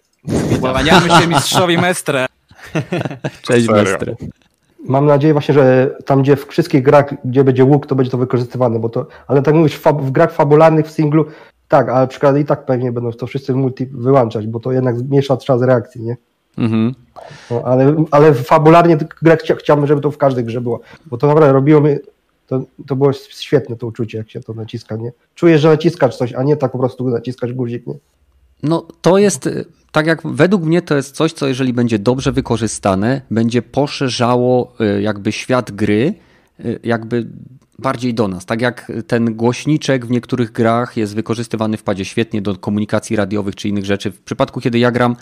Kłaniamy 0.60 1.10
się 1.10 1.26
mistrzowi 1.26 1.78
mestre. 1.78 2.26
Cześć 3.42 3.68
mestre. 3.68 4.14
Mam 4.84 5.06
nadzieję 5.06 5.32
właśnie, 5.32 5.54
że 5.54 5.96
tam 6.06 6.22
gdzie 6.22 6.36
w 6.36 6.46
wszystkich 6.46 6.82
grach, 6.82 7.14
gdzie 7.24 7.44
będzie 7.44 7.64
łuk, 7.64 7.86
to 7.86 7.94
będzie 7.94 8.10
to 8.10 8.18
wykorzystywane, 8.18 8.78
bo 8.78 8.88
to, 8.88 9.06
ale 9.26 9.42
tak 9.42 9.54
mówisz, 9.54 9.80
w 10.00 10.10
grach 10.10 10.32
fabularnych 10.32 10.86
w 10.86 10.90
singlu, 10.90 11.26
tak, 11.68 11.88
ale 11.88 12.08
przykład 12.08 12.36
i 12.36 12.44
tak 12.44 12.64
pewnie 12.64 12.92
będą 12.92 13.12
to 13.12 13.26
wszyscy 13.26 13.54
multi 13.54 13.86
wyłączać, 13.86 14.46
bo 14.46 14.60
to 14.60 14.72
jednak 14.72 14.98
zmniejsza 14.98 15.36
czas 15.36 15.62
reakcji, 15.62 16.02
nie? 16.02 16.16
Mhm. 16.60 16.94
No, 17.50 17.62
ale, 17.64 18.04
ale 18.10 18.34
fabularnie 18.34 18.98
grę 19.22 19.36
chciałbym, 19.58 19.86
żeby 19.86 20.00
to 20.00 20.10
w 20.10 20.18
każdej 20.18 20.44
grze 20.44 20.60
było, 20.60 20.80
bo 21.06 21.18
to 21.18 21.26
naprawdę 21.26 21.52
robiło 21.52 21.80
mi, 21.80 21.96
to, 22.46 22.62
to 22.86 22.96
było 22.96 23.12
świetne 23.12 23.76
to 23.76 23.86
uczucie, 23.86 24.18
jak 24.18 24.30
się 24.30 24.40
to 24.40 24.54
naciska, 24.54 24.96
nie? 24.96 25.12
Czujesz, 25.34 25.60
że 25.60 25.68
naciskasz 25.68 26.16
coś, 26.16 26.32
a 26.32 26.42
nie 26.42 26.56
tak 26.56 26.72
po 26.72 26.78
prostu 26.78 27.08
naciskasz 27.08 27.52
guzik, 27.52 27.86
nie? 27.86 27.94
No 28.62 28.86
to 29.02 29.18
jest, 29.18 29.48
tak 29.92 30.06
jak 30.06 30.22
według 30.24 30.62
mnie 30.62 30.82
to 30.82 30.96
jest 30.96 31.16
coś, 31.16 31.32
co 31.32 31.46
jeżeli 31.46 31.72
będzie 31.72 31.98
dobrze 31.98 32.32
wykorzystane, 32.32 33.22
będzie 33.30 33.62
poszerzało 33.62 34.72
y, 34.80 35.02
jakby 35.02 35.32
świat 35.32 35.70
gry, 35.70 36.14
y, 36.64 36.80
jakby 36.82 37.26
bardziej 37.78 38.14
do 38.14 38.28
nas. 38.28 38.46
Tak 38.46 38.60
jak 38.60 38.92
ten 39.06 39.34
głośniczek 39.34 40.06
w 40.06 40.10
niektórych 40.10 40.52
grach 40.52 40.96
jest 40.96 41.14
wykorzystywany 41.14 41.76
w 41.76 41.82
padzie 41.82 42.04
świetnie 42.04 42.42
do 42.42 42.56
komunikacji 42.56 43.16
radiowych 43.16 43.56
czy 43.56 43.68
innych 43.68 43.84
rzeczy. 43.84 44.10
W 44.10 44.20
przypadku, 44.20 44.60
kiedy 44.60 44.78
ja 44.78 44.90
gram 44.90 45.12
y, 45.12 45.16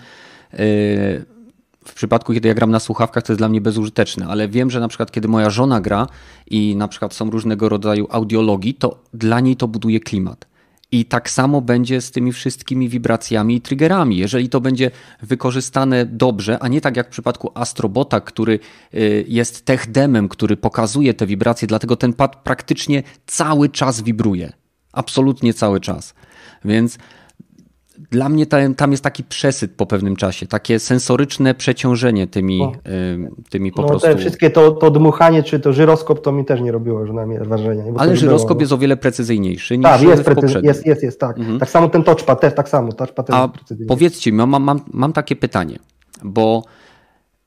w 1.84 1.94
przypadku, 1.94 2.32
kiedy 2.34 2.48
ja 2.48 2.54
gram 2.54 2.70
na 2.70 2.80
słuchawkach, 2.80 3.24
to 3.24 3.32
jest 3.32 3.40
dla 3.40 3.48
mnie 3.48 3.60
bezużyteczne, 3.60 4.26
ale 4.26 4.48
wiem, 4.48 4.70
że 4.70 4.80
na 4.80 4.88
przykład, 4.88 5.10
kiedy 5.10 5.28
moja 5.28 5.50
żona 5.50 5.80
gra 5.80 6.06
i 6.46 6.76
na 6.76 6.88
przykład 6.88 7.14
są 7.14 7.30
różnego 7.30 7.68
rodzaju 7.68 8.06
audiologii, 8.10 8.74
to 8.74 9.02
dla 9.14 9.40
niej 9.40 9.56
to 9.56 9.68
buduje 9.68 10.00
klimat. 10.00 10.46
I 10.92 11.04
tak 11.04 11.30
samo 11.30 11.60
będzie 11.60 12.00
z 12.00 12.10
tymi 12.10 12.32
wszystkimi 12.32 12.88
wibracjami 12.88 13.54
i 13.54 13.60
triggerami. 13.60 14.16
Jeżeli 14.16 14.48
to 14.48 14.60
będzie 14.60 14.90
wykorzystane 15.22 16.06
dobrze, 16.06 16.58
a 16.58 16.68
nie 16.68 16.80
tak 16.80 16.96
jak 16.96 17.06
w 17.06 17.10
przypadku 17.10 17.50
Astrobota, 17.54 18.20
który 18.20 18.58
y, 18.94 19.24
jest 19.28 19.64
techdemem, 19.64 20.28
który 20.28 20.56
pokazuje 20.56 21.14
te 21.14 21.26
wibracje, 21.26 21.68
dlatego 21.68 21.96
ten 21.96 22.12
pad 22.12 22.36
praktycznie 22.36 23.02
cały 23.26 23.68
czas 23.68 24.00
wibruje. 24.00 24.52
Absolutnie 24.92 25.54
cały 25.54 25.80
czas. 25.80 26.14
Więc 26.64 26.98
dla 28.10 28.28
mnie 28.28 28.46
tam, 28.46 28.74
tam 28.74 28.90
jest 28.90 29.04
taki 29.04 29.24
przesyt 29.24 29.72
po 29.76 29.86
pewnym 29.86 30.16
czasie, 30.16 30.46
takie 30.46 30.78
sensoryczne 30.78 31.54
przeciążenie 31.54 32.26
tymi, 32.26 32.62
y, 32.64 33.50
tymi 33.50 33.72
po 33.72 33.82
no, 33.82 33.88
prostu. 33.88 34.08
Te 34.08 34.16
wszystkie 34.16 34.50
to, 34.50 34.70
to 34.70 34.90
dmuchanie, 34.90 35.42
czy 35.42 35.60
to 35.60 35.72
żyroskop, 35.72 36.22
to 36.22 36.32
mi 36.32 36.44
też 36.44 36.60
nie 36.60 36.72
robiło 36.72 37.06
że 37.06 37.12
mnie 37.12 37.40
wrażenia. 37.40 37.84
Ale 37.96 38.16
żyroskop 38.16 38.48
było, 38.48 38.60
jest 38.60 38.72
o 38.72 38.78
wiele 38.78 38.96
precyzyjniejszy 38.96 39.78
niż 39.78 39.84
tak, 39.84 40.02
jest, 40.02 40.22
precyzy- 40.22 40.64
jest, 40.64 40.86
jest, 40.86 41.02
jest, 41.02 41.20
tak. 41.20 41.38
Mhm. 41.38 41.58
Tak 41.58 41.70
samo 41.70 41.88
ten 41.88 42.04
touchpad 42.04 42.40
też 42.40 42.54
tak 42.54 42.68
samo. 42.68 42.92
Touchpad 42.92 43.26
też 43.26 43.36
A 43.36 43.48
powiedzcie 43.88 44.32
mi, 44.32 44.38
mam, 44.38 44.62
mam, 44.62 44.80
mam 44.92 45.12
takie 45.12 45.36
pytanie, 45.36 45.78
bo 46.24 46.62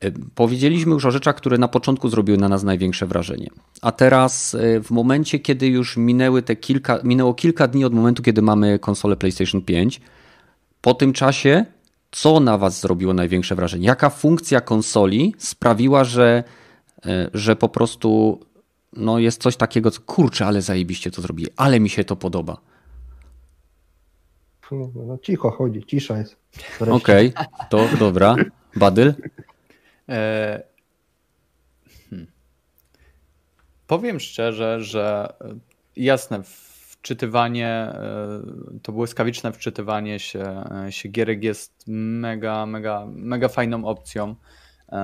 y, 0.04 0.14
Powiedzieliśmy 0.36 0.94
już 0.94 1.06
o 1.06 1.12
rzeczach, 1.12 1.36
które 1.36 1.58
na 1.58 1.68
początku 1.68 2.10
zrobiły 2.10 2.38
na 2.38 2.50
nas 2.50 2.64
największe 2.64 3.06
wrażenie. 3.06 3.48
A 3.82 3.92
teraz, 3.92 4.54
y, 4.54 4.82
w 4.84 4.92
momencie, 4.92 5.40
kiedy 5.40 5.68
już 5.68 5.98
minęły 5.98 6.42
te 6.42 6.56
kilka, 6.56 7.00
minęło 7.04 7.34
kilka 7.34 7.68
dni 7.68 7.86
od 7.86 7.94
momentu, 7.94 8.24
kiedy 8.24 8.42
mamy 8.42 8.80
konsolę 8.80 9.16
PlayStation 9.18 9.62
5, 9.62 10.02
po 10.82 10.94
tym 10.94 11.14
czasie, 11.14 11.66
co 12.12 12.40
na 12.40 12.58
Was 12.58 12.82
zrobiło 12.82 13.14
największe 13.14 13.56
wrażenie? 13.56 13.88
Jaka 13.88 14.10
funkcja 14.10 14.62
konsoli 14.62 15.36
sprawiła, 15.38 16.04
że, 16.04 16.44
e, 17.06 17.30
że 17.34 17.56
po 17.56 17.70
prostu 17.70 18.40
no 18.94 19.20
jest 19.20 19.42
coś 19.42 19.56
takiego, 19.56 19.92
co 19.92 20.02
kurczę, 20.02 20.46
ale 20.46 20.62
zajebiście 20.62 21.12
to 21.12 21.22
zrobi, 21.22 21.48
ale 21.56 21.80
mi 21.80 21.90
się 21.90 22.04
to 22.04 22.16
podoba. 22.16 22.58
No, 24.72 25.18
cicho 25.18 25.52
chodzi, 25.52 25.84
cisza 25.84 26.18
jest. 26.18 26.36
Okej, 26.80 27.34
okay, 27.36 27.46
to 27.70 27.88
dobra. 28.00 28.36
Badyl? 28.76 29.14
E... 30.10 30.64
Hmm. 32.10 32.28
Powiem 33.88 34.20
szczerze, 34.20 34.84
że 34.84 35.34
e, 35.42 35.56
jasne, 35.96 36.42
wczytywanie, 37.02 37.68
e, 37.68 38.42
to 38.82 38.92
błyskawiczne 38.92 39.52
wczytywanie 39.52 40.20
się, 40.20 40.64
e, 40.88 40.92
się 40.92 41.10
gierek 41.10 41.44
jest 41.44 41.84
mega, 41.88 42.66
mega, 42.66 43.06
mega 43.08 43.48
fajną 43.48 43.86
opcją, 43.86 44.36
e, 44.90 44.96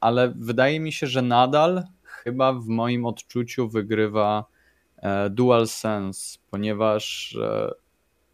ale 0.00 0.32
wydaje 0.36 0.80
mi 0.80 0.92
się, 0.92 1.06
że 1.06 1.22
nadal 1.22 1.82
chyba 2.02 2.52
w 2.52 2.66
moim 2.66 3.06
odczuciu 3.06 3.68
wygrywa 3.68 4.44
DualSense, 5.30 6.38
ponieważ 6.50 7.36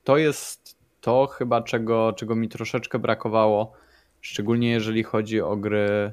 to 0.05 0.19
jest 0.19 0.77
to 1.01 1.27
chyba, 1.27 1.62
czego, 1.62 2.12
czego 2.12 2.37
mi 2.37 2.49
troszeczkę 2.49 2.99
brakowało, 2.99 3.73
szczególnie 4.20 4.70
jeżeli 4.70 5.03
chodzi 5.03 5.41
o 5.41 5.57
gry 5.57 6.12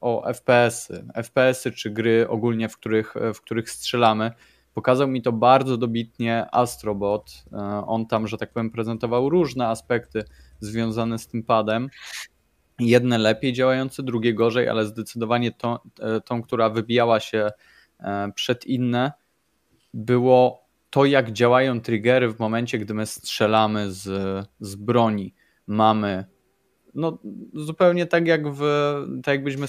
o 0.00 0.32
FPS-y, 0.34 1.04
FPS-y 1.22 1.72
czy 1.72 1.90
gry 1.90 2.28
ogólnie, 2.28 2.68
w 2.68 2.76
których, 2.76 3.14
w 3.34 3.40
których 3.40 3.70
strzelamy. 3.70 4.32
Pokazał 4.74 5.08
mi 5.08 5.22
to 5.22 5.32
bardzo 5.32 5.76
dobitnie 5.76 6.46
Astrobot. 6.52 7.44
E, 7.52 7.56
on 7.86 8.06
tam, 8.06 8.28
że 8.28 8.38
tak 8.38 8.52
powiem, 8.52 8.70
prezentował 8.70 9.28
różne 9.28 9.68
aspekty 9.68 10.24
związane 10.60 11.18
z 11.18 11.28
tym 11.28 11.42
padem. 11.42 11.88
Jedne 12.78 13.18
lepiej 13.18 13.52
działające, 13.52 14.02
drugie 14.02 14.34
gorzej, 14.34 14.68
ale 14.68 14.86
zdecydowanie 14.86 15.52
tą, 15.52 15.78
e, 16.00 16.20
tą 16.20 16.42
która 16.42 16.70
wybijała 16.70 17.20
się 17.20 17.50
e, 18.00 18.32
przed 18.34 18.66
inne, 18.66 19.12
było 19.94 20.70
to, 20.90 21.04
jak 21.04 21.32
działają 21.32 21.80
triggery 21.80 22.28
w 22.32 22.38
momencie, 22.38 22.78
gdy 22.78 22.94
my 22.94 23.06
strzelamy 23.06 23.92
z, 23.92 24.08
z 24.60 24.74
broni. 24.74 25.34
Mamy 25.66 26.24
no, 26.94 27.18
zupełnie 27.54 28.06
tak 28.06 28.26
jak 28.26 28.54
w, 28.54 28.62
tak 29.22 29.34
jakbyśmy 29.34 29.66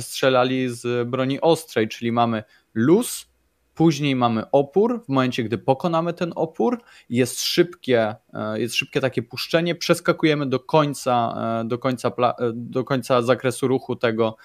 strzelali 0.00 0.68
z 0.68 1.08
broni 1.08 1.40
ostrej, 1.40 1.88
czyli 1.88 2.12
mamy 2.12 2.42
luz, 2.74 3.29
Później 3.74 4.16
mamy 4.16 4.50
opór, 4.50 5.04
w 5.04 5.08
momencie 5.08 5.44
gdy 5.44 5.58
pokonamy 5.58 6.12
ten 6.12 6.32
opór, 6.36 6.82
jest 7.10 7.42
szybkie, 7.42 8.14
e, 8.34 8.60
jest 8.60 8.74
szybkie 8.74 9.00
takie 9.00 9.22
puszczenie, 9.22 9.74
przeskakujemy 9.74 10.46
do 10.46 10.60
końca, 10.60 11.34
e, 11.62 11.68
do 11.68 11.78
końca, 11.78 12.08
e, 12.08 12.32
do 12.54 12.84
końca 12.84 13.22
zakresu 13.22 13.68
ruchu 13.68 13.96
tego, 13.96 14.36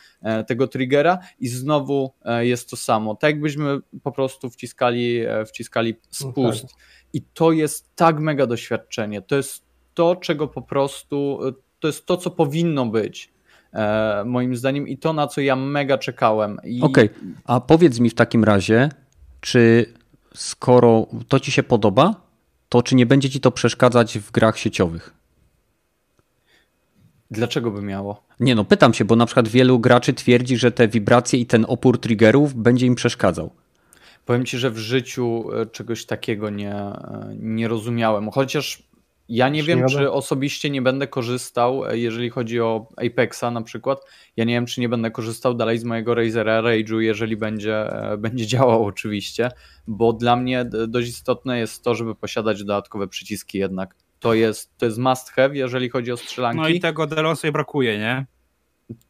tego 0.47 0.67
triggera 0.67 1.19
i 1.39 1.47
znowu 1.47 2.13
jest 2.39 2.69
to 2.69 2.75
samo. 2.75 3.15
Tak 3.15 3.31
jakbyśmy 3.31 3.79
po 4.03 4.11
prostu 4.11 4.49
wciskali, 4.49 5.21
wciskali 5.47 5.95
spust. 6.09 6.65
Okay. 6.65 6.77
I 7.13 7.21
to 7.21 7.51
jest 7.51 7.95
tak 7.95 8.19
mega 8.19 8.47
doświadczenie. 8.47 9.21
To 9.21 9.35
jest 9.35 9.65
to, 9.93 10.15
czego 10.15 10.47
po 10.47 10.61
prostu, 10.61 11.39
to 11.79 11.87
jest 11.87 12.05
to, 12.05 12.17
co 12.17 12.31
powinno 12.31 12.85
być 12.85 13.33
moim 14.25 14.55
zdaniem 14.55 14.87
i 14.87 14.97
to, 14.97 15.13
na 15.13 15.27
co 15.27 15.41
ja 15.41 15.55
mega 15.55 15.97
czekałem. 15.97 16.57
I... 16.63 16.81
Okej, 16.81 17.05
okay. 17.05 17.33
a 17.45 17.59
powiedz 17.59 17.99
mi 17.99 18.09
w 18.09 18.15
takim 18.15 18.43
razie, 18.43 18.89
czy 19.45 19.93
skoro 20.35 21.07
to 21.27 21.39
ci 21.39 21.51
się 21.51 21.63
podoba, 21.63 22.15
to 22.69 22.83
czy 22.83 22.95
nie 22.95 23.05
będzie 23.05 23.29
ci 23.29 23.39
to 23.39 23.51
przeszkadzać 23.51 24.19
w 24.19 24.31
grach 24.31 24.57
sieciowych? 24.57 25.13
Dlaczego 27.31 27.71
by 27.71 27.81
miało? 27.81 28.23
Nie 28.39 28.55
no, 28.55 28.65
pytam 28.65 28.93
się, 28.93 29.05
bo 29.05 29.15
na 29.15 29.25
przykład 29.25 29.47
wielu 29.47 29.79
graczy 29.79 30.13
twierdzi, 30.13 30.57
że 30.57 30.71
te 30.71 30.87
wibracje 30.87 31.39
i 31.39 31.45
ten 31.45 31.65
opór 31.67 31.99
triggerów 31.99 32.53
będzie 32.53 32.85
im 32.85 32.95
przeszkadzał. 32.95 33.51
Powiem 34.25 34.45
ci, 34.45 34.57
że 34.57 34.71
w 34.71 34.77
życiu 34.77 35.45
e, 35.53 35.65
czegoś 35.65 36.05
takiego 36.05 36.49
nie, 36.49 36.73
e, 36.73 37.35
nie 37.39 37.67
rozumiałem. 37.67 38.31
Chociaż 38.31 38.83
ja 39.29 39.49
nie 39.49 39.63
wiem, 39.63 39.87
czy 39.87 40.11
osobiście 40.11 40.69
nie 40.69 40.81
będę 40.81 41.07
korzystał, 41.07 41.85
e, 41.85 41.97
jeżeli 41.97 42.29
chodzi 42.29 42.61
o 42.61 42.87
Apexa 42.97 43.51
na 43.51 43.61
przykład. 43.61 43.99
Ja 44.37 44.45
nie 44.45 44.53
wiem, 44.53 44.65
czy 44.65 44.81
nie 44.81 44.89
będę 44.89 45.11
korzystał 45.11 45.53
dalej 45.53 45.77
z 45.77 45.83
mojego 45.83 46.15
Razera 46.15 46.61
Rage'u, 46.61 46.97
jeżeli 46.97 47.37
będzie, 47.37 47.93
e, 48.11 48.17
będzie 48.17 48.47
działał 48.47 48.85
oczywiście, 48.93 49.51
bo 49.87 50.13
dla 50.13 50.35
mnie 50.35 50.65
dość 50.87 51.09
istotne 51.09 51.59
jest 51.59 51.83
to, 51.83 51.95
żeby 51.95 52.15
posiadać 52.15 52.59
dodatkowe 52.59 53.07
przyciski 53.07 53.57
jednak. 53.57 53.95
To 54.19 54.33
jest, 54.33 54.77
to 54.77 54.85
jest 54.85 54.97
must 54.97 55.29
have, 55.29 55.55
jeżeli 55.55 55.89
chodzi 55.89 56.11
o 56.11 56.17
strzelanki. 56.17 56.61
No 56.61 56.67
i 56.67 56.79
tego 56.79 57.07
Delosy 57.07 57.51
brakuje, 57.51 57.99
nie? 57.99 58.25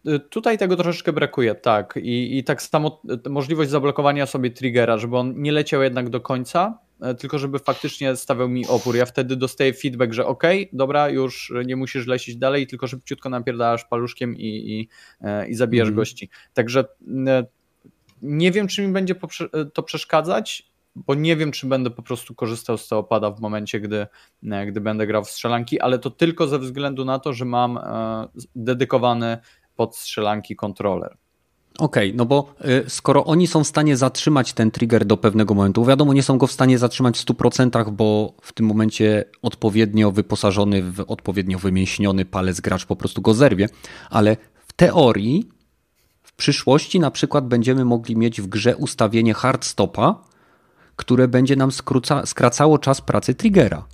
E, 0.06 0.20
tutaj 0.20 0.58
tego 0.58 0.76
troszeczkę 0.76 1.14
brakuje, 1.14 1.56
tak. 1.56 2.00
I, 2.04 2.38
I 2.38 2.44
tak 2.44 2.62
samo 2.62 3.02
możliwość 3.30 3.70
zablokowania 3.70 4.26
sobie 4.26 4.52
triggera, 4.52 4.98
żeby 4.98 5.18
on 5.18 5.42
nie 5.42 5.52
leciał 5.52 5.82
jednak 5.82 6.10
do 6.10 6.22
końca, 6.22 6.85
tylko 7.20 7.40
żeby 7.40 7.60
faktycznie 7.60 8.16
stawiał 8.16 8.50
mi 8.50 8.68
opór. 8.68 8.96
Ja 8.96 9.06
wtedy 9.06 9.36
dostaję 9.36 9.74
feedback, 9.74 10.14
że 10.14 10.26
ok, 10.26 10.44
dobra, 10.74 11.10
już 11.10 11.54
nie 11.66 11.76
musisz 11.76 12.08
lecieć 12.08 12.38
dalej, 12.38 12.68
tylko 12.68 12.88
szybciutko 12.88 13.30
napierdalasz 13.30 13.86
paluszkiem 13.86 14.36
i, 14.36 14.48
i, 14.48 14.90
e, 15.22 15.48
i 15.48 15.56
zabijasz 15.56 15.88
mm. 15.88 15.96
gości. 15.96 16.30
Także 16.54 16.86
e, 17.28 17.46
nie 18.22 18.52
wiem, 18.52 18.68
czy 18.68 18.82
mi 18.82 18.94
będzie 18.94 19.16
to 19.74 19.84
przeszkadzać, 19.84 20.72
bo 20.96 21.16
nie 21.16 21.36
wiem, 21.36 21.52
czy 21.52 21.68
będę 21.68 21.90
po 21.90 22.02
prostu 22.02 22.36
korzystał 22.36 22.78
z 22.78 22.88
tego 22.88 23.04
pada 23.04 23.32
w 23.32 23.40
momencie, 23.40 23.80
gdy, 23.80 24.08
gdy 24.68 24.82
będę 24.82 25.08
grał 25.08 25.24
w 25.24 25.30
strzelanki, 25.30 25.80
ale 25.80 26.00
to 26.00 26.10
tylko 26.10 26.48
ze 26.48 26.60
względu 26.60 27.06
na 27.06 27.20
to, 27.20 27.34
że 27.34 27.46
mam 27.46 27.80
dedykowany 28.56 29.38
pod 29.76 29.96
strzelanki 29.96 30.56
kontroler. 30.56 31.18
Okej, 31.78 32.10
okay, 32.10 32.18
no 32.18 32.26
bo 32.26 32.54
y, 32.86 32.90
skoro 32.90 33.26
oni 33.26 33.48
są 33.48 33.64
w 33.64 33.68
stanie 33.68 33.98
zatrzymać 33.98 34.54
ten 34.54 34.72
trigger 34.72 35.06
do 35.06 35.18
pewnego 35.18 35.54
momentu, 35.54 35.86
wiadomo, 35.86 36.14
nie 36.14 36.24
są 36.24 36.38
go 36.38 36.48
w 36.48 36.52
stanie 36.52 36.78
zatrzymać 36.78 37.18
w 37.18 37.26
100%, 37.26 37.92
bo 37.92 38.34
w 38.42 38.54
tym 38.54 38.66
momencie 38.66 39.26
odpowiednio 39.42 40.12
wyposażony 40.12 40.84
w 40.84 41.00
odpowiednio 41.08 41.60
wymięśniony 41.60 42.26
palec 42.26 42.62
gracz 42.62 42.86
po 42.86 42.96
prostu 42.96 43.22
go 43.22 43.34
zerwie, 43.34 43.70
ale 44.10 44.38
w 44.68 44.74
teorii 44.74 45.50
w 46.24 46.34
przyszłości 46.34 47.00
na 47.00 47.12
przykład 47.12 47.48
będziemy 47.48 47.86
mogli 47.86 48.18
mieć 48.18 48.42
w 48.42 48.48
grze 48.48 48.76
ustawienie 48.76 49.34
hard 49.34 49.66
stopa, 49.66 50.24
które 50.96 51.28
będzie 51.28 51.56
nam 51.56 51.72
skróca, 51.72 52.26
skracało 52.26 52.78
czas 52.78 53.02
pracy 53.02 53.36
triggera. 53.36 53.86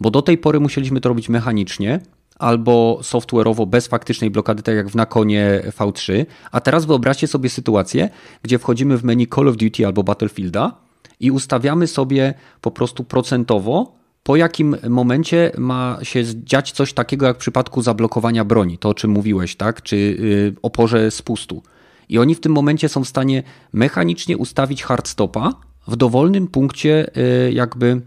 Bo 0.00 0.10
do 0.10 0.22
tej 0.22 0.38
pory 0.38 0.60
musieliśmy 0.60 1.00
to 1.00 1.08
robić 1.08 1.28
mechanicznie, 1.28 2.00
albo 2.40 2.98
software'owo 3.02 3.66
bez 3.66 3.86
faktycznej 3.86 4.30
blokady, 4.30 4.62
tak 4.62 4.76
jak 4.76 4.88
w 4.88 4.94
Nakonie 4.94 5.62
V3. 5.78 6.26
A 6.52 6.60
teraz 6.60 6.84
wyobraźcie 6.84 7.26
sobie 7.26 7.50
sytuację, 7.50 8.08
gdzie 8.42 8.58
wchodzimy 8.58 8.96
w 8.96 9.04
menu 9.04 9.26
Call 9.26 9.48
of 9.48 9.56
Duty 9.56 9.86
albo 9.86 10.02
Battlefielda 10.02 10.76
i 11.20 11.30
ustawiamy 11.30 11.86
sobie 11.86 12.34
po 12.60 12.70
prostu 12.70 13.04
procentowo, 13.04 14.00
po 14.22 14.36
jakim 14.36 14.76
momencie 14.88 15.52
ma 15.58 15.98
się 16.02 16.24
dziać 16.44 16.72
coś 16.72 16.92
takiego 16.92 17.26
jak 17.26 17.36
w 17.36 17.40
przypadku 17.40 17.82
zablokowania 17.82 18.44
broni, 18.44 18.78
to 18.78 18.88
o 18.88 18.94
czym 18.94 19.10
mówiłeś, 19.10 19.56
tak? 19.56 19.82
Czy 19.82 19.96
yy, 19.96 20.54
oporze 20.62 21.10
spustu. 21.10 21.62
I 22.08 22.18
oni 22.18 22.34
w 22.34 22.40
tym 22.40 22.52
momencie 22.52 22.88
są 22.88 23.04
w 23.04 23.08
stanie 23.08 23.42
mechanicznie 23.72 24.36
ustawić 24.36 24.82
hardstopa 24.82 25.52
w 25.88 25.96
dowolnym 25.96 26.48
punkcie, 26.48 27.10
yy, 27.16 27.52
jakby 27.52 28.00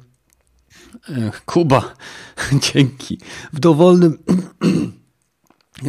Kuba, 1.45 1.93
dzięki. 2.73 3.19
W 3.53 3.59
dowolnym. 3.59 4.17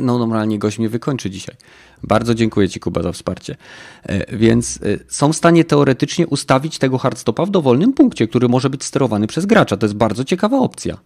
No, 0.03 0.19
normalnie 0.19 0.59
gość 0.59 0.79
mnie 0.79 0.89
wykończy 0.89 1.31
dzisiaj. 1.31 1.57
Bardzo 2.03 2.35
dziękuję 2.35 2.69
Ci, 2.69 2.81
Kuba, 2.81 3.03
za 3.03 3.13
wsparcie. 3.13 3.57
E, 4.03 4.37
więc 4.37 4.81
e, 4.83 4.99
są 5.09 5.33
w 5.33 5.37
stanie 5.37 5.65
teoretycznie 5.65 6.27
ustawić 6.27 6.79
tego 6.79 6.99
hardstopa 6.99 7.47
w 7.47 7.51
dowolnym 7.51 7.93
punkcie, 7.93 8.29
który 8.29 8.49
może 8.49 8.71
być 8.71 8.85
sterowany 8.85 9.27
przez 9.27 9.47
gracza. 9.47 9.77
To 9.77 9.87
jest 9.87 9.97
bardzo 9.97 10.25
ciekawa 10.25 10.59
opcja. 10.59 10.99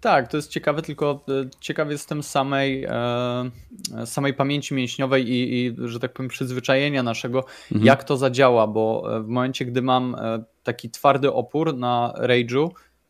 Tak, 0.00 0.28
to 0.28 0.36
jest 0.36 0.50
ciekawe, 0.50 0.82
tylko 0.82 1.24
e, 1.28 1.32
ciekawy 1.60 1.92
jestem 1.92 2.22
samej, 2.22 2.86
samej 4.04 4.34
pamięci 4.34 4.74
mięśniowej 4.74 5.30
i, 5.30 5.66
i, 5.66 5.74
że 5.88 6.00
tak 6.00 6.12
powiem, 6.12 6.28
przyzwyczajenia 6.28 7.02
naszego, 7.02 7.44
mhm. 7.72 7.86
jak 7.86 8.04
to 8.04 8.16
zadziała, 8.16 8.66
bo 8.66 9.10
w 9.24 9.28
momencie, 9.28 9.64
gdy 9.64 9.82
mam 9.82 10.16
taki 10.62 10.90
twardy 10.90 11.32
opór 11.32 11.76
na 11.76 12.14
Rage'u, 12.16 12.68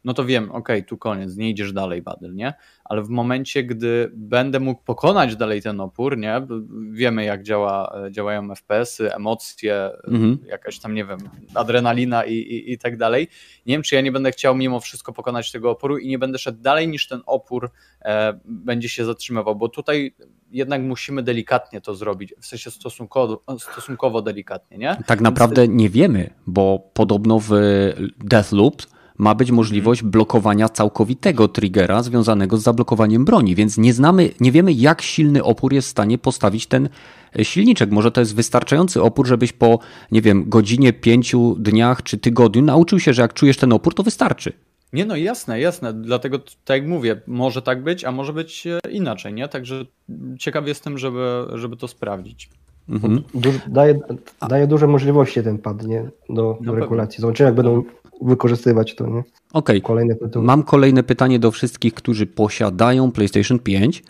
no 0.09 0.15
to 0.15 0.25
wiem, 0.25 0.51
ok, 0.53 0.69
tu 0.87 0.99
koniec, 0.99 1.37
nie 1.37 1.51
idziesz 1.51 1.73
dalej, 1.73 2.03
Badel, 2.03 2.35
nie? 2.35 2.55
Ale 2.85 3.03
w 3.03 3.09
momencie, 3.09 3.65
gdy 3.65 4.11
będę 4.15 4.61
mógł 4.61 4.83
pokonać 4.83 5.37
dalej 5.37 5.63
ten 5.63 5.81
opór, 5.81 6.19
nie? 6.19 6.47
Wiemy, 6.91 7.25
jak 7.25 7.43
działa, 7.43 7.95
działają 8.11 8.55
FPS-y, 8.55 9.15
emocje, 9.15 9.91
mhm. 10.05 10.39
jakaś 10.47 10.79
tam, 10.79 10.95
nie 10.95 11.05
wiem, 11.05 11.19
adrenalina 11.55 12.25
i, 12.25 12.35
i, 12.35 12.73
i 12.73 12.79
tak 12.79 12.97
dalej. 12.97 13.29
Nie 13.67 13.75
wiem, 13.75 13.83
czy 13.83 13.95
ja 13.95 14.01
nie 14.01 14.13
będę 14.13 14.31
chciał 14.31 14.57
mimo 14.57 14.81
wszystko 14.81 15.13
pokonać 15.13 15.53
tego 15.53 15.71
oporu 15.71 15.99
i 15.99 16.09
nie 16.09 16.19
będę 16.19 16.39
szedł 16.39 16.63
dalej 16.63 16.89
niż 16.89 17.09
ten 17.09 17.21
opór 17.27 17.71
e, 18.03 18.41
będzie 18.45 18.89
się 18.89 19.05
zatrzymywał, 19.05 19.57
bo 19.57 19.69
tutaj 19.69 20.15
jednak 20.51 20.83
musimy 20.83 21.23
delikatnie 21.23 21.81
to 21.81 21.95
zrobić, 21.95 22.35
w 22.41 22.47
sensie 22.47 22.71
stosunkowo, 22.71 23.43
stosunkowo 23.59 24.23
delikatnie, 24.23 24.79
nie? 24.79 24.97
Tak 25.07 25.21
naprawdę 25.21 25.69
nie 25.69 25.89
wiemy, 25.89 26.31
bo 26.47 26.91
podobno 26.95 27.41
w 27.41 27.51
Deathloop 28.19 28.83
ma 29.19 29.35
być 29.35 29.51
możliwość 29.51 30.03
blokowania 30.03 30.69
całkowitego 30.69 31.49
triggera 31.49 32.03
związanego 32.03 32.57
z 32.57 32.63
zablokowaniem 32.63 33.25
broni, 33.25 33.55
więc 33.55 33.79
nie 33.79 33.93
znamy, 33.93 34.31
nie 34.41 34.53
wiemy 34.53 34.73
jak 34.73 35.03
silny 35.03 35.45
opór 35.45 35.73
jest 35.73 35.89
w 35.89 35.91
stanie 35.91 36.19
postawić 36.19 36.67
ten 36.67 36.89
e, 37.39 37.45
silniczek. 37.45 37.91
Może 37.91 38.11
to 38.11 38.21
jest 38.21 38.35
wystarczający 38.35 39.03
opór, 39.03 39.27
żebyś 39.27 39.53
po, 39.53 39.79
nie 40.13 40.23
wiem, 40.23 40.49
godzinie, 40.49 40.93
pięciu 40.93 41.57
dniach 41.59 42.03
czy 42.03 42.19
tygodniu 42.19 42.63
nauczył 42.63 43.01
się, 43.01 43.13
że 43.13 43.23
jak 43.23 43.35
czujesz 43.35 43.57
ten 43.57 43.73
opór, 43.73 43.95
to 43.95 44.03
wystarczy. 44.03 44.53
Nie 44.93 45.05
no, 45.05 45.17
jasne, 45.17 45.61
jasne. 45.61 45.93
Dlatego, 45.93 46.39
tak 46.39 46.81
jak 46.81 46.89
mówię, 46.89 47.21
może 47.27 47.63
tak 47.63 47.83
być, 47.83 48.05
a 48.05 48.13
może 48.13 48.33
być 48.33 48.67
e, 48.67 48.91
inaczej, 48.91 49.35
nie? 49.35 49.49
Także 49.49 49.85
ciekaw 50.39 50.67
jestem, 50.67 50.99
żeby, 50.99 51.47
żeby 51.55 51.77
to 51.77 51.89
sprawdzić. 51.89 52.51
Mhm. 52.89 53.23
Daje, 53.69 54.01
daje 54.49 54.67
duże 54.67 54.87
możliwości 54.87 55.43
ten 55.43 55.59
pad 55.59 55.87
nie? 55.87 56.11
do, 56.31 56.59
do 56.61 56.75
regulacji. 56.75 57.21
Zobaczymy, 57.21 57.47
jak 57.47 57.55
będą 57.55 57.83
wykorzystywać 58.23 58.95
to. 58.95 59.07
Nie? 59.07 59.23
Okej, 59.53 59.83
okay. 59.83 60.43
mam 60.43 60.63
kolejne 60.63 61.03
pytanie 61.03 61.39
do 61.39 61.51
wszystkich, 61.51 61.95
którzy 61.95 62.27
posiadają 62.27 63.13
PlayStation 63.13 63.59
5. 63.59 64.03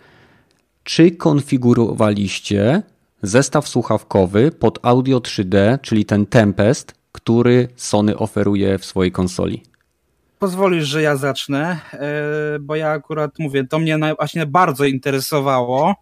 Czy 0.83 1.11
konfigurowaliście 1.11 2.83
zestaw 3.21 3.67
słuchawkowy 3.67 4.51
pod 4.51 4.79
audio 4.81 5.19
3D, 5.19 5.79
czyli 5.81 6.05
ten 6.05 6.25
Tempest, 6.25 6.93
który 7.11 7.67
Sony 7.75 8.17
oferuje 8.17 8.77
w 8.77 8.85
swojej 8.85 9.11
konsoli? 9.11 9.63
Pozwolisz, 10.39 10.87
że 10.87 11.01
ja 11.01 11.15
zacznę, 11.15 11.79
e, 11.93 12.59
bo 12.59 12.75
ja 12.75 12.89
akurat 12.89 13.39
mówię, 13.39 13.67
to 13.67 13.79
mnie 13.79 13.99
właśnie 14.17 14.45
bardzo 14.45 14.85
interesowało 14.85 15.95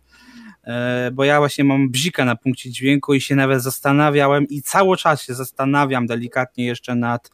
e, 0.63 1.11
bo 1.13 1.23
ja 1.23 1.39
właśnie 1.39 1.63
mam 1.63 1.89
bzika 1.89 2.25
na 2.25 2.35
punkcie 2.35 2.71
dźwięku 2.71 3.13
i 3.13 3.21
się 3.21 3.35
nawet 3.35 3.63
zastanawiałem 3.63 4.47
i 4.47 4.61
cały 4.61 4.97
czas 4.97 5.21
się 5.21 5.33
zastanawiam 5.33 6.07
delikatnie 6.07 6.65
jeszcze 6.65 6.95
nad 6.95 7.31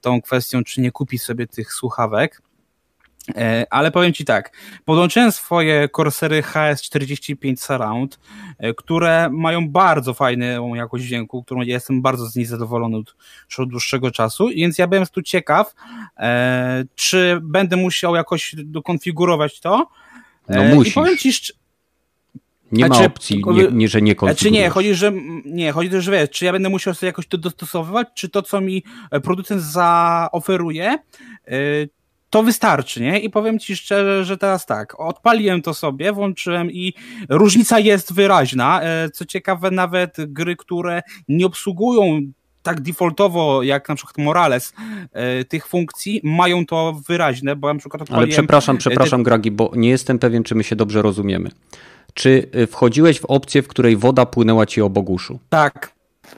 tą 0.00 0.22
kwestią, 0.22 0.64
czy 0.64 0.80
nie 0.80 0.90
kupić 0.90 1.22
sobie 1.22 1.46
tych 1.46 1.72
słuchawek. 1.72 2.42
E, 3.36 3.66
ale 3.70 3.90
powiem 3.90 4.12
Ci 4.12 4.24
tak, 4.24 4.52
podłączyłem 4.84 5.32
swoje 5.32 5.88
Corsery 5.88 6.42
HS45 6.42 7.56
Surround, 7.56 8.18
e, 8.58 8.74
które 8.74 9.30
mają 9.32 9.68
bardzo 9.68 10.14
fajną 10.14 10.74
jakość 10.74 11.04
dźwięku, 11.04 11.44
którą 11.44 11.60
ja 11.60 11.74
jestem 11.74 12.02
bardzo 12.02 12.26
z 12.26 12.36
niej 12.36 12.46
zadowolony 12.46 12.96
od, 12.96 13.16
od 13.58 13.70
dłuższego 13.70 14.10
czasu, 14.10 14.48
więc 14.48 14.78
ja 14.78 14.86
byłem 14.86 15.06
tu 15.06 15.22
ciekaw, 15.22 15.74
e, 16.16 16.84
czy 16.94 17.38
będę 17.42 17.76
musiał 17.76 18.14
jakoś 18.14 18.54
dokonfigurować 18.58 19.60
to. 19.60 19.86
No 20.48 20.62
musisz. 20.62 20.92
I 20.92 20.94
powiem 20.94 21.16
Ci, 21.18 21.32
nie 22.72 22.88
ma 22.88 23.04
opcji, 23.04 23.42
nie, 23.46 23.68
nie, 23.72 23.88
że 23.88 24.02
nie 24.02 24.14
konfigurujesz. 24.14 24.38
Czy 24.38 24.50
nie, 24.50 24.70
chodzi, 24.70 24.94
że 24.94 25.12
nie, 25.44 25.72
chodzi 25.72 25.90
że 26.00 26.12
wiesz, 26.12 26.30
czy 26.30 26.44
ja 26.44 26.52
będę 26.52 26.68
musiał 26.68 26.94
sobie 26.94 27.08
jakoś 27.08 27.26
to 27.26 27.38
dostosowywać, 27.38 28.08
czy 28.14 28.28
to, 28.28 28.42
co 28.42 28.60
mi 28.60 28.84
producent 29.22 29.62
zaoferuje, 29.62 30.98
to 32.30 32.42
wystarczy, 32.42 33.02
nie? 33.02 33.20
I 33.20 33.30
powiem 33.30 33.58
ci 33.58 33.76
szczerze, 33.76 34.24
że 34.24 34.38
teraz 34.38 34.66
tak, 34.66 35.00
odpaliłem 35.00 35.62
to 35.62 35.74
sobie, 35.74 36.12
włączyłem 36.12 36.70
i 36.72 36.94
różnica 37.28 37.78
jest 37.78 38.12
wyraźna. 38.12 38.82
E, 38.82 39.10
co 39.10 39.24
ciekawe, 39.24 39.70
nawet 39.70 40.16
gry, 40.18 40.56
które 40.56 41.02
nie 41.28 41.46
obsługują 41.46 42.20
tak 42.62 42.80
defaultowo 42.80 43.62
jak 43.62 43.88
na 43.88 43.94
przykład 43.94 44.18
Morales 44.18 44.72
e, 45.12 45.44
tych 45.44 45.66
funkcji, 45.66 46.20
mają 46.24 46.66
to 46.66 47.00
wyraźne, 47.08 47.56
bo 47.56 47.72
na 47.72 47.78
przykład 47.78 48.02
odpaliłem... 48.02 48.28
Ale 48.28 48.32
przepraszam, 48.32 48.78
przepraszam 48.78 49.22
Gragi, 49.22 49.50
bo 49.50 49.72
nie 49.76 49.88
jestem 49.88 50.18
pewien, 50.18 50.42
czy 50.42 50.54
my 50.54 50.64
się 50.64 50.76
dobrze 50.76 51.02
rozumiemy. 51.02 51.50
Czy 52.14 52.48
e, 52.52 52.66
wchodziłeś 52.66 53.20
w 53.20 53.24
opcję, 53.24 53.62
w 53.62 53.68
której 53.68 53.96
woda 53.96 54.26
płynęła 54.26 54.66
ci 54.66 54.82
obok 54.82 55.10
uszu? 55.10 55.38
Tak, 55.48 55.92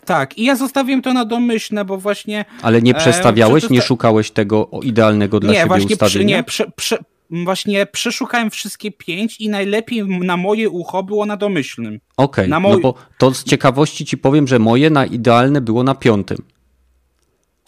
tak, 0.04 0.38
i 0.38 0.44
ja 0.44 0.56
zostawiłem 0.56 1.02
to 1.02 1.12
na 1.12 1.24
domyślne, 1.24 1.84
bo 1.84 1.96
właśnie. 1.98 2.44
Ale 2.62 2.82
nie 2.82 2.96
e, 2.96 2.98
przestawiałeś, 2.98 3.64
e, 3.64 3.68
nie 3.70 3.82
szukałeś 3.82 4.30
tego 4.30 4.70
idealnego 4.82 5.40
dla 5.40 5.52
nie, 5.52 5.56
siebie 5.56 5.68
właśnie 5.68 5.94
ustawienia? 5.94 6.42
Przy, 6.76 6.96
nie, 7.30 7.44
właśnie 7.44 7.86
przeszukałem 7.86 8.50
wszystkie 8.50 8.92
pięć 8.92 9.40
i 9.40 9.48
najlepiej 9.48 10.04
na 10.06 10.36
moje 10.36 10.70
ucho 10.70 11.02
było 11.02 11.26
na 11.26 11.36
domyślnym. 11.36 12.00
Okej, 12.16 12.52
okay, 12.52 12.70
no 12.70 12.78
bo 12.78 12.94
to 13.18 13.34
z 13.34 13.44
ciekawości 13.44 14.04
ci 14.04 14.18
powiem, 14.18 14.48
że 14.48 14.58
moje 14.58 14.90
na 14.90 15.06
idealne 15.06 15.60
było 15.60 15.82
na 15.82 15.94
piątym 15.94 16.38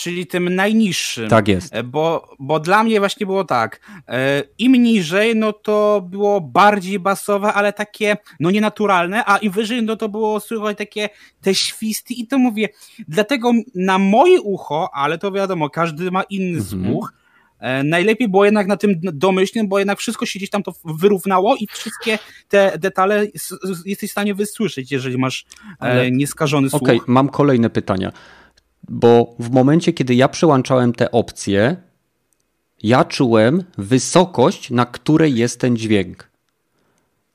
czyli 0.03 0.27
tym 0.27 0.55
najniższym. 0.55 1.29
Tak 1.29 1.49
jest. 1.49 1.75
E, 1.75 1.83
bo, 1.83 2.35
bo 2.39 2.61
dla 2.61 2.85
mnie 2.85 2.99
właśnie 2.99 3.27
było 3.27 3.45
tak, 3.45 3.81
e, 4.09 4.43
im 4.59 4.73
niżej, 4.73 5.37
no 5.37 5.53
to 5.53 6.07
było 6.11 6.41
bardziej 6.41 6.99
basowe, 6.99 7.53
ale 7.53 7.73
takie, 7.73 8.17
no 8.41 8.51
nienaturalne, 8.51 9.25
a 9.27 9.37
im 9.37 9.53
wyżej, 9.53 9.83
no 9.83 9.97
to 9.97 10.09
było 10.09 10.41
słychać 10.41 10.79
takie 10.79 11.09
te 11.41 11.55
świsty 11.55 12.15
i 12.15 12.27
to 12.27 12.39
mówię, 12.39 12.69
dlatego 13.09 13.53
na 13.75 13.99
moje 13.99 14.41
ucho, 14.41 14.91
ale 14.95 15.19
to 15.19 15.33
wiadomo, 15.33 15.71
każdy 15.71 16.11
ma 16.11 16.23
inny 16.23 16.59
mhm. 16.59 16.85
słuch, 16.85 17.13
e, 17.59 17.83
Najlepiej 17.85 18.29
było 18.29 18.45
jednak 18.45 18.67
na 18.67 18.77
tym 18.77 18.95
domyślnym, 19.03 19.69
bo 19.69 19.79
jednak 19.79 19.99
wszystko 19.99 20.27
się 20.27 20.39
gdzieś 20.39 20.51
tam 20.51 20.63
to 20.63 20.73
wyrównało 20.85 21.57
i 21.57 21.67
wszystkie 21.67 22.19
te 22.49 22.79
detale 22.79 23.27
jesteś 23.87 24.11
w 24.11 24.13
stanie 24.13 24.35
wysłyszeć, 24.35 24.93
jeżeli 24.93 25.19
masz 25.19 25.47
Ale... 25.79 26.11
nieskażony 26.11 26.71
słuch. 26.71 26.83
Okej, 26.83 26.97
okay, 26.97 27.15
mam 27.15 27.29
kolejne 27.29 27.71
pytania 27.71 28.13
bo 28.89 29.35
w 29.39 29.51
momencie, 29.51 29.93
kiedy 29.93 30.15
ja 30.15 30.29
przełączałem 30.29 30.93
te 30.93 31.11
opcje, 31.11 31.77
ja 32.83 33.05
czułem 33.05 33.65
wysokość, 33.79 34.71
na 34.71 34.87
której 34.87 35.37
jest 35.37 35.61
ten 35.61 35.77
dźwięk. 35.77 36.33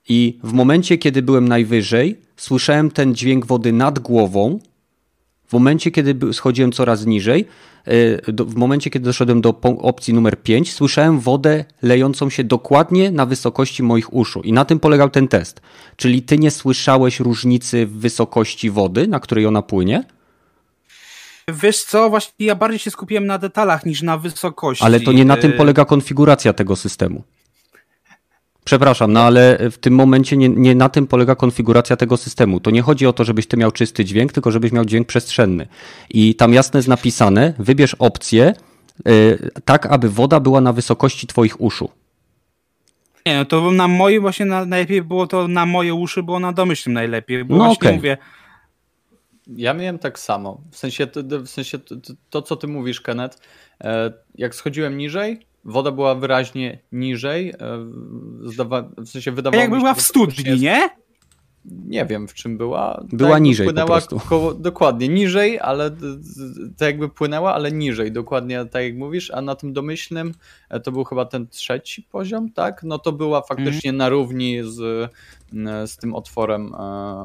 I 0.08 0.38
w 0.42 0.52
momencie, 0.52 0.98
kiedy 0.98 1.22
byłem 1.22 1.48
najwyżej, 1.48 2.20
słyszałem 2.36 2.90
ten 2.90 3.14
dźwięk 3.14 3.46
wody 3.46 3.72
nad 3.72 3.98
głową. 3.98 4.58
W 5.46 5.52
momencie, 5.52 5.90
kiedy 5.90 6.32
schodziłem 6.32 6.72
coraz 6.72 7.06
niżej, 7.06 7.44
e, 7.84 8.44
w 8.44 8.54
momencie, 8.54 8.90
kiedy 8.90 9.04
doszedłem 9.04 9.40
do 9.40 9.60
opcji 9.62 10.14
numer 10.14 10.42
5, 10.42 10.72
słyszałem 10.72 11.20
wodę 11.20 11.64
lejącą 11.82 12.30
się 12.30 12.44
dokładnie 12.44 13.10
na 13.10 13.26
wysokości 13.26 13.82
moich 13.82 14.14
uszu. 14.14 14.40
I 14.40 14.52
na 14.52 14.64
tym 14.64 14.80
polegał 14.80 15.10
ten 15.10 15.28
test. 15.28 15.60
Czyli 15.96 16.22
ty 16.22 16.38
nie 16.38 16.50
słyszałeś 16.50 17.20
różnicy 17.20 17.86
w 17.86 17.92
wysokości 17.92 18.70
wody, 18.70 19.06
na 19.06 19.20
której 19.20 19.46
ona 19.46 19.62
płynie? 19.62 20.04
Wiesz 21.48 21.84
co, 21.84 22.10
właśnie 22.10 22.46
ja 22.46 22.54
bardziej 22.54 22.78
się 22.78 22.90
skupiłem 22.90 23.26
na 23.26 23.38
detalach 23.38 23.86
niż 23.86 24.02
na 24.02 24.18
wysokości. 24.18 24.84
Ale 24.84 25.00
to 25.00 25.12
nie 25.12 25.24
na 25.24 25.36
tym 25.36 25.50
y- 25.50 25.54
polega 25.54 25.84
konfiguracja 25.84 26.52
tego 26.52 26.76
systemu. 26.76 27.22
Przepraszam, 28.64 29.12
no 29.12 29.20
ale 29.20 29.58
w 29.70 29.78
tym 29.78 29.94
momencie 29.94 30.36
nie, 30.36 30.48
nie, 30.48 30.74
na 30.74 30.88
tym 30.88 31.06
polega 31.06 31.34
konfiguracja 31.34 31.96
tego 31.96 32.16
systemu. 32.16 32.60
To 32.60 32.70
nie 32.70 32.82
chodzi 32.82 33.06
o 33.06 33.12
to, 33.12 33.24
żebyś 33.24 33.46
ty 33.46 33.56
miał 33.56 33.70
czysty 33.70 34.04
dźwięk, 34.04 34.32
tylko 34.32 34.50
żebyś 34.50 34.72
miał 34.72 34.84
dźwięk 34.84 35.08
przestrzenny. 35.08 35.66
I 36.10 36.34
tam 36.34 36.54
jasno 36.54 36.78
jest 36.78 36.88
napisane, 36.88 37.54
wybierz 37.58 37.94
opcję 37.94 38.54
yy, 39.04 39.38
tak, 39.64 39.86
aby 39.86 40.08
woda 40.08 40.40
była 40.40 40.60
na 40.60 40.72
wysokości 40.72 41.26
twoich 41.26 41.60
uszu. 41.60 41.90
Nie, 43.26 43.36
no 43.36 43.44
to 43.44 43.70
na 43.70 43.88
moje 43.88 44.20
właśnie 44.20 44.46
na, 44.46 44.64
najlepiej 44.64 45.02
było 45.02 45.26
to 45.26 45.48
na 45.48 45.66
moje 45.66 45.94
uszy, 45.94 46.22
było 46.22 46.40
na 46.40 46.52
domyślnym 46.52 46.94
najlepiej. 46.94 47.44
Bo 47.44 47.56
no 47.56 47.64
właśnie 47.64 47.88
okay. 47.88 47.94
mówię, 47.94 48.18
ja 49.56 49.74
miałem 49.74 49.98
tak 49.98 50.18
samo. 50.18 50.60
W 50.70 50.76
sensie, 50.76 51.06
w 51.44 51.48
sensie 51.48 51.78
to, 51.78 51.94
to, 52.30 52.42
co 52.42 52.56
ty 52.56 52.66
mówisz, 52.66 53.00
Kenneth, 53.00 53.38
e, 53.80 54.12
jak 54.34 54.54
schodziłem 54.54 54.96
niżej, 54.96 55.46
woda 55.64 55.90
była 55.90 56.14
wyraźnie 56.14 56.78
niżej. 56.92 57.50
E, 57.50 57.54
zdawa, 58.44 58.90
w 58.96 59.06
sensie 59.06 59.32
wydawało 59.32 59.62
jak 59.62 59.70
była 59.70 59.94
w 59.94 60.00
studni, 60.00 60.44
jest... 60.46 60.62
nie? 60.62 60.90
Nie 61.64 62.06
wiem, 62.06 62.28
w 62.28 62.34
czym 62.34 62.58
była. 62.58 63.04
Była 63.12 63.30
tak 63.30 63.42
niżej 63.42 63.66
płynęła 63.66 64.00
po 64.00 64.20
koło, 64.20 64.54
dokładnie, 64.54 65.08
niżej, 65.08 65.60
ale 65.60 65.90
tak 66.76 66.86
jakby 66.86 67.08
płynęła, 67.08 67.54
ale 67.54 67.72
niżej, 67.72 68.12
dokładnie 68.12 68.64
tak 68.64 68.82
jak 68.82 68.96
mówisz, 68.96 69.30
a 69.30 69.42
na 69.42 69.54
tym 69.54 69.72
domyślnym 69.72 70.34
e, 70.70 70.80
to 70.80 70.92
był 70.92 71.04
chyba 71.04 71.24
ten 71.24 71.48
trzeci 71.48 72.02
poziom, 72.02 72.52
tak? 72.52 72.82
No 72.82 72.98
to 72.98 73.12
była 73.12 73.42
faktycznie 73.42 73.90
mm. 73.90 73.98
na 73.98 74.08
równi 74.08 74.58
z, 74.62 75.10
z 75.90 75.96
tym 75.96 76.14
otworem, 76.14 76.74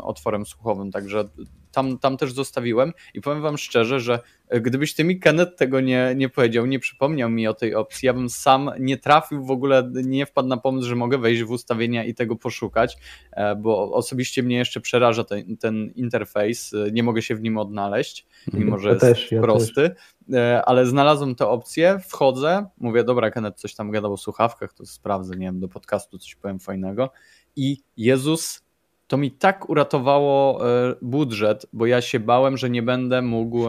otworem 0.04 0.46
słuchowym, 0.46 0.92
także 0.92 1.30
tam, 1.74 2.00
tam 2.00 2.18
też 2.18 2.34
zostawiłem 2.34 2.94
i 3.14 3.22
powiem 3.22 3.42
wam 3.42 3.58
szczerze, 3.58 4.00
że 4.00 4.20
e, 4.48 4.62
gdybyś 4.62 4.94
ty 4.94 5.04
mi 5.04 5.20
Kenneth 5.20 5.56
tego 5.56 5.82
nie, 5.82 6.14
nie 6.16 6.30
powiedział, 6.30 6.66
nie 6.66 6.80
przypomniał 6.80 7.30
mi 7.30 7.48
o 7.48 7.54
tej 7.54 7.76
opcji, 7.76 8.06
ja 8.06 8.14
bym 8.14 8.30
sam 8.30 8.72
nie 8.80 8.98
trafił 8.98 9.46
w 9.46 9.52
ogóle, 9.52 9.92
nie 9.94 10.26
wpadł 10.26 10.48
na 10.48 10.58
pomysł, 10.58 10.88
że 10.88 10.96
mogę 10.96 11.18
wejść 11.18 11.44
w 11.44 11.52
ustawienia 11.52 12.04
i 12.04 12.14
tego 12.14 12.36
poszukać, 12.36 12.98
e, 13.32 13.56
bo 13.56 13.94
osobiście 13.94 14.44
mnie 14.44 14.58
jeszcze 14.58 14.82
przeraża 14.82 15.24
ten, 15.24 15.58
ten 15.58 15.92
interfejs, 15.96 16.74
e, 16.74 16.92
nie 16.92 17.04
mogę 17.04 17.22
się 17.22 17.36
w 17.36 17.42
nim 17.42 17.58
odnaleźć, 17.58 18.28
mhm. 18.48 18.64
mimo 18.64 18.80
że 18.80 18.88
ja 18.88 18.94
jest 18.94 19.06
też, 19.06 19.32
ja 19.32 19.42
prosty, 19.42 19.90
też. 20.30 20.64
ale 20.66 20.86
znalazłem 20.86 21.36
tę 21.36 21.48
opcję, 21.48 22.00
wchodzę, 22.08 22.66
mówię, 22.78 23.04
dobra, 23.04 23.32
Kenneth 23.32 23.60
coś 23.60 23.76
tam 23.76 23.92
gadał 23.92 24.14
o 24.14 24.18
słuchawkach, 24.18 24.74
to 24.74 24.86
sprawdzę, 24.86 25.36
nie 25.36 25.46
wiem, 25.46 25.60
do 25.60 25.68
podcastu 25.68 26.18
coś 26.18 26.36
powiem 26.36 26.60
fajnego 26.60 27.10
i 27.56 27.78
Jezus 27.98 28.64
to 29.08 29.18
mi 29.18 29.32
tak 29.32 29.70
uratowało 29.70 30.68
e, 30.70 30.96
budżet, 31.02 31.66
bo 31.74 31.86
ja 31.86 32.02
się 32.02 32.20
bałem, 32.20 32.58
że 32.58 32.70
nie 32.70 32.84
będę 32.84 33.22
mógł 33.22 33.68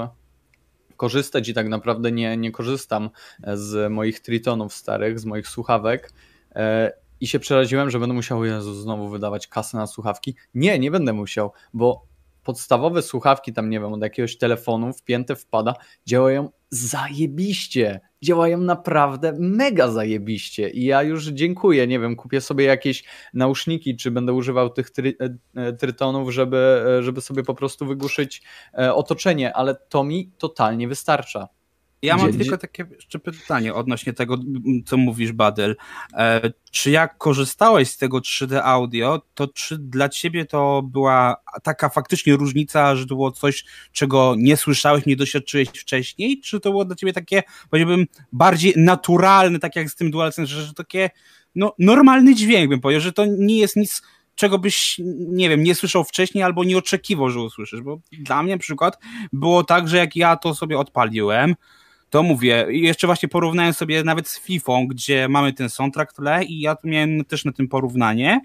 korzystać 0.96 1.48
i 1.48 1.54
tak 1.54 1.68
naprawdę 1.68 2.12
nie, 2.12 2.36
nie 2.36 2.52
korzystam 2.52 3.10
z 3.54 3.92
moich 3.92 4.20
tritonów 4.20 4.74
starych, 4.74 5.20
z 5.20 5.24
moich 5.24 5.48
słuchawek 5.48 6.12
e, 6.54 6.92
i 7.20 7.26
się 7.26 7.38
przeraziłem, 7.38 7.90
że 7.90 7.98
będę 7.98 8.14
musiał 8.14 8.44
Jezu, 8.44 8.74
znowu 8.74 9.08
wydawać 9.08 9.46
kasę 9.46 9.76
na 9.76 9.86
słuchawki. 9.86 10.34
Nie, 10.54 10.78
nie 10.78 10.90
będę 10.90 11.12
musiał, 11.12 11.52
bo 11.74 12.06
podstawowe 12.44 13.02
słuchawki 13.02 13.52
tam, 13.52 13.70
nie 13.70 13.80
wiem, 13.80 13.92
od 13.92 14.02
jakiegoś 14.02 14.38
telefonu 14.38 14.92
wpięte 14.92 15.36
wpada, 15.36 15.74
działają 16.06 16.50
zajebiście. 16.70 18.00
Działają 18.22 18.58
naprawdę 18.58 19.32
mega 19.38 19.90
zajebiście 19.90 20.70
i 20.70 20.84
ja 20.84 21.02
już 21.02 21.26
dziękuję, 21.26 21.86
nie 21.86 22.00
wiem, 22.00 22.16
kupię 22.16 22.40
sobie 22.40 22.64
jakieś 22.64 23.04
nauszniki, 23.34 23.96
czy 23.96 24.10
będę 24.10 24.32
używał 24.32 24.70
tych 24.70 24.90
try, 24.90 25.16
e, 25.20 25.36
e, 25.62 25.72
trytonów, 25.72 26.30
żeby, 26.30 26.84
e, 26.98 27.02
żeby 27.02 27.20
sobie 27.20 27.42
po 27.42 27.54
prostu 27.54 27.86
wygłuszyć 27.86 28.42
otoczenie, 28.94 29.52
ale 29.56 29.74
to 29.74 30.04
mi 30.04 30.32
totalnie 30.38 30.88
wystarcza. 30.88 31.48
Ja 32.02 32.16
mam 32.16 32.32
tylko 32.32 32.58
takie 32.58 32.86
jeszcze 32.94 33.18
pytanie 33.18 33.74
odnośnie 33.74 34.12
tego, 34.12 34.38
co 34.86 34.96
mówisz, 34.96 35.32
Badel. 35.32 35.76
E, 36.16 36.50
czy 36.70 36.90
jak 36.90 37.18
korzystałeś 37.18 37.90
z 37.90 37.96
tego 37.96 38.18
3D 38.18 38.60
audio, 38.64 39.22
to 39.34 39.48
czy 39.48 39.78
dla 39.78 40.08
ciebie 40.08 40.44
to 40.44 40.82
była 40.82 41.36
taka 41.62 41.88
faktycznie 41.88 42.36
różnica, 42.36 42.96
że 42.96 43.06
to 43.06 43.14
było 43.14 43.32
coś, 43.32 43.64
czego 43.92 44.34
nie 44.38 44.56
słyszałeś, 44.56 45.06
nie 45.06 45.16
doświadczyłeś 45.16 45.68
wcześniej, 45.68 46.40
czy 46.40 46.60
to 46.60 46.70
było 46.70 46.84
dla 46.84 46.96
ciebie 46.96 47.12
takie, 47.12 47.42
powiedziałbym, 47.70 48.06
bardziej 48.32 48.72
naturalne, 48.76 49.58
tak 49.58 49.76
jak 49.76 49.90
z 49.90 49.94
tym 49.94 50.10
DualSense, 50.10 50.52
że, 50.52 50.62
że 50.62 50.74
takie 50.74 51.10
no, 51.54 51.74
normalny 51.78 52.34
dźwięk, 52.34 52.68
bym 52.68 52.80
powiedział, 52.80 53.00
że 53.00 53.12
to 53.12 53.24
nie 53.26 53.58
jest 53.58 53.76
nic 53.76 54.02
czego 54.34 54.58
byś, 54.58 55.00
nie 55.16 55.48
wiem, 55.48 55.62
nie 55.62 55.74
słyszał 55.74 56.04
wcześniej 56.04 56.44
albo 56.44 56.64
nie 56.64 56.78
oczekiwał, 56.78 57.30
że 57.30 57.40
usłyszysz, 57.40 57.80
bo 57.80 57.98
dla 58.12 58.42
mnie 58.42 58.52
na 58.52 58.58
przykład 58.58 58.98
było 59.32 59.64
tak, 59.64 59.88
że 59.88 59.96
jak 59.96 60.16
ja 60.16 60.36
to 60.36 60.54
sobie 60.54 60.78
odpaliłem, 60.78 61.54
to 62.14 62.22
mówię, 62.22 62.66
jeszcze 62.68 63.06
właśnie 63.06 63.28
porównałem 63.28 63.72
sobie 63.72 64.04
nawet 64.04 64.28
z 64.28 64.40
FIFA, 64.40 64.72
gdzie 64.88 65.28
mamy 65.28 65.52
ten 65.52 65.70
soundtrack 65.70 66.12
tle 66.12 66.44
i 66.44 66.60
ja 66.60 66.76
tu 66.76 66.88
miałem 66.88 67.24
też 67.24 67.44
na 67.44 67.52
tym 67.52 67.68
porównanie 67.68 68.40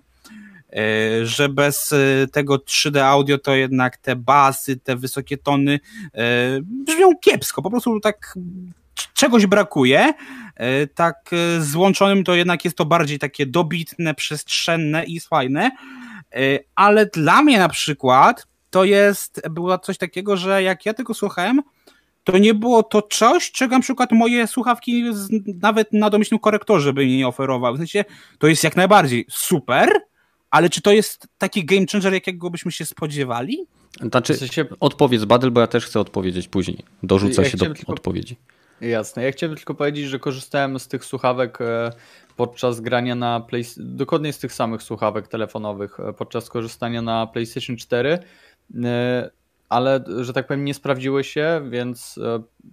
E, 0.74 1.26
że 1.26 1.50
bez 1.50 1.94
e, 1.94 2.28
tego 2.28 2.56
3D 2.56 3.00
audio 3.00 3.38
to 3.38 3.56
jednak 3.56 3.98
te 3.98 4.16
basy, 4.16 4.78
te 4.78 4.96
wysokie 4.96 5.38
tony 5.38 5.80
e, 6.14 6.20
brzmią 6.62 7.18
kiepsko, 7.22 7.62
po 7.62 7.70
prostu 7.70 8.00
tak 8.00 8.38
czegoś 9.14 9.46
brakuje. 9.46 10.14
Tak 10.96 11.30
złączonym 11.60 12.24
to 12.24 12.36
jednak 12.36 12.66
jest 12.66 12.78
to 12.78 12.86
bardziej 12.86 13.20
takie 13.20 13.46
dobitne, 13.46 14.14
przestrzenne 14.14 15.04
i 15.04 15.20
fajne, 15.20 15.72
ale 16.76 17.06
dla 17.06 17.42
mnie 17.42 17.60
na 17.60 17.70
przykład 17.70 18.48
to 18.70 18.84
jest, 18.84 19.42
było 19.50 19.78
coś 19.78 19.98
takiego, 19.98 20.38
że 20.38 20.64
jak 20.64 20.86
ja 20.86 20.94
tego 20.94 21.14
słuchałem, 21.14 21.62
to 22.24 22.38
nie 22.38 22.54
było 22.54 22.84
to 22.84 23.02
coś, 23.02 23.52
czego 23.52 23.76
na 23.76 23.82
przykład 23.82 24.12
moje 24.12 24.48
słuchawki 24.48 25.04
nawet 25.62 25.94
na 25.94 26.10
domyślnym 26.10 26.40
korektorze 26.40 26.94
by 26.94 27.06
mi 27.06 27.18
nie 27.18 27.28
oferowały. 27.28 27.78
W 27.78 27.80
sensie, 27.80 28.06
to 28.40 28.48
jest 28.48 28.64
jak 28.64 28.76
najbardziej 28.76 29.26
super, 29.30 29.90
ale 30.52 30.70
czy 30.70 30.82
to 30.82 30.92
jest 30.92 31.28
taki 31.38 31.66
game 31.66 31.86
changer, 31.92 32.14
jakiego 32.14 32.50
byśmy 32.50 32.72
się 32.72 32.86
spodziewali? 32.86 33.58
Znaczy, 34.02 34.34
w 34.34 34.38
sensie... 34.38 34.66
odpowiedz 34.80 35.26
Badel, 35.26 35.52
bo 35.52 35.62
ja 35.62 35.68
też 35.68 35.86
chcę 35.86 36.00
odpowiedzieć 36.00 36.48
później. 36.48 36.78
Dorzucę 37.04 37.42
ja 37.42 37.50
się 37.50 37.58
do 37.58 37.66
tylko... 37.66 37.94
odpowiedzi. 37.94 38.36
Jasne. 38.82 39.24
Ja 39.24 39.32
chciałem 39.32 39.56
tylko 39.56 39.74
powiedzieć, 39.74 40.06
że 40.06 40.20
korzystałem 40.20 40.80
z 40.80 40.88
tych 40.88 41.06
słuchawek 41.06 41.62
e, 41.62 41.92
podczas 42.36 42.82
grania 42.82 43.16
na 43.16 43.40
Play... 43.40 43.64
dokładnie 43.78 44.34
z 44.34 44.40
tych 44.40 44.54
samych 44.54 44.84
słuchawek 44.84 45.28
telefonowych 45.28 46.00
e, 46.00 46.14
podczas 46.14 46.50
korzystania 46.50 47.02
na 47.02 47.28
PlayStation 47.28 47.78
4, 47.78 48.20
e, 48.84 49.30
ale 49.70 50.04
że 50.22 50.34
tak 50.34 50.48
powiem 50.48 50.66
nie 50.66 50.74
sprawdziły 50.74 51.24
się, 51.24 51.62
więc 51.70 52.20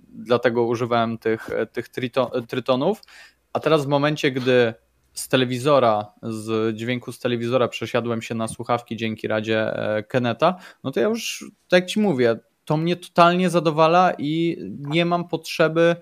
dlatego 0.08 0.64
używałem 0.64 1.18
tych, 1.18 1.50
tych 1.72 1.88
trytonów. 2.48 3.02
A 3.52 3.60
teraz 3.60 3.84
w 3.84 3.88
momencie, 3.88 4.30
gdy 4.30 4.74
z 5.12 5.28
telewizora, 5.28 6.12
z 6.22 6.76
dźwięku 6.76 7.12
z 7.12 7.18
telewizora 7.18 7.68
przesiadłem 7.68 8.22
się 8.22 8.34
na 8.34 8.48
słuchawki 8.48 8.96
dzięki 8.96 9.28
radzie 9.28 9.58
e, 9.58 10.02
Keneta, 10.02 10.56
no 10.84 10.90
to 10.90 11.00
ja 11.00 11.08
już, 11.08 11.50
tak 11.68 11.80
jak 11.80 11.90
ci 11.90 12.00
mówię, 12.00 12.36
to 12.64 12.76
mnie 12.76 12.96
totalnie 12.96 13.50
zadowala 13.50 14.12
i 14.18 14.56
nie 14.78 15.04
mam 15.04 15.28
potrzeby 15.28 15.96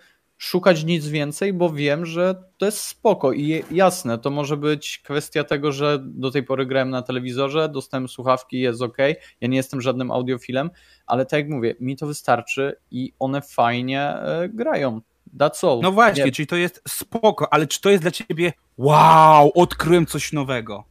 szukać 0.44 0.84
nic 0.84 1.06
więcej, 1.06 1.52
bo 1.52 1.70
wiem, 1.70 2.06
że 2.06 2.34
to 2.58 2.66
jest 2.66 2.80
spoko 2.80 3.32
i 3.32 3.64
jasne, 3.70 4.18
to 4.18 4.30
może 4.30 4.56
być 4.56 4.98
kwestia 4.98 5.44
tego, 5.44 5.72
że 5.72 5.98
do 6.02 6.30
tej 6.30 6.42
pory 6.42 6.66
grałem 6.66 6.90
na 6.90 7.02
telewizorze, 7.02 7.68
dostałem 7.68 8.08
słuchawki, 8.08 8.60
jest 8.60 8.82
ok, 8.82 8.96
ja 9.40 9.48
nie 9.48 9.56
jestem 9.56 9.80
żadnym 9.80 10.10
audiofilem, 10.10 10.70
ale 11.06 11.26
tak 11.26 11.40
jak 11.40 11.48
mówię, 11.48 11.74
mi 11.80 11.96
to 11.96 12.06
wystarczy 12.06 12.76
i 12.90 13.12
one 13.18 13.42
fajnie 13.42 14.02
e, 14.02 14.48
grają. 14.48 15.00
That's 15.38 15.68
all. 15.68 15.80
No 15.82 15.92
właśnie, 15.92 16.24
nie. 16.24 16.32
czyli 16.32 16.46
to 16.46 16.56
jest 16.56 16.82
spoko, 16.88 17.52
ale 17.52 17.66
czy 17.66 17.80
to 17.80 17.90
jest 17.90 18.02
dla 18.02 18.10
ciebie 18.10 18.52
wow, 18.78 19.52
odkryłem 19.54 20.06
coś 20.06 20.32
nowego? 20.32 20.84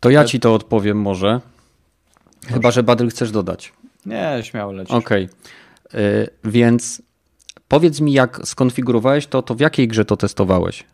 To 0.00 0.10
ja 0.10 0.24
ci 0.24 0.40
to 0.40 0.54
odpowiem 0.54 1.00
może. 1.00 1.40
Chyba, 2.46 2.70
że 2.70 2.82
Badr 2.82 3.08
chcesz 3.08 3.30
dodać. 3.30 3.72
Nie, 4.06 4.38
śmiało 4.42 4.72
lecisz. 4.72 4.94
Okej. 4.94 5.24
Okay. 5.24 6.28
Więc 6.44 7.02
powiedz 7.68 8.00
mi, 8.00 8.12
jak 8.12 8.40
skonfigurowałeś 8.44 9.26
to, 9.26 9.42
to 9.42 9.54
w 9.54 9.60
jakiej 9.60 9.88
grze 9.88 10.04
to 10.04 10.16
testowałeś? 10.16 10.84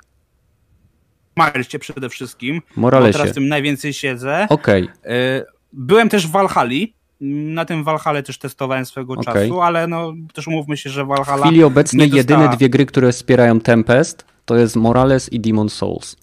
Moralesie 1.37 1.79
przede 1.79 2.09
wszystkim. 2.09 2.63
Moralesie. 2.77 3.13
Bo 3.13 3.19
teraz 3.19 3.35
tym 3.35 3.49
najwięcej 3.49 3.93
siedzę. 3.93 4.47
Okej. 4.51 4.83
Okay. 4.83 5.45
Byłem 5.73 6.09
też 6.09 6.27
w 6.27 6.31
Valhalla. 6.31 6.87
Na 7.21 7.65
tym 7.65 7.85
Valhalla 7.85 8.23
też 8.23 8.39
testowałem 8.39 8.87
swego 8.87 9.13
okay. 9.13 9.35
czasu, 9.35 9.61
ale 9.61 9.87
no 9.87 10.13
też 10.33 10.49
umówmy 10.49 10.77
się, 10.77 10.91
że 10.91 11.05
Valhalla. 11.05 11.43
W 11.43 11.47
chwili 11.47 11.65
obecnej 11.65 12.11
jedyne 12.11 12.49
dwie 12.49 12.69
gry, 12.71 12.87
które 12.87 13.13
wspierają 13.13 13.61
Tempest, 13.61 14.25
to 14.45 14.57
jest 14.57 14.77
Morales 14.77 15.33
i 15.33 15.41
Demon 15.41 15.69
Souls. 15.69 16.17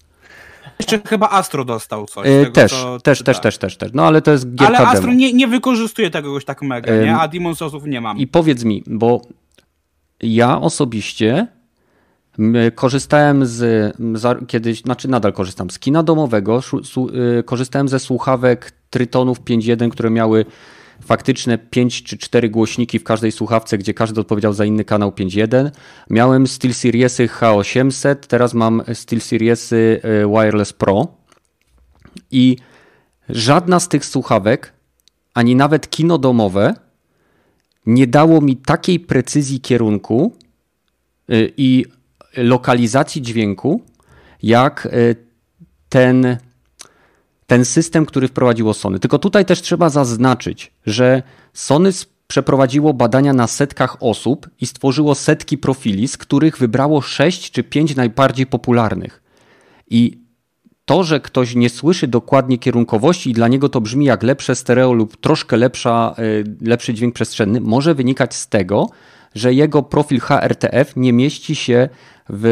Jeszcze 0.78 1.00
chyba 1.08 1.30
Astro 1.30 1.64
dostał 1.64 2.06
coś. 2.06 2.26
Yy, 2.26 2.40
tego, 2.40 2.52
też, 2.52 2.70
co, 2.70 3.00
też, 3.00 3.22
też, 3.22 3.40
też, 3.40 3.58
też, 3.58 3.76
też. 3.76 3.90
No 3.94 4.06
ale 4.06 4.22
to 4.22 4.30
jest 4.30 4.54
gierka 4.54 4.78
Ale 4.78 4.88
Astro 4.88 5.12
nie, 5.12 5.32
nie 5.32 5.48
wykorzystuje 5.48 6.10
tego 6.10 6.40
tak 6.40 6.62
mega, 6.62 6.94
yy, 6.94 7.04
nie? 7.04 7.16
a 7.16 7.28
Demon 7.28 7.54
Soulsów 7.54 7.84
nie 7.84 8.00
mam. 8.00 8.18
I 8.18 8.26
powiedz 8.26 8.64
mi, 8.64 8.82
bo 8.86 9.22
ja 10.22 10.60
osobiście 10.60 11.46
korzystałem 12.74 13.46
z, 13.46 13.96
kiedyś, 14.46 14.80
znaczy 14.80 15.08
nadal 15.08 15.32
korzystam 15.32 15.70
z 15.70 15.78
kina 15.78 16.02
domowego, 16.02 16.60
y, 17.38 17.42
korzystałem 17.42 17.88
ze 17.88 17.98
słuchawek 17.98 18.72
Trytonów 18.90 19.40
5.1, 19.40 19.90
które 19.90 20.10
miały 20.10 20.44
faktyczne 21.04 21.58
5 21.58 22.02
czy 22.02 22.18
4 22.18 22.50
głośniki 22.50 22.98
w 22.98 23.04
każdej 23.04 23.32
słuchawce, 23.32 23.78
gdzie 23.78 23.94
każdy 23.94 24.20
odpowiedział 24.20 24.52
za 24.52 24.64
inny 24.64 24.84
kanał 24.84 25.10
5.1. 25.10 25.70
Miałem 26.10 26.46
SteelSeriesy 26.46 27.26
H800, 27.26 28.16
teraz 28.16 28.54
mam 28.54 28.82
SteelSeriesy 28.94 30.00
e, 30.02 30.28
Wireless 30.28 30.72
Pro 30.72 31.06
i 32.30 32.56
żadna 33.28 33.80
z 33.80 33.88
tych 33.88 34.04
słuchawek, 34.04 34.72
ani 35.34 35.56
nawet 35.56 35.90
kino 35.90 36.18
domowe, 36.18 36.74
nie 37.86 38.06
dało 38.06 38.40
mi 38.40 38.56
takiej 38.56 39.00
precyzji 39.00 39.60
kierunku 39.60 40.36
e, 41.28 41.34
i 41.56 41.86
lokalizacji 42.36 43.22
dźwięku, 43.22 43.82
jak 44.42 44.86
e, 44.86 45.14
ten 45.88 46.36
ten 47.46 47.64
system, 47.64 48.06
który 48.06 48.28
wprowadziło 48.28 48.74
Sony. 48.74 48.98
Tylko 48.98 49.18
tutaj 49.18 49.44
też 49.44 49.62
trzeba 49.62 49.88
zaznaczyć, 49.88 50.72
że 50.86 51.22
Sony 51.52 51.90
przeprowadziło 52.26 52.94
badania 52.94 53.32
na 53.32 53.46
setkach 53.46 53.96
osób 54.00 54.50
i 54.60 54.66
stworzyło 54.66 55.14
setki 55.14 55.58
profili, 55.58 56.08
z 56.08 56.16
których 56.16 56.58
wybrało 56.58 57.00
6 57.00 57.50
czy 57.50 57.62
5 57.62 57.96
najbardziej 57.96 58.46
popularnych. 58.46 59.22
I 59.90 60.18
to, 60.84 61.04
że 61.04 61.20
ktoś 61.20 61.54
nie 61.54 61.70
słyszy 61.70 62.08
dokładnie 62.08 62.58
kierunkowości 62.58 63.30
i 63.30 63.32
dla 63.32 63.48
niego 63.48 63.68
to 63.68 63.80
brzmi 63.80 64.04
jak 64.04 64.22
lepsze 64.22 64.54
stereo 64.56 64.92
lub 64.92 65.16
troszkę 65.16 65.56
lepsza, 65.56 66.14
e, 66.18 66.22
lepszy 66.68 66.94
dźwięk 66.94 67.14
przestrzenny, 67.14 67.60
może 67.60 67.94
wynikać 67.94 68.34
z 68.34 68.48
tego, 68.48 68.86
że 69.34 69.54
jego 69.54 69.82
profil 69.82 70.20
HRTF 70.20 70.92
nie 70.96 71.12
mieści 71.12 71.54
się 71.54 71.88
w, 72.28 72.42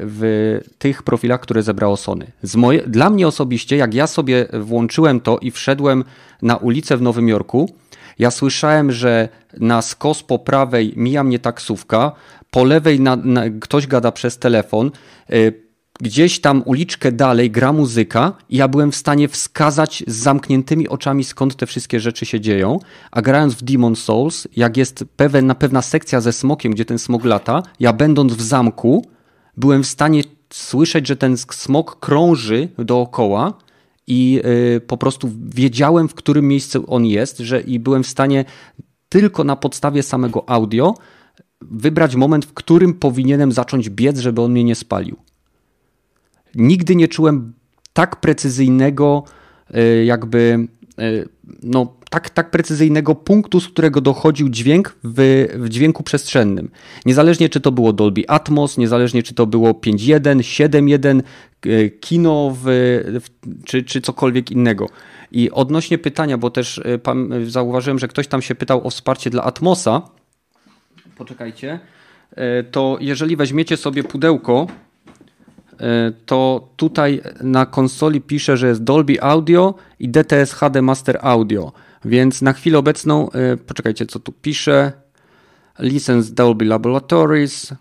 w 0.00 0.60
tych 0.78 1.02
profilach, 1.02 1.40
które 1.40 1.62
zebrało 1.62 1.96
Sony. 1.96 2.26
Moje, 2.56 2.82
dla 2.86 3.10
mnie 3.10 3.28
osobiście, 3.28 3.76
jak 3.76 3.94
ja 3.94 4.06
sobie 4.06 4.46
włączyłem 4.60 5.20
to 5.20 5.38
i 5.38 5.50
wszedłem 5.50 6.04
na 6.42 6.56
ulicę 6.56 6.96
w 6.96 7.02
Nowym 7.02 7.28
Jorku, 7.28 7.70
ja 8.18 8.30
słyszałem, 8.30 8.92
że 8.92 9.28
na 9.60 9.82
skos 9.82 10.22
po 10.22 10.38
prawej 10.38 10.92
mija 10.96 11.24
mnie 11.24 11.38
taksówka, 11.38 12.12
po 12.50 12.64
lewej 12.64 13.00
na, 13.00 13.16
na, 13.16 13.42
ktoś 13.60 13.86
gada 13.86 14.12
przez 14.12 14.38
telefon, 14.38 14.90
y, 15.32 15.67
gdzieś 16.00 16.40
tam 16.40 16.62
uliczkę 16.66 17.12
dalej 17.12 17.50
gra 17.50 17.72
muzyka 17.72 18.32
i 18.48 18.56
ja 18.56 18.68
byłem 18.68 18.92
w 18.92 18.96
stanie 18.96 19.28
wskazać 19.28 20.04
z 20.06 20.16
zamkniętymi 20.16 20.88
oczami 20.88 21.24
skąd 21.24 21.56
te 21.56 21.66
wszystkie 21.66 22.00
rzeczy 22.00 22.26
się 22.26 22.40
dzieją, 22.40 22.78
a 23.10 23.22
grając 23.22 23.54
w 23.54 23.62
Demon 23.62 23.96
Souls, 23.96 24.48
jak 24.56 24.76
jest 24.76 25.04
pewna, 25.16 25.54
pewna 25.54 25.82
sekcja 25.82 26.20
ze 26.20 26.32
smokiem, 26.32 26.72
gdzie 26.72 26.84
ten 26.84 26.98
smok 26.98 27.24
lata, 27.24 27.62
ja 27.80 27.92
będąc 27.92 28.32
w 28.32 28.42
zamku, 28.42 29.06
byłem 29.56 29.82
w 29.82 29.86
stanie 29.86 30.22
słyszeć, 30.52 31.06
że 31.06 31.16
ten 31.16 31.36
smok 31.36 32.00
krąży 32.00 32.68
dookoła 32.78 33.54
i 34.06 34.40
yy, 34.72 34.80
po 34.80 34.96
prostu 34.96 35.30
wiedziałem, 35.54 36.08
w 36.08 36.14
którym 36.14 36.48
miejscu 36.48 36.84
on 36.86 37.06
jest, 37.06 37.38
że 37.38 37.60
i 37.60 37.78
byłem 37.78 38.02
w 38.02 38.06
stanie 38.06 38.44
tylko 39.08 39.44
na 39.44 39.56
podstawie 39.56 40.02
samego 40.02 40.50
audio 40.50 40.94
wybrać 41.60 42.16
moment, 42.16 42.44
w 42.44 42.52
którym 42.52 42.94
powinienem 42.94 43.52
zacząć 43.52 43.90
biec, 43.90 44.18
żeby 44.18 44.42
on 44.42 44.52
mnie 44.52 44.64
nie 44.64 44.74
spalił 44.74 45.16
nigdy 46.54 46.96
nie 46.96 47.08
czułem 47.08 47.52
tak 47.92 48.20
precyzyjnego, 48.20 49.24
e, 49.74 50.04
jakby, 50.04 50.68
e, 50.98 51.02
no, 51.62 51.94
tak, 52.10 52.30
tak 52.30 52.50
precyzyjnego 52.50 53.14
punktu, 53.14 53.60
z 53.60 53.68
którego 53.68 54.00
dochodził 54.00 54.48
dźwięk 54.48 54.96
w, 55.04 55.46
w 55.54 55.68
dźwięku 55.68 56.02
przestrzennym. 56.02 56.70
Niezależnie 57.06 57.48
czy 57.48 57.60
to 57.60 57.72
było 57.72 57.92
Dolby 57.92 58.28
Atmos, 58.28 58.78
niezależnie 58.78 59.22
czy 59.22 59.34
to 59.34 59.46
było 59.46 59.72
5.1, 59.72 60.38
7.1, 60.38 61.22
e, 61.66 61.88
kino 61.88 62.56
w, 62.62 62.64
w, 63.20 63.28
czy, 63.64 63.82
czy 63.82 64.00
cokolwiek 64.00 64.50
innego. 64.50 64.88
I 65.32 65.50
odnośnie 65.50 65.98
pytania, 65.98 66.38
bo 66.38 66.50
też 66.50 66.80
zauważyłem, 67.46 67.98
że 67.98 68.08
ktoś 68.08 68.28
tam 68.28 68.42
się 68.42 68.54
pytał 68.54 68.86
o 68.86 68.90
wsparcie 68.90 69.30
dla 69.30 69.42
Atmosa. 69.42 70.02
Poczekajcie. 71.16 71.80
To 72.70 72.96
jeżeli 73.00 73.36
weźmiecie 73.36 73.76
sobie 73.76 74.04
pudełko, 74.04 74.66
to 76.26 76.68
tutaj 76.76 77.20
na 77.40 77.66
konsoli 77.66 78.20
pisze, 78.20 78.56
że 78.56 78.68
jest 78.68 78.82
Dolby 78.82 79.22
Audio 79.22 79.74
i 79.98 80.08
DTS 80.08 80.52
HD 80.52 80.82
Master 80.82 81.18
Audio. 81.22 81.72
Więc 82.04 82.42
na 82.42 82.52
chwilę 82.52 82.78
obecną, 82.78 83.30
e, 83.30 83.56
poczekajcie, 83.56 84.06
co 84.06 84.20
tu 84.20 84.32
pisze. 84.32 84.92
License 85.78 86.34
Dolby 86.34 86.64
Laboratories. 86.64 87.74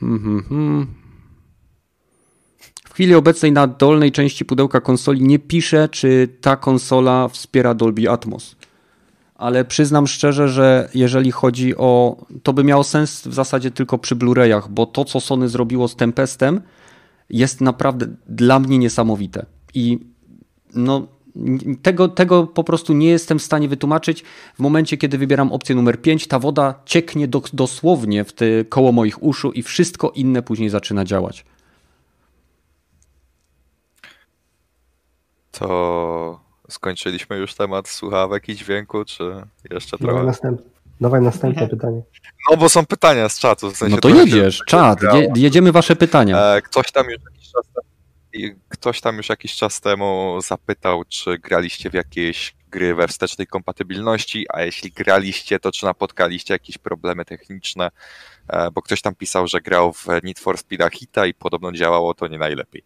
Hmm, 0.00 0.22
hmm, 0.22 0.42
hmm. 0.48 0.86
W 2.84 2.94
chwili 2.94 3.14
obecnej 3.14 3.52
na 3.52 3.66
dolnej 3.66 4.12
części 4.12 4.44
pudełka 4.44 4.80
konsoli 4.80 5.22
nie 5.22 5.38
pisze, 5.38 5.88
czy 5.88 6.28
ta 6.40 6.56
konsola 6.56 7.28
wspiera 7.28 7.74
Dolby 7.74 8.10
Atmos 8.10 8.56
ale 9.34 9.64
przyznam 9.64 10.06
szczerze, 10.06 10.48
że 10.48 10.88
jeżeli 10.94 11.30
chodzi 11.30 11.76
o. 11.76 12.16
To 12.42 12.52
by 12.52 12.64
miało 12.64 12.84
sens 12.84 13.26
w 13.26 13.34
zasadzie 13.34 13.70
tylko 13.70 13.98
przy 13.98 14.16
Blu-rayach, 14.16 14.68
bo 14.68 14.86
to, 14.86 15.04
co 15.04 15.20
Sony 15.20 15.48
zrobiło 15.48 15.88
z 15.88 15.96
Tempestem, 15.96 16.60
jest 17.30 17.60
naprawdę 17.60 18.06
dla 18.28 18.58
mnie 18.58 18.78
niesamowite. 18.78 19.46
I 19.74 19.98
no 20.74 21.06
tego, 21.82 22.08
tego 22.08 22.46
po 22.46 22.64
prostu 22.64 22.92
nie 22.92 23.08
jestem 23.08 23.38
w 23.38 23.42
stanie 23.42 23.68
wytłumaczyć. 23.68 24.24
W 24.54 24.58
momencie, 24.58 24.96
kiedy 24.96 25.18
wybieram 25.18 25.52
opcję 25.52 25.74
numer 25.74 26.02
5, 26.02 26.26
ta 26.26 26.38
woda 26.38 26.74
cieknie 26.84 27.28
do, 27.28 27.42
dosłownie 27.52 28.24
w 28.24 28.32
te 28.32 28.64
koło 28.64 28.92
moich 28.92 29.22
uszu 29.22 29.52
i 29.52 29.62
wszystko 29.62 30.10
inne 30.10 30.42
później 30.42 30.68
zaczyna 30.68 31.04
działać. 31.04 31.44
To 35.52 36.43
skończyliśmy 36.70 37.36
już 37.36 37.54
temat 37.54 37.88
słuchawek 37.88 38.48
i 38.48 38.56
dźwięku, 38.56 39.04
czy 39.04 39.22
jeszcze 39.70 39.96
Dawaj, 39.98 40.14
trochę? 40.14 40.26
następ... 40.26 40.60
Dawaj 41.00 41.20
następne 41.22 41.68
pytanie. 41.68 42.02
No 42.50 42.56
bo 42.56 42.68
są 42.68 42.86
pytania 42.86 43.28
z 43.28 43.38
czatu. 43.38 43.70
W 43.70 43.76
sensie 43.76 43.94
No 43.94 44.00
to 44.00 44.08
jedziesz, 44.08 44.58
się 44.58 44.64
czad, 44.66 45.00
grało. 45.00 45.18
je, 45.20 45.32
jedziemy 45.36 45.72
wasze 45.72 45.96
pytania. 45.96 46.38
E, 46.54 46.62
Ktoś 46.62 46.92
tam 46.92 47.06
już 47.06 47.20
jakiś 47.24 47.50
czas 47.52 47.64
temu, 47.74 48.54
ktoś 48.68 49.00
tam 49.00 49.16
już 49.16 49.28
jakiś 49.28 49.54
czas 49.56 49.80
temu 49.80 50.38
zapytał, 50.46 51.04
czy 51.08 51.38
graliście 51.38 51.90
w 51.90 51.94
jakieś 51.94 52.54
gry 52.70 52.94
we 52.94 53.08
wstecznej 53.08 53.46
kompatybilności, 53.46 54.46
a 54.48 54.62
jeśli 54.62 54.90
graliście, 54.90 55.58
to 55.60 55.72
czy 55.72 55.84
napotkaliście 55.86 56.54
jakieś 56.54 56.78
problemy 56.78 57.24
techniczne, 57.24 57.90
E, 58.48 58.70
bo 58.70 58.82
ktoś 58.82 59.02
tam 59.02 59.14
pisał, 59.14 59.46
że 59.48 59.60
grał 59.60 59.92
w 59.92 60.06
Need 60.22 60.38
for 60.38 60.56
Speed'a 60.56 60.90
Hita 60.92 61.26
i 61.26 61.34
podobno 61.34 61.72
działało 61.72 62.14
to 62.14 62.28
nie 62.28 62.38
najlepiej. 62.38 62.84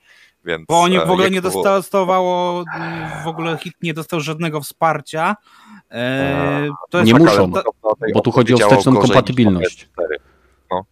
Więc, 0.49 0.65
Bo 0.69 0.81
oni 0.81 0.97
e, 0.97 1.01
w 1.07 1.11
ogóle 1.11 1.25
jak 1.25 1.33
nie 1.33 1.43
było- 1.43 1.65
dostawało, 1.65 2.65
w 3.25 3.27
ogóle 3.27 3.57
hit 3.59 3.75
nie 3.83 3.95
dostał 3.95 4.20
żadnego 4.20 4.61
wsparcia. 4.61 5.37
E, 5.91 6.69
to 6.91 6.99
jest 6.99 7.12
Nie 7.12 7.19
muszą, 7.19 7.53
to- 7.53 7.62
bo 8.15 8.20
tu 8.20 8.31
chodzi 8.31 8.55
o 8.55 8.57
wsteczną 8.59 8.97
kompatybilność. 8.97 9.89
PS4. 9.99 10.83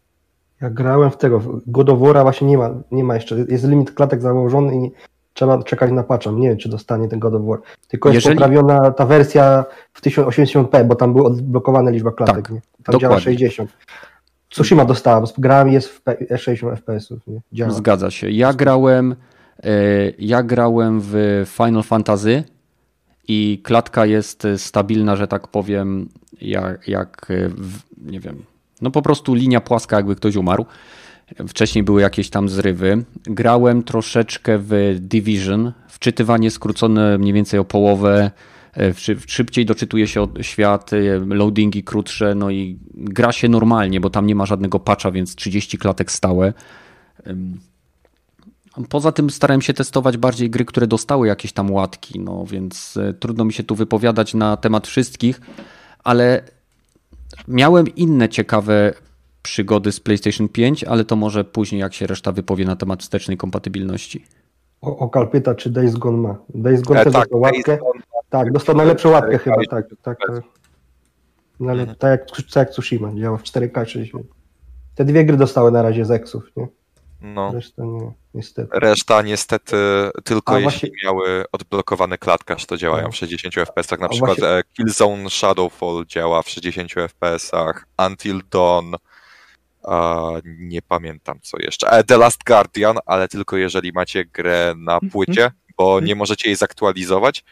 Ja 0.61 0.71
grałem 0.71 1.11
w 1.11 1.17
tego, 1.17 1.41
w 1.41 1.61
God 1.67 1.89
of 1.91 1.99
War'a 1.99 2.23
właśnie 2.23 2.47
nie 2.49 2.59
ma, 2.59 2.71
nie 2.91 3.05
ma 3.05 3.15
jeszcze, 3.15 3.37
jest 3.49 3.65
limit 3.69 3.91
klatek 3.95 4.23
założony 4.23 4.77
i 4.87 4.91
trzeba 5.35 5.63
czekać 5.63 5.91
na 5.93 6.03
patcha. 6.03 6.31
Nie 6.31 6.49
wiem, 6.49 6.59
czy 6.59 6.69
dostanie 6.69 7.09
ten 7.09 7.19
God 7.19 7.35
of 7.35 7.43
War. 7.45 7.59
Tylko 7.89 8.09
jest 8.09 8.15
Jeżeli- 8.15 8.37
poprawiona 8.37 8.91
ta 8.91 9.07
wersja 9.07 9.65
w 9.93 10.01
1080p, 10.03 10.85
bo 10.85 10.95
tam 10.95 11.13
była 11.15 11.27
odblokowana 11.29 11.91
liczba 11.91 12.13
klatek. 12.13 12.35
Tak, 12.37 12.51
nie? 12.51 12.61
Tam 12.85 13.01
działa 13.01 13.01
dokładnie. 13.01 13.25
60. 13.25 13.71
Tsushima 14.51 14.85
dostała, 14.85 15.21
bo 15.21 15.27
grałem 15.39 15.69
i 15.69 15.73
jest 15.73 15.89
w 15.89 16.03
P- 16.03 16.39
60 16.39 16.73
FPS-ów. 16.81 17.27
Nie? 17.27 17.41
Działa. 17.53 17.71
Zgadza 17.71 18.11
się. 18.11 18.31
Ja 18.31 18.53
grałem, 18.53 19.13
e, 19.13 19.17
ja 20.19 20.43
grałem 20.43 21.01
w 21.03 21.43
Final 21.47 21.83
Fantasy 21.83 22.45
i 23.29 23.61
klatka 23.63 24.07
jest 24.07 24.45
e, 24.45 24.59
stabilna, 24.59 25.17
że 25.17 25.29
tak 25.29 25.49
powiem, 25.49 26.09
jak, 26.41 26.89
jak 26.89 27.27
e, 27.31 27.49
w, 27.49 27.79
nie 28.11 28.21
wiem, 28.21 28.43
no 28.83 28.91
po 28.91 29.03
prostu 29.03 29.35
linia 29.35 29.61
płaska, 29.61 29.97
jakby 29.97 30.17
ktoś 30.17 30.37
umarł. 30.37 30.67
Wcześniej 31.49 31.85
były 31.85 32.01
jakieś 32.03 32.31
tam 32.31 32.49
zrywy. 32.49 33.05
Grałem 33.25 33.83
troszeczkę 33.83 34.59
w 34.59 34.97
Division. 35.01 35.73
Wczytywanie 35.89 36.51
skrócone 36.51 37.19
mniej 37.19 37.33
więcej 37.33 37.61
o 37.61 37.65
połowę. 37.65 38.31
e, 38.77 38.95
szy- 38.95 39.17
Szybciej 39.27 39.67
doczytuje 39.67 40.07
się 40.07 40.27
świat, 40.41 40.93
e, 40.93 40.99
loadingi 41.27 41.85
krótsze, 41.85 42.35
no 42.35 42.51
i 42.51 42.79
gra 42.95 43.33
się 43.33 43.49
normalnie, 43.49 44.01
bo 44.01 44.11
tam 44.11 44.27
nie 44.27 44.35
ma 44.35 44.47
żadnego 44.47 44.81
patcha, 44.81 45.11
więc 45.11 45.35
30 45.35 45.79
klatek 45.79 46.13
stałe. 46.13 46.53
Poza 48.89 49.13
tym 49.13 49.31
starałem 49.31 49.63
się 49.63 49.75
testować 49.75 50.17
bardziej 50.17 50.51
gry, 50.51 50.65
które 50.65 50.87
dostały 50.87 51.27
jakieś 51.27 51.53
tam 51.53 51.71
łatki, 51.71 52.21
no 52.21 52.45
więc 52.47 52.97
e, 52.97 53.15
trudno 53.15 53.45
mi 53.45 53.53
się 53.53 53.63
tu 53.63 53.75
wypowiadać 53.75 54.35
na 54.35 54.57
temat 54.57 54.87
wszystkich, 54.87 55.41
ale 56.05 56.43
miałem 57.49 57.95
inne 57.95 58.29
ciekawe 58.29 58.93
przygody 59.43 59.93
z 59.93 60.01
PlayStation 60.01 60.49
5, 60.49 60.85
ale 60.85 61.05
to 61.05 61.17
może 61.17 61.45
później, 61.45 61.81
jak 61.81 61.95
się 61.95 62.07
reszta 62.07 62.33
wypowie 62.33 62.65
na 62.65 62.77
temat 62.77 63.03
wstecznej 63.03 63.37
kompatybilności. 63.37 64.25
O, 64.81 64.99
Okal 64.99 65.29
pyta, 65.29 65.55
czy 65.55 65.71
Days 65.71 65.97
Gone 65.97 66.19
ma. 66.19 66.37
Days 66.55 66.83
Gone 66.83 67.01
E, 67.01 67.05
też 67.05 67.13
tak, 67.13 67.23
dostał 67.23 67.41
łatkę. 67.41 67.63
Days 67.67 67.81
Gone 67.81 68.01
Tak, 68.31 68.53
dostał 68.53 68.77
najlepszą 68.77 69.11
łatkę 69.11 69.37
4K 69.37 69.41
chyba, 69.41 69.57
tak. 69.71 69.89
tak, 70.03 70.19
tak. 70.27 70.43
No 71.61 71.71
ale 71.71 71.87
tak 71.87 72.11
jak, 72.11 72.27
tak 72.27 72.57
jak 72.57 72.71
Tsushima, 72.71 73.15
działa 73.15 73.37
w 73.39 73.43
4K 73.43 73.87
60. 73.87 74.27
Te 74.95 75.05
dwie 75.05 75.25
gry 75.25 75.37
dostały 75.37 75.73
na 75.73 75.83
razie 75.83 76.05
z 76.05 76.11
Exów, 76.11 76.45
nie? 76.57 76.69
No. 77.21 77.53
Reszta 77.53 77.83
nie, 77.85 78.13
niestety. 78.35 78.69
Reszta 78.73 79.23
niestety 79.23 79.77
tylko 80.25 80.55
A 80.55 80.59
jeśli 80.59 80.71
właśnie- 80.91 80.91
miały 81.05 81.45
odblokowany 81.53 82.19
klatkarz, 82.19 82.67
to 82.67 82.77
działają 82.77 83.05
No. 83.05 83.13
w 83.13 83.17
60 83.17 83.55
FPS-ach. 83.55 83.99
Na 84.01 84.07
A 84.07 84.09
przykład 84.09 84.39
właśnie- 84.39 84.49
e, 84.59 84.63
Killzone 84.77 85.31
Shadowfall 85.31 86.05
działa 86.07 86.43
w 86.43 86.49
60 86.51 87.09
FPS-ach, 87.09 87.87
Until 88.07 88.41
Dawn, 88.51 88.95
a, 89.85 90.23
nie 90.45 90.83
pamiętam 90.83 91.39
co 91.43 91.57
jeszcze. 91.61 91.91
E, 91.91 92.05
The 92.05 92.19
Last 92.19 92.45
Guardian, 92.47 92.99
ale 93.07 93.29
tylko 93.29 93.57
jeżeli 93.57 93.93
macie 93.93 94.25
grę 94.25 94.75
na 94.77 94.99
płycie, 95.13 95.51
bo 95.77 96.01
nie 96.01 96.15
możecie 96.15 96.49
jej 96.49 96.57
zaktualizować. 96.57 97.45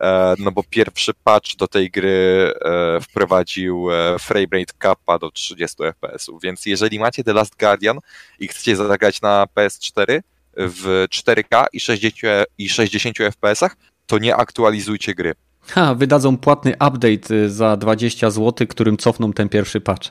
E, 0.00 0.34
No 0.38 0.52
bo 0.52 0.62
pierwszy 0.70 1.12
patch 1.24 1.56
do 1.56 1.68
tej 1.68 1.90
gry 1.90 2.52
e, 2.64 3.00
wprowadził 3.00 3.88
e, 3.92 4.18
framerate 4.18 4.72
capa 4.82 5.18
do 5.18 5.30
30 5.30 5.76
FPS-ów, 5.82 6.42
więc 6.42 6.66
jeżeli 6.66 6.98
macie 6.98 7.24
The 7.24 7.32
Last 7.32 7.56
Guardian 7.58 7.98
i 8.38 8.48
chcecie 8.48 8.76
zagrać 8.76 9.22
na 9.22 9.46
PS4 9.56 10.20
w 10.56 11.06
4K 11.10 11.64
i 11.72 11.80
60, 11.80 12.46
i 12.58 12.68
60 12.68 13.16
FPS-ach, 13.18 13.76
to 14.06 14.18
nie 14.18 14.36
aktualizujcie 14.36 15.14
gry. 15.14 15.34
Ha, 15.68 15.94
wydadzą 15.94 16.36
płatny 16.38 16.72
update 16.72 17.34
y, 17.34 17.50
za 17.50 17.76
20 17.76 18.30
zł, 18.30 18.66
którym 18.66 18.96
cofną 18.96 19.32
ten 19.32 19.48
pierwszy 19.48 19.80
patch. 19.80 20.08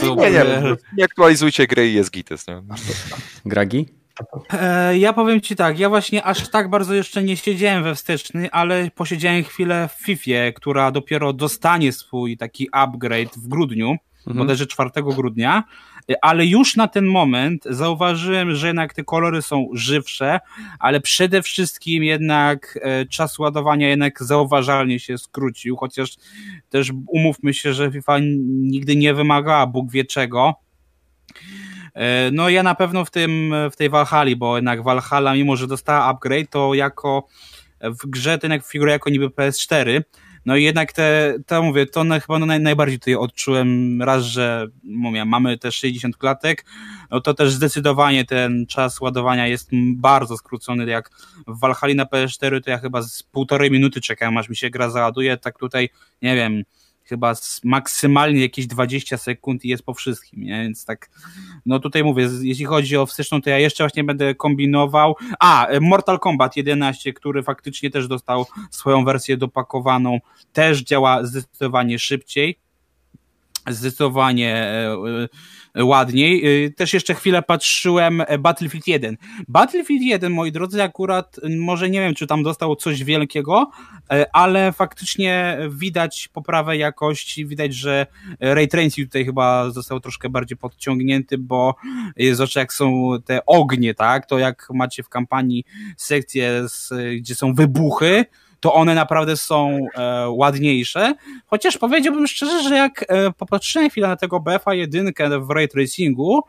to- 0.00 0.14
Nie, 0.20 0.30
nie, 0.30 0.76
nie 0.96 1.04
aktualizujcie 1.04 1.66
gry 1.66 1.88
i 1.90 1.94
jest 1.94 2.10
gites, 2.10 2.46
nie? 2.46 2.62
Gragi? 3.46 3.86
E, 4.52 4.98
ja 4.98 5.12
powiem 5.12 5.40
ci 5.40 5.56
tak, 5.56 5.78
ja 5.78 5.88
właśnie 5.88 6.24
aż 6.24 6.48
tak 6.48 6.70
bardzo 6.70 6.94
jeszcze 6.94 7.22
nie 7.22 7.36
siedziałem 7.36 7.82
we 7.84 7.94
wsteczny, 7.94 8.50
ale 8.50 8.90
posiedziałem 8.94 9.44
chwilę 9.44 9.88
w 9.88 10.04
FIFA, 10.04 10.52
która 10.54 10.90
dopiero 10.90 11.32
dostanie 11.32 11.92
swój 11.92 12.36
taki 12.36 12.68
upgrade 12.72 13.34
w 13.36 13.48
grudniu, 13.48 13.96
Mhm. 14.26 14.38
bodajże 14.38 14.66
4 14.66 14.90
grudnia, 15.14 15.64
e, 16.10 16.14
ale 16.22 16.46
już 16.46 16.76
na 16.76 16.88
ten 16.88 17.06
moment 17.06 17.64
zauważyłem, 17.70 18.54
że 18.54 18.66
jednak 18.66 18.94
te 18.94 19.04
kolory 19.04 19.42
są 19.42 19.68
żywsze, 19.72 20.40
ale 20.78 21.00
przede 21.00 21.42
wszystkim 21.42 22.04
jednak 22.04 22.78
e, 22.82 23.06
czas 23.06 23.38
ładowania 23.38 23.88
jednak 23.88 24.22
zauważalnie 24.22 25.00
się 25.00 25.18
skrócił, 25.18 25.76
chociaż 25.76 26.16
też 26.70 26.92
umówmy 27.06 27.54
się, 27.54 27.72
że 27.74 27.92
FIFA 27.92 28.18
nigdy 28.46 28.96
nie 28.96 29.14
wymagała 29.14 29.66
Bóg 29.66 29.90
wie 29.90 30.04
czego, 30.04 30.54
No 32.32 32.48
ja 32.48 32.62
na 32.62 32.74
pewno 32.74 33.04
w 33.04 33.10
tym, 33.10 33.54
w 33.72 33.76
tej 33.76 33.90
Valhalla, 33.90 34.36
bo 34.36 34.56
jednak 34.56 34.82
Valhalla, 34.82 35.34
mimo 35.34 35.56
że 35.56 35.66
dostała 35.66 36.04
upgrade, 36.04 36.50
to 36.50 36.74
jako 36.74 37.26
w 37.80 38.06
grze 38.06 38.38
jednak 38.42 38.66
figuruje 38.66 38.92
jako 38.92 39.10
niby 39.10 39.28
PS4. 39.28 40.02
No 40.46 40.56
i 40.56 40.64
jednak 40.64 40.92
te, 40.92 41.34
to 41.46 41.62
mówię, 41.62 41.86
to 41.86 42.04
na, 42.04 42.20
chyba 42.20 42.38
naj, 42.38 42.60
najbardziej 42.60 42.98
tutaj 42.98 43.14
odczułem 43.14 44.02
raz, 44.02 44.24
że 44.24 44.66
mówię, 44.84 45.24
mamy 45.24 45.58
te 45.58 45.72
60 45.72 46.16
klatek, 46.16 46.64
no 47.10 47.20
to 47.20 47.34
też 47.34 47.52
zdecydowanie 47.52 48.24
ten 48.24 48.66
czas 48.66 49.00
ładowania 49.00 49.46
jest 49.46 49.70
bardzo 49.96 50.36
skrócony, 50.36 50.86
jak 50.86 51.10
w 51.46 51.60
Valhalla 51.60 51.94
na 51.94 52.04
PS4 52.04 52.64
to 52.64 52.70
ja 52.70 52.78
chyba 52.78 53.02
z 53.02 53.22
półtorej 53.22 53.70
minuty 53.70 54.00
czekałem, 54.00 54.36
aż 54.36 54.48
mi 54.48 54.56
się 54.56 54.70
gra 54.70 54.90
załaduje, 54.90 55.36
tak 55.36 55.58
tutaj, 55.58 55.88
nie 56.22 56.34
wiem, 56.34 56.62
chyba 57.08 57.34
maksymalnie 57.64 58.40
jakieś 58.40 58.66
20 58.66 59.16
sekund 59.16 59.64
i 59.64 59.68
jest 59.68 59.82
po 59.82 59.94
wszystkim, 59.94 60.42
nie? 60.42 60.62
Więc 60.62 60.84
tak, 60.84 61.10
no 61.66 61.80
tutaj 61.80 62.04
mówię, 62.04 62.28
jeśli 62.42 62.64
chodzi 62.64 62.96
o 62.96 63.06
wsteczną, 63.06 63.42
to 63.42 63.50
ja 63.50 63.58
jeszcze 63.58 63.84
właśnie 63.84 64.04
będę 64.04 64.34
kombinował. 64.34 65.16
A, 65.38 65.66
e, 65.66 65.80
Mortal 65.80 66.18
Kombat 66.18 66.56
11, 66.56 67.12
który 67.12 67.42
faktycznie 67.42 67.90
też 67.90 68.08
dostał 68.08 68.46
swoją 68.70 69.04
wersję 69.04 69.36
dopakowaną, 69.36 70.18
też 70.52 70.82
działa 70.82 71.24
zdecydowanie 71.24 71.98
szybciej, 71.98 72.58
zdecydowanie 73.68 74.54
e, 74.54 74.96
e, 75.74 75.84
ładniej. 75.84 76.64
E, 76.64 76.70
Też 76.70 76.94
jeszcze 76.94 77.14
chwilę 77.14 77.42
patrzyłem 77.42 78.22
Battlefield 78.38 78.86
1. 78.86 79.16
Battlefield 79.48 80.02
1, 80.02 80.32
moi 80.32 80.52
drodzy, 80.52 80.82
akurat 80.82 81.40
może 81.58 81.90
nie 81.90 82.00
wiem, 82.00 82.14
czy 82.14 82.26
tam 82.26 82.42
dostał 82.42 82.76
coś 82.76 83.04
wielkiego, 83.04 83.70
ale 84.32 84.72
faktycznie 84.72 85.58
widać 85.70 86.28
poprawę 86.32 86.76
jakości, 86.76 87.46
widać, 87.46 87.74
że 87.74 88.06
Ray 88.40 88.68
Tracing 88.68 89.08
tutaj 89.08 89.24
chyba 89.24 89.70
został 89.70 90.00
troszkę 90.00 90.28
bardziej 90.28 90.58
podciągnięty, 90.58 91.38
bo 91.38 91.74
zwłaszcza 92.32 92.60
jak 92.60 92.72
są 92.72 93.12
te 93.24 93.46
ognie, 93.46 93.94
tak, 93.94 94.26
to 94.26 94.38
jak 94.38 94.68
macie 94.74 95.02
w 95.02 95.08
kampanii 95.08 95.64
sekcje, 95.96 96.68
z, 96.68 96.92
gdzie 97.20 97.34
są 97.34 97.54
wybuchy, 97.54 98.24
to 98.66 98.74
one 98.74 98.94
naprawdę 98.94 99.36
są 99.36 99.86
e, 99.94 100.28
ładniejsze, 100.30 101.14
chociaż 101.46 101.78
powiedziałbym 101.78 102.26
szczerze, 102.26 102.62
że 102.62 102.76
jak 102.76 103.04
e, 103.08 103.32
popatrzyłem 103.32 103.90
chwilę 103.90 104.08
na 104.08 104.16
tego 104.16 104.40
BFA 104.40 104.74
1 104.74 105.12
w 105.40 105.50
Ray 105.50 105.68
Tracingu, 105.68 106.42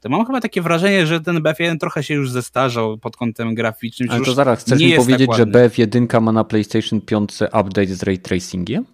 to 0.00 0.08
mam 0.08 0.26
chyba 0.26 0.40
takie 0.40 0.62
wrażenie, 0.62 1.06
że 1.06 1.20
ten 1.20 1.36
BF1 1.36 1.78
trochę 1.78 2.02
się 2.02 2.14
już 2.14 2.30
zestarzał 2.30 2.98
pod 2.98 3.16
kątem 3.16 3.54
graficznym. 3.54 4.10
Ale 4.10 4.24
to 4.24 4.34
zaraz, 4.34 4.60
chcesz 4.60 4.80
mi 4.80 4.88
jest 4.88 5.06
powiedzieć, 5.06 5.28
tak 5.28 5.36
że 5.36 5.42
ładny. 5.42 5.68
BF1 5.68 6.20
ma 6.20 6.32
na 6.32 6.44
PlayStation 6.44 7.00
5 7.00 7.30
update 7.42 7.86
z 7.86 8.02
ray 8.02 8.18
tracingiem? 8.18 8.84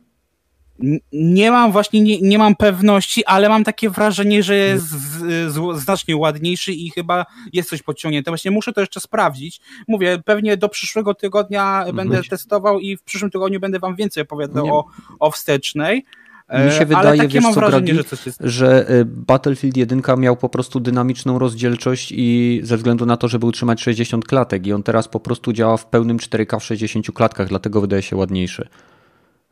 Nie 1.12 1.50
mam 1.50 1.72
właśnie, 1.72 2.00
nie, 2.00 2.20
nie 2.20 2.38
mam 2.38 2.56
pewności, 2.56 3.24
ale 3.24 3.48
mam 3.48 3.64
takie 3.64 3.90
wrażenie, 3.90 4.42
że 4.42 4.56
jest 4.56 4.84
z, 4.84 5.52
z, 5.52 5.80
znacznie 5.80 6.16
ładniejszy 6.16 6.72
i 6.72 6.90
chyba 6.90 7.26
jest 7.52 7.68
coś 7.68 7.82
podciągnięte. 7.82 8.30
Właśnie 8.30 8.50
muszę 8.50 8.72
to 8.72 8.80
jeszcze 8.80 9.00
sprawdzić. 9.00 9.60
Mówię, 9.88 10.18
pewnie 10.24 10.56
do 10.56 10.68
przyszłego 10.68 11.14
tygodnia 11.14 11.78
mhm. 11.78 11.96
będę 11.96 12.22
testował 12.22 12.80
i 12.80 12.96
w 12.96 13.02
przyszłym 13.02 13.30
tygodniu 13.30 13.60
będę 13.60 13.78
wam 13.78 13.96
więcej 13.96 14.22
opowiadał 14.22 14.66
o, 14.66 14.84
o 15.18 15.30
wstecznej. 15.30 16.04
Mi 16.48 16.72
się 16.72 16.80
e, 16.80 16.86
wydaje, 16.86 17.28
wiesz, 17.28 17.44
co, 17.44 17.52
wrażenie, 17.52 17.94
że, 17.94 18.02
jest... 18.26 18.38
że 18.40 18.88
e, 18.88 19.04
Battlefield 19.04 19.76
1 19.76 20.02
miał 20.18 20.36
po 20.36 20.48
prostu 20.48 20.80
dynamiczną 20.80 21.38
rozdzielczość 21.38 22.12
i 22.16 22.60
ze 22.64 22.76
względu 22.76 23.06
na 23.06 23.16
to, 23.16 23.28
żeby 23.28 23.46
utrzymać 23.46 23.82
60 23.82 24.24
klatek 24.24 24.66
i 24.66 24.72
on 24.72 24.82
teraz 24.82 25.08
po 25.08 25.20
prostu 25.20 25.52
działa 25.52 25.76
w 25.76 25.86
pełnym 25.86 26.16
4K 26.16 26.60
w 26.60 26.64
60 26.64 27.06
klatkach, 27.12 27.48
dlatego 27.48 27.80
wydaje 27.80 28.02
się 28.02 28.16
ładniejszy. 28.16 28.68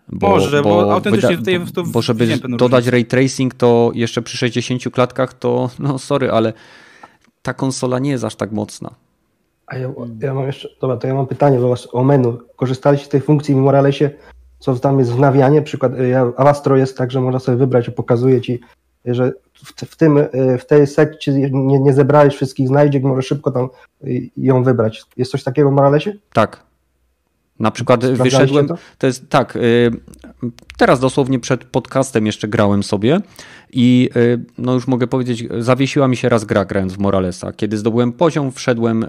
Bo, 0.08 0.28
Może, 0.28 0.62
bo, 0.62 0.68
bo 0.68 0.92
autentycznie 0.92 1.36
tutaj 1.36 1.60
to 1.74 1.82
Bo 1.82 2.02
żeby 2.02 2.26
dodać 2.48 2.86
ray 2.86 3.04
tracing, 3.04 3.54
to 3.54 3.90
jeszcze 3.94 4.22
przy 4.22 4.36
60 4.36 4.82
klatkach 4.92 5.34
to, 5.34 5.70
no 5.78 5.98
sorry, 5.98 6.30
ale 6.30 6.52
ta 7.42 7.54
konsola 7.54 7.98
nie 7.98 8.10
jest 8.10 8.24
aż 8.24 8.36
tak 8.36 8.52
mocna. 8.52 8.94
A 9.66 9.76
ja, 9.76 9.92
ja 10.20 10.34
mam 10.34 10.46
jeszcze, 10.46 10.68
dobra, 10.80 10.96
to 10.96 11.06
ja 11.06 11.14
mam 11.14 11.26
pytanie 11.26 11.58
do 11.58 11.68
was 11.68 11.88
o 11.92 12.04
menu. 12.04 12.38
Korzystaliście 12.56 13.06
z 13.06 13.08
tej 13.08 13.20
funkcji 13.20 13.54
w 13.54 13.58
Moralesie, 13.58 14.10
co 14.58 14.76
tam 14.76 14.98
jest 14.98 15.12
wnawianie? 15.12 15.62
Przykład, 15.62 15.92
ja, 15.98 16.32
Avastro 16.36 16.76
jest 16.76 16.98
tak, 16.98 17.10
że 17.10 17.20
można 17.20 17.38
sobie 17.38 17.58
wybrać, 17.58 17.90
pokazuje 17.90 18.40
ci, 18.40 18.60
że 19.04 19.32
w, 19.54 19.86
w, 19.86 19.96
tym, 19.96 20.18
w 20.58 20.66
tej 20.66 20.86
sekcji 20.86 21.32
nie, 21.52 21.80
nie 21.80 21.92
zebrałeś 21.92 22.34
wszystkich 22.34 22.68
znajdziek, 22.68 23.02
możesz 23.02 23.26
szybko 23.26 23.50
tam 23.50 23.68
ją 24.36 24.62
wybrać. 24.62 25.02
Jest 25.16 25.30
coś 25.30 25.42
takiego 25.42 25.70
w 25.70 25.72
Moralesie? 25.72 26.12
Tak, 26.32 26.62
na 27.58 27.70
przykład 27.70 28.06
wyszedłem, 28.06 28.68
to? 28.68 28.78
to? 28.98 29.06
jest 29.06 29.28
tak, 29.28 29.56
y, 29.56 29.90
teraz 30.76 31.00
dosłownie 31.00 31.38
przed 31.38 31.64
podcastem 31.64 32.26
jeszcze 32.26 32.48
grałem 32.48 32.82
sobie 32.82 33.20
i 33.72 34.10
y, 34.16 34.44
no 34.58 34.74
już 34.74 34.86
mogę 34.86 35.06
powiedzieć, 35.06 35.44
zawiesiła 35.58 36.08
mi 36.08 36.16
się 36.16 36.28
raz 36.28 36.44
gra 36.44 36.64
grając 36.64 36.92
w 36.92 36.98
Moralesa. 36.98 37.52
Kiedy 37.52 37.78
zdobyłem 37.78 38.12
poziom, 38.12 38.52
wszedłem 38.52 39.02
y, 39.02 39.08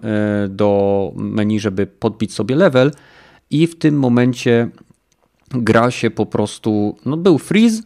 do 0.49 1.11
menu, 1.15 1.59
żeby 1.59 1.87
podbić 1.87 2.33
sobie 2.33 2.55
level 2.55 2.91
i 3.49 3.67
w 3.67 3.79
tym 3.79 3.99
momencie 3.99 4.69
gra 5.49 5.91
się 5.91 6.11
po 6.11 6.25
prostu, 6.25 6.97
no 7.05 7.17
był 7.17 7.37
freeze 7.37 7.83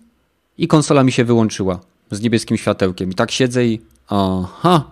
i 0.58 0.68
konsola 0.68 1.04
mi 1.04 1.12
się 1.12 1.26
wyłączyła 1.26 1.80
z 2.12 2.22
niebieskim 2.22 2.58
światełkiem. 2.58 3.12
I 3.12 3.16
tak 3.16 3.32
siedzę 3.32 3.66
i 3.66 3.82
aha, 4.08 4.84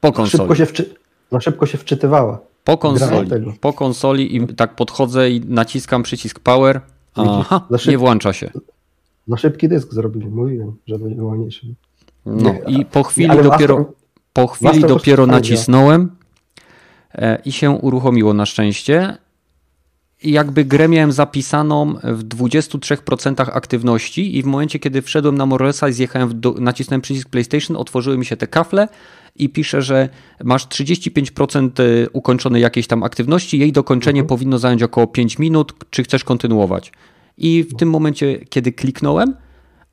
po 0.00 0.12
konsoli. 0.12 0.42
Szybko 0.42 0.54
się, 0.54 0.66
wczy... 0.66 0.94
no 1.32 1.40
szybko 1.40 1.66
się 1.66 1.78
wczytywała. 1.78 2.38
Po 2.66 2.78
konsoli, 2.78 3.30
po 3.60 3.72
konsoli 3.72 4.36
i 4.36 4.46
tak 4.46 4.76
podchodzę 4.76 5.30
i 5.30 5.40
naciskam 5.40 6.02
przycisk 6.02 6.40
power. 6.40 6.80
Aha, 7.14 7.66
nie 7.88 7.98
włącza 7.98 8.32
się. 8.32 8.50
Za 9.28 9.36
szybki 9.36 9.68
dysk 9.68 9.92
zrobili, 9.92 10.26
mówiłem, 10.26 10.76
że 10.86 10.98
będzie 10.98 11.22
wolniejszy. 11.22 11.74
No 12.26 12.52
nie, 12.52 12.78
i 12.78 12.84
po 12.84 13.02
chwili 13.02 13.42
dopiero, 13.42 13.92
po 14.32 14.46
chwili 14.46 14.80
dopiero 14.80 15.26
nacisnąłem 15.26 16.10
e, 17.14 17.38
i 17.44 17.52
się 17.52 17.70
uruchomiło 17.70 18.34
na 18.34 18.46
szczęście. 18.46 19.18
Jakby 20.24 20.64
grę 20.64 20.88
miałem 20.88 21.12
zapisaną 21.12 21.94
w 22.02 22.24
23% 22.24 23.50
aktywności 23.52 24.38
i 24.38 24.42
w 24.42 24.46
momencie, 24.46 24.78
kiedy 24.78 25.02
wszedłem 25.02 25.38
na 25.38 25.46
Moralesa 25.46 25.88
i 25.88 25.92
zjechałem, 25.92 26.40
do, 26.40 26.52
nacisnąłem 26.52 27.00
przycisk 27.00 27.28
PlayStation, 27.28 27.76
otworzyły 27.76 28.18
mi 28.18 28.24
się 28.24 28.36
te 28.36 28.46
kafle 28.46 28.88
i 29.36 29.48
pisze, 29.48 29.82
że 29.82 30.08
masz 30.44 30.66
35% 30.66 31.80
y, 31.80 32.08
ukończonej 32.12 32.62
jakiejś 32.62 32.86
tam 32.86 33.02
aktywności, 33.02 33.58
jej 33.58 33.72
dokończenie 33.72 34.20
mhm. 34.20 34.28
powinno 34.28 34.58
zająć 34.58 34.82
około 34.82 35.06
5 35.06 35.38
minut, 35.38 35.72
czy 35.90 36.02
chcesz 36.02 36.24
kontynuować. 36.24 36.92
I 37.38 37.62
w 37.70 37.76
tym 37.76 37.90
momencie, 37.90 38.38
kiedy 38.38 38.72
kliknąłem, 38.72 39.34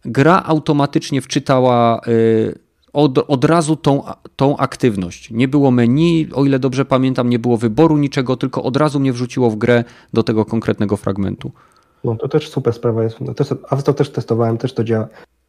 gra 0.05 0.43
automatycznie 0.45 1.21
wczytała 1.21 2.01
y, 2.07 2.62
od, 2.93 3.17
od 3.27 3.45
razu 3.45 3.75
tą, 3.75 4.03
tą 4.35 4.57
aktywność. 4.57 5.31
Nie 5.31 5.47
było 5.47 5.71
menu, 5.71 6.29
o 6.33 6.45
ile 6.45 6.59
dobrze 6.59 6.85
pamiętam, 6.85 7.29
nie 7.29 7.39
było 7.39 7.57
wyboru 7.57 7.97
niczego, 7.97 8.37
tylko 8.37 8.63
od 8.63 8.77
razu 8.77 8.99
mnie 8.99 9.13
wrzuciło 9.13 9.49
w 9.49 9.55
grę 9.55 9.83
do 10.13 10.23
tego 10.23 10.45
konkretnego 10.45 10.97
fragmentu. 10.97 11.51
No 12.03 12.15
to 12.15 12.27
też 12.27 12.49
super 12.49 12.73
sprawa 12.73 13.03
jest. 13.03 13.17
To, 13.17 13.57
a 13.69 13.75
to 13.75 13.93
też 13.93 14.09
testowałem, 14.09 14.57
też 14.57 14.73
to 14.73 14.83
działa 14.83 15.07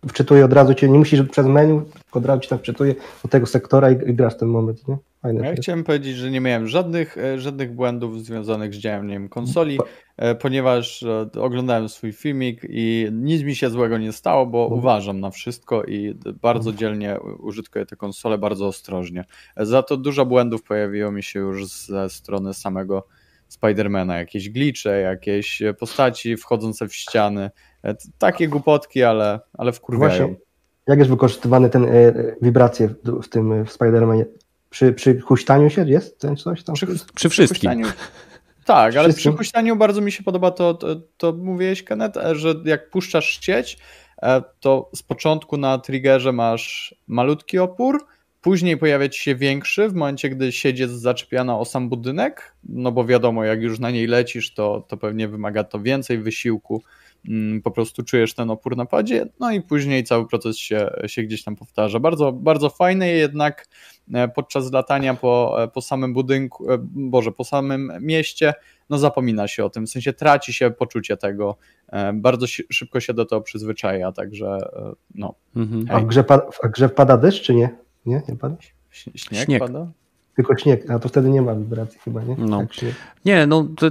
wczytuje 0.09 0.45
od 0.45 0.53
razu 0.53 0.75
cię, 0.75 0.89
nie 0.89 0.99
musisz 0.99 1.23
przez 1.23 1.47
menu, 1.47 1.83
tylko 2.05 2.19
od 2.19 2.27
razu 2.27 2.41
ci 2.41 2.49
tam 2.49 2.59
wczytuje 2.59 2.95
do 3.23 3.29
tego 3.29 3.47
sektora 3.47 3.91
i, 3.91 4.11
i 4.11 4.15
grasz 4.15 4.37
ten 4.37 4.49
moment, 4.49 4.89
nie? 4.89 4.97
Fajne 5.25 5.47
ja 5.47 5.55
chciałem 5.55 5.85
powiedzieć, 5.85 6.17
że 6.17 6.31
nie 6.31 6.41
miałem 6.41 6.69
żadnych, 6.69 7.19
e, 7.19 7.41
żadnych 7.41 7.75
błędów 7.75 8.25
związanych 8.25 8.75
z 8.75 8.79
działaniem 8.79 9.29
konsoli, 9.29 9.79
e, 10.17 10.35
ponieważ 10.35 11.03
e, 11.03 11.41
oglądałem 11.41 11.89
swój 11.89 12.13
filmik 12.13 12.61
i 12.69 13.09
nic 13.13 13.43
mi 13.43 13.57
się 13.57 13.71
złego 13.71 13.99
nie 13.99 14.13
stało, 14.13 14.47
bo 14.47 14.63
mhm. 14.63 14.79
uważam 14.79 15.21
na 15.21 15.31
wszystko 15.31 15.85
i 15.85 16.15
bardzo 16.43 16.71
mhm. 16.71 16.77
dzielnie 16.77 17.21
użytkuję 17.21 17.87
tę 17.87 17.97
konsolę, 17.97 18.39
bardzo 18.39 18.67
ostrożnie. 18.67 19.25
Za 19.57 19.83
to 19.83 19.97
dużo 19.97 20.27
błędów 20.27 20.63
pojawiło 20.63 21.13
mi 21.13 21.23
się 21.23 21.41
już 21.41 21.69
ze 21.69 22.11
strony 22.11 22.55
samego 22.55 23.07
Spidermana, 23.49 24.19
jakieś 24.19 24.51
glicze, 24.51 25.01
jakieś 25.01 25.63
postaci 25.79 26.37
wchodzące 26.37 26.89
w 26.89 26.95
ściany, 26.95 27.51
E, 27.85 27.95
takie 28.19 28.49
głupotki, 28.49 29.03
ale, 29.03 29.41
ale 29.53 29.73
wkurwiają. 29.73 30.27
Właśnie, 30.27 30.45
jak 30.87 30.99
jest 30.99 31.11
wykorzystywany 31.11 31.71
ten 31.71 31.85
e, 31.85 32.13
wibracje 32.43 32.89
w, 32.89 33.23
w 33.23 33.29
tym 33.29 33.65
w 33.65 33.73
Spider-Manie? 33.73 34.25
Przy, 34.71 34.93
przy 34.93 35.21
huśtaniu 35.21 35.71
się 35.71 35.85
jest 35.89 36.19
ten 36.19 36.37
coś 36.37 36.65
tam? 36.65 36.75
Przy, 36.75 36.87
przy 37.15 37.29
wszystkim. 37.29 37.83
tak, 38.65 38.97
ale 38.97 39.13
przy 39.13 39.33
huśtaniu 39.33 39.77
bardzo 39.77 40.01
mi 40.01 40.13
się 40.13 40.23
podoba 40.23 40.51
to, 40.51 40.75
to, 40.75 40.97
to 41.17 41.33
mówiłeś, 41.33 41.83
Kenneth, 41.83 42.19
e, 42.19 42.35
że 42.35 42.55
jak 42.65 42.91
puszczasz 42.91 43.41
sieć, 43.41 43.79
to 44.61 44.91
z 44.95 45.03
początku 45.03 45.57
na 45.57 45.79
triggerze 45.79 46.33
masz 46.33 46.95
malutki 47.07 47.59
opór, 47.59 48.07
później 48.45 48.77
pojawia 48.77 49.09
ci 49.09 49.21
się 49.21 49.35
większy 49.35 49.89
w 49.89 49.95
momencie, 49.95 50.31
gdy 50.31 50.53
sieć 50.53 50.79
jest 50.79 50.95
zaczepiana 50.95 51.59
o 51.59 51.65
sam 51.65 51.89
budynek, 51.89 52.55
no 52.65 52.93
bo 52.93 53.05
wiadomo, 53.05 53.45
jak 53.45 53.63
już 53.63 53.79
na 53.79 53.91
niej 53.91 54.07
lecisz, 54.07 54.55
to, 54.55 54.85
to 54.89 54.97
pewnie 54.97 55.29
wymaga 55.29 55.65
to 55.65 55.81
więcej 55.81 56.19
wysiłku 56.19 56.83
Mm, 57.29 57.63
po 57.63 57.71
prostu 57.71 58.03
czujesz 58.03 58.35
ten 58.35 58.51
opór 58.51 58.77
na 58.77 58.87
padzie, 58.87 59.27
no 59.41 59.51
i 59.53 59.61
później 59.61 60.05
cały 60.05 60.29
proces 60.29 60.59
się, 60.59 60.91
się 61.07 61.23
gdzieś 61.23 61.45
tam 61.45 61.57
powtarza. 61.57 62.01
Bardzo, 62.01 62.33
bardzo 62.33 62.71
fajne, 62.71 63.09
jednak 63.09 63.67
e, 64.15 64.29
podczas 64.29 64.73
latania 64.73 65.15
po, 65.15 65.63
e, 65.63 65.69
po 65.69 65.83
samym 65.83 66.15
budynku, 66.15 66.73
e, 66.73 66.79
Boże, 66.81 67.33
po 67.33 67.45
samym 67.45 67.93
mieście, 68.01 68.55
no 68.91 68.99
zapomina 68.99 69.49
się 69.49 69.65
o 69.65 69.71
tym, 69.71 69.87
w 69.87 69.91
sensie 69.91 70.13
traci 70.13 70.53
się 70.53 70.71
poczucie 70.71 71.17
tego, 71.17 71.57
bardzo 72.15 72.47
szybko 72.47 73.01
się 73.01 73.15
do 73.15 73.25
tego 73.25 73.41
przyzwyczaja, 73.41 74.13
także 74.13 74.59
no. 75.15 75.35
Mhm. 75.57 75.87
A 75.91 76.01
w 76.01 76.07
grze, 76.07 76.25
w 76.63 76.71
grze 76.71 76.89
pada 76.89 77.17
deszcz, 77.17 77.43
czy 77.43 77.55
nie? 77.55 77.84
Nie, 78.07 78.23
nie 78.29 78.37
pada? 78.37 78.57
Śnieg, 78.91 79.45
śnieg. 79.45 79.61
pada? 79.61 79.87
Tylko 80.37 80.57
śnieg, 80.57 80.91
a 80.91 80.99
to 80.99 81.09
wtedy 81.09 81.31
nie 81.31 81.43
ma 81.43 81.55
wibracji 81.55 82.01
chyba, 82.05 82.23
nie? 82.23 82.37
No. 82.39 82.59
Tak, 82.59 82.69
nie, 83.25 83.47
no 83.47 83.69
to 83.77 83.87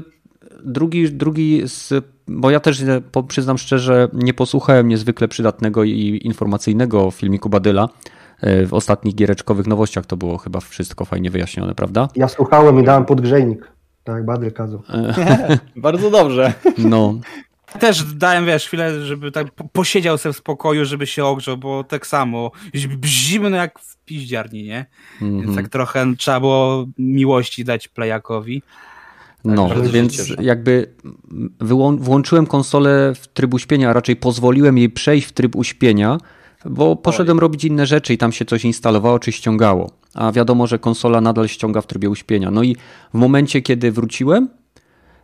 drugi, 0.65 1.11
drugi 1.11 1.61
z, 1.65 1.94
bo 2.27 2.52
ja 2.52 2.60
też 2.60 2.84
przyznam 3.27 3.57
szczerze, 3.57 4.10
nie 4.14 4.34
posłuchałem 4.34 4.88
niezwykle 4.88 5.27
przydatnego 5.27 5.84
i 5.84 6.19
informacyjnego 6.23 7.11
filmiku 7.11 7.49
Badyla. 7.49 7.90
E, 8.41 8.65
w 8.65 8.73
ostatnich 8.73 9.15
giereczkowych 9.15 9.68
nowościach 9.68 10.06
to 10.06 10.18
było 10.18 10.38
chyba 10.38 10.60
wszystko 10.60 11.06
fajnie 11.06 11.30
wyjaśnione, 11.30 11.76
prawda? 11.76 12.07
Ja 12.15 12.27
słuchałem 12.27 12.80
i 12.80 12.84
dałem 12.84 13.06
podgrzejnik. 13.06 13.72
Tak, 14.03 14.26
Badyl 14.26 14.52
kazał. 14.52 14.81
Bardzo 15.76 16.11
dobrze. 16.11 16.53
No. 16.77 17.19
Też 17.80 18.04
dałem, 18.04 18.45
wiesz, 18.45 18.66
chwilę, 18.66 19.06
żeby 19.06 19.32
tak 19.32 19.48
posiedział 19.72 20.18
sobie 20.18 20.34
w 20.34 20.38
spokoju, 20.38 20.86
żeby 20.86 21.08
się 21.08 21.26
ogrzał, 21.26 21.58
bo 21.58 21.84
tak 21.84 22.08
samo 22.08 22.52
zimno 23.06 23.58
jak 23.58 23.80
w 23.80 23.98
piździarni, 24.06 24.64
nie? 24.64 24.86
Mm 25.22 25.34
-hmm. 25.34 25.41
Więc 25.41 25.56
tak 25.56 25.70
trochę 25.70 26.16
trzeba 26.18 26.40
było 26.40 26.86
miłości 26.98 27.66
dać 27.66 27.88
playakowi. 27.88 28.62
No, 29.45 29.70
tak, 29.70 29.88
więc 29.88 30.34
jakby 30.41 30.94
włączyłem 32.00 32.45
konsolę 32.45 33.14
w 33.16 33.28
tryb 33.28 33.54
uśpienia, 33.54 33.90
a 33.90 33.94
raczej 33.94 34.16
pozwoliłem 34.16 34.78
jej 34.78 34.90
przejść 34.90 35.28
w 35.28 35.32
tryb 35.32 35.56
uśpienia, 35.56 36.18
bo 36.66 36.95
poszedłem 36.95 37.38
Oj. 37.38 37.41
robić 37.41 37.64
inne 37.64 37.86
rzeczy 37.86 38.14
i 38.14 38.18
tam 38.18 38.32
się 38.32 38.45
coś 38.45 38.66
instalowało 38.66 39.20
czy 39.20 39.32
ściągało. 39.32 39.91
A 40.14 40.32
wiadomo, 40.32 40.68
że 40.68 40.80
konsola 40.80 41.22
nadal 41.22 41.48
ściąga 41.48 41.82
w 41.82 41.88
trybie 41.88 42.10
uśpienia. 42.10 42.52
No 42.52 42.64
i 42.64 42.76
w 43.14 43.18
momencie, 43.18 43.62
kiedy 43.62 43.91
wróciłem, 43.91 44.50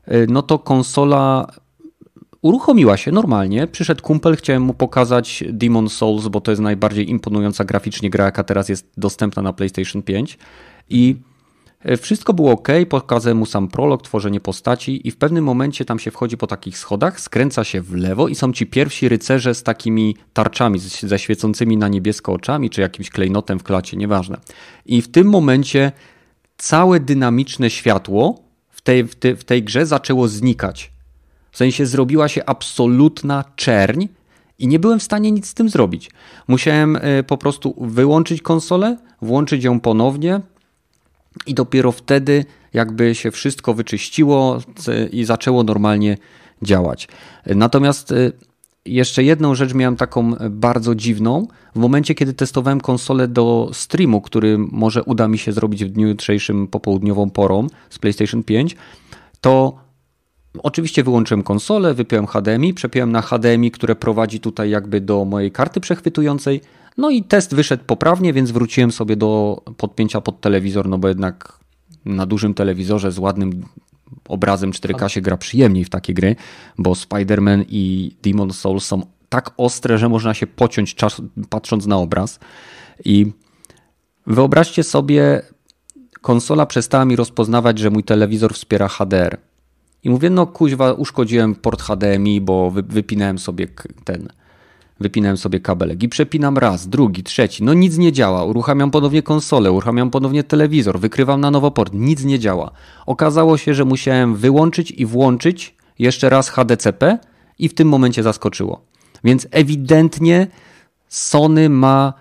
y, 0.08 0.28
no 0.30 0.42
to 0.42 0.60
konsola 0.60 1.48
uruchomiła 2.42 2.98
się 2.98 3.12
normalnie. 3.12 3.68
Przyszedł 3.68 4.02
kumpel, 4.02 4.36
chciałem 4.36 4.64
mu 4.64 4.74
pokazać 4.74 5.44
Demon 5.50 5.90
Souls, 5.90 6.28
bo 6.28 6.42
to 6.42 6.52
jest 6.52 6.62
najbardziej 6.62 7.10
imponująca 7.10 7.66
graficznie 7.66 8.10
gra, 8.10 8.26
jaka 8.26 8.44
teraz 8.44 8.70
jest 8.70 8.92
dostępna 8.98 9.42
na 9.42 9.54
PlayStation 9.54 10.02
5. 10.04 10.38
I 10.90 11.16
E, 11.82 11.98
wszystko 11.98 12.34
było 12.34 12.52
ok, 12.52 12.68
pokazałem 12.90 13.38
mu 13.38 13.46
sam 13.46 13.68
prolog, 13.68 14.02
tworzenie 14.02 14.40
postaci 14.40 15.08
i 15.08 15.12
w 15.12 15.18
pewnym 15.18 15.44
momencie 15.44 15.86
tam 15.86 16.00
się 16.00 16.12
wchodzi 16.12 16.38
po 16.38 16.48
takich 16.48 16.78
schodach, 16.78 17.20
skręca 17.20 17.64
się 17.64 17.82
w 17.82 17.96
lewo 17.96 18.28
i 18.28 18.36
są 18.36 18.54
ci 18.54 18.66
pierwsi 18.66 19.10
rycerze 19.10 19.56
z 19.56 19.64
takimi 19.64 20.16
tarczami, 20.34 20.80
ze 20.80 21.20
świecącymi 21.20 21.78
na 21.78 21.88
niebiesko 21.88 22.34
oczami, 22.34 22.70
czy 22.70 22.82
jakimś 22.82 23.10
klejnotem 23.10 23.60
w 23.60 23.64
klacie, 23.64 23.98
nieważne. 23.98 24.38
I 24.86 25.02
w 25.02 25.12
tym 25.12 25.30
momencie 25.30 25.92
całe 26.58 27.00
dynamiczne 27.00 27.70
światło 27.70 28.44
w 28.70 28.82
tej, 28.82 29.04
w, 29.04 29.16
te, 29.16 29.36
w 29.36 29.44
tej 29.44 29.64
grze 29.64 29.86
zaczęło 29.86 30.28
znikać. 30.28 30.92
W 31.52 31.58
sensie 31.58 31.86
zrobiła 31.86 32.28
się 32.28 32.46
absolutna 32.46 33.44
czerń 33.56 34.06
i 34.60 34.68
nie 34.68 34.80
byłem 34.80 35.00
w 35.00 35.04
stanie 35.04 35.32
nic 35.32 35.48
z 35.48 35.54
tym 35.54 35.70
zrobić. 35.70 36.12
Musiałem 36.48 36.96
e, 36.96 37.24
po 37.24 37.38
prostu 37.38 37.76
wyłączyć 37.78 38.42
konsolę, 38.42 38.98
włączyć 39.22 39.64
ją 39.64 39.80
ponownie 39.80 40.42
i 41.48 41.54
dopiero 41.54 41.92
wtedy 41.92 42.46
jakby 42.74 43.16
się 43.16 43.32
wszystko 43.32 43.74
wyczyściło 43.74 44.62
i 45.12 45.26
zaczęło 45.26 45.64
normalnie 45.64 46.18
działać. 46.62 47.08
Natomiast 47.46 48.12
e, 48.12 48.32
jeszcze 48.86 49.24
jedną 49.24 49.56
rzecz 49.56 49.74
miałem 49.74 49.96
taką 49.96 50.36
bardzo 50.50 50.96
dziwną. 50.96 51.48
W 51.76 51.80
momencie, 51.80 52.16
kiedy 52.16 52.34
testowałem 52.34 52.82
konsolę 52.82 53.28
do 53.28 53.70
streamu, 53.74 54.22
który 54.22 54.58
może 54.58 55.04
uda 55.04 55.28
mi 55.28 55.38
się 55.38 55.52
zrobić 55.52 55.86
w 55.86 55.90
dniu 55.90 56.08
jutrzejszym 56.08 56.68
popołudniową 56.68 57.30
porą 57.30 57.68
z 57.90 58.00
PlayStation 58.00 58.44
5, 58.44 58.76
to 59.42 59.78
oczywiście 60.58 61.04
wyłączyłem 61.04 61.44
konsolę, 61.44 61.94
wypiąłem 61.94 62.28
HDMI, 62.28 62.74
przepiąłem 62.74 63.12
na 63.12 63.22
HDMI, 63.22 63.72
które 63.72 63.96
prowadzi 63.96 64.40
tutaj 64.40 64.70
jakby 64.70 65.02
do 65.02 65.26
mojej 65.26 65.52
karty 65.52 65.80
przechwytującej. 65.80 66.62
No 66.98 67.10
i 67.10 67.24
test 67.24 67.56
wyszedł 67.56 67.84
poprawnie, 67.84 68.34
więc 68.34 68.52
wróciłem 68.52 68.92
sobie 68.92 69.16
do 69.16 69.62
podpięcia 69.78 70.22
pod 70.22 70.42
telewizor, 70.42 70.90
no 70.90 70.98
bo 70.98 71.08
jednak 71.08 71.60
na 72.06 72.26
dużym 72.26 72.54
telewizorze 72.54 73.12
z 73.12 73.20
ładnym 73.20 73.64
obrazem 74.28 74.72
4K 74.72 75.08
się 75.08 75.22
gra 75.22 75.38
przyjemniej 75.38 75.86
w 75.86 75.90
takie 75.90 76.14
gry, 76.14 76.36
bo 76.78 76.92
Spider-Man 76.92 77.66
i 77.70 78.16
Demon 78.24 78.54
Souls 78.54 78.86
są 78.86 79.02
tak 79.30 79.52
ostre, 79.58 79.98
że 79.98 80.10
można 80.10 80.34
się 80.34 80.48
pociąć 80.48 80.96
czas, 80.96 81.22
patrząc 81.50 81.86
na 81.86 81.98
obraz. 81.98 82.40
I 83.06 83.32
wyobraźcie 84.28 84.84
sobie, 84.84 85.42
konsola 86.22 86.66
przestała 86.66 87.06
mi 87.06 87.16
rozpoznawać, 87.16 87.80
że 87.80 87.90
mój 87.90 88.04
telewizor 88.04 88.54
wspiera 88.54 88.88
HDR. 88.88 89.38
I 90.04 90.10
mówię, 90.10 90.30
no 90.30 90.48
kuźwa, 90.48 90.94
uszkodziłem 90.94 91.56
port 91.56 91.82
HDMI, 91.82 92.42
bo 92.42 92.72
wypinałem 92.72 93.40
sobie 93.40 93.68
ten 94.04 94.30
Wypinałem 95.00 95.38
sobie 95.38 95.60
kabelek 95.60 96.04
i 96.04 96.10
przepinam 96.10 96.58
raz, 96.58 96.88
drugi, 96.88 97.24
trzeci. 97.24 97.64
No 97.64 97.74
nic 97.74 97.98
nie 97.98 98.12
działa. 98.12 98.44
Uruchamiam 98.44 98.92
ponownie 98.92 99.24
konsolę, 99.24 99.72
uruchamiam 99.72 100.12
ponownie 100.12 100.44
telewizor, 100.44 101.00
wykrywam 101.00 101.42
na 101.42 101.52
nowo 101.52 101.72
port. 101.72 101.94
Nic 101.94 102.24
nie 102.24 102.40
działa. 102.40 102.72
Okazało 103.06 103.58
się, 103.58 103.74
że 103.74 103.86
musiałem 103.86 104.36
wyłączyć 104.36 104.92
i 104.92 105.06
włączyć 105.06 105.76
jeszcze 106.00 106.30
raz 106.30 106.50
HDCP 106.50 107.18
i 107.60 107.70
w 107.70 107.74
tym 107.74 107.88
momencie 107.88 108.24
zaskoczyło. 108.24 108.82
Więc 109.24 109.48
ewidentnie 109.52 110.48
Sony 111.08 111.70
ma 111.70 112.14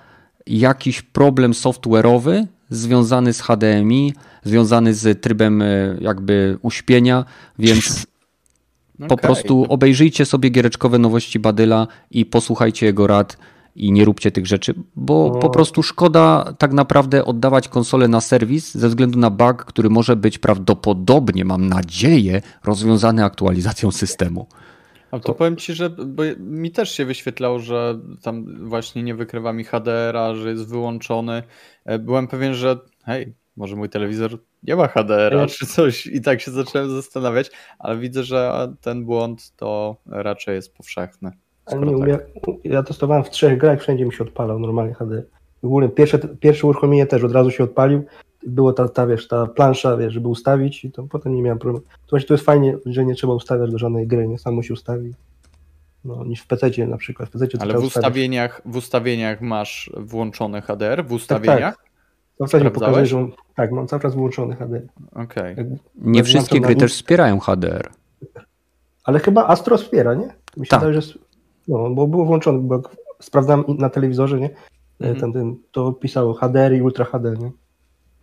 jakiś 0.47 1.03
problem 1.03 1.53
software'owy 1.53 2.47
związany 2.71 3.33
z 3.33 3.41
HDMI, 3.41 4.15
związany 4.49 4.95
z 4.95 5.23
trybem 5.23 5.63
e, 5.63 5.97
jakby 6.01 6.59
uśpienia, 6.63 7.25
więc 7.59 8.07
po 9.09 9.17
prostu 9.17 9.67
obejrzyjcie 9.69 10.25
sobie 10.25 10.51
giereczkowe 10.51 10.99
nowości 10.99 11.39
Badyla 11.39 11.87
i 12.11 12.27
posłuchajcie 12.27 12.87
jego 12.87 13.07
rad 13.07 13.37
i 13.79 13.93
nie 13.93 14.05
róbcie 14.05 14.31
tych 14.31 14.47
rzeczy, 14.47 14.75
bo 14.97 15.31
no. 15.35 15.41
po 15.41 15.51
prostu 15.51 15.83
szkoda 15.83 16.55
tak 16.59 16.73
naprawdę 16.73 17.25
oddawać 17.25 17.69
konsolę 17.69 18.09
na 18.09 18.21
serwis 18.21 18.75
ze 18.75 18.89
względu 18.89 19.19
na 19.19 19.31
bug, 19.31 19.65
który 19.65 19.91
może 19.91 20.17
być 20.17 20.39
prawdopodobnie, 20.39 21.45
mam 21.45 21.67
nadzieję, 21.67 22.43
rozwiązany 22.65 23.25
aktualizacją 23.25 23.91
systemu. 23.91 24.47
A 25.11 25.19
to 25.19 25.35
powiem 25.35 25.57
ci, 25.57 25.75
że 25.75 25.91
mi 26.39 26.71
też 26.71 26.93
się 26.93 27.05
wyświetlało, 27.05 27.59
że 27.59 27.99
tam 28.23 28.69
właśnie 28.69 29.03
nie 29.03 29.15
wykrywa 29.15 29.53
mi 29.53 29.65
HDR-a, 29.65 30.35
że 30.35 30.51
jest 30.51 30.69
wyłączony. 30.69 31.43
E, 31.85 31.99
byłem 31.99 32.29
pewien, 32.29 32.55
że 32.55 32.79
hej, 33.05 33.35
może 33.59 33.77
mój 33.77 33.89
telewizor 33.89 34.39
nie 34.63 34.77
ma 34.77 34.89
HDR-a 34.89 35.47
czy 35.47 35.67
coś 35.67 36.07
i 36.07 36.21
tak 36.21 36.41
się 36.41 36.51
zacząłem 36.51 36.91
zastanawiać, 36.91 37.51
ale 37.79 37.97
widzę, 37.97 38.25
że 38.25 38.69
ten 38.81 39.05
błąd 39.05 39.53
to 39.57 39.97
raczej 40.07 40.55
jest 40.55 40.75
powszechny. 40.75 41.31
Ale 41.67 41.87
nie, 41.87 41.99
tak. 41.99 42.09
ja, 42.09 42.19
ja 42.65 42.83
testowałem 42.83 43.25
w 43.25 43.31
trzech 43.31 43.59
grach, 43.59 43.81
wszędzie 43.81 44.05
mi 44.05 44.13
się 44.13 44.25
odpalał 44.25 44.59
normalnie 44.59 44.95
HDR. 44.95 45.27
W 45.63 45.67
ogóle 45.67 45.89
pierwsze, 45.89 46.19
pierwsze 46.19 46.67
uruchomienie 46.67 47.07
też 47.07 47.25
od 47.25 47.33
razu 47.33 47.51
się 47.51 47.65
odpalił. 47.65 48.05
Było 48.47 48.73
ta, 48.73 48.89
ta, 48.89 49.07
wiesz, 49.07 49.29
ta 49.29 49.47
plansza, 49.47 49.97
wiesz, 49.97 50.13
żeby 50.13 50.29
ustawić 50.29 50.85
i 50.85 50.93
to 50.93 51.03
potem 51.03 51.35
nie 51.35 51.43
miałem 51.43 51.59
problemu. 51.59 51.87
To 51.87 52.11
właśnie 52.11 52.29
to 52.29 52.35
jest 52.35 52.45
fajnie, 52.45 52.77
że 52.87 53.05
nie 53.05 53.15
trzeba 53.15 53.35
ustawiać 53.35 53.71
do 53.71 53.79
żadnej 53.79 54.07
gry, 54.07 54.29
nie 54.29 54.39
sam 54.39 54.55
musi 54.55 54.73
ustawić. 54.73 55.17
No, 56.05 56.25
niż 56.25 56.41
w 56.41 56.47
PC 56.47 56.87
na 56.87 56.97
przykład. 56.97 57.29
W 57.29 57.33
PC 57.33 57.47
Ale 57.61 57.75
w 57.75 57.85
ustawieniach, 57.85 58.63
w 58.65 58.77
ustawieniach 58.77 59.41
masz 59.41 59.91
włączony 59.97 60.63
HDR? 60.63 61.07
W 61.07 61.13
ustawieniach? 61.13 61.59
Tak, 61.59 61.77
tak. 61.77 61.88
W 62.41 62.41
zasadzie 62.41 62.71
pokazuje, 62.71 63.07
że 63.07 63.19
on, 63.19 63.33
tak, 63.55 63.73
mam 63.73 63.87
cały 63.87 64.03
czas 64.03 64.15
włączony 64.15 64.57
HDR. 64.57 64.83
Okay. 65.13 65.79
Nie 65.95 66.25
wszystkie 66.25 66.61
gry 66.61 66.77
też 66.77 66.93
wspierają 66.95 67.41
HDR. 67.41 67.91
Ale 69.05 69.19
chyba 69.19 69.47
Astro 69.47 69.79
wspiera, 69.79 70.15
nie? 70.15 70.35
Mi 70.57 70.67
się 70.67 70.71
tak. 70.71 70.81
wydaje, 70.81 71.01
że 71.03 71.19
no, 71.69 71.91
bo 71.91 72.07
było 72.07 72.25
włączone, 72.25 72.59
bo 72.59 72.83
sprawdzałem 73.21 73.65
na 73.79 73.91
telewizorze, 73.91 74.41
nie? 74.41 74.51
Mhm. 75.01 75.21
Ten, 75.21 75.33
ten, 75.33 75.57
to 75.73 75.93
pisało 75.93 76.35
HDR 76.35 76.75
i 76.75 76.83
Ultra 76.83 77.05
HD, 77.05 77.35
nie? 77.37 77.51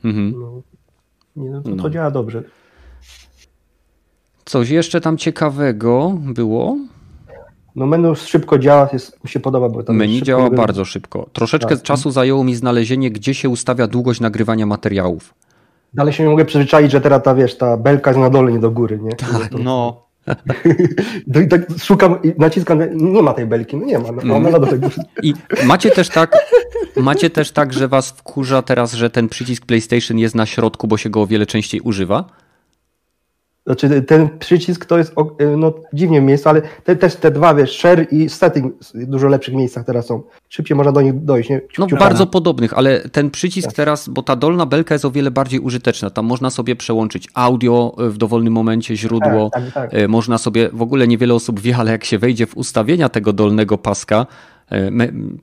Mhm. 0.04 0.34
No, 0.40 0.62
nie, 1.36 1.50
no, 1.50 1.62
to, 1.62 1.70
no. 1.70 1.84
to 1.84 1.90
działa 1.90 2.12
dobrze. 2.12 2.44
Coś 4.46 4.70
jeszcze 4.70 5.02
tam 5.02 5.18
ciekawego 5.18 6.18
było? 6.34 6.78
No 7.76 7.86
menu 7.86 8.16
szybko 8.16 8.60
działa, 8.60 8.90
jest, 8.94 9.24
mi 9.24 9.30
się 9.30 9.40
podoba. 9.40 9.70
Bo 9.70 9.84
tam 9.84 9.96
menu 9.96 10.22
działa 10.22 10.50
bardzo 10.50 10.86
szybko. 10.86 11.30
Troszeczkę 11.34 11.76
tak. 11.76 11.84
czasu 11.84 12.12
zajęło 12.12 12.44
mi 12.44 12.56
znalezienie, 12.56 13.12
gdzie 13.12 13.34
się 13.34 13.50
ustawia 13.50 13.88
długość 13.88 14.20
nagrywania 14.20 14.66
materiałów. 14.66 15.34
Dalej 15.94 16.14
się 16.14 16.24
nie 16.24 16.30
mogę 16.30 16.46
przyzwyczaić, 16.46 16.92
że 16.92 17.02
teraz 17.02 17.24
ta, 17.24 17.36
wiesz, 17.36 17.58
ta 17.58 17.78
belka 17.78 18.10
jest 18.10 18.20
na 18.20 18.30
dole, 18.30 18.52
nie 18.52 18.60
do 18.60 18.72
góry, 18.72 19.00
nie? 19.02 19.12
Tak, 19.12 19.52
no. 19.64 20.06
I 21.46 21.48
tak 21.48 21.62
szukam 21.80 22.24
i 22.24 22.34
naciskam, 22.38 22.80
nie 22.94 23.22
ma 23.22 23.34
tej 23.34 23.46
belki, 23.46 23.78
no 23.78 23.86
nie 23.86 24.00
ma, 24.00 24.10
no, 24.24 24.36
ona 24.36 24.60
do 24.60 24.68
tego. 24.68 24.88
I 25.24 25.34
macie 25.66 25.92
też 25.92 26.10
tak, 26.10 26.38
macie 26.98 27.30
też 27.30 27.52
tak, 27.52 27.74
że 27.74 27.88
was 27.88 28.10
wkurza 28.10 28.62
teraz, 28.62 28.94
że 28.94 29.10
ten 29.10 29.30
przycisk 29.30 29.66
PlayStation 29.66 30.18
jest 30.18 30.36
na 30.36 30.46
środku, 30.46 30.88
bo 30.88 30.98
się 30.98 31.10
go 31.10 31.22
o 31.22 31.28
wiele 31.28 31.46
częściej 31.46 31.82
używa? 31.82 32.26
Znaczy 33.66 34.02
ten 34.02 34.40
przycisk 34.40 34.86
to 34.86 34.98
jest 34.98 35.14
y, 35.42 35.58
no, 35.58 35.74
dziwnie 35.94 36.22
miejsce, 36.22 36.50
ale 36.50 36.62
te, 36.84 36.96
też 36.96 37.16
te 37.16 37.32
dwa, 37.32 37.56
wiesz, 37.56 37.78
share 37.78 38.08
i 38.12 38.30
setting 38.30 38.74
w 38.94 39.06
dużo 39.06 39.28
lepszych 39.28 39.54
miejscach 39.54 39.86
teraz 39.86 40.06
są. 40.06 40.24
Szybciej 40.50 40.78
można 40.78 40.92
do 40.92 41.02
nich 41.02 41.24
dojść. 41.24 41.50
Nie? 41.50 41.62
no 41.78 41.88
bardzo 41.88 42.28
podobnych, 42.28 42.74
ale 42.74 43.10
ten 43.10 43.32
przycisk 43.32 43.68
tak. 43.68 43.76
teraz, 43.76 44.10
bo 44.10 44.24
ta 44.24 44.36
dolna 44.36 44.66
belka 44.66 44.96
jest 44.96 45.06
o 45.06 45.12
wiele 45.12 45.32
bardziej 45.32 45.60
użyteczna. 45.60 46.10
Tam 46.10 46.26
można 46.26 46.50
sobie 46.50 46.76
przełączyć 46.76 47.28
audio 47.34 47.96
w 47.98 48.18
dowolnym 48.18 48.54
momencie, 48.54 48.96
źródło. 48.96 49.50
Tak, 49.50 49.72
tak, 49.72 49.92
tak. 49.92 50.10
można 50.10 50.38
sobie, 50.38 50.70
w 50.74 50.82
ogóle 50.82 51.08
niewiele 51.08 51.34
osób 51.34 51.60
wie, 51.60 51.78
ale 51.78 51.92
jak 51.92 52.04
się 52.04 52.18
wejdzie 52.18 52.48
w 52.48 52.58
ustawienia 52.58 53.10
tego 53.10 53.34
dolnego 53.34 53.78
paska, 53.78 54.26
e, 54.72 54.92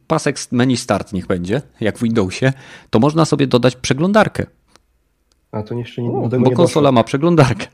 pasek 0.06 0.36
menu 0.52 0.76
start 0.76 1.12
niech 1.12 1.26
będzie, 1.26 1.62
jak 1.80 1.98
w 1.98 2.02
Windowsie, 2.02 2.52
to 2.90 2.98
można 2.98 3.24
sobie 3.24 3.46
dodać 3.46 3.76
przeglądarkę. 3.76 4.46
A 5.52 5.62
to 5.62 5.74
jeszcze 5.74 6.02
nie, 6.02 6.38
Bo 6.38 6.50
konsola 6.50 6.92
ma 6.92 7.04
przeglądarkę. 7.04 7.66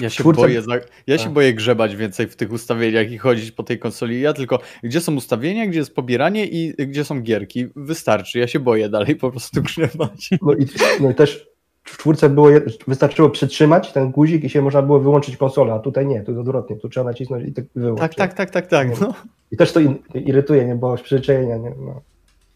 Ja 0.00 0.10
się, 0.10 0.24
boję, 0.32 0.62
ja 1.06 1.18
się 1.18 1.34
boję 1.34 1.54
grzebać 1.54 1.96
więcej 1.96 2.26
w 2.26 2.36
tych 2.36 2.52
ustawieniach 2.52 3.10
i 3.10 3.18
chodzić 3.18 3.52
po 3.52 3.62
tej 3.62 3.78
konsoli. 3.78 4.20
Ja 4.20 4.32
tylko, 4.32 4.58
gdzie 4.82 5.00
są 5.00 5.14
ustawienia, 5.14 5.66
gdzie 5.66 5.78
jest 5.78 5.94
pobieranie 5.94 6.46
i 6.46 6.74
gdzie 6.86 7.04
są 7.04 7.20
gierki. 7.20 7.66
Wystarczy. 7.76 8.38
Ja 8.38 8.48
się 8.48 8.60
boję 8.60 8.88
dalej 8.88 9.16
po 9.16 9.30
prostu 9.30 9.62
grzebać. 9.72 10.30
No 10.42 10.54
i, 10.54 10.66
no 11.00 11.10
i 11.10 11.14
też 11.14 11.46
w 11.84 11.98
czwórce 11.98 12.30
było, 12.30 12.48
wystarczyło 12.88 13.30
przytrzymać 13.30 13.92
ten 13.92 14.10
guzik 14.10 14.44
i 14.44 14.50
się 14.50 14.62
można 14.62 14.82
było 14.82 15.00
wyłączyć 15.00 15.36
konsolę, 15.36 15.72
a 15.72 15.78
tutaj 15.78 16.06
nie, 16.06 16.22
tu 16.22 16.30
jest 16.30 16.40
odwrotnie, 16.40 16.76
tu 16.76 16.88
trzeba 16.88 17.10
nacisnąć 17.10 17.48
i 17.48 17.52
tak 17.52 17.64
wyłączyć. 17.74 18.16
Tak, 18.16 18.34
tak, 18.34 18.34
tak, 18.34 18.50
tak, 18.50 18.66
tak. 18.66 19.00
No. 19.00 19.14
I 19.52 19.56
też 19.56 19.72
to 19.72 19.80
irytuje, 20.14 20.64
nie, 20.64 20.74
bo 20.74 20.96
przyzwyczajenia, 20.96 21.56
nie, 21.56 21.70
no. 21.70 22.02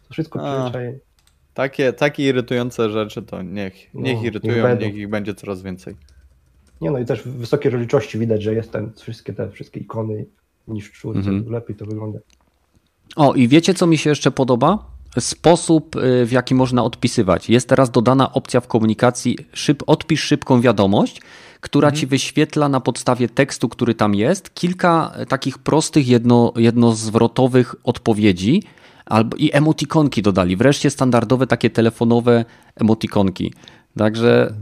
To 0.09 0.13
wszystko 0.13 0.39
przyzwyczajenie. 0.39 0.99
Takie, 1.55 1.93
takie 1.93 2.29
irytujące 2.29 2.91
rzeczy 2.91 3.23
to 3.23 3.43
niech, 3.43 3.95
niech 3.95 4.19
no, 4.19 4.25
irytują, 4.25 4.69
niech, 4.69 4.81
niech 4.81 4.95
ich 4.95 5.09
będzie 5.09 5.35
coraz 5.35 5.63
więcej. 5.63 5.95
Nie 6.81 6.91
no 6.91 6.99
i 6.99 7.05
też 7.05 7.23
w 7.23 7.29
wysokiej 7.29 7.71
rozdzielczości 7.71 8.19
widać, 8.19 8.43
że 8.43 8.55
jest 8.55 8.73
ten, 8.73 8.93
wszystkie 8.97 9.33
te 9.33 9.51
wszystkie 9.51 9.81
ikony 9.81 10.27
niż 10.69 10.89
w 10.89 10.93
czwórce, 10.93 11.31
mhm. 11.31 11.53
lepiej 11.53 11.77
to 11.77 11.87
wygląda. 11.87 12.19
O 13.17 13.35
i 13.35 13.49
wiecie 13.49 13.75
co 13.75 13.87
mi 13.87 13.99
się 13.99 14.11
jeszcze 14.11 14.31
podoba? 14.31 14.79
Sposób 15.19 15.97
y, 15.97 16.27
w 16.27 16.33
jaki 16.33 16.55
można 16.55 16.85
odpisywać. 16.85 17.51
Jest 17.51 17.69
teraz 17.69 17.91
dodana 17.91 18.33
opcja 18.33 18.61
w 18.61 18.67
komunikacji 18.67 19.39
szyb, 19.53 19.83
odpisz 19.87 20.23
szybką 20.23 20.61
wiadomość, 20.61 21.21
która 21.61 21.89
mhm. 21.89 22.01
ci 22.01 22.07
wyświetla 22.07 22.69
na 22.69 22.81
podstawie 22.81 23.29
tekstu, 23.29 23.69
który 23.69 23.95
tam 23.95 24.15
jest, 24.15 24.55
kilka 24.55 25.13
takich 25.29 25.59
prostych, 25.59 26.09
jedno, 26.09 26.53
jednozwrotowych 26.57 27.75
odpowiedzi, 27.85 28.63
albo 29.07 29.37
i 29.37 29.51
emotikonki 29.53 30.23
dodali. 30.23 30.57
Wreszcie 30.57 30.91
standardowe 30.91 31.47
takie 31.47 31.71
telefonowe 31.71 32.45
emotikonki. 32.77 33.53
Także 33.99 34.55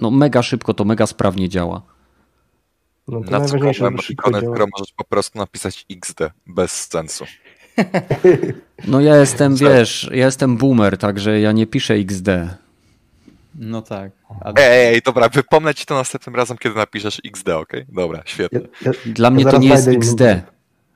no 0.00 0.10
mega 0.10 0.42
szybko, 0.42 0.74
to 0.74 0.84
mega 0.84 1.06
sprawnie 1.06 1.48
działa. 1.48 1.82
No 3.08 3.20
to 3.24 3.30
Na 3.30 3.40
co 3.46 3.86
emotikony, 3.86 4.38
które 4.38 4.66
możesz 4.78 4.92
po 4.96 5.04
prostu 5.04 5.38
napisać 5.38 5.86
XD 5.90 6.20
bez 6.46 6.86
sensu. 6.86 7.24
No 8.88 9.00
ja 9.00 9.16
jestem, 9.16 9.56
wiesz, 9.56 10.10
ja 10.12 10.26
jestem 10.26 10.56
boomer, 10.56 10.98
także 10.98 11.40
ja 11.40 11.52
nie 11.52 11.66
piszę 11.66 11.94
XD. 11.94 12.28
No 13.54 13.82
tak. 13.82 14.12
A... 14.40 14.52
Ej, 14.56 14.94
ej, 14.94 15.02
dobra, 15.04 15.28
wypomnę 15.28 15.74
ci 15.74 15.86
to 15.86 15.94
następnym 15.94 16.36
razem, 16.36 16.58
kiedy 16.58 16.74
napiszesz 16.76 17.20
XD, 17.24 17.48
okej? 17.48 17.84
Dobra, 17.88 18.22
świetnie. 18.24 18.60
Ja, 18.60 18.92
ja, 19.06 19.12
Dla 19.12 19.30
mnie 19.30 19.44
to 19.44 19.58
nie 19.58 19.68
jest 19.68 19.88
XD. 19.88 20.22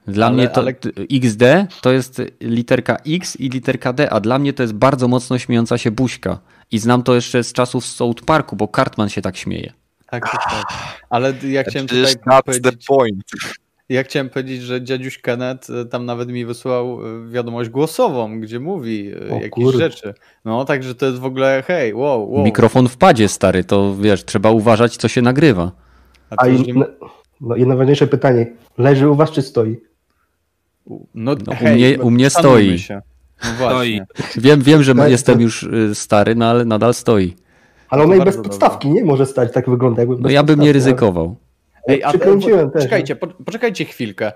Dla 0.07 0.27
Ale- 0.27 0.37
mnie 0.37 0.49
to 0.49 0.61
ale- 0.61 0.75
XD 1.11 1.43
to 1.81 1.93
jest 1.93 2.23
literka 2.41 2.97
X 3.07 3.37
i 3.37 3.49
literka 3.49 3.93
D, 3.93 4.11
a 4.11 4.21
dla 4.21 4.39
mnie 4.39 4.53
to 4.53 4.63
jest 4.63 4.75
bardzo 4.75 5.09
mocno 5.09 5.39
śmiejąca 5.39 5.79
się 5.79 5.91
buźka. 5.91 6.39
I 6.73 6.79
znam 6.79 7.03
to 7.03 7.15
jeszcze 7.15 7.45
z 7.45 7.53
czasów 7.53 7.87
South 7.87 8.25
Parku, 8.25 8.57
bo 8.57 8.69
Cartman 8.77 9.09
się 9.09 9.23
tak 9.23 9.37
śmieje. 9.37 9.73
Tak, 10.11 10.31
tak, 10.33 10.51
tak. 10.51 10.65
Ale 11.11 11.35
ja 11.49 11.63
chciałem 11.65 11.89
tutaj 11.89 12.05
that's 12.05 12.37
the 12.37 12.43
powiedzieć, 12.43 12.87
point. 12.87 13.23
ja 13.89 14.03
chciałem 14.03 14.31
powiedzieć, 14.31 14.63
że 14.63 14.83
dziadziuś 14.83 15.19
Kenneth 15.19 15.71
e, 15.71 15.85
tam 15.85 16.07
nawet 16.07 16.29
mi 16.29 16.45
wysłał 16.45 16.99
e, 17.07 17.29
wiadomość 17.31 17.71
głosową, 17.71 18.41
gdzie 18.41 18.61
mówi 18.61 19.13
e, 19.29 19.33
O 19.33 19.35
jakieś 19.35 19.51
kurde. 19.51 19.79
rzeczy. 19.79 20.15
No, 20.45 20.65
także 20.65 20.95
to 20.95 21.07
jest 21.07 21.19
w 21.19 21.25
ogóle 21.25 21.63
hej, 21.67 21.95
wow, 21.95 22.33
wow. 22.33 22.45
Mikrofon 22.45 22.89
w 22.89 22.97
padzie, 22.97 23.29
stary, 23.29 23.65
to 23.65 23.97
wiesz, 23.97 24.25
trzeba 24.25 24.51
uważać, 24.51 24.97
co 24.97 25.09
się 25.09 25.23
nagrywa. 25.23 25.73
A 26.31 26.35
A 26.43 26.49
i, 26.49 26.73
no, 26.73 26.87
no 27.41 27.57
i 27.57 27.67
najważniejsze 27.67 28.07
pytanie. 28.07 28.47
Leży 28.79 29.09
u 29.09 29.15
was 29.15 29.31
czy 29.31 29.43
stoi? 29.43 29.77
no, 31.15 31.35
No, 31.47 31.53
u 31.53 31.55
hej, 31.55 31.75
mnie- 31.75 32.03
u 32.03 32.11
mnie 32.11 32.31
szanujmy 32.31 32.59
stoi. 32.69 32.79
Się. 32.79 33.03
No 33.45 33.51
właśnie. 33.59 34.07
Wiem, 34.37 34.63
wiem, 34.63 34.83
że 34.83 34.95
Tak, 34.95 35.11
jestem 35.11 35.41
już 35.41 35.63
y, 35.63 35.95
stary, 35.95 36.35
no 36.35 36.47
ale 36.47 36.65
nadal 36.65 36.95
stoi. 36.95 37.35
Ale 37.89 38.03
ona 38.05 38.17
i 38.17 38.21
bez 38.21 38.37
podstawki 38.37 38.89
nie 38.89 39.05
może 39.05 39.27
stać, 39.27 39.53
tak 39.53 39.71
wygląda. 39.71 40.03
Jakby 40.03 40.17
No 40.21 40.31
ja 40.31 40.43
bym 40.43 40.61
nie 40.61 40.73
ryzykował. 40.73 41.37
Ej, 41.89 42.03
a 42.05 42.09
Przykręciłem 42.09 42.71
też. 42.71 42.83
Czekajcie, 42.83 43.17
po, 43.17 43.27
poczekajcie 43.27 43.85
chwilkę. 43.85 44.33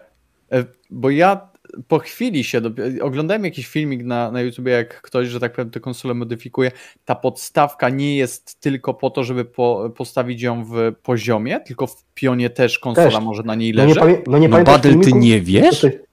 E, 0.52 0.64
Bo 0.90 1.10
ja 1.10 1.40
po 1.88 1.98
chwili 1.98 2.44
się 2.44 2.60
dopi- 2.60 3.00
oglądałem 3.00 3.44
jakiś 3.44 3.66
filmik 3.66 4.04
na, 4.04 4.30
na 4.30 4.40
YouTube, 4.40 4.66
jak 4.66 5.02
ktoś, 5.02 5.28
że 5.28 5.40
tak 5.40 5.52
powiem, 5.52 5.70
tę 5.70 5.80
konsolę 5.80 6.14
modyfikuje. 6.14 6.70
Ta 7.04 7.14
podstawka 7.14 7.88
nie 7.88 8.16
jest 8.16 8.60
tylko 8.60 8.94
po 8.94 9.10
to, 9.10 9.24
żeby 9.24 9.44
po, 9.44 9.90
postawić 9.96 10.42
ją 10.42 10.64
w 10.64 10.92
poziomie, 11.02 11.60
tylko 11.60 11.86
w 11.86 12.04
pionie 12.14 12.50
też 12.50 12.78
konsola 12.78 13.10
Też. 13.10 13.20
może 13.20 13.42
na 13.42 13.54
niej 13.54 13.72
No 13.72 13.82
nie, 13.82 13.88
leżeć. 13.88 14.02
pamię- 14.02 14.22
no 14.26 14.38
nie 14.38 14.48
No 14.48 14.64
Badel, 14.64 15.00
ty 15.00 15.12
nie 15.12 15.40
wiesz? 15.40 15.80
Ty- 15.80 16.04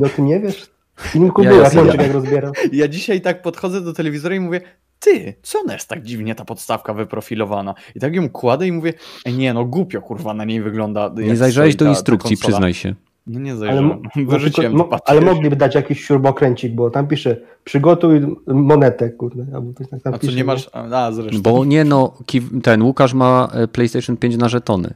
No 0.00 0.08
ty 0.08 0.22
nie 0.22 0.40
wiesz? 0.40 0.66
W 0.96 1.02
filmiku 1.06 1.42
Ja 1.42 1.50
była, 1.50 1.70
Pączek 1.70 2.00
jak 2.00 2.12
rozbierał. 2.12 2.52
Ja 2.72 2.88
dzisiaj 2.88 3.20
tak 3.20 3.42
podchodzę 3.42 3.80
do 3.80 3.92
telewizora 3.92 4.34
i 4.34 4.40
mówię, 4.40 4.60
ty, 4.98 5.34
co 5.42 5.60
ona 5.60 5.72
jest 5.72 5.88
tak 5.88 6.02
dziwnie 6.02 6.34
ta 6.34 6.44
podstawka 6.44 6.94
wyprofilowana? 6.94 7.74
I 7.94 8.00
tak 8.00 8.14
ją 8.14 8.28
kładę 8.28 8.66
i 8.66 8.72
mówię, 8.72 8.92
"Ej, 9.24 9.34
nie 9.34 9.54
no, 9.54 9.64
głupio 9.64 10.02
kurwa 10.02 10.34
na 10.34 10.44
niej 10.44 10.62
wygląda. 10.62 11.10
Nie 11.16 11.36
zajrzałeś 11.36 11.76
do 11.76 11.84
ta- 11.84 11.90
instrukcji, 11.90 12.36
przyznaj 12.36 12.74
się. 12.74 12.94
No 13.26 13.40
nie 13.40 13.50
Ale, 13.50 13.58
zajrzałem, 13.60 13.84
mo- 13.84 13.94
no 14.16 14.38
tylko- 14.38 14.98
ale 15.06 15.20
mogliby 15.20 15.56
dać 15.56 15.74
jakiś 15.74 16.04
śrubokręcik, 16.06 16.74
bo 16.74 16.90
tam 16.90 17.06
pisze 17.08 17.36
przygotuj 17.64 18.20
monetę, 18.46 19.10
kurde. 19.10 19.46
Albo 19.54 19.72
coś 19.72 19.88
tak 19.88 20.02
tam 20.02 20.14
A 20.14 20.18
co, 20.18 20.26
pisze, 20.26 20.36
nie 20.36 20.44
masz, 20.44 20.70
a 20.72 21.12
zresztą. 21.12 21.42
Bo 21.42 21.64
nie 21.64 21.84
no, 21.84 22.14
ten 22.62 22.82
Łukasz 22.82 23.14
ma 23.14 23.48
e, 23.52 23.68
PlayStation 23.68 24.16
5 24.16 24.36
na 24.36 24.48
żetony. 24.48 24.94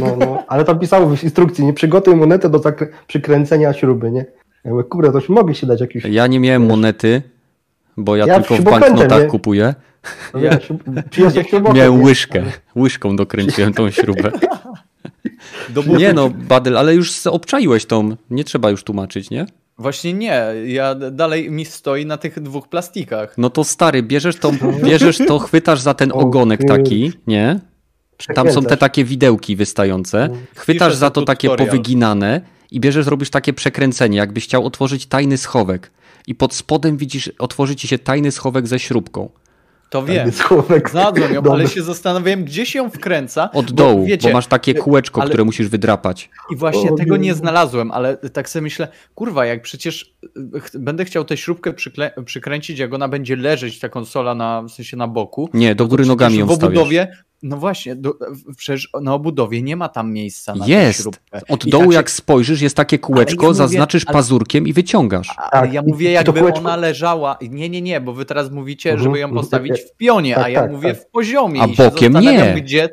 No, 0.00 0.16
no, 0.20 0.42
ale 0.48 0.64
tam 0.64 0.78
pisało 0.78 1.06
w 1.16 1.24
instrukcji, 1.24 1.64
nie 1.64 1.72
przygotuj 1.72 2.16
monetę 2.16 2.50
do 2.50 2.60
przykręcenia 3.06 3.72
śruby, 3.72 4.10
nie? 4.10 4.24
Ja 4.66 4.72
mówię, 4.72 4.84
kurde, 4.84 5.12
to 5.12 5.18
już 5.18 5.28
mogli 5.28 5.54
się 5.54 5.66
dać 5.66 5.80
jakiś... 5.80 6.04
Ja 6.04 6.26
nie 6.26 6.40
miałem 6.40 6.66
monety, 6.66 7.22
bo 7.96 8.16
ja, 8.16 8.26
Ja 8.26 8.40
tylko 8.40 8.56
w 8.56 8.62
banknotach 8.62 9.22
nie? 9.22 9.26
kupuję. 9.28 9.74
No, 10.34 10.40
przyniosę 11.10 11.44
śrubokręt, 11.44 11.76
Miałem 11.76 11.98
nie? 11.98 12.04
łyżkę. 12.04 12.42
Łyżką 12.76 13.16
dokręciłem 13.16 13.74
tą 13.74 13.90
śrubę. 13.90 14.32
Nie 15.98 16.12
no, 16.12 16.30
Badel, 16.30 16.76
ale 16.76 16.94
już 16.94 17.26
obczaiłeś 17.26 17.86
tą. 17.86 18.16
Nie 18.30 18.44
trzeba 18.44 18.70
już 18.70 18.84
tłumaczyć, 18.84 19.30
nie? 19.30 19.46
Właśnie 19.78 20.12
nie, 20.12 20.42
ja 20.66 20.94
dalej 20.94 21.50
mi 21.50 21.64
stoi 21.64 22.06
na 22.06 22.16
tych 22.16 22.40
dwóch 22.40 22.68
plastikach. 22.68 23.34
No 23.38 23.50
to 23.50 23.64
stary, 23.64 24.02
bierzesz 24.02 24.36
to, 24.36 24.52
bierzesz 24.84 25.18
to, 25.18 25.38
chwytasz 25.38 25.80
za 25.80 25.94
ten 25.94 26.12
ogonek 26.12 26.64
taki, 26.64 27.12
nie? 27.26 27.60
Tam 28.34 28.50
są 28.52 28.62
te 28.62 28.76
takie 28.76 29.04
widełki 29.04 29.56
wystające. 29.56 30.28
Chwytasz 30.54 30.88
Piszę 30.88 30.98
za 30.98 31.10
to 31.10 31.22
takie 31.22 31.48
tutorial. 31.48 31.66
powyginane 31.68 32.40
i 32.70 32.80
bierzesz, 32.80 33.06
robisz 33.06 33.30
takie 33.30 33.52
przekręcenie, 33.52 34.18
jakbyś 34.18 34.44
chciał 34.44 34.66
otworzyć 34.66 35.06
tajny 35.06 35.38
schowek. 35.38 35.90
I 36.26 36.34
pod 36.34 36.54
spodem 36.54 36.96
widzisz, 36.96 37.30
otworzy 37.38 37.76
ci 37.76 37.88
się 37.88 37.98
tajny 37.98 38.30
schowek 38.32 38.66
ze 38.66 38.78
śrubką. 38.78 39.30
To 39.90 40.04
wiem. 40.04 40.32
Schowek. 40.32 40.90
Znalazłem 40.90 41.34
ją, 41.34 41.42
ale 41.52 41.68
się 41.68 41.82
zastanawiałem, 41.82 42.44
gdzie 42.44 42.66
się 42.66 42.78
ją 42.78 42.90
wkręca. 42.90 43.50
Od 43.52 43.66
bo 43.66 43.72
dołu, 43.72 44.06
wiecie, 44.06 44.28
bo 44.28 44.34
masz 44.34 44.46
takie 44.46 44.74
kółeczko, 44.74 45.20
ale- 45.20 45.30
które 45.30 45.44
musisz 45.44 45.68
wydrapać. 45.68 46.30
I 46.50 46.56
właśnie 46.56 46.90
O 46.90 46.94
tego 46.96 47.16
nie. 47.16 47.22
nie 47.22 47.34
znalazłem, 47.34 47.90
ale 47.90 48.16
tak 48.16 48.48
sobie 48.48 48.62
myślę, 48.62 48.88
kurwa, 49.14 49.46
jak 49.46 49.62
przecież 49.62 50.14
y, 50.56 50.60
ch- 50.60 50.76
będę 50.78 51.04
chciał 51.04 51.24
tę 51.24 51.36
śrubkę 51.36 51.72
przykle- 51.72 52.10
przykręcić, 52.24 52.78
jak 52.78 52.94
ona 52.94 53.08
będzie 53.08 53.36
leżeć, 53.36 53.78
ta 53.78 53.88
konsola 53.88 54.34
na, 54.34 54.62
w 54.62 54.70
sensie 54.70 54.96
na 54.96 55.08
boku. 55.08 55.48
Nie, 55.54 55.74
do 55.74 55.86
góry 55.86 56.06
nogami 56.06 56.38
ją 56.38 56.46
w 56.46 56.54
stawiasz. 56.54 56.74
No 57.42 57.56
właśnie, 57.56 57.96
do, 57.96 58.14
przecież 58.56 58.90
na 59.02 59.14
obudowie 59.14 59.62
nie 59.62 59.76
ma 59.76 59.88
tam 59.88 60.12
miejsca 60.12 60.54
na 60.54 60.66
Jest. 60.66 61.08
Od 61.48 61.66
I 61.66 61.70
dołu 61.70 61.82
tak 61.84 61.92
się- 61.92 61.96
jak 61.96 62.10
spojrzysz, 62.10 62.60
jest 62.60 62.76
takie 62.76 62.98
kółeczko, 62.98 63.42
ja 63.42 63.48
mówię, 63.48 63.58
zaznaczysz 63.58 64.04
ale- 64.06 64.12
pazurkiem 64.12 64.66
i 64.68 64.72
wyciągasz. 64.72 65.34
Ale 65.36 65.50
Tak, 65.62 65.72
ja 65.72 65.82
mówię, 65.82 66.10
jakby 66.10 66.40
kółeczko- 66.40 66.58
ona 66.58 66.76
leżała. 66.76 67.38
Nie, 67.50 67.68
nie, 67.68 67.82
nie, 67.82 68.00
bo 68.00 68.12
wy 68.12 68.24
teraz 68.24 68.50
mówicie, 68.50 68.90
Mhm, 68.90 69.04
żeby 69.04 69.18
ją 69.18 69.26
mhm, 69.26 69.42
postawić 69.42 69.72
takie- 69.72 69.84
w 69.86 69.96
pionie, 69.96 70.36
a 70.36 70.40
tak, 70.42 70.52
ja 70.52 70.60
tak, 70.60 70.70
mówię 70.70 70.94
tak. 70.94 71.02
w 71.02 71.06
poziomie. 71.10 71.62
A 71.62 71.68
bokiem 71.68 72.12
nie. 72.20 72.54
Gdzie... 72.62 72.88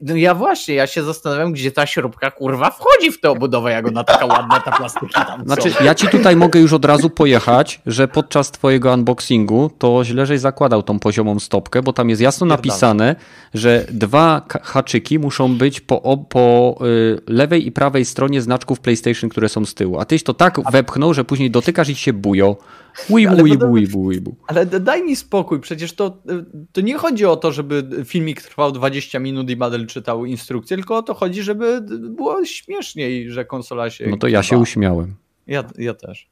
No 0.00 0.16
ja 0.16 0.34
właśnie, 0.34 0.74
ja 0.74 0.86
się 0.86 1.02
zastanawiam, 1.02 1.52
gdzie 1.52 1.72
ta 1.72 1.86
śrubka 1.86 2.30
kurwa 2.30 2.70
wchodzi 2.70 3.12
w 3.12 3.20
tę 3.20 3.30
obudowę, 3.30 3.72
jak 3.72 3.88
ona 3.88 4.04
taka 4.04 4.26
ładna, 4.26 4.60
ta 4.60 4.72
plastyka 4.72 5.24
tam 5.24 5.44
Znaczy, 5.44 5.70
są. 5.70 5.84
ja 5.84 5.94
ci 5.94 6.08
tutaj 6.08 6.36
mogę 6.36 6.60
już 6.60 6.72
od 6.72 6.84
razu 6.84 7.10
pojechać, 7.10 7.80
że 7.86 8.08
podczas 8.08 8.50
twojego 8.50 8.92
unboxingu 8.92 9.70
to 9.78 10.04
źle, 10.04 10.26
żeś 10.26 10.40
zakładał 10.40 10.82
tą 10.82 10.98
poziomą 10.98 11.38
stopkę, 11.38 11.82
bo 11.82 11.92
tam 11.92 12.10
jest 12.10 12.22
jasno 12.22 12.46
napisane, 12.46 13.16
że 13.54 13.86
dwa 13.90 14.42
haczyki 14.62 15.18
muszą 15.18 15.58
być 15.58 15.80
po, 15.80 16.26
po 16.28 16.78
y, 16.86 17.20
lewej 17.26 17.66
i 17.66 17.72
prawej 17.72 18.04
stronie 18.04 18.42
znaczków 18.42 18.80
PlayStation, 18.80 19.30
które 19.30 19.48
są 19.48 19.64
z 19.64 19.74
tyłu. 19.74 20.00
A 20.00 20.04
tyś 20.04 20.22
to 20.22 20.34
tak 20.34 20.70
wepchnął, 20.72 21.14
że 21.14 21.24
później 21.24 21.50
dotykasz 21.50 21.88
i 21.88 21.94
się 21.94 22.12
bujo. 22.12 22.56
To- 22.94 23.66
bui, 23.66 23.86
bui, 23.86 24.20
bui. 24.20 24.34
Ale 24.46 24.66
daj 24.66 25.02
mi 25.02 25.16
spokój, 25.16 25.60
przecież 25.60 25.92
to, 25.92 26.06
y, 26.30 26.44
to 26.72 26.80
nie 26.80 26.98
chodzi 26.98 27.26
o 27.26 27.36
to, 27.36 27.52
żeby 27.52 28.04
filmik 28.04 28.42
trwał 28.42 28.72
20 28.72 29.18
minut 29.18 29.50
i 29.50 29.56
Badel 29.56 29.86
czytał 29.86 30.24
instrukcję, 30.24 30.76
tylko 30.76 30.96
o 30.96 31.02
to 31.02 31.14
chodzi, 31.14 31.42
żeby 31.42 31.80
było 32.00 32.44
śmieszniej, 32.44 33.30
że 33.30 33.44
konsola 33.44 33.90
się 33.90 34.06
No 34.06 34.16
to 34.16 34.28
ja 34.28 34.42
się 34.42 34.58
uśmiałem. 34.58 35.14
Ja, 35.46 35.64
ja 35.78 35.94
też. 35.94 36.28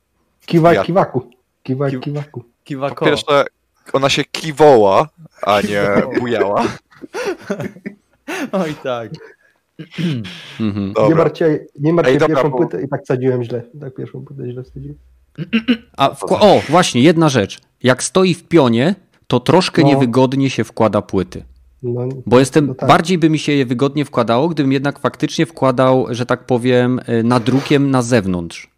Kiwa, 0.46 0.74
Ja- 0.74 0.84
kiwaku. 0.84 1.30
Kiwa, 1.62 1.90
Ki- 1.90 2.00
kiwaku. 2.00 2.44
Kiwa 2.64 2.90
Po 2.90 3.04
pierwsze, 3.04 3.44
ona 3.92 4.08
się 4.08 4.24
kiwoła, 4.24 5.08
a 5.42 5.60
nie 5.60 5.82
bujała. 6.20 6.64
Oj 8.52 8.74
tak. 8.82 9.10
Mhm. 10.60 10.86
Nie 10.88 10.92
Dobra. 10.94 11.16
martwcie, 11.16 11.66
nie 11.80 11.94
dobra, 11.94 12.28
pierwszą 12.28 12.50
płytę 12.50 12.82
i 12.82 12.88
tak 12.88 13.00
sadziłem 13.06 13.44
źle. 13.44 13.62
Tak 13.80 13.94
pierwszą 13.94 14.24
płytę 14.24 14.50
źle 14.52 14.62
wsadziłem. 14.62 14.96
A 15.96 16.08
wkła- 16.10 16.40
o, 16.40 16.62
właśnie, 16.68 17.02
jedna 17.02 17.28
rzecz. 17.28 17.60
Jak 17.82 18.02
stoi 18.02 18.34
w 18.34 18.44
pionie, 18.44 18.94
to 19.26 19.40
troszkę 19.40 19.82
No. 19.82 19.88
niewygodnie 19.88 20.50
się 20.50 20.64
wkłada 20.64 21.02
płyty. 21.02 21.44
No, 21.82 22.08
Bo 22.26 22.38
jestem, 22.38 22.66
No 22.66 22.74
tak. 22.74 22.88
bardziej 22.88 23.18
by 23.18 23.30
mi 23.30 23.38
się 23.38 23.52
je 23.52 23.66
wygodnie 23.66 24.04
wkładało, 24.04 24.48
gdybym 24.48 24.72
jednak 24.72 24.98
faktycznie 24.98 25.46
wkładał, 25.46 26.06
że 26.10 26.26
tak 26.26 26.46
powiem, 26.46 27.00
y, 27.08 27.22
nadrukiem 27.24 27.90
na 27.90 28.02
zewnątrz. 28.02 28.70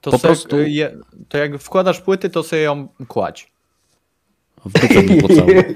To, 0.00 0.10
Po 0.10 0.18
se, 0.18 0.28
prostu- 0.28 0.58
je, 0.60 0.96
to 1.28 1.38
jak 1.38 1.58
wkładasz 1.58 2.00
płyty, 2.00 2.30
to 2.30 2.42
sobie 2.42 2.62
ją 2.62 2.88
kładź. 3.08 3.52
W 4.64 4.72
dupę 4.80 5.02
mi 5.02 5.22
pocałuję. 5.22 5.64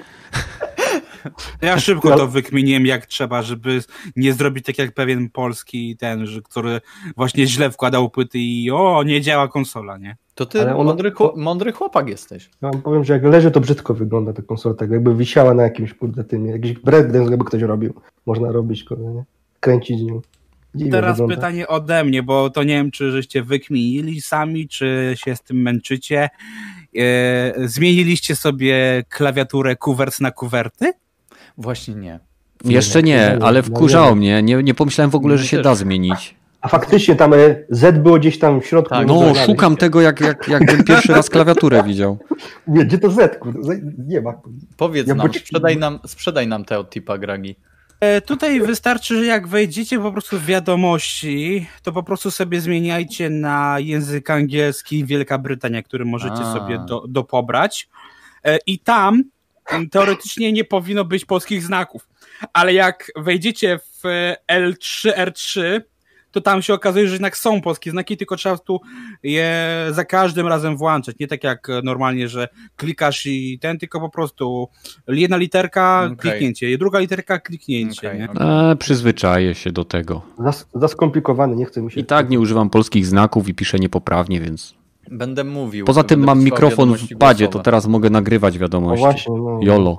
Ja 1.63 1.81
szybko 1.81 2.09
No. 2.11 2.17
to 2.17 2.29
wykminiłem 2.29 2.87
jak 2.87 3.07
trzeba, 3.07 3.43
żeby 3.43 3.81
nie 4.17 4.33
zrobić 4.33 4.65
tak 4.67 4.79
jak 4.79 4.93
pewien 4.95 5.31
polski 5.31 5.97
ten, 5.97 6.27
który 6.45 6.81
właśnie 7.17 7.47
źle 7.47 7.71
wkładał 7.71 8.11
płyty 8.11 8.39
i 8.39 8.71
o, 8.71 9.03
nie 9.07 9.21
działa 9.21 9.49
konsola, 9.49 9.99
nie? 9.99 10.17
To 10.35 10.47
ty 10.47 10.61
Ale 10.61 10.75
ona- 10.77 10.85
mądry, 10.85 11.11
chłop, 11.11 11.37
mądry 11.37 11.73
chłopak 11.73 12.09
jesteś. 12.09 12.51
Ja 12.63 12.71
wam 12.71 12.83
powiem, 12.83 13.05
że 13.05 13.13
jak 13.13 13.25
leży, 13.25 13.51
to 13.51 13.61
brzydko 13.61 13.95
wygląda 13.95 14.33
ta 14.33 14.43
konsola, 14.43 14.75
tak 14.75 14.91
jakby 14.91 15.15
wisiała 15.17 15.55
na 15.55 15.63
jakimś 15.63 15.95
kurde 15.95 16.25
tym, 16.25 16.47
jakiś 16.47 16.73
breakdance 16.73 17.31
jakby 17.31 17.45
ktoś 17.45 17.63
robił. 17.63 17.95
Można 18.27 18.53
robić, 18.53 18.85
kurde, 18.85 19.05
nie? 19.05 19.25
Kręcić 19.61 20.01
nią. 20.03 20.21
Dziwnie 20.75 20.93
Teraz 20.93 21.13
wygląda. 21.17 21.35
pytanie 21.37 21.69
ode 21.69 22.05
mnie, 22.05 22.23
bo 22.23 22.51
to 22.51 22.63
nie 22.63 22.75
wiem, 22.75 22.91
czy 22.91 23.11
żeście 23.11 23.43
wykminili 23.43 24.21
sami, 24.21 24.69
czy 24.69 25.13
się 25.17 25.37
z 25.37 25.43
tym 25.43 25.63
męczycie. 25.63 26.29
E, 26.99 27.69
zmieniliście 27.69 28.37
sobie 28.37 29.05
klawiaturę 29.09 29.77
kuwers 29.77 30.21
na 30.21 30.31
kuwerty? 30.31 30.93
Właśnie 31.59 31.95
nie. 31.95 32.21
Jeszcze 32.65 33.03
Nie, 33.03 33.39
ale 33.43 33.63
no 33.63 33.67
wkurzało 33.69 34.09
nie. 34.11 34.15
mnie. 34.17 34.43
Nie, 34.43 34.63
nie 34.63 34.75
pomyślałem 34.75 35.11
w 35.11 35.15
ogóle, 35.15 35.37
że 35.37 35.41
Mnie 35.43 35.49
się 35.49 35.57
też. 35.57 35.65
da 35.65 35.75
zmienić. 35.75 36.35
A 36.61 36.69
faktycznie 36.69 37.17
tam 37.17 37.33
e, 37.35 37.37
Z 37.71 37.99
było 38.03 38.19
gdzieś 38.19 38.39
tam 38.39 38.61
w 38.61 38.67
środku. 38.67 38.95
Tak, 38.95 39.07
No, 39.07 39.33
szukam 39.47 39.77
tego, 39.77 40.01
jak, 40.01 40.21
jak, 40.21 40.49
jakbym 40.49 40.85
pierwszy 40.85 41.13
raz 41.13 41.31
klawiaturę 41.31 41.83
widział. 41.83 42.19
Nie, 42.67 42.85
gdzie 42.85 42.99
to 42.99 43.11
Z, 43.11 43.41
nie 44.09 44.21
ma. 44.21 44.35
Powiedz 44.77 45.09
Ja 45.09 45.15
nam, 45.15 45.27
bo- 45.27 45.33
sprzedaj 45.33 45.77
nam, 45.77 45.99
sprzedaj 46.07 46.49
nam 46.49 46.65
te 46.65 46.79
od 46.79 46.91
tipa 46.91 47.19
Gragi. 47.19 47.57
E, 48.01 48.21
Tutaj 48.21 48.61
wystarczy, 48.61 49.17
że 49.19 49.25
jak 49.25 49.49
wejdziecie 49.49 49.99
po 50.01 50.13
prostu 50.13 50.39
w 50.39 50.45
wiadomości, 50.47 51.67
to 51.83 51.93
po 51.93 52.03
prostu 52.03 52.31
sobie 52.31 52.61
zmieniajcie 52.61 53.31
na 53.31 53.77
język 53.79 54.31
angielski 54.31 55.05
Wielka 55.05 55.39
Brytania, 55.39 55.83
który 55.83 56.05
możecie 56.05 56.41
A. 56.43 56.53
sobie 56.55 56.79
do, 56.89 57.05
dopobrać. 57.09 57.89
E, 58.45 58.59
I 58.67 58.79
tam 58.79 59.25
teoretycznie 59.91 60.53
nie 60.53 60.65
powinno 60.65 61.05
być 61.05 61.25
polskich 61.25 61.63
znaków, 61.63 62.09
ale 62.53 62.75
jak 62.75 63.13
wejdziecie 63.17 63.79
w 63.79 64.03
L3, 64.49 65.13
R3, 65.13 65.81
to 66.35 66.41
tam 66.41 66.63
się 66.63 66.75
okazuje, 66.75 67.07
że 67.07 67.13
jednak 67.13 67.37
są 67.37 67.61
polskie 67.61 67.91
znaki, 67.91 68.17
tylko 68.17 68.37
trzeba 68.37 68.59
tu 68.59 68.81
je 69.23 69.57
za 69.91 70.05
każdym 70.05 70.47
razem 70.47 70.77
włączać. 70.77 71.17
Nie 71.21 71.27
tak 71.27 71.45
jak 71.45 71.69
normalnie, 71.85 72.29
że 72.29 72.49
klikasz 72.77 73.27
i 73.27 73.59
ten, 73.59 73.79
tylko 73.79 74.01
po 74.01 74.11
prostu 74.11 74.69
jedna 75.09 75.37
literka, 75.37 76.03
okay. 76.05 76.17
kliknięcie, 76.17 76.79
druga 76.79 76.99
literka, 76.99 77.39
kliknięcie. 77.39 78.09
Okay, 78.09 78.29
okay. 78.31 78.71
E, 78.71 78.77
przyzwyczaję 78.77 79.55
się 79.55 79.73
do 79.73 79.85
tego. 79.85 80.23
Za, 80.39 80.53
za 80.75 80.89
skomplikowane, 80.89 81.57
nie 81.57 81.65
chcę 81.65 81.83
mi 81.83 81.93
się. 81.93 82.01
I 82.01 82.05
tak 82.05 82.31
nie 82.31 82.41
używam 82.41 82.71
polskich 82.71 83.07
znaków 83.07 83.49
i 83.49 83.55
piszę 83.55 83.79
niepoprawnie, 83.79 84.41
więc. 84.41 84.75
Będę 85.11 85.45
mówił. 85.45 85.87
Poza 85.87 86.05
tym 86.05 86.25
mam 86.25 86.45
mikrofon 86.45 86.95
w 86.95 87.19
padzie, 87.19 87.49
to 87.49 87.59
teraz 87.59 87.87
mogę 87.87 88.11
nagrywać 88.11 88.59
wiadomości. 88.59 89.05
No 89.05 89.11
właśnie, 89.11 89.35
no, 89.35 89.59
Jolo. 89.63 89.99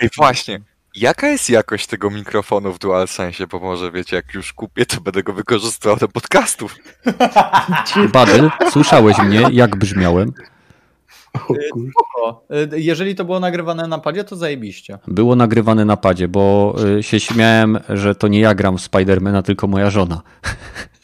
Ej, 0.00 0.08
właśnie. 0.16 0.60
Jaka 0.96 1.28
jest 1.28 1.50
jakość 1.50 1.86
tego 1.86 2.10
mikrofonu 2.10 2.72
w 2.72 2.78
DualSense? 2.78 3.46
Bo 3.46 3.60
może 3.60 3.92
wiecie, 3.92 4.16
jak 4.16 4.34
już 4.34 4.52
kupię, 4.52 4.86
to 4.86 5.00
będę 5.00 5.22
go 5.22 5.32
wykorzystywał 5.32 5.96
do 5.96 6.08
podcastów. 6.08 6.76
Badyl, 8.12 8.50
słyszałeś 8.70 9.18
mnie, 9.18 9.42
jak 9.52 9.76
brzmiałem? 9.76 10.32
Y, 12.50 12.80
jeżeli 12.80 13.14
to 13.14 13.24
było 13.24 13.40
nagrywane 13.40 13.88
na 13.88 13.98
padzie, 13.98 14.24
to 14.24 14.36
zajebiście. 14.36 14.98
Było 15.06 15.36
nagrywane 15.36 15.84
na 15.84 15.96
padzie, 15.96 16.28
bo 16.28 16.74
y, 16.98 17.02
się 17.02 17.20
śmiałem, 17.20 17.78
że 17.88 18.14
to 18.14 18.28
nie 18.28 18.40
ja 18.40 18.54
gram 18.54 18.78
w 18.78 18.80
Spidermana, 18.80 19.42
tylko 19.42 19.66
moja 19.66 19.90
żona. 19.90 20.22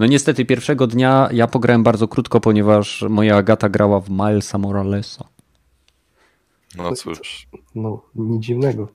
No 0.00 0.06
niestety 0.06 0.44
pierwszego 0.44 0.86
dnia 0.86 1.28
ja 1.32 1.46
pograłem 1.46 1.82
bardzo 1.82 2.08
krótko, 2.08 2.40
ponieważ 2.40 3.02
moja 3.08 3.36
Agata 3.36 3.68
grała 3.68 4.00
w 4.00 4.10
Milesa 4.10 4.58
Moralesa. 4.58 5.24
No 6.76 6.92
cóż. 6.92 7.46
No, 7.74 8.02
nic 8.14 8.42
dziwnego. 8.42 8.88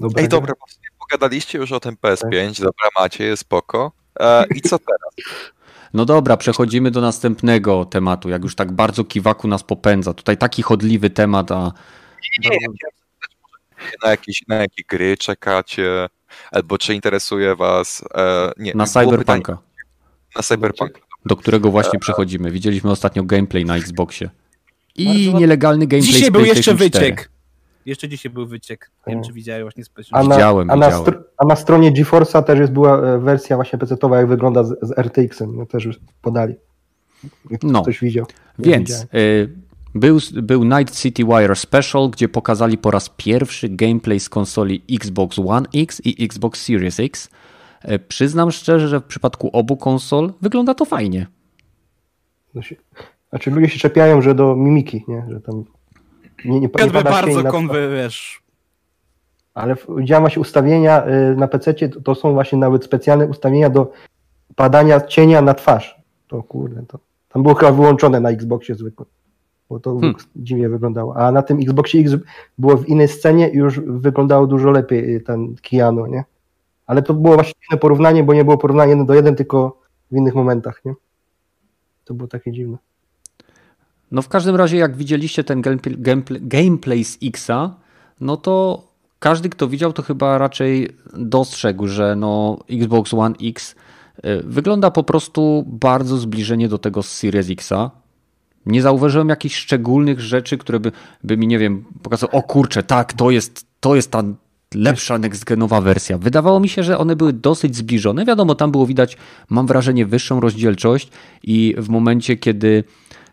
Dobra, 0.00 0.22
Ej, 0.22 0.28
dobra, 0.28 0.54
pogadaliście 0.98 1.58
już 1.58 1.72
o 1.72 1.80
tym 1.80 1.96
PS5, 1.96 2.46
tak. 2.46 2.54
dobra, 2.56 2.88
macie, 2.98 3.24
jest 3.24 3.40
spoko. 3.42 3.92
E, 4.20 4.44
I 4.54 4.60
co 4.60 4.78
teraz? 4.78 5.14
No 5.94 6.04
dobra, 6.04 6.36
przechodzimy 6.36 6.90
do 6.90 7.00
następnego 7.00 7.84
tematu, 7.84 8.28
jak 8.28 8.42
już 8.42 8.54
tak 8.54 8.72
bardzo 8.72 9.04
kiwaku 9.04 9.48
nas 9.48 9.62
popędza. 9.62 10.14
Tutaj 10.14 10.36
taki 10.36 10.62
chodliwy 10.62 11.10
temat, 11.10 11.50
a... 11.50 11.72
Nie, 12.44 12.50
nie, 12.50 12.56
nie. 12.56 12.66
Na, 14.04 14.10
jakieś, 14.10 14.42
na 14.48 14.56
jakie 14.56 14.82
gry 14.88 15.16
czekacie, 15.16 16.08
albo 16.50 16.78
czy 16.78 16.94
interesuje 16.94 17.56
was... 17.56 18.04
E, 18.14 18.52
nie, 18.56 18.72
na 18.74 18.86
Cyberpunka. 18.86 19.58
Na 20.36 20.42
Cyberpunk. 20.42 21.00
Do 21.26 21.36
którego 21.36 21.70
właśnie 21.70 21.98
przechodzimy. 21.98 22.50
Widzieliśmy 22.50 22.90
ostatnio 22.90 23.24
gameplay 23.24 23.64
na 23.64 23.76
Xboxie. 23.76 24.30
I 24.96 25.24
Bardzo 25.26 25.38
nielegalny 25.38 25.86
gameplay 25.86 26.12
Dzisiaj 26.12 26.30
był 26.30 26.44
jeszcze 26.44 26.74
wyciek. 26.74 27.30
Jeszcze 27.86 28.08
dzisiaj 28.08 28.32
był 28.32 28.46
wyciek. 28.46 28.90
Nie 29.06 29.14
wiem, 29.14 29.24
czy 29.24 29.32
widziałeś 29.32 29.62
właśnie 29.62 29.84
specjalnie. 29.84 30.28
Widziałem, 30.28 30.70
a 30.70 30.76
na, 30.76 30.86
widziałem. 30.86 31.22
A 31.38 31.46
na 31.46 31.56
stronie 31.56 31.92
GeForce'a 31.92 32.42
też 32.42 32.58
jest 32.58 32.72
była 32.72 33.00
e, 33.00 33.18
wersja 33.18 33.56
właśnie 33.56 33.78
PC-towa, 33.78 34.16
jak 34.16 34.26
wygląda 34.26 34.64
z, 34.64 34.78
z 34.82 34.98
RTX-em. 34.98 35.56
No, 35.56 35.66
też 35.66 35.84
już 35.84 36.00
podali. 36.22 36.54
No. 37.62 37.82
Ktoś 37.82 38.00
widział. 38.00 38.26
Więc 38.58 39.06
y, 39.14 39.48
był, 39.94 40.18
był 40.32 40.64
Night 40.64 40.96
City 40.96 41.24
Wire 41.24 41.56
Special, 41.56 42.10
gdzie 42.10 42.28
pokazali 42.28 42.78
po 42.78 42.90
raz 42.90 43.10
pierwszy 43.16 43.68
gameplay 43.68 44.20
z 44.20 44.28
konsoli 44.28 44.82
Xbox 44.92 45.38
One 45.38 45.66
X 45.74 46.00
i 46.04 46.24
Xbox 46.24 46.62
Series 46.62 47.00
X. 47.00 47.30
Y, 47.90 47.98
przyznam 47.98 48.50
szczerze, 48.50 48.88
że 48.88 49.00
w 49.00 49.04
przypadku 49.04 49.50
obu 49.52 49.76
konsol 49.76 50.32
wygląda 50.42 50.74
to 50.74 50.84
fajnie. 50.84 51.26
No 52.54 52.62
się, 52.62 52.76
znaczy 53.30 53.50
ludzie 53.50 53.68
się 53.68 53.78
czepiają, 53.78 54.22
że 54.22 54.34
do 54.34 54.56
mimiki, 54.56 55.04
nie? 55.08 55.26
Że 55.30 55.40
tam 55.40 55.64
nie, 56.44 56.50
nie, 56.50 56.60
nie 56.60 56.68
pada 56.68 57.02
bardzo 57.02 57.44
konwy, 57.44 57.90
wiesz. 57.92 58.42
Ale 59.54 59.76
widziałem 59.96 60.22
właśnie 60.22 60.40
ustawienia 60.40 61.06
y, 61.06 61.36
na 61.36 61.48
PC, 61.48 61.74
to 61.88 62.14
są 62.14 62.32
właśnie 62.32 62.58
nawet 62.58 62.84
specjalne 62.84 63.26
ustawienia 63.26 63.70
do 63.70 63.92
padania 64.54 65.00
cienia 65.00 65.42
na 65.42 65.54
twarz. 65.54 66.02
To 66.28 66.42
kurde, 66.42 66.82
to 66.88 66.98
tam 67.28 67.42
było 67.42 67.54
chyba 67.54 67.72
wyłączone 67.72 68.20
na 68.20 68.30
Xboxie 68.30 68.74
zwykłym, 68.74 69.08
bo 69.68 69.80
to 69.80 69.94
hmm. 69.94 70.14
dziwnie 70.36 70.68
wyglądało. 70.68 71.16
A 71.16 71.32
na 71.32 71.42
tym 71.42 71.60
Xboxie 71.60 72.00
X 72.00 72.12
było 72.58 72.76
w 72.76 72.88
innej 72.88 73.08
scenie 73.08 73.48
i 73.48 73.56
już 73.56 73.80
wyglądało 73.80 74.46
dużo 74.46 74.70
lepiej 74.70 75.14
y, 75.14 75.20
ten 75.20 75.54
Keanu, 75.62 76.06
nie? 76.06 76.24
Ale 76.86 77.02
to 77.02 77.14
było 77.14 77.34
właśnie 77.34 77.52
inne 77.70 77.78
porównanie, 77.78 78.24
bo 78.24 78.34
nie 78.34 78.44
było 78.44 78.58
porównania 78.58 78.90
jeden 78.90 79.06
do 79.06 79.14
jeden, 79.14 79.36
tylko 79.36 79.80
w 80.10 80.16
innych 80.16 80.34
momentach, 80.34 80.84
nie? 80.84 80.94
To 82.04 82.14
było 82.14 82.28
takie 82.28 82.52
dziwne. 82.52 82.78
No 84.10 84.22
w 84.22 84.28
każdym 84.28 84.56
razie, 84.56 84.76
jak 84.76 84.96
widzieliście 84.96 85.44
ten 85.44 85.62
gameplay 86.40 87.04
z 87.04 87.18
Xa, 87.22 87.76
no 88.20 88.36
to 88.36 88.84
każdy, 89.18 89.48
kto 89.48 89.68
widział, 89.68 89.92
to 89.92 90.02
chyba 90.02 90.38
raczej 90.38 90.96
dostrzegł, 91.14 91.86
że 91.86 92.16
no 92.16 92.58
Xbox 92.70 93.14
One 93.14 93.34
X 93.42 93.74
y, 94.24 94.42
wygląda 94.44 94.90
po 94.90 95.02
prostu 95.02 95.64
bardzo 95.66 96.16
zbliżenie 96.16 96.68
do 96.68 96.78
tego 96.78 97.02
z 97.02 97.12
Series 97.12 97.50
Xa. 97.50 97.90
Nie 98.66 98.82
zauważyłem 98.82 99.28
jakichś 99.28 99.56
szczególnych 99.56 100.20
rzeczy, 100.20 100.58
które 100.58 100.80
by, 100.80 100.92
by 101.24 101.36
mi, 101.36 101.46
nie 101.46 101.58
wiem, 101.58 101.84
pokazały, 102.02 102.32
o 102.32 102.42
kurczę, 102.42 102.82
tak, 102.82 103.12
to 103.12 103.30
jest, 103.30 103.66
to 103.80 103.94
jest 103.96 104.10
ta 104.10 104.22
lepsza 104.74 105.18
next-genowa 105.18 105.82
wersja. 105.82 106.18
Wydawało 106.18 106.60
mi 106.60 106.68
się, 106.68 106.82
że 106.82 106.98
one 106.98 107.16
były 107.16 107.32
dosyć 107.32 107.76
zbliżone. 107.76 108.24
Wiadomo, 108.24 108.54
tam 108.54 108.70
było 108.70 108.86
widać, 108.86 109.16
mam 109.50 109.66
wrażenie, 109.66 110.06
wyższą 110.06 110.40
rozdzielczość 110.40 111.08
i 111.42 111.74
w 111.78 111.88
momencie, 111.88 112.36
kiedy 112.36 112.84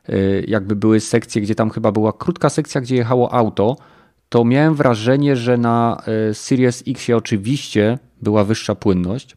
Y, 0.10 0.46
jakby 0.48 0.76
były 0.76 1.00
sekcje, 1.00 1.42
gdzie 1.42 1.56
tam 1.56 1.70
chyba 1.70 1.92
była 1.92 2.14
krótka 2.14 2.50
sekcja, 2.50 2.82
gdzie 2.82 2.96
jechało 2.96 3.34
auto, 3.34 3.78
to 4.30 4.46
miałem 4.46 4.76
wrażenie, 4.76 5.36
że 5.36 5.58
na 5.58 6.02
y, 6.30 6.34
Series 6.34 6.84
X 6.88 7.10
oczywiście 7.10 7.98
była 8.22 8.44
wyższa 8.44 8.76
płynność. 8.76 9.36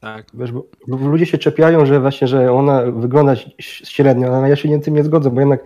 Tak. 0.00 0.26
Wiesz, 0.34 0.52
bo, 0.52 0.66
bo 0.88 0.96
ludzie 0.96 1.26
się 1.26 1.38
czepiają, 1.38 1.86
że 1.86 2.00
właśnie, 2.00 2.28
że 2.28 2.52
ona 2.52 2.82
wygląda 2.82 3.34
średnio, 3.58 4.36
ale 4.36 4.48
ja 4.48 4.56
się 4.56 4.68
nie 4.68 4.78
tym 4.78 4.94
nie 4.94 5.04
zgodzę, 5.04 5.30
bo 5.30 5.40
jednak 5.40 5.60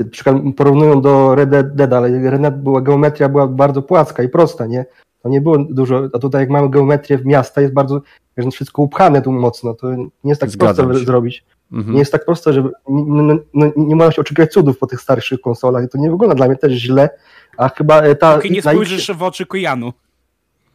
na 0.00 0.10
przykład 0.10 0.36
porównują 0.56 1.00
do 1.00 1.34
Red 1.34 1.74
Dead, 1.74 1.92
ale 1.92 2.30
Red 2.30 2.42
Dead 2.42 2.62
była, 2.62 2.80
geometria 2.80 3.28
była 3.28 3.46
bardzo 3.46 3.82
płaska 3.82 4.22
i 4.22 4.28
prosta, 4.28 4.66
nie? 4.66 4.86
To 5.22 5.28
nie 5.28 5.40
było 5.40 5.58
dużo, 5.58 6.08
a 6.12 6.18
tutaj 6.18 6.40
jak 6.40 6.50
mamy 6.50 6.70
geometrię 6.70 7.18
w 7.18 7.26
miasta, 7.26 7.60
jest 7.60 7.74
bardzo, 7.74 8.00
wiesz, 8.36 8.54
wszystko 8.54 8.82
upchane 8.82 9.22
tu 9.22 9.32
mocno, 9.32 9.74
to 9.74 9.94
nie 9.94 10.08
jest 10.24 10.40
tak 10.40 10.50
Zgadzam 10.50 10.86
prosto 10.86 11.00
się. 11.00 11.06
zrobić. 11.06 11.44
Mhm. 11.72 11.92
Nie 11.92 11.98
jest 11.98 12.12
tak 12.12 12.24
proste, 12.24 12.52
że 12.52 12.62
no, 12.62 13.22
no, 13.22 13.38
no, 13.54 13.66
nie 13.76 13.96
można 13.96 14.12
się 14.12 14.20
oczekiwać 14.20 14.52
cudów 14.52 14.78
po 14.78 14.86
tych 14.86 15.00
starszych 15.00 15.40
konsolach. 15.40 15.90
To 15.90 15.98
nie 15.98 16.10
wygląda 16.10 16.34
dla 16.34 16.46
mnie 16.46 16.56
też 16.56 16.72
źle, 16.72 17.10
a 17.56 17.68
chyba 17.68 18.02
e, 18.02 18.14
ta... 18.14 18.34
Póki 18.36 18.52
nie 18.52 18.62
spojrzysz 18.62 19.12
w 19.12 19.22
oczy 19.22 19.46
Kojanu. 19.46 19.92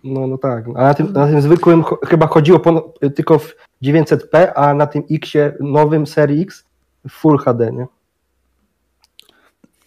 No, 0.03 0.27
no 0.27 0.38
tak, 0.38 0.65
a 0.76 0.84
na 0.84 0.94
tym, 0.94 1.14
na 1.14 1.27
tym 1.27 1.41
zwykłym 1.41 1.84
chyba 2.06 2.27
chodziło 2.27 2.60
po, 2.60 2.94
tylko 3.15 3.39
w 3.39 3.56
900p, 3.84 4.52
a 4.56 4.73
na 4.73 4.88
tym 4.88 5.03
Xie 5.11 5.53
nowym 5.60 6.07
serii 6.07 6.41
X 6.41 6.65
Full 7.10 7.38
HD, 7.38 7.72
nie? 7.72 7.88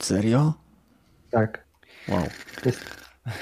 Serio? 0.03 0.55
Tak. 1.31 1.65
Wow. 2.09 2.25
Jest, 2.67 3.01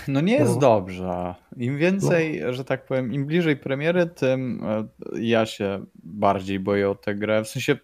no 0.08 0.20
nie 0.20 0.34
jest 0.34 0.54
no. 0.54 0.60
dobrze. 0.60 1.34
Im 1.56 1.78
więcej, 1.78 2.40
no. 2.46 2.52
że 2.52 2.64
tak 2.64 2.86
powiem, 2.86 3.12
im 3.12 3.26
bliżej 3.26 3.56
premiery, 3.56 4.06
tym 4.06 4.64
e, 4.64 4.88
ja 5.20 5.46
się 5.46 5.84
bardziej 5.94 6.60
boję 6.60 6.90
o 6.90 6.94
tę 6.94 7.14
grę. 7.14 7.44
W 7.44 7.48
sensie, 7.48 7.76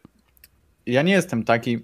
ja 0.86 1.02
nie 1.02 1.12
jestem 1.12 1.44
taki. 1.44 1.78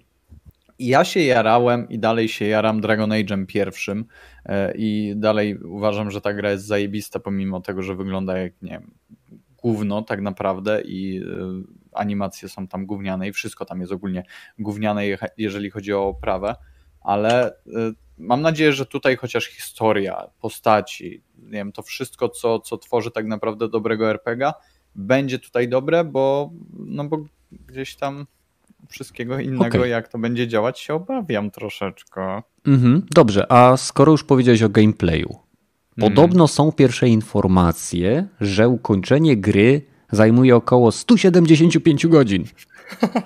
Ja 0.78 1.04
się 1.04 1.20
jarałem 1.20 1.88
i 1.88 1.98
dalej 1.98 2.28
się 2.28 2.44
jaram 2.44 2.80
Dragon 2.80 3.10
Age'em 3.10 3.46
pierwszym 3.46 4.04
e, 4.46 4.72
i 4.76 5.14
dalej 5.16 5.58
uważam, 5.58 6.10
że 6.10 6.20
ta 6.20 6.34
gra 6.34 6.50
jest 6.50 6.66
zajebista, 6.66 7.20
pomimo 7.20 7.60
tego, 7.60 7.82
że 7.82 7.94
wygląda 7.94 8.38
jak, 8.38 8.52
nie 8.62 8.70
wiem, 8.70 8.90
gówno 9.62 10.02
tak 10.02 10.20
naprawdę 10.20 10.82
i 10.82 11.18
e, 11.18 11.24
animacje 11.92 12.48
są 12.48 12.68
tam 12.68 12.86
gówniane 12.86 13.28
i 13.28 13.32
wszystko 13.32 13.64
tam 13.64 13.80
jest 13.80 13.92
ogólnie 13.92 14.22
gówniane, 14.58 15.02
jeżeli 15.36 15.70
chodzi 15.70 15.92
o 15.92 16.08
oprawę, 16.08 16.54
ale 17.00 17.52
mam 18.18 18.42
nadzieję, 18.42 18.72
że 18.72 18.86
tutaj 18.86 19.16
chociaż 19.16 19.46
historia, 19.46 20.26
postaci, 20.40 21.22
nie 21.38 21.50
wiem, 21.50 21.72
to 21.72 21.82
wszystko, 21.82 22.28
co, 22.28 22.60
co 22.60 22.78
tworzy 22.78 23.10
tak 23.10 23.26
naprawdę 23.26 23.68
dobrego 23.68 24.10
RPGa, 24.10 24.54
będzie 24.94 25.38
tutaj 25.38 25.68
dobre, 25.68 26.04
bo, 26.04 26.50
no 26.78 27.04
bo 27.04 27.18
gdzieś 27.66 27.96
tam 27.96 28.26
wszystkiego 28.88 29.38
innego, 29.38 29.78
okay. 29.78 29.88
jak 29.88 30.08
to 30.08 30.18
będzie 30.18 30.48
działać, 30.48 30.80
się 30.80 30.94
obawiam 30.94 31.50
troszeczkę. 31.50 32.42
Mhm, 32.66 33.06
dobrze, 33.10 33.52
a 33.52 33.76
skoro 33.76 34.12
już 34.12 34.24
powiedziałeś 34.24 34.62
o 34.62 34.68
gameplayu, 34.68 35.38
podobno 36.00 36.44
mm. 36.44 36.48
są 36.48 36.72
pierwsze 36.72 37.08
informacje, 37.08 38.28
że 38.40 38.68
ukończenie 38.68 39.36
gry 39.36 39.82
zajmuje 40.12 40.56
około 40.56 40.92
175 40.92 42.06
godzin. 42.06 42.44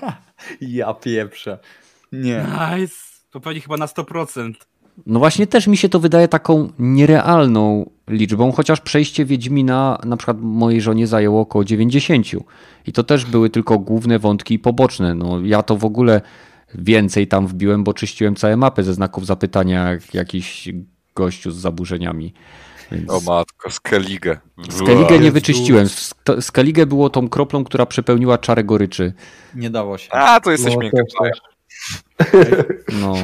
ja 0.61 0.95
pieprzę. 0.95 1.59
Nie. 2.13 2.47
Nice. 2.77 3.14
To 3.35 3.41
pewnie 3.41 3.61
chyba 3.61 3.77
na 3.77 3.87
100%. 3.87 4.53
No 5.07 5.19
właśnie 5.19 5.47
też 5.47 5.67
mi 5.67 5.77
się 5.77 5.89
to 5.89 6.01
wydaje 6.01 6.29
taką 6.29 6.69
nierealną 6.79 7.91
liczbą, 8.09 8.53
chociaż 8.53 8.81
przejście 8.81 9.25
Wiedźmina 9.25 9.99
na 10.05 10.17
przykład 10.17 10.37
mojej 10.41 10.81
żonie 10.81 11.07
zajęło 11.07 11.41
około 11.41 11.65
90. 11.65 12.27
I 12.87 12.93
to 12.93 13.05
też 13.05 13.25
były 13.25 13.51
tylko 13.51 13.79
główne 13.79 14.19
wątki 14.19 14.59
poboczne. 14.59 15.15
No 15.15 15.41
ja 15.41 15.63
to 15.63 15.77
w 15.77 15.85
ogóle 15.85 16.21
więcej 16.75 17.29
tam 17.29 17.47
wbiłem, 17.47 17.85
bo 17.85 17.95
czyściłem 17.95 18.37
całe 18.37 18.57
mapy 18.57 18.83
ze 18.83 18.95
znaków 18.95 19.27
zapytania, 19.27 19.91
jak 19.91 20.15
jakiś 20.15 20.69
gościu 21.15 21.51
z 21.51 21.57
zaburzeniami. 21.57 22.35
Więc... 22.93 23.11
O 23.11 23.21
matko, 23.21 23.71
Skellige. 23.71 24.41
Skellige 24.71 25.19
nie 25.19 25.33
wyczyściłem. 25.33 25.87
Skellige 26.41 26.87
było 26.87 27.11
tą 27.11 27.29
kroplą, 27.29 27.65
która 27.65 27.87
przepełniła 27.87 28.39
czarę 28.39 28.65
goryczy. 28.65 29.13
Nie 29.55 29.71
dało 29.71 29.99
się. 29.99 30.13
A, 30.13 30.41
to 30.41 30.51
jesteś 30.51 30.75
no, 30.75 30.81
miękki. 30.81 31.01
No, 33.03 33.15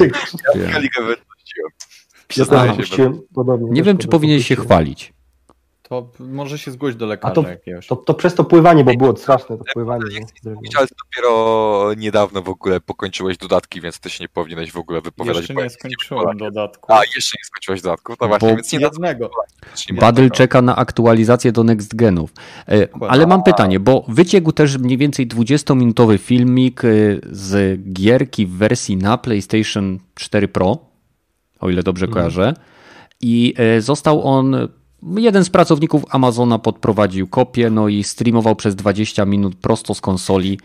ja 0.54 0.80
wyczyściłem. 1.02 1.72
Ja 2.36 2.44
podobnie. 3.34 3.70
Nie 3.70 3.82
wiem, 3.82 3.98
czy 3.98 4.08
powinien 4.08 4.42
się 4.42 4.56
chwalić. 4.56 5.12
To 5.90 6.10
może 6.18 6.58
się 6.58 6.70
zgłoś 6.70 6.94
do 6.94 7.06
lekarza 7.06 7.34
to, 7.34 7.48
jakiegoś. 7.48 7.86
To, 7.86 7.96
to 7.96 8.14
przez 8.14 8.34
to 8.34 8.44
pływanie, 8.44 8.84
bo 8.84 8.94
było 8.94 9.16
straszne 9.16 9.58
to 9.58 9.64
pływanie. 9.72 10.04
Nie, 10.44 10.78
ale 10.78 10.86
dopiero 11.04 11.94
niedawno 11.96 12.42
w 12.42 12.48
ogóle 12.48 12.80
pokończyłeś 12.80 13.38
dodatki, 13.38 13.80
więc 13.80 14.00
ty 14.00 14.10
się 14.10 14.24
nie 14.24 14.28
powinieneś 14.28 14.72
w 14.72 14.76
ogóle 14.76 15.00
wypowiadać. 15.00 15.40
Jeszcze 15.40 15.54
nie 15.54 15.70
skończyłem 15.70 16.36
dodatku. 16.36 16.92
A, 16.92 17.00
jeszcze 17.16 17.36
nie 17.38 17.44
skończyłeś 17.44 17.82
dodatków? 17.82 18.16
No 18.20 18.28
właśnie, 18.28 18.48
więc 18.48 18.72
nie 18.72 18.78
jednego. 18.78 19.30
Badl 19.92 20.30
czeka 20.30 20.62
na 20.62 20.76
aktualizację 20.76 21.52
do 21.52 21.64
next 21.64 21.96
genów. 21.96 22.32
E, 22.68 22.88
ale 23.08 23.26
mam 23.26 23.42
pytanie, 23.42 23.80
bo 23.80 24.04
wyciekł 24.08 24.52
też 24.52 24.78
mniej 24.78 24.98
więcej 24.98 25.28
20-minutowy 25.28 26.18
filmik 26.18 26.84
e, 26.84 26.88
z 27.30 27.80
gierki 27.92 28.46
w 28.46 28.50
wersji 28.50 28.96
na 28.96 29.18
PlayStation 29.18 29.98
4 30.14 30.48
Pro, 30.48 30.78
o 31.60 31.70
ile 31.70 31.82
dobrze 31.82 32.06
mhm. 32.06 32.14
kojarzę. 32.14 32.54
I 33.20 33.54
e, 33.56 33.80
został 33.80 34.24
on 34.24 34.68
Jeden 35.02 35.44
z 35.44 35.50
pracowników 35.50 36.04
Amazona 36.10 36.58
podprowadził 36.58 37.26
kopię, 37.26 37.70
no 37.70 37.88
i 37.88 38.04
streamował 38.04 38.56
przez 38.56 38.74
20 38.74 39.24
minut 39.24 39.54
prosto 39.56 39.94
z 39.94 40.00
konsoli. 40.00 40.58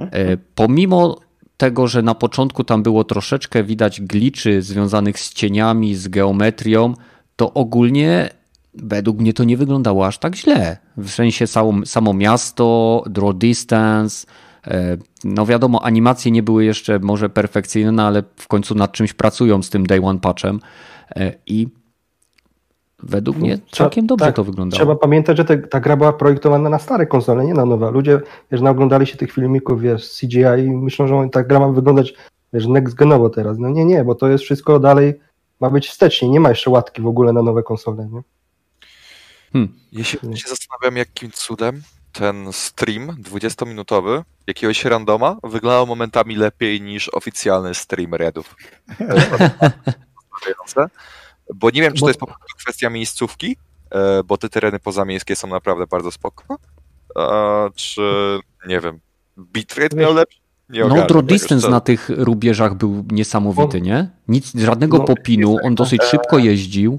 E, 0.00 0.36
pomimo 0.54 1.18
tego, 1.56 1.88
że 1.88 2.02
na 2.02 2.14
początku 2.14 2.64
tam 2.64 2.82
było 2.82 3.04
troszeczkę 3.04 3.64
widać 3.64 4.00
gliczy 4.00 4.62
związanych 4.62 5.20
z 5.20 5.32
cieniami, 5.32 5.94
z 5.94 6.08
geometrią, 6.08 6.94
to 7.36 7.54
ogólnie 7.54 8.30
według 8.74 9.18
mnie 9.18 9.32
to 9.32 9.44
nie 9.44 9.56
wyglądało 9.56 10.06
aż 10.06 10.18
tak 10.18 10.36
źle. 10.36 10.76
W 10.96 11.10
sensie 11.10 11.46
samo, 11.46 11.86
samo 11.86 12.14
miasto, 12.14 13.02
draw 13.06 13.34
distance, 13.34 14.26
e, 14.66 14.96
no 15.24 15.46
wiadomo, 15.46 15.84
animacje 15.84 16.32
nie 16.32 16.42
były 16.42 16.64
jeszcze 16.64 16.98
może 16.98 17.28
perfekcyjne, 17.28 17.92
no 17.92 18.06
ale 18.06 18.22
w 18.36 18.48
końcu 18.48 18.74
nad 18.74 18.92
czymś 18.92 19.12
pracują 19.12 19.62
z 19.62 19.70
tym 19.70 19.86
Day 19.86 20.00
One 20.04 20.20
Patchem 20.20 20.60
e, 21.16 21.32
i 21.46 21.68
Według 23.08 23.36
mnie 23.36 23.58
całkiem 23.72 24.06
dobrze 24.06 24.24
tak, 24.24 24.36
to 24.36 24.44
wyglądało. 24.44 24.78
Trzeba 24.78 24.96
pamiętać, 24.96 25.36
że 25.36 25.44
te, 25.44 25.58
ta 25.58 25.80
gra 25.80 25.96
była 25.96 26.12
projektowana 26.12 26.68
na 26.68 26.78
stare 26.78 27.06
konsole, 27.06 27.44
nie 27.44 27.54
na 27.54 27.64
nowe. 27.64 27.90
Ludzie, 27.90 28.20
wiesz, 28.50 28.60
naoglądali 28.60 29.06
się 29.06 29.16
tych 29.16 29.32
filmików, 29.32 29.80
wiesz, 29.80 30.18
CGI 30.20 30.64
i 30.64 30.70
myślą, 30.70 31.06
że 31.06 31.28
ta 31.32 31.42
gra 31.42 31.60
ma 31.60 31.68
wyglądać, 31.68 32.14
wiesz, 32.52 32.66
next 32.66 32.94
genowo 32.94 33.30
teraz. 33.30 33.58
No 33.58 33.68
nie, 33.68 33.84
nie, 33.84 34.04
bo 34.04 34.14
to 34.14 34.28
jest 34.28 34.44
wszystko 34.44 34.78
dalej, 34.78 35.14
ma 35.60 35.70
być 35.70 35.88
wstecznie, 35.88 36.28
nie 36.28 36.40
ma 36.40 36.48
jeszcze 36.48 36.70
łatki 36.70 37.02
w 37.02 37.06
ogóle 37.06 37.32
na 37.32 37.42
nowe 37.42 37.62
konsole, 37.62 38.08
nie? 38.12 38.22
Hmm. 39.52 39.72
Ja 39.92 40.04
się, 40.04 40.18
się 40.18 40.48
zastanawiam, 40.48 40.96
jakim 40.96 41.30
cudem 41.30 41.82
ten 42.12 42.52
stream 42.52 43.08
20-minutowy 43.22 44.22
jakiegoś 44.46 44.84
randoma 44.84 45.36
wyglądał 45.44 45.86
momentami 45.86 46.36
lepiej 46.36 46.80
niż 46.80 47.08
oficjalny 47.08 47.74
stream 47.74 48.14
Redów. 48.14 48.56
Bo 51.54 51.70
nie 51.70 51.82
wiem, 51.82 51.92
czy 51.92 52.00
to 52.00 52.08
jest 52.08 52.20
po 52.20 52.26
prostu 52.26 52.45
kwestia 52.66 52.90
miejscówki, 52.90 53.56
e, 53.90 54.22
bo 54.24 54.36
te 54.36 54.48
tereny 54.48 54.78
pozamiejskie 54.78 55.36
są 55.36 55.48
naprawdę 55.48 55.86
bardzo 55.86 56.10
spoko. 56.10 56.44
Czy, 57.74 58.00
nie 58.68 58.80
wiem, 58.80 59.00
bitrate 59.38 59.96
miał 59.96 60.14
lepszy? 60.14 60.38
Nie 60.70 60.84
no, 60.84 61.06
draw 61.06 61.24
distance 61.24 61.70
na 61.70 61.80
tych 61.80 62.08
rubieżach 62.08 62.74
był 62.74 63.04
niesamowity, 63.10 63.80
nie? 63.80 64.10
Nic, 64.28 64.52
żadnego 64.54 64.98
no, 64.98 65.04
popinu, 65.04 65.56
on 65.62 65.74
dosyć 65.74 66.02
szybko 66.02 66.38
jeździł. 66.38 66.98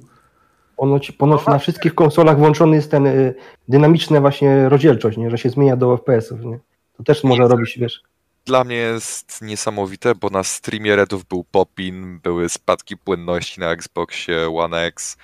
Ponoć, 0.77 1.11
ponoć 1.11 1.45
na 1.45 1.59
wszystkich 1.59 1.95
konsolach 1.95 2.37
włączony 2.37 2.75
jest 2.75 2.91
ten 2.91 3.07
y, 3.07 3.35
dynamiczna 3.67 4.21
właśnie 4.21 4.69
rozdzielczość, 4.69 5.17
nie? 5.17 5.29
że 5.29 5.37
się 5.37 5.49
zmienia 5.49 5.75
do 5.75 5.97
FPS-ów. 5.97 6.41
Nie? 6.41 6.59
To 6.97 7.03
też 7.03 7.23
może 7.23 7.47
robić, 7.47 7.77
wiesz 7.79 8.03
dla 8.47 8.63
mnie 8.63 8.75
jest 8.75 9.41
niesamowite, 9.41 10.15
bo 10.15 10.29
na 10.29 10.43
streamie 10.43 10.95
Redów 10.95 11.25
był 11.25 11.43
popin, 11.43 12.19
były 12.23 12.49
spadki 12.49 12.97
płynności 12.97 13.59
na 13.59 13.71
Xboxie 13.71 14.49
One 14.57 14.85
X, 14.85 15.17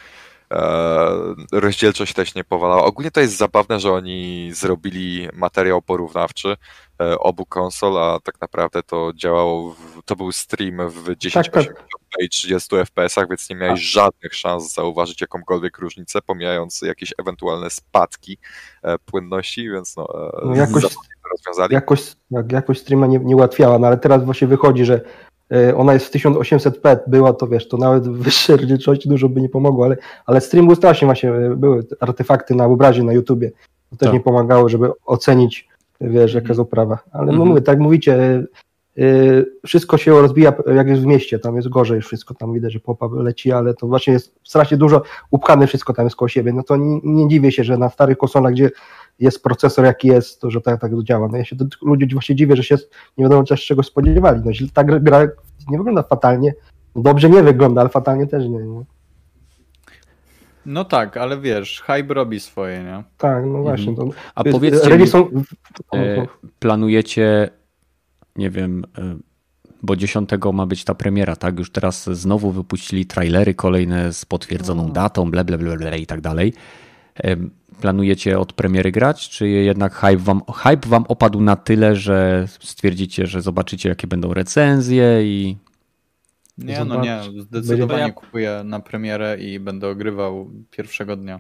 rozdzielczość 1.52 2.14
też 2.14 2.36
nie 2.36 2.44
powalała. 2.44 2.86
Ogólnie 2.86 3.12
to 3.12 3.22
jest 3.22 3.38
zabawne, 3.38 3.80
że 3.80 3.92
oni 3.92 4.50
zrobili 4.54 5.28
materiał 5.34 5.82
porównawczy 5.82 6.56
e, 7.02 7.20
obu 7.20 7.46
konsol, 7.46 7.98
a 7.98 8.20
tak 8.24 8.42
naprawdę 8.42 8.84
to 8.84 9.12
działało, 9.16 9.72
w, 9.72 10.02
to 10.06 10.16
był 10.16 10.32
stream 10.32 10.90
w 10.90 11.16
10 11.18 11.50
tak, 11.50 11.66
tak. 11.66 11.86
i 12.20 12.30
30 12.30 12.76
FPS-ach, 12.76 13.30
więc 13.30 13.50
nie 13.50 13.56
miałeś 13.56 13.82
żadnych 13.82 14.36
szans 14.36 14.74
zauważyć 14.74 15.22
jakąkolwiek 15.22 15.78
różnicę, 15.78 16.22
pomijając 16.22 16.82
jakieś 16.82 17.14
ewentualne 17.18 17.70
spadki 17.70 18.38
e, 18.84 19.00
płynności, 19.00 19.70
więc 19.70 19.96
no, 19.98 20.08
no 20.46 20.56
jakoś 20.56 20.84
rozwiązali. 21.32 21.74
Jakoś, 21.74 22.16
jak, 22.32 22.52
jakoś 22.52 22.80
streama 22.80 23.08
nie, 23.08 23.20
nie 23.20 23.36
ułatwiała, 23.36 23.80
no 23.80 23.88
ale 23.88 23.98
teraz 23.98 24.26
właśnie 24.26 24.48
wychodzi, 24.48 24.86
że 24.86 24.96
e, 24.96 25.02
ona 25.76 25.94
jest 25.94 26.06
w 26.06 26.12
1800p, 26.12 26.98
była 27.08 27.34
to 27.34 27.48
wiesz, 27.48 27.68
to 27.68 27.78
nawet 27.78 28.10
wyższe 28.10 28.58
rozdzielczości 28.58 29.10
dużo 29.10 29.30
by 29.30 29.42
nie 29.42 29.50
pomogło, 29.50 29.86
ale, 29.86 29.98
ale 30.26 30.42
stream 30.42 30.68
był 30.68 30.76
strasznie 30.76 31.06
właśnie, 31.06 31.32
e, 31.32 31.56
były 31.56 31.86
artefakty 32.00 32.56
na 32.56 32.66
obrazie 32.66 33.04
na 33.04 33.14
YouTubie, 33.14 33.52
to 33.90 33.96
też 33.98 34.08
tak. 34.08 34.14
nie 34.14 34.20
pomagało, 34.20 34.70
żeby 34.70 34.92
ocenić, 35.06 35.68
wiesz, 36.02 36.34
jaka 36.34 36.48
jest 36.48 36.60
oprawa, 36.60 37.00
ale 37.12 37.26
no 37.26 37.32
mhm. 37.32 37.50
mówię, 37.50 37.62
tak 37.62 37.80
mówicie, 37.80 38.44
e, 38.98 39.04
wszystko 39.66 39.98
się 39.98 40.12
rozbija 40.12 40.54
jak 40.76 40.88
jest 40.88 41.02
w 41.02 41.06
mieście, 41.06 41.40
tam 41.40 41.56
jest 41.56 41.70
gorzej 41.70 42.02
wszystko, 42.02 42.34
tam 42.34 42.54
widać, 42.54 42.74
że 42.74 42.80
popa 42.80 43.10
leci, 43.14 43.52
ale 43.52 43.74
to 43.74 43.88
właśnie 43.88 44.14
jest 44.14 44.36
strasznie 44.44 44.78
dużo 44.78 45.02
upchane 45.32 45.68
wszystko 45.68 45.94
tam 45.94 46.06
jest 46.06 46.16
koło 46.16 46.30
siebie, 46.30 46.54
no 46.54 46.64
to 46.64 46.76
nie, 46.76 47.00
nie 47.04 47.28
dziwię 47.28 47.52
się, 47.52 47.64
że 47.64 47.78
na 47.78 47.90
starych 47.90 48.18
konsolach, 48.18 48.54
gdzie 48.54 48.70
jest 49.20 49.44
procesor 49.44 49.86
jaki 49.86 50.08
jest, 50.08 50.42
to 50.42 50.52
że 50.52 50.62
tak, 50.62 50.82
tak 50.82 51.04
działa. 51.04 51.28
No 51.32 51.38
ja 51.38 51.46
się 51.46 51.56
ludzie 51.82 52.08
właśnie 52.14 52.36
dziwię, 52.36 52.56
że 52.56 52.64
się 52.64 52.78
nie 53.18 53.26
wiadomo 53.26 53.44
też 53.44 53.66
czego 53.66 53.84
spodziewali. 53.84 54.42
No, 54.46 54.52
ta 54.74 54.84
gra 54.84 55.28
nie 55.70 55.78
wygląda 55.78 56.04
fatalnie, 56.04 56.54
dobrze 56.96 57.30
nie 57.30 57.44
wygląda, 57.44 57.82
ale 57.82 57.90
fatalnie 57.90 58.28
też 58.28 58.44
nie. 58.44 58.60
nie? 58.60 58.84
No 60.66 60.86
tak, 60.86 61.18
ale 61.18 61.38
wiesz, 61.42 61.82
hype 61.82 62.14
robi 62.14 62.40
swoje, 62.40 62.84
nie? 62.84 63.04
Tak, 63.18 63.46
no 63.46 63.62
właśnie. 63.62 63.90
Mhm. 63.90 64.10
To, 64.10 64.16
A 64.36 64.44
powiedzcie 64.44 64.98
mi, 64.98 65.08
są... 65.08 65.30
E, 65.94 66.28
planujecie, 66.60 67.50
nie 68.36 68.50
wiem, 68.50 68.86
e, 68.98 69.16
bo 69.84 69.96
10 69.96 70.30
ma 70.54 70.66
być 70.66 70.84
ta 70.84 70.96
premiera, 70.96 71.36
tak? 71.36 71.60
Już 71.60 71.72
teraz 71.72 72.04
znowu 72.04 72.52
wypuścili 72.52 73.06
trailery 73.06 73.54
kolejne 73.54 74.14
z 74.14 74.26
potwierdzoną 74.26 74.88
no. 74.88 74.94
datą, 74.94 75.32
ble, 75.32 75.46
ble, 75.46 75.58
ble, 75.58 75.78
ble 75.78 76.00
i 76.00 76.06
tak 76.06 76.22
dalej 76.22 76.54
planujecie 77.82 78.40
od 78.40 78.54
premiery 78.54 78.92
grać, 78.92 79.30
czy 79.30 79.48
jednak 79.48 79.94
hype 79.94 80.18
wam, 80.18 80.42
hype 80.56 80.90
wam 80.90 81.06
opadł 81.08 81.42
na 81.42 81.56
tyle, 81.56 81.96
że 81.96 82.48
stwierdzicie, 82.60 83.28
że 83.28 83.42
zobaczycie 83.42 83.90
jakie 83.90 84.08
będą 84.08 84.34
recenzje 84.34 85.20
i... 85.24 85.58
Nie, 86.58 86.86
no 86.86 87.02
nie, 87.02 87.20
zdecydowanie 87.40 88.14
kupuję 88.14 88.62
na 88.66 88.80
premierę 88.80 89.38
i 89.40 89.60
będę 89.60 89.90
ogrywał 89.90 90.50
pierwszego 90.72 91.16
dnia. 91.16 91.40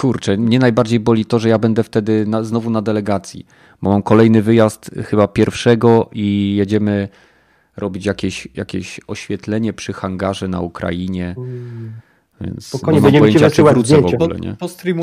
Kurczę, 0.00 0.36
mnie 0.36 0.58
najbardziej 0.58 1.00
boli 1.00 1.24
to, 1.24 1.38
że 1.38 1.48
ja 1.48 1.58
będę 1.58 1.82
wtedy 1.82 2.26
na, 2.26 2.44
znowu 2.44 2.70
na 2.70 2.82
delegacji, 2.82 3.46
bo 3.82 3.90
mam 3.90 4.02
kolejny 4.02 4.42
wyjazd 4.42 4.90
chyba 5.06 5.28
pierwszego 5.28 6.10
i 6.12 6.56
jedziemy 6.56 7.08
robić 7.76 8.06
jakieś, 8.06 8.48
jakieś 8.54 9.00
oświetlenie 9.06 9.72
przy 9.72 9.92
hangarze 9.92 10.48
na 10.48 10.60
Ukrainie. 10.60 11.34
Mm. 11.38 11.92
Więc 12.40 12.66
Spokojnie, 12.66 13.00
będziemy 13.00 13.32
ci 13.32 13.38
wysyłać 13.38 13.78
zdjęcia. 13.78 14.18
W 14.18 14.22
ogóle, 14.22 14.40
nie? 14.40 14.56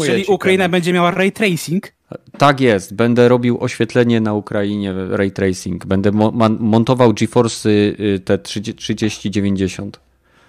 Czyli 0.06 0.26
Ukraina 0.26 0.70
będzie 0.70 0.94
miała 0.94 1.12
ray 1.12 1.32
tracing? 1.32 1.92
Tak 2.38 2.62
jest. 2.62 2.96
Będę 2.96 3.28
robił 3.28 3.58
oświetlenie 3.62 4.22
na 4.22 4.34
Ukrainie 4.34 4.94
ray 5.10 5.32
tracing. 5.32 5.86
Będę 5.86 6.12
mo 6.12 6.32
montował 6.60 7.14
GeForce 7.14 7.70
y, 7.70 8.22
te 8.26 8.38
3090. 8.38 10.00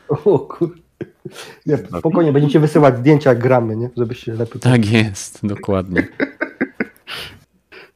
O 0.09 0.39
kurde. 0.39 0.87
Nie, 1.67 1.79
spokojnie, 1.99 2.33
będziecie 2.33 2.61
wysyłać 2.61 2.99
zdjęcia, 2.99 3.31
jak 3.31 3.39
gramy, 3.39 3.77
nie? 3.77 3.91
Żebyś 3.97 4.19
się 4.19 4.35
lepiej... 4.35 4.61
Tak 4.61 4.93
jest, 4.93 5.47
dokładnie. 5.47 6.09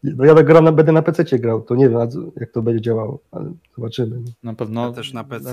No 0.05 0.25
ja 0.25 0.35
tak 0.35 0.47
gram, 0.47 0.77
będę 0.77 0.93
na 0.93 1.03
PC 1.03 1.39
grał, 1.39 1.63
to 1.63 1.75
nie 1.75 1.89
wiem 1.89 2.09
jak 2.37 2.51
to 2.51 2.63
będzie 2.63 2.81
działało, 2.81 3.19
ale 3.33 3.53
zobaczymy. 3.77 4.17
Na 4.43 4.55
pewno 4.55 4.87
ja 4.87 4.93
też 4.93 5.13
na 5.13 5.25
PC, 5.25 5.53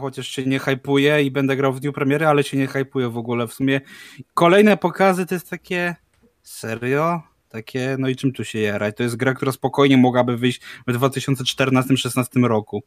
chociaż 0.00 0.28
się 0.28 0.46
nie 0.46 0.58
hypuję 0.58 1.22
i 1.22 1.30
będę 1.30 1.56
grał 1.56 1.72
w 1.72 1.80
dniu 1.80 1.92
premiery, 1.92 2.26
ale 2.26 2.42
się 2.42 2.56
nie 2.56 2.66
hypuję 2.66 3.08
w 3.08 3.18
ogóle. 3.18 3.46
W 3.46 3.52
sumie 3.52 3.80
kolejne 4.34 4.76
pokazy 4.76 5.26
to 5.26 5.34
jest 5.34 5.50
takie 5.50 5.96
serio? 6.42 7.20
Takie, 7.48 7.96
no 7.98 8.08
i 8.08 8.16
czym 8.16 8.32
tu 8.32 8.44
się 8.44 8.58
jarać? 8.58 8.96
To 8.96 9.02
jest 9.02 9.16
gra, 9.16 9.34
która 9.34 9.52
spokojnie 9.52 9.96
mogłaby 9.96 10.36
wyjść 10.36 10.60
w 10.86 10.92
2014-2016 10.92 12.46
roku. 12.46 12.82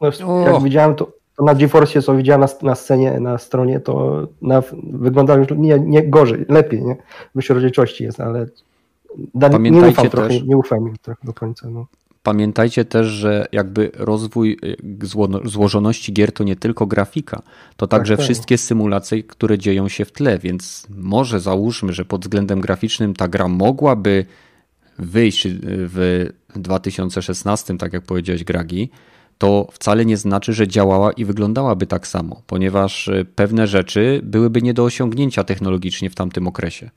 No, 0.00 0.40
jak 0.40 0.62
widziałem 0.62 0.94
to, 0.94 1.12
to 1.36 1.44
na 1.44 1.54
GeForce, 1.54 2.02
co 2.02 2.16
widziałem 2.16 2.40
na, 2.40 2.48
na, 2.62 2.74
scenie, 2.74 3.20
na 3.20 3.38
stronie, 3.38 3.80
to 3.80 4.26
na, 4.42 4.62
wygląda 4.92 5.34
już 5.34 5.48
nie, 5.56 5.78
nie 5.78 6.08
gorzej, 6.08 6.44
lepiej, 6.48 6.82
nie? 6.82 6.96
Wyższej 7.34 7.54
rozdzielczości 7.54 8.04
jest, 8.04 8.20
ale 8.20 8.46
Pamiętajcie 9.40 9.70
nie 9.70 9.88
ufam 9.88 10.10
trochę, 10.10 10.40
nie 10.40 10.56
ufam 10.56 10.88
im 10.88 10.96
trochę 11.02 11.26
do 11.26 11.32
końca. 11.32 11.70
No. 11.70 11.86
pamiętajcie 12.22 12.84
też, 12.84 13.06
że 13.06 13.46
jakby 13.52 13.90
rozwój 13.94 14.58
y, 14.64 15.48
złożoności 15.48 16.12
gier 16.12 16.32
to 16.32 16.44
nie 16.44 16.56
tylko 16.56 16.86
grafika, 16.86 17.42
to 17.76 17.86
tak, 17.86 18.00
także 18.00 18.16
tak. 18.16 18.24
wszystkie 18.24 18.58
symulacje, 18.58 19.22
które 19.22 19.58
dzieją 19.58 19.88
się 19.88 20.04
w 20.04 20.12
tle, 20.12 20.38
więc 20.38 20.86
może 20.90 21.40
załóżmy, 21.40 21.92
że 21.92 22.04
pod 22.04 22.22
względem 22.22 22.60
graficznym 22.60 23.14
ta 23.14 23.28
gra 23.28 23.48
mogłaby 23.48 24.26
wyjść 24.98 25.48
w 25.62 26.26
2016, 26.56 27.78
tak 27.78 27.92
jak 27.92 28.02
powiedziałeś 28.02 28.44
Gragi, 28.44 28.90
to 29.38 29.68
wcale 29.72 30.04
nie 30.04 30.16
znaczy, 30.16 30.52
że 30.52 30.68
działała 30.68 31.12
i 31.12 31.24
wyglądałaby 31.24 31.86
tak 31.86 32.06
samo, 32.06 32.42
ponieważ 32.46 33.08
y, 33.08 33.26
pewne 33.34 33.66
rzeczy 33.66 34.20
byłyby 34.22 34.62
nie 34.62 34.74
do 34.74 34.84
osiągnięcia 34.84 35.44
technologicznie 35.44 36.10
w 36.10 36.14
tamtym 36.14 36.48
okresie. 36.48 36.90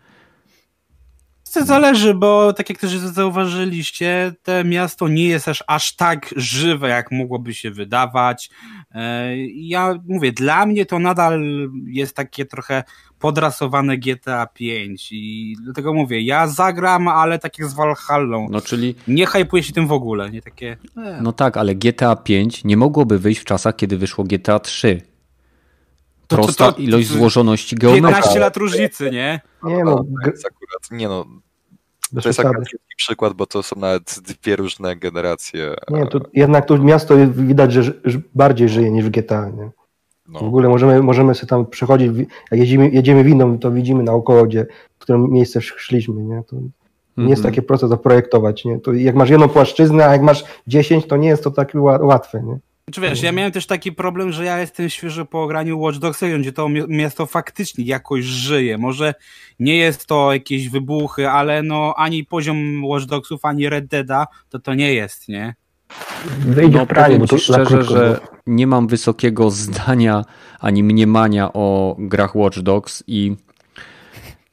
To 1.53 1.65
zależy, 1.65 2.13
bo 2.13 2.53
tak 2.53 2.69
jak 2.69 2.79
też 2.79 2.97
zauważyliście, 2.97 4.33
to 4.43 4.63
miasto 4.63 5.07
nie 5.07 5.27
jest 5.27 5.47
aż, 5.47 5.63
aż 5.67 5.95
tak 5.95 6.33
żywe, 6.35 6.89
jak 6.89 7.11
mogłoby 7.11 7.53
się 7.53 7.71
wydawać. 7.71 8.49
E, 8.91 9.37
ja 9.47 9.99
mówię, 10.07 10.31
dla 10.31 10.65
mnie 10.65 10.85
to 10.85 10.99
nadal 10.99 11.41
jest 11.85 12.15
takie 12.15 12.45
trochę 12.45 12.83
podrasowane 13.19 13.97
GTA 13.97 14.47
5 14.47 15.09
i 15.11 15.55
dlatego 15.63 15.93
mówię, 15.93 16.21
ja 16.21 16.47
zagram, 16.47 17.07
ale 17.07 17.39
tak 17.39 17.59
jak 17.59 17.69
z 17.69 17.73
Valhalla. 17.73 18.37
No 18.49 18.61
czyli... 18.61 18.95
Nie 19.07 19.25
hypuję 19.25 19.63
się 19.63 19.73
tym 19.73 19.87
w 19.87 19.91
ogóle, 19.91 20.29
nie 20.29 20.41
takie... 20.41 20.77
E. 20.97 21.19
No 21.21 21.31
tak, 21.31 21.57
ale 21.57 21.75
GTA 21.75 22.15
5 22.15 22.63
nie 22.63 22.77
mogłoby 22.77 23.19
wyjść 23.19 23.41
w 23.41 23.45
czasach, 23.45 23.75
kiedy 23.75 23.97
wyszło 23.97 24.23
GTA 24.23 24.59
3. 24.59 25.01
Prosta 26.27 26.65
to, 26.65 26.71
to, 26.71 26.77
to, 26.77 26.81
ilość 26.81 27.07
złożoności 27.07 27.75
geometrii. 27.75 28.13
15 28.13 28.39
lat 28.39 28.57
różnicy, 28.57 29.11
nie? 29.11 29.41
Nie 29.63 29.83
no, 29.83 29.95
to 30.23 30.29
jest 30.29 30.45
akurat, 30.45 30.91
nie 30.91 31.07
no, 31.07 31.25
to 32.21 32.29
jest 32.29 32.39
akurat 32.39 32.67
przykład, 32.97 33.33
bo 33.33 33.45
to 33.45 33.63
są 33.63 33.75
nawet 33.79 34.19
dwie 34.19 34.55
różne 34.55 34.95
generacje. 34.95 35.75
Nie, 35.89 36.07
to 36.07 36.19
jednak 36.33 36.65
tu 36.65 36.83
miasto 36.83 37.15
widać, 37.27 37.73
że 37.73 37.93
bardziej 38.35 38.69
żyje 38.69 38.91
niż 38.91 39.05
w 39.05 39.09
GTA, 39.09 39.49
nie? 39.49 39.69
No. 40.27 40.39
W 40.39 40.43
ogóle 40.43 40.69
możemy, 40.69 41.03
możemy 41.03 41.35
sobie 41.35 41.47
tam 41.47 41.65
przechodzić, 41.65 42.11
jak 42.51 42.59
jedziemy, 42.59 42.89
jedziemy 42.89 43.23
windą, 43.23 43.59
to 43.59 43.71
widzimy 43.71 44.03
naokoło, 44.03 44.45
gdzie, 44.45 44.65
w 44.97 45.01
którym 45.01 45.31
miejsce 45.31 45.61
szliśmy, 45.61 46.23
nie? 46.23 46.43
To 46.47 46.55
nie 47.17 47.29
jest 47.29 47.39
mhm. 47.39 47.53
takie 47.53 47.61
proste 47.61 47.87
zaprojektować, 47.87 48.65
nie? 48.65 48.79
To 48.79 48.93
jak 48.93 49.15
masz 49.15 49.29
jedną 49.29 49.49
płaszczyznę, 49.49 50.05
a 50.05 50.11
jak 50.11 50.21
masz 50.21 50.43
dziesięć, 50.67 51.05
to 51.07 51.17
nie 51.17 51.27
jest 51.27 51.43
to 51.43 51.51
tak 51.51 51.71
łatwe, 52.01 52.43
nie? 52.43 52.59
Czy 52.91 53.01
wiesz, 53.01 53.22
ja 53.22 53.31
miałem 53.31 53.51
też 53.51 53.65
taki 53.65 53.91
problem, 53.91 54.31
że 54.31 54.45
ja 54.45 54.59
jestem 54.59 54.89
świeżo 54.89 55.26
po 55.26 55.43
ograniu 55.43 55.80
Watch 55.80 55.97
Dogs, 55.97 56.22
gdzie 56.39 56.53
to 56.53 56.69
miasto 56.88 57.26
faktycznie 57.26 57.85
jakoś 57.85 58.26
żyje. 58.26 58.77
Może 58.77 59.14
nie 59.59 59.77
jest 59.77 60.05
to 60.05 60.34
jakieś 60.34 60.69
wybuchy, 60.69 61.30
ale 61.30 61.64
no 61.64 61.93
ani 61.97 62.23
poziom 62.23 62.85
Watch 62.85 63.05
Dogsów, 63.05 63.45
ani 63.45 63.69
Red 63.69 63.88
Deada 63.88 64.27
to 64.49 64.59
to 64.59 64.73
nie 64.73 64.93
jest, 64.93 65.27
nie? 65.27 65.55
Wyjdzie 66.39 66.77
no, 66.77 66.85
prawie, 66.85 67.19
bo 67.19 67.27
to 67.27 67.38
szczerze, 67.38 67.84
że 67.84 68.19
nie 68.47 68.68
mam 68.68 68.88
wysokiego 68.88 69.51
zdania 69.51 70.26
ani 70.59 70.84
mniemania 70.84 71.53
o 71.53 71.95
grach 71.99 72.35
Watch 72.35 72.59
Dogs 72.59 73.03
i 73.07 73.35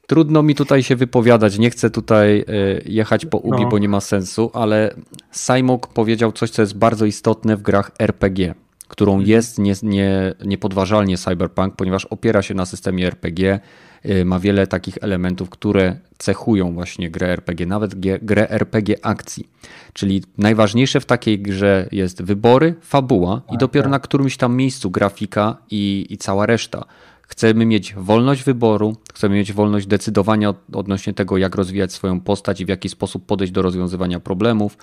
Trudno 0.07 0.43
mi 0.43 0.55
tutaj 0.55 0.83
się 0.83 0.97
wypowiadać, 0.97 1.59
nie 1.59 1.71
chcę 1.71 1.91
tutaj 1.91 2.41
e, 2.41 2.45
jechać 2.87 3.27
po 3.27 3.39
ugi, 3.39 3.63
no. 3.63 3.69
bo 3.69 3.79
nie 3.79 3.89
ma 3.89 4.01
sensu, 4.01 4.51
ale 4.55 4.95
Simok 5.33 5.87
powiedział 5.87 6.33
coś, 6.33 6.51
co 6.51 6.63
jest 6.63 6.79
bardzo 6.79 7.05
istotne 7.05 7.57
w 7.57 7.63
grach 7.63 7.91
RPG, 7.99 8.55
którą 8.89 9.13
mhm. 9.13 9.31
jest 9.31 9.59
nie, 9.59 9.75
nie, 9.83 10.35
niepodważalnie 10.45 11.19
Cyberpunk, 11.19 11.77
ponieważ 11.77 12.05
opiera 12.05 12.43
się 12.43 12.55
na 12.55 12.67
systemie 12.67 13.07
RPG, 13.07 13.61
e, 14.03 14.25
ma 14.25 14.39
wiele 14.39 14.67
takich 14.67 14.99
elementów, 15.01 15.51
które 15.51 15.97
cechują 16.19 16.75
właśnie 16.75 17.11
grę 17.11 17.29
RPG, 17.29 17.67
nawet 17.67 17.95
grę 18.23 18.51
RPG 18.51 18.97
akcji. 19.03 19.49
Czyli 19.93 20.23
najważniejsze 20.39 21.01
w 21.01 21.07
takiej 21.07 21.39
grze 21.39 21.89
jest 21.93 22.23
wybory, 22.23 22.75
fabuła 22.81 23.43
i 23.47 23.51
tak, 23.51 23.59
dopiero 23.59 23.85
tak. 23.85 23.91
na 23.91 23.99
którymś 23.99 24.37
tam 24.37 24.57
miejscu 24.57 24.91
grafika 24.91 25.57
i, 25.71 26.07
i 26.11 26.19
cała 26.19 26.47
reszta. 26.47 26.85
Chcemy 27.29 27.67
mieć 27.67 27.95
wolność 27.95 28.45
wyboru, 28.45 28.97
chcemy 29.15 29.35
mieć 29.35 29.53
wolność 29.53 29.87
decydowania 29.87 30.55
odnośnie 30.73 31.15
tego, 31.15 31.37
jak 31.37 31.55
rozwijać 31.55 31.93
swoją 31.93 32.21
postać 32.21 32.61
i 32.61 32.65
w 32.65 32.69
jaki 32.69 32.89
sposób 32.89 33.27
podejść 33.27 33.53
do 33.53 33.63
rozwiązywania 33.63 34.21
problemów. 34.21 34.77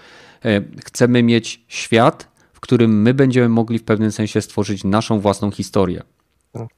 E, 0.45 0.61
chcemy 0.85 1.23
mieć 1.23 1.65
świat, 1.67 2.27
w 2.53 2.59
którym 2.59 3.01
my 3.01 3.13
będziemy 3.13 3.49
mogli 3.49 3.79
w 3.79 3.83
pewnym 3.83 4.11
sensie 4.11 4.41
stworzyć 4.41 4.83
naszą 4.83 5.19
własną 5.19 5.51
historię. 5.51 6.01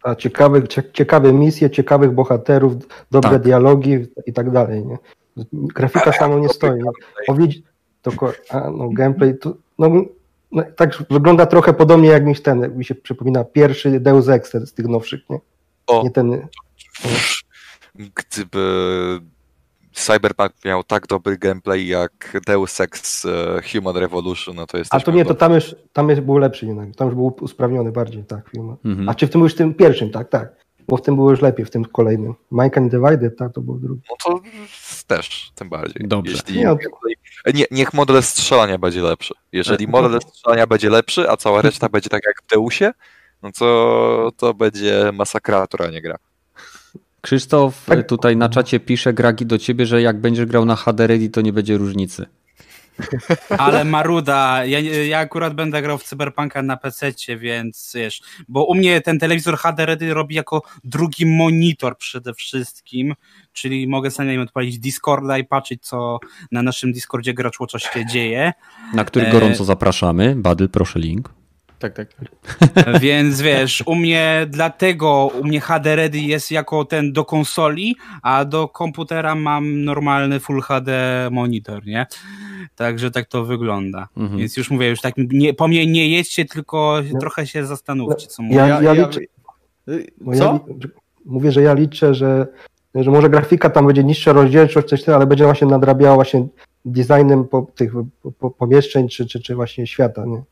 A 0.03 0.15
ciekawe, 0.15 0.61
ciekawe 0.93 1.33
misje, 1.33 1.69
ciekawych 1.69 2.11
bohaterów, 2.11 2.73
dobre 3.11 3.31
tak. 3.31 3.41
dialogi 3.41 3.97
i 4.25 4.33
tak 4.33 4.51
dalej. 4.51 4.85
Nie? 4.85 4.97
Grafika 5.53 6.11
samo 6.11 6.39
nie 6.39 6.49
stoi. 6.49 6.81
Powiedzi, 7.27 7.61
to, 8.01 8.11
a, 8.49 8.69
no, 8.69 8.89
gameplay 8.89 9.37
to, 9.39 9.53
no, 9.79 9.89
no, 10.51 10.63
tak 10.75 11.03
wygląda 11.09 11.45
trochę 11.45 11.73
podobnie 11.73 12.09
jak 12.09 12.25
mi 12.25 12.35
ten, 12.35 12.77
mi 12.77 12.85
się 12.85 12.95
przypomina 12.95 13.43
pierwszy 13.43 13.99
Deus 13.99 14.29
Ex 14.29 14.51
z 14.51 14.73
tych 14.73 14.87
nowszych, 14.87 15.29
nie? 15.29 15.39
O, 15.87 16.03
nie 16.03 16.11
ten... 16.11 16.47
Gdyby 17.95 19.19
Cyberpunk 19.93 20.51
miał 20.65 20.83
tak 20.83 21.07
dobry 21.07 21.37
gameplay 21.37 21.87
jak 21.87 22.41
Deus 22.47 22.81
Ex 22.81 23.25
e, 23.25 23.61
Human 23.71 23.97
Revolution, 23.97 24.55
no 24.55 24.67
to 24.67 24.77
jest. 24.77 24.93
A 24.95 24.99
to 24.99 25.11
nie, 25.11 25.25
to 25.25 25.35
tam 25.35 25.53
już, 25.53 25.75
tam 25.93 26.09
już 26.09 26.21
był 26.21 26.37
lepszy 26.37 26.65
jednak. 26.65 26.95
Tam 26.95 27.07
już 27.07 27.15
był 27.15 27.35
usprawniony 27.41 27.91
bardziej, 27.91 28.23
tak. 28.23 28.51
Mhm. 28.85 29.09
A 29.09 29.15
czy 29.15 29.27
w 29.27 29.29
tym 29.29 29.41
już 29.41 29.55
tym 29.55 29.73
pierwszym, 29.73 30.11
tak, 30.11 30.29
tak. 30.29 30.63
Bo 30.87 30.97
w 30.97 31.01
tym 31.01 31.15
było 31.15 31.31
już 31.31 31.41
lepiej, 31.41 31.65
w 31.65 31.69
tym 31.69 31.85
kolejnym. 31.85 32.33
Minecraft 32.51 32.89
Divided, 32.89 33.37
tak, 33.37 33.53
to 33.53 33.61
był 33.61 33.79
drugi. 33.79 34.01
No 34.09 34.15
to 34.23 34.41
też, 35.07 35.51
tym 35.55 35.69
bardziej. 35.69 36.07
Dobrze. 36.07 36.31
Jeśli, 36.31 36.57
nie, 36.57 36.75
nie, 37.53 37.65
niech 37.71 37.93
model 37.93 38.23
strzelania 38.23 38.77
będzie 38.77 39.01
lepszy. 39.01 39.33
Jeżeli 39.51 39.87
model 39.87 40.19
strzelania 40.21 40.67
będzie 40.67 40.89
lepszy, 40.89 41.29
a 41.29 41.37
cała 41.37 41.61
reszta 41.67 41.89
będzie 41.89 42.09
tak 42.09 42.21
jak 42.27 42.35
w 42.43 42.47
Deusie, 42.53 42.91
no 43.43 43.51
to, 43.51 44.31
to 44.37 44.53
będzie 44.53 45.11
masakrator, 45.13 45.83
a 45.83 45.89
nie 45.89 46.01
gra. 46.01 46.17
Krzysztof 47.21 47.85
tak. 47.85 48.07
tutaj 48.07 48.37
na 48.37 48.49
czacie 48.49 48.79
pisze 48.79 49.13
Gragi 49.13 49.45
do 49.45 49.57
ciebie, 49.57 49.85
że 49.85 50.01
jak 50.01 50.21
będziesz 50.21 50.45
grał 50.45 50.65
na 50.65 50.75
HD 50.75 51.07
Ready, 51.07 51.29
to 51.29 51.41
nie 51.41 51.53
będzie 51.53 51.77
różnicy. 51.77 52.25
Ale 53.57 53.83
Maruda, 53.83 54.65
ja, 54.65 54.79
ja 54.79 55.19
akurat 55.19 55.53
będę 55.53 55.81
grał 55.81 55.97
w 55.97 56.03
Cyberpunka 56.03 56.61
na 56.61 56.77
PC, 56.77 57.11
więc 57.37 57.91
wiesz, 57.95 58.21
bo 58.47 58.65
u 58.65 58.75
mnie 58.75 59.01
ten 59.01 59.19
telewizor 59.19 59.57
HD 59.57 59.85
Ready 59.85 60.13
robi 60.13 60.35
jako 60.35 60.61
drugi 60.83 61.25
monitor 61.25 61.97
przede 61.97 62.33
wszystkim, 62.33 63.13
czyli 63.53 63.87
mogę 63.87 64.11
sobie 64.11 64.41
odpalić 64.41 64.79
Discorda 64.79 65.37
i 65.37 65.43
patrzeć, 65.43 65.85
co 65.85 66.19
na 66.51 66.61
naszym 66.61 66.91
Discordzie 66.91 67.33
graczu 67.33 67.67
coś 67.67 67.83
się 67.83 68.05
dzieje. 68.05 68.53
Na 68.93 69.05
który 69.05 69.31
gorąco 69.31 69.63
e... 69.63 69.65
zapraszamy. 69.65 70.35
Badl, 70.35 70.69
proszę 70.69 70.99
link. 70.99 71.29
Tak, 71.83 71.93
tak. 71.93 72.07
Więc 73.01 73.41
wiesz, 73.41 73.83
u 73.85 73.95
mnie 73.95 74.47
dlatego 74.49 75.31
u 75.41 75.43
mnie 75.43 75.61
HD 75.61 75.95
Ready 75.95 76.19
jest 76.19 76.51
jako 76.51 76.85
ten 76.85 77.13
do 77.13 77.25
konsoli, 77.25 77.95
a 78.21 78.45
do 78.45 78.67
komputera 78.67 79.35
mam 79.35 79.83
normalny 79.83 80.39
Full 80.39 80.61
HD 80.61 80.91
monitor, 81.31 81.85
nie? 81.85 82.05
Także 82.75 83.11
tak 83.11 83.25
to 83.25 83.45
wygląda. 83.45 84.07
Mhm. 84.17 84.39
Więc 84.39 84.57
już 84.57 84.71
mówię, 84.71 84.89
już 84.89 85.01
tak 85.01 85.13
nie, 85.17 85.53
po 85.53 85.67
mnie 85.67 85.87
nie 85.87 86.09
jedźcie, 86.09 86.45
tylko 86.45 86.99
no. 87.13 87.19
trochę 87.19 87.47
się 87.47 87.65
zastanówcie, 87.65 88.27
co 88.27 88.43
mówię. 88.43 88.55
Ja, 88.55 88.67
ja, 88.67 88.81
ja 88.81 88.93
liczę, 88.93 89.19
co? 90.37 90.43
Ja, 90.43 90.59
mówię, 91.25 91.51
że 91.51 91.61
ja 91.61 91.73
liczę, 91.73 92.13
że, 92.13 92.47
że 92.95 93.11
może 93.11 93.29
grafika 93.29 93.69
tam 93.69 93.87
będzie 93.87 94.03
niższa 94.03 94.33
rozdzielczość, 94.33 94.87
coś 94.87 95.09
ale 95.09 95.27
będzie 95.27 95.45
właśnie 95.45 95.67
nadrabiała 95.67 96.15
właśnie 96.15 96.47
designem 96.85 97.47
po, 97.47 97.67
tych 97.75 97.93
po, 98.39 98.51
pomieszczeń, 98.51 99.09
czy, 99.09 99.25
czy, 99.25 99.39
czy 99.39 99.55
właśnie 99.55 99.87
świata, 99.87 100.25
nie? 100.25 100.43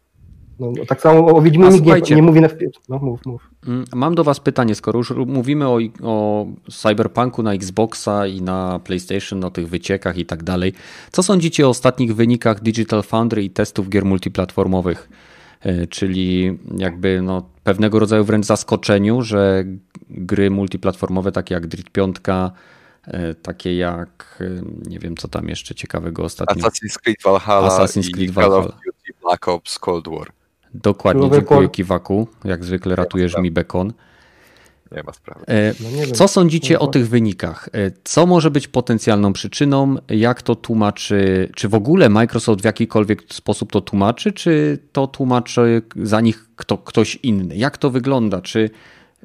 No, 0.59 0.71
no, 0.77 0.85
tak 0.85 1.01
samo 1.01 1.35
o 1.35 1.41
Wiedźminie 1.41 1.79
nie, 1.79 2.15
nie 2.15 2.21
mówi 2.21 2.41
na 2.41 2.47
wpierw. 2.47 2.73
No, 2.89 2.99
mów, 2.99 3.25
mów. 3.25 3.49
Mm, 3.67 3.85
mam 3.95 4.15
do 4.15 4.23
Was 4.23 4.39
pytanie, 4.39 4.75
skoro 4.75 4.97
już 4.97 5.11
mówimy 5.11 5.67
o, 5.67 5.79
o 6.03 6.45
Cyberpunku 6.71 7.43
na 7.43 7.53
Xboxa 7.53 8.27
i 8.27 8.41
na 8.41 8.79
PlayStation, 8.79 9.43
o 9.43 9.51
tych 9.51 9.69
wyciekach 9.69 10.17
i 10.17 10.25
tak 10.25 10.43
dalej. 10.43 10.73
Co 11.11 11.23
sądzicie 11.23 11.67
o 11.67 11.69
ostatnich 11.69 12.15
wynikach 12.15 12.61
Digital 12.61 13.03
Foundry 13.03 13.43
i 13.43 13.49
testów 13.49 13.89
gier 13.89 14.05
multiplatformowych? 14.05 15.09
E, 15.61 15.87
czyli 15.87 16.57
jakby 16.77 17.21
no, 17.21 17.49
pewnego 17.63 17.99
rodzaju 17.99 18.23
wręcz 18.23 18.45
zaskoczeniu, 18.45 19.21
że 19.21 19.63
gry 20.09 20.49
multiplatformowe 20.49 21.31
takie 21.31 21.53
jak 21.53 21.67
Drit 21.67 21.89
5, 21.89 22.17
e, 23.07 23.33
takie 23.33 23.77
jak 23.77 24.39
e, 24.41 24.89
nie 24.89 24.99
wiem 24.99 25.17
co 25.17 25.27
tam 25.27 25.49
jeszcze 25.49 25.75
ciekawego 25.75 26.23
ostatnio. 26.23 26.63
Assassin's 26.63 26.97
Creed 27.03 27.17
Valhalla 27.23 27.67
Assassin's 27.67 28.11
Creed 28.11 28.31
Valhalla. 28.31 28.77
Black 29.21 29.47
Ops 29.47 29.79
Cold 29.79 30.07
War. 30.07 30.40
Dokładnie, 30.73 31.29
dziękuję 31.31 31.69
Kiwaku. 31.69 32.27
Jak 32.43 32.65
zwykle 32.65 32.95
ratujesz 32.95 33.37
mi 33.37 33.51
bekon. 33.51 33.93
Nie 34.91 35.03
ma 35.03 35.13
sprawy. 35.13 35.45
E, 35.47 35.73
no 36.07 36.13
co 36.13 36.27
sądzicie 36.27 36.79
o 36.79 36.87
tych 36.87 37.09
wynikach? 37.09 37.69
E, 37.73 37.91
co 38.03 38.25
może 38.25 38.51
być 38.51 38.67
potencjalną 38.67 39.33
przyczyną? 39.33 39.95
Jak 40.09 40.41
to 40.41 40.55
tłumaczy? 40.55 41.49
Czy 41.55 41.69
w 41.69 41.75
ogóle 41.75 42.09
Microsoft 42.09 42.61
w 42.61 42.65
jakikolwiek 42.65 43.23
sposób 43.29 43.71
to 43.71 43.81
tłumaczy, 43.81 44.31
czy 44.31 44.79
to 44.91 45.07
tłumaczy 45.07 45.81
za 45.95 46.21
nich 46.21 46.49
kto, 46.55 46.77
ktoś 46.77 47.15
inny? 47.15 47.55
Jak 47.55 47.77
to 47.77 47.89
wygląda? 47.89 48.41
Czy 48.41 48.69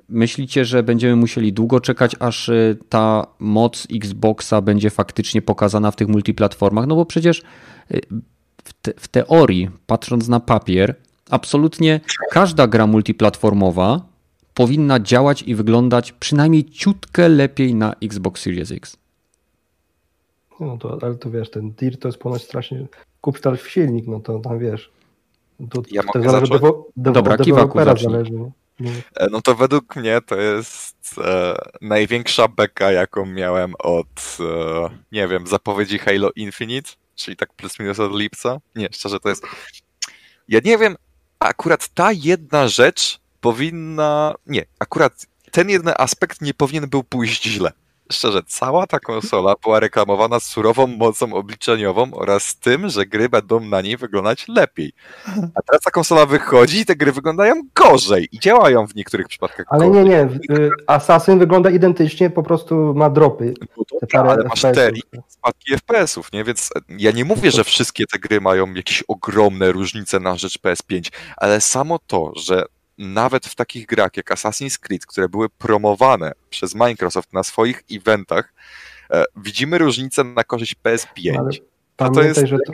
myślicie, 0.08 0.64
że 0.64 0.82
będziemy 0.82 1.16
musieli 1.16 1.52
długo 1.52 1.80
czekać, 1.80 2.16
aż 2.20 2.48
e, 2.48 2.76
ta 2.88 3.26
moc 3.38 3.86
Xboxa 3.94 4.60
będzie 4.60 4.90
faktycznie 4.90 5.42
pokazana 5.42 5.90
w 5.90 5.96
tych 5.96 6.08
multiplatformach? 6.08 6.86
No 6.86 6.96
bo 6.96 7.04
przecież 7.04 7.42
w, 8.64 8.72
te, 8.82 8.92
w 8.96 9.08
teorii, 9.08 9.70
patrząc 9.86 10.28
na 10.28 10.40
papier, 10.40 10.94
absolutnie 11.30 12.00
każda 12.30 12.66
gra 12.66 12.86
multiplatformowa 12.86 14.00
powinna 14.54 15.00
działać 15.00 15.42
i 15.42 15.54
wyglądać 15.54 16.12
przynajmniej 16.12 16.64
ciutkę 16.64 17.28
lepiej 17.28 17.74
na 17.74 17.94
Xbox 18.02 18.42
Series 18.42 18.72
X. 18.72 18.96
No 20.60 20.78
to, 20.78 20.98
ale 21.02 21.14
to 21.14 21.30
wiesz, 21.30 21.50
ten 21.50 21.70
DIR 21.70 21.98
to 21.98 22.08
jest 22.08 22.18
ponoć 22.18 22.42
strasznie. 22.42 22.86
Kup 23.20 23.38
w 23.58 23.68
silnik, 23.70 24.06
no 24.06 24.20
to 24.20 24.38
tam 24.38 24.58
wiesz. 24.58 24.90
To, 25.70 25.82
Ja 25.90 26.02
to 26.02 26.06
mogę 26.14 26.30
zależy 26.30 26.46
zacząć? 26.52 26.62
dewo- 26.62 26.82
dewo- 26.96 27.12
Dobra, 27.14 27.36
Kiwaku, 27.38 27.78
zależy. 27.84 28.32
No. 28.32 28.90
E, 29.16 29.26
No 29.30 29.42
to 29.42 29.54
według 29.54 29.96
mnie 29.96 30.20
to 30.26 30.36
jest 30.36 31.14
e, 31.24 31.54
największa 31.80 32.48
beka, 32.48 32.92
jaką 32.92 33.26
miałem 33.26 33.74
od, 33.78 34.36
e, 34.40 34.88
nie 35.12 35.28
wiem, 35.28 35.46
zapowiedzi 35.46 35.98
Halo 35.98 36.30
Infinite, 36.36 36.90
czyli 37.14 37.36
tak 37.36 37.52
plus 37.52 37.78
minus 37.80 38.00
od 38.00 38.12
lipca. 38.18 38.60
Nie, 38.76 38.88
szczerze 38.92 39.20
to 39.20 39.28
jest... 39.28 39.46
Ja 40.48 40.60
nie 40.64 40.78
wiem, 40.78 40.96
akurat 41.46 41.88
ta 41.88 42.12
jedna 42.12 42.68
rzecz 42.68 43.20
powinna... 43.40 44.34
Nie, 44.46 44.64
akurat 44.78 45.26
ten 45.50 45.70
jeden 45.70 45.94
aspekt 45.98 46.40
nie 46.40 46.54
powinien 46.54 46.88
był 46.88 47.04
pójść 47.04 47.44
źle. 47.44 47.72
Szczerze, 48.12 48.42
cała 48.46 48.86
ta 48.86 49.00
konsola 49.00 49.54
była 49.62 49.80
reklamowana 49.80 50.40
surową 50.40 50.86
mocą 50.86 51.32
obliczeniową 51.34 52.14
oraz 52.14 52.56
tym, 52.56 52.88
że 52.88 53.06
gry 53.06 53.28
będą 53.28 53.60
na 53.60 53.80
niej 53.80 53.96
wyglądać 53.96 54.48
lepiej. 54.48 54.92
A 55.26 55.62
teraz 55.62 55.82
ta 55.84 55.90
konsola 55.90 56.26
wychodzi 56.26 56.80
i 56.80 56.86
te 56.86 56.96
gry 56.96 57.12
wyglądają 57.12 57.54
gorzej 57.74 58.28
i 58.32 58.40
działają 58.40 58.86
w 58.86 58.94
niektórych 58.94 59.28
przypadkach 59.28 59.66
Ale 59.70 59.86
gorzej. 59.86 60.04
nie, 60.04 60.10
nie. 60.10 60.56
y, 60.56 60.70
Assassin 60.86 61.38
wygląda 61.38 61.70
identycznie, 61.70 62.30
po 62.30 62.42
prostu 62.42 62.94
ma 62.94 63.10
dropy. 63.10 63.54
No 63.76 63.84
dobra, 64.12 64.32
ale 64.32 64.44
masz 64.44 64.62
i 64.94 65.02
spadki 65.28 65.72
FPS-ów, 65.76 66.32
nie? 66.32 66.44
Więc 66.44 66.70
e, 66.76 66.80
ja 66.98 67.10
nie 67.10 67.24
mówię, 67.24 67.50
że 67.50 67.64
wszystkie 67.64 68.04
te 68.12 68.18
gry 68.18 68.40
mają 68.40 68.74
jakieś 68.74 69.02
ogromne 69.08 69.72
różnice 69.72 70.20
na 70.20 70.36
rzecz 70.36 70.58
PS5, 70.58 71.12
ale 71.36 71.60
samo 71.60 71.98
to, 72.06 72.32
że 72.36 72.64
nawet 72.98 73.46
w 73.46 73.54
takich 73.54 73.86
grach 73.86 74.16
jak 74.16 74.30
Assassin's 74.30 74.78
Creed, 74.78 75.06
które 75.06 75.28
były 75.28 75.48
promowane 75.48 76.32
przez 76.50 76.74
Microsoft 76.74 77.32
na 77.32 77.42
swoich 77.42 77.82
eventach, 77.92 78.54
e, 79.10 79.24
widzimy 79.36 79.78
różnicę 79.78 80.24
na 80.24 80.44
korzyść 80.44 80.76
PS5. 80.84 81.38
Ale 81.38 81.50
A 81.98 82.10
to 82.10 82.22
jest 82.22 82.40
że 82.46 82.58
to, 82.66 82.72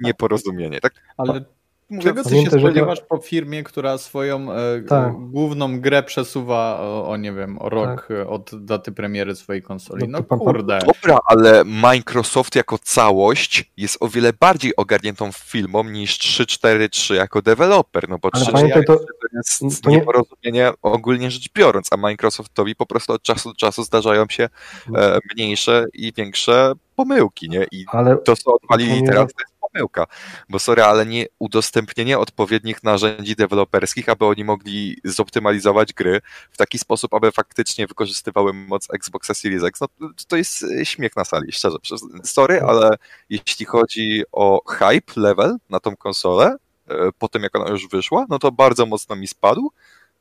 nieporozumienie. 0.00 0.80
Tak 0.80 0.92
Ale 1.16 1.44
mówię, 1.90 2.02
czego 2.02 2.24
ty 2.24 2.30
się 2.44 2.50
że 2.50 2.58
spodziewasz 2.58 3.00
po 3.00 3.18
firmie, 3.18 3.62
która 3.64 3.98
swoją 3.98 4.52
e, 4.52 4.56
Tak. 4.88 5.12
główną 5.18 5.80
grę 5.80 6.02
przesuwa 6.02 6.78
o, 6.80 7.08
o 7.08 7.16
nie 7.16 7.32
wiem, 7.32 7.58
o 7.62 7.68
rok 7.68 8.08
e, 8.10 8.26
od 8.28 8.50
daty 8.64 8.92
premiery 8.92 9.36
swojej 9.36 9.62
konsoli? 9.62 10.08
No 10.08 10.18
No 10.30 10.38
kurde. 10.38 10.78
Dobra, 10.86 11.18
ale 11.26 11.64
Microsoft 11.64 12.56
jako 12.56 12.78
całość 12.78 13.70
jest 13.76 13.96
o 14.00 14.08
wiele 14.08 14.32
bardziej 14.40 14.76
ogarniętą 14.76 15.32
filmą 15.32 15.84
niż 15.84 16.18
343 16.18 17.14
jako 17.14 17.42
deweloper, 17.42 18.08
no 18.08 18.18
bo 18.18 18.28
Ale 18.32 18.42
343 18.44 18.52
pamiętaj, 18.52 18.84
to- 18.84 19.04
to 19.04 19.36
jest 19.36 19.82
to 19.82 19.90
nie- 19.90 19.96
nieporozumienie 19.96 20.72
ogólnie 20.82 21.30
rzecz 21.30 21.52
biorąc, 21.54 21.88
a 21.92 21.96
Microsoftowi 21.96 22.74
po 22.76 22.86
prostu 22.86 23.12
od 23.12 23.22
czasu 23.22 23.48
do 23.48 23.54
czasu 23.54 23.82
zdarzają 23.82 24.24
się 24.30 24.48
e, 24.96 25.18
mniejsze 25.34 25.84
i 25.94 26.12
większe 26.12 26.72
pomyłki, 26.96 27.48
nie? 27.48 27.66
I 27.72 27.84
ale 27.92 28.16
to, 28.16 28.36
co 28.36 28.54
odwalili 28.54 29.02
teraz, 29.06 29.32
to 29.32 29.40
jest 29.42 29.54
pomyłka. 29.72 30.06
Bo 30.48 30.58
sorry, 30.58 30.82
ale 30.82 31.06
nie 31.06 31.26
udostępnienie 31.38 32.18
odpowiednich 32.18 32.82
narzędzi 32.82 33.36
deweloperskich, 33.36 34.08
aby 34.08 34.26
oni 34.26 34.44
mogli 34.44 34.96
zoptymalizować 35.04 35.92
gry 35.92 36.20
w 36.50 36.56
taki 36.56 36.78
sposób, 36.78 37.14
aby 37.14 37.32
faktycznie 37.32 37.86
wykorzystywały 37.86 38.52
moc 38.52 38.88
Xboxa 38.94 39.34
Series 39.34 39.62
X, 39.64 39.80
no 39.80 39.88
to- 40.28 40.36
jest 40.36 40.62
e, 40.62 40.84
śmiech 40.84 41.16
na 41.16 41.24
sali, 41.24 41.52
szczerze. 41.52 41.76
Sorry, 42.24 42.60
ale 42.60 42.96
jeśli 43.30 43.66
chodzi 43.66 44.22
o 44.32 44.60
hype 44.68 45.12
level 45.20 45.56
na 45.70 45.80
tą 45.80 45.96
konsolę, 45.96 46.56
e, 46.88 46.94
po 47.18 47.28
tym 47.28 47.42
jak 47.42 47.56
ona 47.56 47.70
już 47.70 47.88
wyszła, 47.88 48.26
no 48.28 48.38
to 48.38 48.52
bardzo 48.52 48.86
mocno 48.86 49.16
mi 49.16 49.28
spadł, 49.28 49.72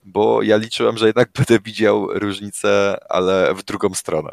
bo 0.07 0.41
ja 0.41 0.57
liczyłem, 0.57 0.97
że 0.97 1.05
jednak 1.05 1.29
będę 1.37 1.59
widział 1.65 2.07
różnicę, 2.07 2.97
ale 3.09 3.53
w 3.55 3.63
drugą 3.63 3.93
stronę. 3.93 4.31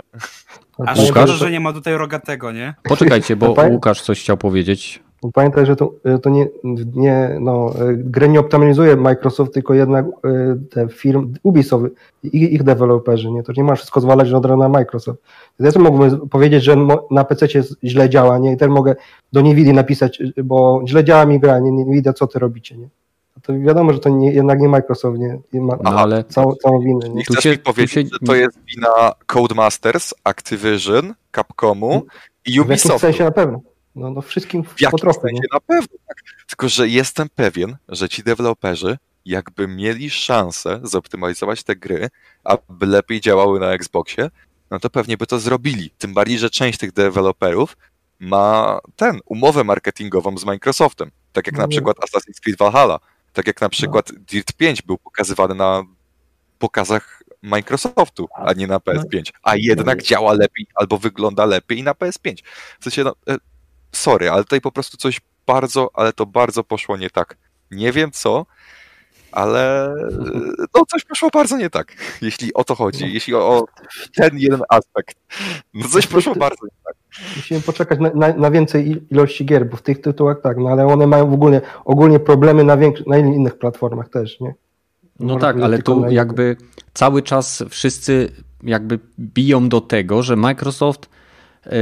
A 0.86 0.94
szkoda, 0.96 1.26
że- 1.26 1.50
nie 1.50 1.60
ma 1.60 1.72
tutaj 1.72 1.94
rogatego, 1.96 2.52
nie? 2.52 2.74
Poczekajcie, 2.82 3.36
bo 3.36 3.54
Pamię- 3.54 3.72
Łukasz 3.72 4.02
coś 4.02 4.20
chciał 4.20 4.36
powiedzieć. 4.36 5.02
Pamiętaj, 5.34 5.66
że 5.66 5.76
to, 5.76 5.92
to 6.22 6.30
nie, 6.30 6.48
nie 6.94 7.36
no, 7.40 7.70
grę 7.94 8.28
nie 8.28 8.40
optymalizuje 8.40 8.96
Microsoft, 8.96 9.54
tylko 9.54 9.74
jednak 9.74 10.06
y, 10.06 10.10
te 10.70 10.88
firmy, 10.88 11.26
Ubisoft, 11.42 11.84
ich, 12.22 12.52
ich 12.52 12.62
deweloperzy, 12.62 13.30
nie? 13.30 13.42
To 13.42 13.52
nie 13.56 13.64
ma 13.64 13.74
wszystko 13.74 14.00
zwalać 14.00 14.32
od 14.32 14.44
razu 14.46 14.58
na 14.58 14.68
Microsoft. 14.68 15.22
Ja 15.58 15.66
też 15.72 15.82
mógłbym 15.82 16.28
powiedzieć, 16.28 16.64
że 16.64 16.76
na 17.10 17.24
PC 17.24 17.46
źle 17.84 18.10
działa, 18.10 18.38
nie? 18.38 18.52
I 18.52 18.56
też 18.56 18.68
mogę 18.68 18.94
do 19.32 19.42
Nvidia 19.42 19.72
napisać, 19.72 20.22
bo 20.44 20.82
źle 20.86 21.04
działa 21.04 21.26
mi 21.26 21.40
gra, 21.40 21.58
nie, 21.58 21.70
nie 21.72 21.84
Nvidia, 21.84 22.12
co 22.12 22.26
ty 22.26 22.38
robicie, 22.38 22.76
nie? 22.76 22.88
To 23.42 23.60
wiadomo, 23.60 23.92
że 23.92 23.98
to 23.98 24.08
nie, 24.08 24.32
jednak 24.32 24.60
nie 24.60 24.68
Microsoft, 24.68 25.18
nie, 25.18 25.38
nie 25.52 25.60
ma 25.60 25.76
No 25.82 25.90
ale 25.90 26.24
całą, 26.24 26.54
całą 26.54 26.80
winę, 26.80 27.08
nie? 27.08 27.24
Chcesz 27.24 27.42
się- 27.42 27.50
mi 27.50 27.58
powiedzieć, 27.58 27.90
się- 27.92 28.00
że 28.12 28.26
to 28.26 28.34
jest 28.34 28.58
wina 28.64 29.12
Codemasters, 29.26 30.14
Activision, 30.24 31.14
Capcomu 31.36 31.94
i 32.46 32.50
W 32.52 32.54
jakimś 32.54 32.66
Ubisoftu. 32.66 32.98
sensie 32.98 33.24
na 33.24 33.30
pewno. 33.30 33.60
No, 33.94 34.10
no 34.10 34.22
wszystkim 34.22 34.64
W 34.64 34.74
po 34.90 34.98
sensie 34.98 35.20
nie? 35.32 35.40
na 35.52 35.60
pewno. 35.60 35.98
Tak. 36.08 36.16
Tylko, 36.48 36.68
że 36.68 36.88
jestem 36.88 37.28
pewien, 37.34 37.76
że 37.88 38.08
ci 38.08 38.22
deweloperzy 38.22 38.98
jakby 39.24 39.68
mieli 39.68 40.10
szansę 40.10 40.80
zoptymalizować 40.82 41.62
te 41.62 41.76
gry, 41.76 42.08
aby 42.44 42.86
lepiej 42.86 43.20
działały 43.20 43.60
na 43.60 43.72
Xboxie, 43.72 44.30
no 44.70 44.78
to 44.80 44.90
pewnie 44.90 45.16
by 45.16 45.26
to 45.26 45.38
zrobili. 45.38 45.90
Tym 45.98 46.14
bardziej, 46.14 46.38
że 46.38 46.50
część 46.50 46.78
tych 46.78 46.92
deweloperów 46.92 47.76
ma 48.20 48.78
ten, 48.96 49.20
umowę 49.26 49.64
marketingową 49.64 50.38
z 50.38 50.44
Microsoftem. 50.44 51.10
Tak 51.32 51.46
jak 51.46 51.54
No 51.54 51.58
na 51.60 51.64
nie. 51.66 51.70
przykład 51.70 51.96
Assassin's 51.96 52.40
Creed 52.42 52.58
Valhalla. 52.58 52.98
Tak 53.34 53.46
jak 53.46 53.60
na 53.60 53.68
przykład 53.68 54.12
Dirt 54.12 54.52
5 54.52 54.82
był 54.82 54.98
pokazywany 54.98 55.54
na 55.54 55.82
pokazach 56.58 57.22
Microsoftu, 57.42 58.28
a 58.34 58.52
nie 58.52 58.66
na 58.66 58.78
PS5. 58.78 59.32
A 59.42 59.56
jednak 59.56 60.02
działa 60.02 60.32
lepiej 60.32 60.66
albo 60.74 60.98
wygląda 60.98 61.46
lepiej 61.46 61.82
na 61.82 61.92
PS5. 61.92 62.42
W 62.80 62.84
sensie, 62.84 63.04
no, 63.04 63.14
e, 63.28 63.36
sorry, 63.92 64.30
ale 64.30 64.42
tutaj 64.42 64.60
po 64.60 64.72
prostu 64.72 64.96
coś 64.96 65.20
bardzo, 65.46 65.90
ale 65.94 66.12
to 66.12 66.26
bardzo 66.26 66.64
poszło 66.64 66.96
nie 66.96 67.10
tak. 67.10 67.36
Nie 67.70 67.92
wiem 67.92 68.10
co, 68.10 68.46
ale 69.34 69.94
no 70.74 70.84
coś 70.88 71.04
poszło 71.04 71.28
bardzo 71.32 71.56
nie 71.56 71.70
tak, 71.70 71.96
jeśli 72.22 72.54
o 72.54 72.64
to 72.64 72.74
chodzi, 72.74 73.12
jeśli 73.12 73.34
o, 73.34 73.38
o 73.48 73.66
ten 74.16 74.30
jeden 74.38 74.62
aspekt. 74.68 75.16
No 75.74 75.88
coś 75.88 76.06
poszło 76.06 76.34
bardzo 76.34 76.64
nie 76.64 76.76
tak. 76.84 76.94
Musimy 77.36 77.60
poczekać 77.60 78.00
na, 78.00 78.10
na, 78.14 78.34
na 78.34 78.50
więcej 78.50 78.88
il- 78.90 79.00
ilości 79.10 79.44
gier, 79.46 79.70
bo 79.70 79.76
w 79.76 79.82
tych 79.82 80.00
tytułach 80.00 80.40
tak, 80.42 80.56
no 80.56 80.68
ale 80.68 80.86
one 80.86 81.06
mają 81.06 81.30
w 81.30 81.34
ogóle 81.34 81.60
ogólnie 81.84 82.20
problemy 82.20 82.64
na, 82.64 82.76
większy, 82.76 83.04
na 83.06 83.18
innych 83.18 83.58
platformach 83.58 84.08
też, 84.08 84.40
nie? 84.40 84.54
No 85.20 85.26
Może 85.26 85.40
tak, 85.40 85.60
ale 85.60 85.78
tu 85.78 86.10
jakby 86.10 86.56
cały 86.94 87.22
czas 87.22 87.64
wszyscy 87.70 88.32
jakby 88.62 88.98
biją 89.18 89.68
do 89.68 89.80
tego, 89.80 90.22
że 90.22 90.36
Microsoft 90.36 91.08
yy, 91.66 91.72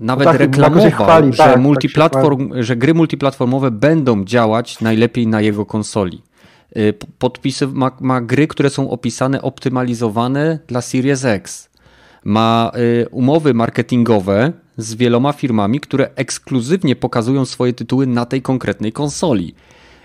nawet 0.00 0.24
tak, 0.28 0.38
reklamował, 0.38 0.90
chwali, 0.90 1.32
że, 1.32 1.38
tak, 1.38 1.52
tak 1.52 1.60
multiplatform, 1.60 2.62
że 2.62 2.76
gry 2.76 2.94
multiplatformowe 2.94 3.70
będą 3.70 4.24
działać 4.24 4.80
najlepiej 4.80 5.26
na 5.26 5.40
jego 5.40 5.66
konsoli. 5.66 6.22
Yy, 6.74 6.94
Podpisy 7.18 7.66
ma, 7.66 7.90
ma 8.00 8.20
gry, 8.20 8.46
które 8.46 8.70
są 8.70 8.90
opisane, 8.90 9.42
optymalizowane 9.42 10.58
dla 10.66 10.80
Series 10.80 11.24
X. 11.24 11.70
Ma 12.24 12.72
yy, 12.74 13.08
umowy 13.10 13.54
marketingowe 13.54 14.52
z 14.76 14.94
wieloma 14.94 15.32
firmami, 15.32 15.80
które 15.80 16.10
ekskluzywnie 16.14 16.96
pokazują 16.96 17.44
swoje 17.44 17.72
tytuły 17.72 18.06
na 18.06 18.26
tej 18.26 18.42
konkretnej 18.42 18.92
konsoli. 18.92 19.54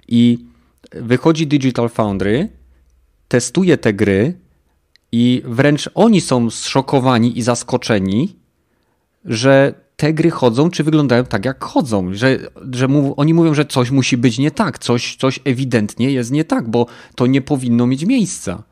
I 0.07 0.45
wychodzi 0.91 1.47
Digital 1.47 1.89
Foundry, 1.89 2.49
testuje 3.27 3.77
te 3.77 3.93
gry 3.93 4.33
i 5.11 5.41
wręcz 5.45 5.89
oni 5.95 6.21
są 6.21 6.49
zszokowani 6.49 7.37
i 7.37 7.41
zaskoczeni, 7.41 8.35
że 9.25 9.84
te 9.95 10.13
gry 10.13 10.29
chodzą, 10.31 10.69
czy 10.69 10.83
wyglądają 10.83 11.23
tak, 11.25 11.45
jak 11.45 11.63
chodzą. 11.63 12.13
Że, 12.13 12.37
że 12.71 12.87
mów, 12.87 13.13
oni 13.17 13.33
mówią, 13.33 13.53
że 13.53 13.65
coś 13.65 13.91
musi 13.91 14.17
być 14.17 14.37
nie 14.37 14.51
tak, 14.51 14.79
coś, 14.79 15.15
coś 15.15 15.39
ewidentnie 15.45 16.11
jest 16.11 16.31
nie 16.31 16.43
tak, 16.45 16.69
bo 16.69 16.85
to 17.15 17.27
nie 17.27 17.41
powinno 17.41 17.87
mieć 17.87 18.05
miejsca. 18.05 18.63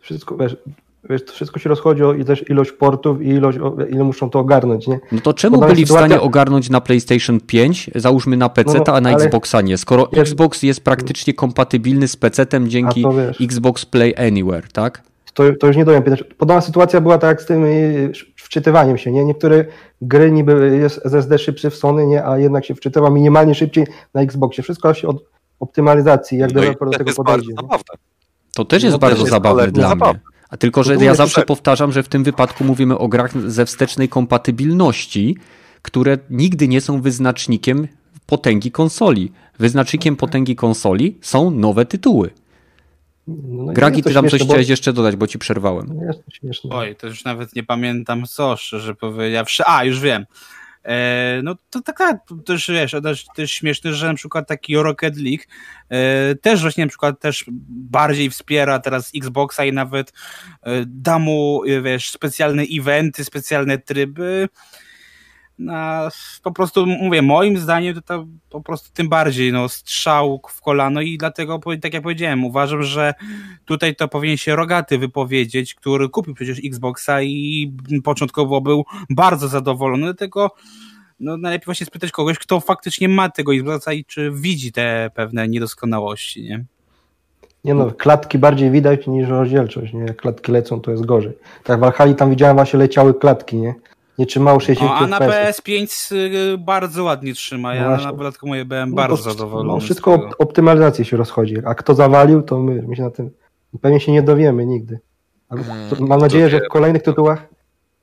Wszystko, 0.00 0.36
wiesz, 0.36 0.56
wiesz, 1.10 1.24
to 1.24 1.32
wszystko 1.32 1.60
się 1.60 1.68
rozchodzi 1.68 2.02
o 2.04 2.14
i 2.14 2.24
też 2.24 2.50
ilość 2.50 2.72
portów 2.72 3.22
i 3.22 3.28
ilość, 3.28 3.58
ile 3.90 4.04
muszą 4.04 4.30
to 4.30 4.38
ogarnąć, 4.38 4.86
nie? 4.86 5.00
No 5.12 5.20
to 5.20 5.34
czemu 5.34 5.54
Podana 5.54 5.72
byli 5.72 5.84
w 5.84 5.88
sytuacja- 5.88 6.06
stanie 6.06 6.20
ogarnąć 6.20 6.70
na 6.70 6.80
PlayStation 6.80 7.40
5, 7.40 7.90
załóżmy 7.94 8.36
na 8.36 8.48
PC, 8.48 8.78
No, 8.78 8.84
no, 8.86 8.94
a 8.94 9.00
na 9.00 9.10
Xboxa 9.10 9.60
nie? 9.60 9.78
Skoro 9.78 10.12
Xbox 10.12 10.62
jest 10.62 10.80
praktycznie 10.80 11.34
kompatybilny 11.34 12.08
z 12.08 12.16
PC-tem 12.16 12.68
dzięki. 12.68 13.04
Xbox 13.40 13.84
Play 13.86 14.14
Anywhere, 14.16 14.68
tak? 14.72 15.07
To, 15.38 15.44
to 15.60 15.66
już 15.66 15.76
nie 15.76 15.84
dojem 15.84 16.02
pytać. 16.02 16.22
Podobna 16.38 16.60
sytuacja 16.60 17.00
była 17.00 17.18
tak 17.18 17.28
jak 17.28 17.42
z 17.42 17.46
tym 17.46 17.64
y, 17.64 18.12
wczytywaniem 18.36 18.98
się, 18.98 19.12
nie? 19.12 19.24
Niektóre 19.24 19.64
gry 20.02 20.30
niby 20.32 20.78
jest 20.80 21.06
SSD 21.06 21.38
szybszy 21.38 21.70
w 21.70 21.74
Sony, 21.76 22.06
nie? 22.06 22.24
A 22.26 22.38
jednak 22.38 22.64
się 22.64 22.74
wczytywa 22.74 23.10
minimalnie 23.10 23.54
szybciej 23.54 23.86
na 24.14 24.20
Xboxie. 24.22 24.62
Wszystko 24.64 24.94
się 24.94 25.08
od 25.08 25.24
optymalizacji, 25.60 26.38
jak 26.38 26.50
No 26.50 26.54
deweloper 26.54 26.88
do 26.88 26.92
to 26.92 26.98
tego 26.98 27.10
jest 27.10 27.22
bardzo 27.22 27.46
podejdzie. 27.46 27.68
To 28.54 28.64
też 28.64 28.82
jest 28.82 28.92
No, 28.94 28.98
bardzo 28.98 29.14
też 29.16 29.20
jest 29.20 29.30
zabawne 29.30 29.66
dla 29.72 29.88
zabawne. 29.88 30.12
mnie. 30.14 30.22
A 30.50 30.56
tylko, 30.56 30.82
że 30.82 30.96
to 30.96 31.04
ja 31.04 31.14
zawsze 31.14 31.40
że- 31.40 31.46
powtarzam, 31.46 31.92
że 31.92 32.02
w 32.02 32.08
tym 32.08 32.24
wypadku 32.24 32.64
mówimy 32.64 32.98
o 32.98 33.08
grach 33.08 33.50
ze 33.50 33.66
wstecznej 33.66 34.08
kompatybilności, 34.08 35.36
które 35.82 36.18
nigdy 36.30 36.68
nie 36.68 36.80
są 36.80 37.00
wyznacznikiem 37.00 37.88
potęgi 38.26 38.70
konsoli. 38.70 39.32
Wyznacznikiem 39.58 40.16
potęgi 40.16 40.56
konsoli 40.56 41.18
są 41.20 41.50
nowe 41.50 41.86
tytuły. 41.86 42.30
No, 43.28 43.64
no 43.64 43.72
Gragi, 43.72 44.02
ty 44.02 44.14
tam 44.14 44.28
coś 44.28 44.42
chciałeś 44.42 44.66
bo... 44.66 44.70
jeszcze 44.70 44.92
dodać, 44.92 45.16
bo 45.16 45.26
ci 45.26 45.38
przerwałem. 45.38 45.86
No 45.94 46.04
jest 46.04 46.24
to 46.24 46.30
śmieszne. 46.30 46.70
Oj, 46.72 46.96
to 46.96 47.06
już 47.06 47.24
nawet 47.24 47.54
nie 47.54 47.62
pamiętam 47.62 48.24
co, 48.26 48.56
szczerze 48.56 48.94
powiedziawszy. 48.94 49.62
A, 49.66 49.84
już 49.84 50.00
wiem. 50.00 50.26
E, 50.84 51.40
no 51.42 51.54
to 51.70 51.80
taka, 51.80 52.18
też 52.46 52.70
wiesz, 52.70 52.96
też, 53.02 53.26
też 53.36 53.52
śmieszne, 53.52 53.94
że 53.94 54.06
na 54.06 54.14
przykład 54.14 54.48
taki 54.48 54.76
Rocket 54.76 55.16
League 55.16 55.42
e, 55.88 56.34
też 56.34 56.62
właśnie 56.62 56.84
na 56.84 56.88
przykład 56.88 57.20
też 57.20 57.44
bardziej 57.68 58.30
wspiera 58.30 58.78
teraz 58.78 59.10
Xboxa 59.16 59.64
i 59.64 59.72
nawet 59.72 60.12
e, 60.62 60.70
da 60.86 61.18
mu, 61.18 61.62
wiesz, 61.82 62.10
specjalne 62.10 62.62
eventy, 62.62 63.24
specjalne 63.24 63.78
tryby, 63.78 64.48
na, 65.58 66.08
po 66.42 66.52
prostu 66.52 66.86
mówię, 66.86 67.22
moim 67.22 67.58
zdaniem 67.58 67.94
to, 67.94 68.00
to 68.00 68.24
po 68.50 68.60
prostu 68.60 68.90
tym 68.94 69.08
bardziej 69.08 69.52
no, 69.52 69.68
strzał 69.68 70.40
w 70.48 70.60
kolano 70.60 71.00
i 71.00 71.18
dlatego, 71.18 71.60
tak 71.82 71.94
jak 71.94 72.02
powiedziałem, 72.02 72.44
uważam, 72.44 72.82
że 72.82 73.14
tutaj 73.64 73.96
to 73.96 74.08
powinien 74.08 74.36
się 74.36 74.56
Rogaty 74.56 74.98
wypowiedzieć, 74.98 75.74
który 75.74 76.08
kupił 76.08 76.34
przecież 76.34 76.60
Xboxa 76.64 77.22
i 77.22 77.72
początkowo 78.04 78.60
był 78.60 78.84
bardzo 79.10 79.48
zadowolony, 79.48 80.04
dlatego 80.04 80.50
no, 81.20 81.36
najlepiej 81.36 81.64
właśnie 81.64 81.86
spytać 81.86 82.10
kogoś, 82.10 82.38
kto 82.38 82.60
faktycznie 82.60 83.08
ma 83.08 83.30
tego 83.30 83.54
Xboxa 83.54 83.92
i 83.92 84.04
czy 84.04 84.30
widzi 84.34 84.72
te 84.72 85.10
pewne 85.14 85.48
niedoskonałości, 85.48 86.42
nie? 86.42 86.64
Nie 87.64 87.74
no, 87.74 87.90
klatki 87.90 88.38
bardziej 88.38 88.70
widać 88.70 89.06
niż 89.06 89.28
rozdzielczość, 89.28 89.92
nie? 89.92 90.00
Jak 90.00 90.16
klatki 90.16 90.52
lecą, 90.52 90.80
to 90.80 90.90
jest 90.90 91.06
gorzej. 91.06 91.32
Tak 91.64 91.78
w 91.78 91.80
Valhalla 91.80 92.14
tam 92.14 92.30
widziałem 92.30 92.56
właśnie 92.56 92.78
leciały 92.78 93.14
klatki, 93.14 93.56
nie? 93.56 93.74
Nie 94.18 94.26
trzymało 94.26 94.60
60 94.60 94.90
no, 94.90 94.96
A 94.96 95.06
na 95.06 95.18
PS5 95.18 96.14
y, 96.54 96.58
bardzo 96.58 97.04
ładnie 97.04 97.34
trzyma. 97.34 97.74
Ja 97.74 97.90
no 97.90 98.04
na 98.04 98.12
dodatku 98.12 98.48
moje 98.48 98.64
byłem 98.64 98.90
no, 98.90 98.96
bardzo 98.96 99.16
zadowolony. 99.16 99.68
No, 99.68 99.80
wszystko 99.80 100.14
op 100.14 100.34
optymalizacji 100.38 101.04
się 101.04 101.16
rozchodzi. 101.16 101.56
A 101.64 101.74
kto 101.74 101.94
zawalił, 101.94 102.42
to 102.42 102.58
my, 102.58 102.82
my 102.82 102.96
się 102.96 103.02
na 103.02 103.10
tym 103.10 103.30
pewnie 103.80 104.00
się 104.00 104.12
nie 104.12 104.22
dowiemy 104.22 104.66
nigdy. 104.66 104.98
Ale 105.48 105.64
hmm, 105.64 106.08
mam 106.08 106.20
nadzieję, 106.20 106.50
że 106.50 106.60
w 106.60 106.68
kolejnych 106.68 107.02
tytułach 107.02 107.48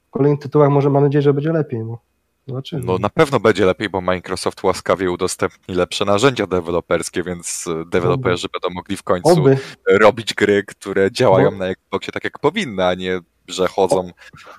w 0.07 0.11
kolejnych 0.11 0.39
tytułach 0.39 0.69
może 0.69 0.89
mam 0.89 1.03
nadzieję, 1.03 1.21
że 1.21 1.33
będzie 1.33 1.51
lepiej. 1.51 1.79
No. 1.79 1.99
Zobaczymy. 2.47 2.81
No 2.85 2.97
na 2.97 3.09
pewno 3.09 3.39
będzie 3.39 3.65
lepiej, 3.65 3.89
bo 3.89 4.01
Microsoft 4.01 4.63
łaskawie 4.63 5.11
udostępni 5.11 5.75
lepsze 5.75 6.05
narzędzia 6.05 6.47
deweloperskie, 6.47 7.23
więc 7.23 7.67
y, 7.67 7.85
deweloperzy 7.85 8.47
Oby. 8.47 8.59
będą 8.61 8.75
mogli 8.75 8.97
w 8.97 9.03
końcu 9.03 9.29
Oby. 9.29 9.57
robić 9.87 10.33
gry, 10.33 10.63
które 10.63 11.11
działają 11.11 11.47
Oby. 11.47 11.57
na 11.57 11.65
Xboxie 11.65 12.13
tak 12.13 12.23
jak 12.23 12.39
powinny, 12.39 12.85
a 12.85 12.93
nie 12.93 13.19
że 13.47 13.67
chodzą 13.67 14.09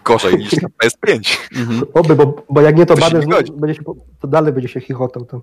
gorzej 0.04 0.38
niż 0.38 0.52
na 0.52 0.68
PS5. 0.68 1.38
Mhm. 1.56 1.82
Oby, 1.94 2.16
bo, 2.16 2.44
bo 2.50 2.60
jak 2.60 2.76
nie 2.76 2.86
to 2.86 2.94
Badel 2.94 3.24
będzie 3.56 3.74
się, 3.74 3.82
to 4.20 4.28
dalej 4.28 4.52
będzie 4.52 4.68
się 4.68 4.80
chichotał 4.80 5.24
tam. 5.24 5.40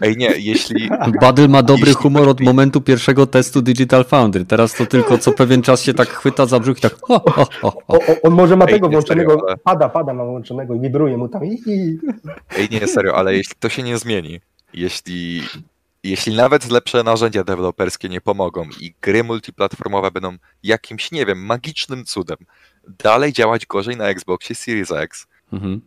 Ej 0.00 0.16
nie, 0.16 0.32
jeśli... 0.36 0.88
Badel 1.20 1.48
ma 1.48 1.62
dobry 1.62 1.86
jeśli 1.86 2.02
humor 2.02 2.28
od 2.28 2.40
momentu 2.40 2.80
pierwszego 2.80 3.26
testu 3.26 3.62
Digital 3.62 4.04
Foundry. 4.04 4.44
Teraz 4.44 4.74
to 4.74 4.86
tylko 4.86 5.18
co 5.18 5.32
pewien 5.32 5.62
czas 5.62 5.82
się 5.82 5.94
tak 5.94 6.08
chwyta 6.08 6.46
za 6.46 6.60
brzuch 6.60 6.78
i 6.78 6.80
tak 6.80 6.94
ho, 7.02 7.22
ho, 7.30 7.46
ho, 7.60 7.72
o, 7.88 7.98
on 8.22 8.32
może 8.32 8.56
ma 8.56 8.64
Ej, 8.64 8.70
tego 8.70 8.88
włączonego, 8.88 9.30
serio, 9.30 9.46
ale... 9.48 9.56
pada, 9.56 9.88
pada 9.88 10.14
ma 10.14 10.24
włączonego 10.24 10.74
i 10.74 10.80
wibruje 10.80 11.16
mu 11.16 11.28
tam. 11.28 11.42
Ej 11.42 12.68
nie, 12.70 12.86
serio, 12.86 13.16
ale 13.16 13.36
jeśli 13.36 13.54
to 13.58 13.68
się 13.68 13.82
nie 13.82 13.98
zmieni, 13.98 14.40
jeśli 14.74 15.42
jeśli 16.04 16.36
nawet 16.36 16.70
lepsze 16.70 17.02
narzędzia 17.02 17.44
deweloperskie 17.44 18.08
nie 18.08 18.20
pomogą 18.20 18.68
i 18.80 18.94
gry 19.02 19.24
multiplatformowe 19.24 20.10
będą 20.10 20.36
jakimś, 20.62 21.12
nie 21.12 21.26
wiem, 21.26 21.44
magicznym 21.44 22.04
cudem 22.04 22.38
dalej 22.88 23.32
działać 23.32 23.66
gorzej 23.66 23.96
na 23.96 24.04
Xboxie 24.04 24.56
Series 24.56 24.92
X, 24.92 25.26
mhm. 25.52 25.80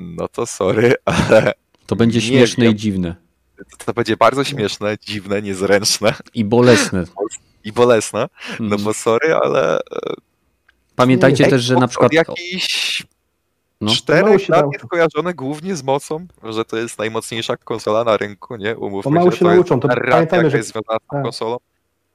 no 0.00 0.28
to 0.28 0.46
sorry, 0.46 0.94
ale. 1.04 1.52
To 1.86 1.96
będzie 1.96 2.20
śmieszne 2.20 2.66
i 2.66 2.74
dziwne. 2.74 3.14
To, 3.56 3.84
to 3.84 3.92
będzie 3.92 4.16
bardzo 4.16 4.44
śmieszne, 4.44 4.96
dziwne, 5.00 5.42
niezręczne. 5.42 6.14
I 6.34 6.44
bolesne. 6.44 7.04
I 7.64 7.72
bolesne. 7.72 8.28
No 8.60 8.64
mhm. 8.64 8.82
bo 8.82 8.94
sorry, 8.94 9.34
ale. 9.34 9.78
E, 9.78 9.80
Pamiętajcie 10.96 11.46
też, 11.46 11.62
że 11.62 11.74
na 11.74 11.88
przykład. 11.88 12.12
No. 13.80 13.92
Czterech 13.92 14.48
lat 14.48 14.66
jest 14.72 14.86
kojarzone 14.86 15.34
głównie 15.34 15.76
z 15.76 15.82
mocą, 15.82 16.26
że 16.44 16.64
to 16.64 16.76
jest 16.76 16.98
najmocniejsza 16.98 17.56
konsola 17.56 18.04
na 18.04 18.16
rynku, 18.16 18.56
nie? 18.56 18.76
Umówmy 18.76 19.02
Pomału 19.02 19.30
się, 19.30 19.36
się 19.38 19.44
nauczą. 19.44 19.80
To 19.80 19.88
pamiętajmy, 19.88 20.50
że... 20.50 20.56
jest 20.56 20.68
związana 20.68 20.98
z 20.98 21.08
tą 21.10 21.16
tak. 21.16 21.22
konsolą. 21.22 21.56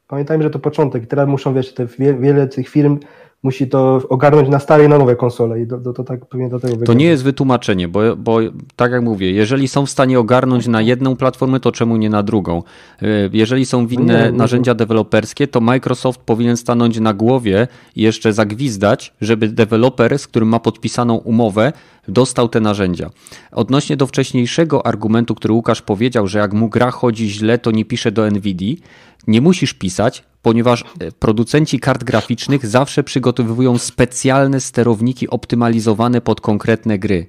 Pamiętajmy, 0.08 0.44
że 0.44 0.50
to 0.50 0.60
początek. 0.60 1.08
Teraz 1.08 1.28
muszą, 1.28 1.54
wiesz, 1.54 1.74
te 1.74 1.88
wiele 2.20 2.48
tych 2.48 2.70
firm 2.70 3.00
musi 3.44 3.68
to 3.68 4.02
ogarnąć 4.10 4.50
na 4.50 4.60
stare 4.60 4.86
i 4.86 4.88
na 4.88 4.98
nowe 4.98 5.16
konsole 5.16 5.62
i 5.62 5.68
do, 5.68 5.78
do, 5.78 5.94
to 5.94 6.04
tak 6.04 6.26
pewnie 6.26 6.50
do 6.50 6.60
tego 6.60 6.74
wygląda. 6.74 6.86
To 6.86 6.94
nie 6.94 7.06
jest 7.06 7.24
wytłumaczenie, 7.24 7.88
bo, 7.88 8.16
bo 8.16 8.40
tak 8.76 8.92
jak 8.92 9.04
mówię, 9.04 9.32
jeżeli 9.32 9.68
są 9.68 9.86
w 9.86 9.90
stanie 9.90 10.20
ogarnąć 10.20 10.68
na 10.68 10.82
jedną 10.82 11.16
platformę, 11.16 11.60
to 11.60 11.72
czemu 11.72 11.98
nie 11.98 12.10
na 12.10 12.24
drugą? 12.24 12.64
E, 13.02 13.06
jeżeli 13.34 13.66
są 13.66 13.88
winne 13.88 14.20
no 14.20 14.32
nie, 14.32 14.38
narzędzia 14.38 14.72
nie. 14.72 14.76
deweloperskie, 14.76 15.48
to 15.48 15.62
Microsoft 15.62 16.20
powinien 16.22 16.58
stanąć 16.58 17.00
na 17.00 17.14
głowie 17.14 17.68
i 17.96 18.02
jeszcze 18.02 18.34
zagwizdać, 18.34 19.14
żeby 19.22 19.48
deweloper, 19.48 20.20
z 20.20 20.28
którym 20.28 20.50
ma 20.50 20.60
podpisaną 20.60 21.16
umowę, 21.16 21.74
dostał 22.08 22.50
te 22.50 22.60
narzędzia. 22.60 23.10
Odnośnie 23.52 23.98
do 23.98 24.08
wcześniejszego 24.08 24.86
argumentu, 24.86 25.36
który 25.36 25.54
Łukasz 25.54 25.82
powiedział, 25.82 26.28
że 26.28 26.40
jak 26.40 26.54
mu 26.54 26.70
gra 26.70 26.92
chodzi 26.92 27.30
źle, 27.30 27.58
to 27.58 27.72
nie 27.72 27.86
pisze 27.86 28.12
do 28.12 28.32
NVIDII, 28.32 28.80
nie 29.28 29.42
musisz 29.42 29.74
pisać, 29.74 30.24
ponieważ 30.42 30.84
e, 31.00 31.12
producenci 31.12 31.80
kart 31.80 32.04
graficznych 32.04 32.66
zawsze 32.66 33.04
przygotowują 33.04 33.78
specjalne 33.78 34.60
sterowniki 34.60 35.30
optymalizowane 35.30 36.22
pod 36.22 36.42
konkretne 36.42 37.00
gry. 37.00 37.28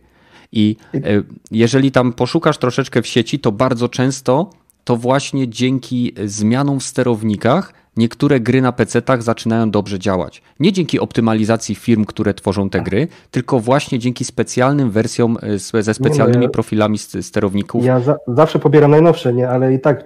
I 0.53 0.77
e, 0.95 1.01
jeżeli 1.51 1.93
tam 1.93 2.13
poszukasz 2.13 2.59
troszeczkę 2.59 3.03
w 3.03 3.07
sieci, 3.07 3.39
to 3.39 3.53
bardzo 3.53 3.89
często 3.89 4.51
to 4.85 4.97
właśnie 4.97 5.49
dzięki 5.49 6.15
zmianom 6.25 6.81
w 6.81 6.85
sterownikach 6.85 7.75
niektóre 7.97 8.41
gry 8.41 8.63
na 8.63 8.73
PC-tach 8.73 9.23
zaczynają 9.23 9.71
dobrze 9.71 9.99
działać. 9.99 10.43
Nie 10.61 10.73
dzięki 10.73 11.01
optymalizacji 11.01 11.75
firm, 11.75 12.05
które 12.05 12.35
tworzą 12.35 12.71
te 12.71 12.81
gry, 12.81 13.09
tylko 13.31 13.61
właśnie 13.61 13.99
dzięki 13.99 14.25
specjalnym 14.25 14.91
wersjom 14.91 15.39
e, 15.75 15.83
ze 15.83 15.95
specjalnymi 15.95 16.47
no 16.47 16.53
profilami 16.53 16.99
sterowników. 16.99 17.85
Ja 17.85 18.01
za, 18.01 18.17
zawsze 18.29 18.59
pobieram 18.59 18.91
najnowsze, 18.91 19.33
nie? 19.33 19.49
ale 19.49 19.75
i 19.75 19.81
tak 19.81 20.05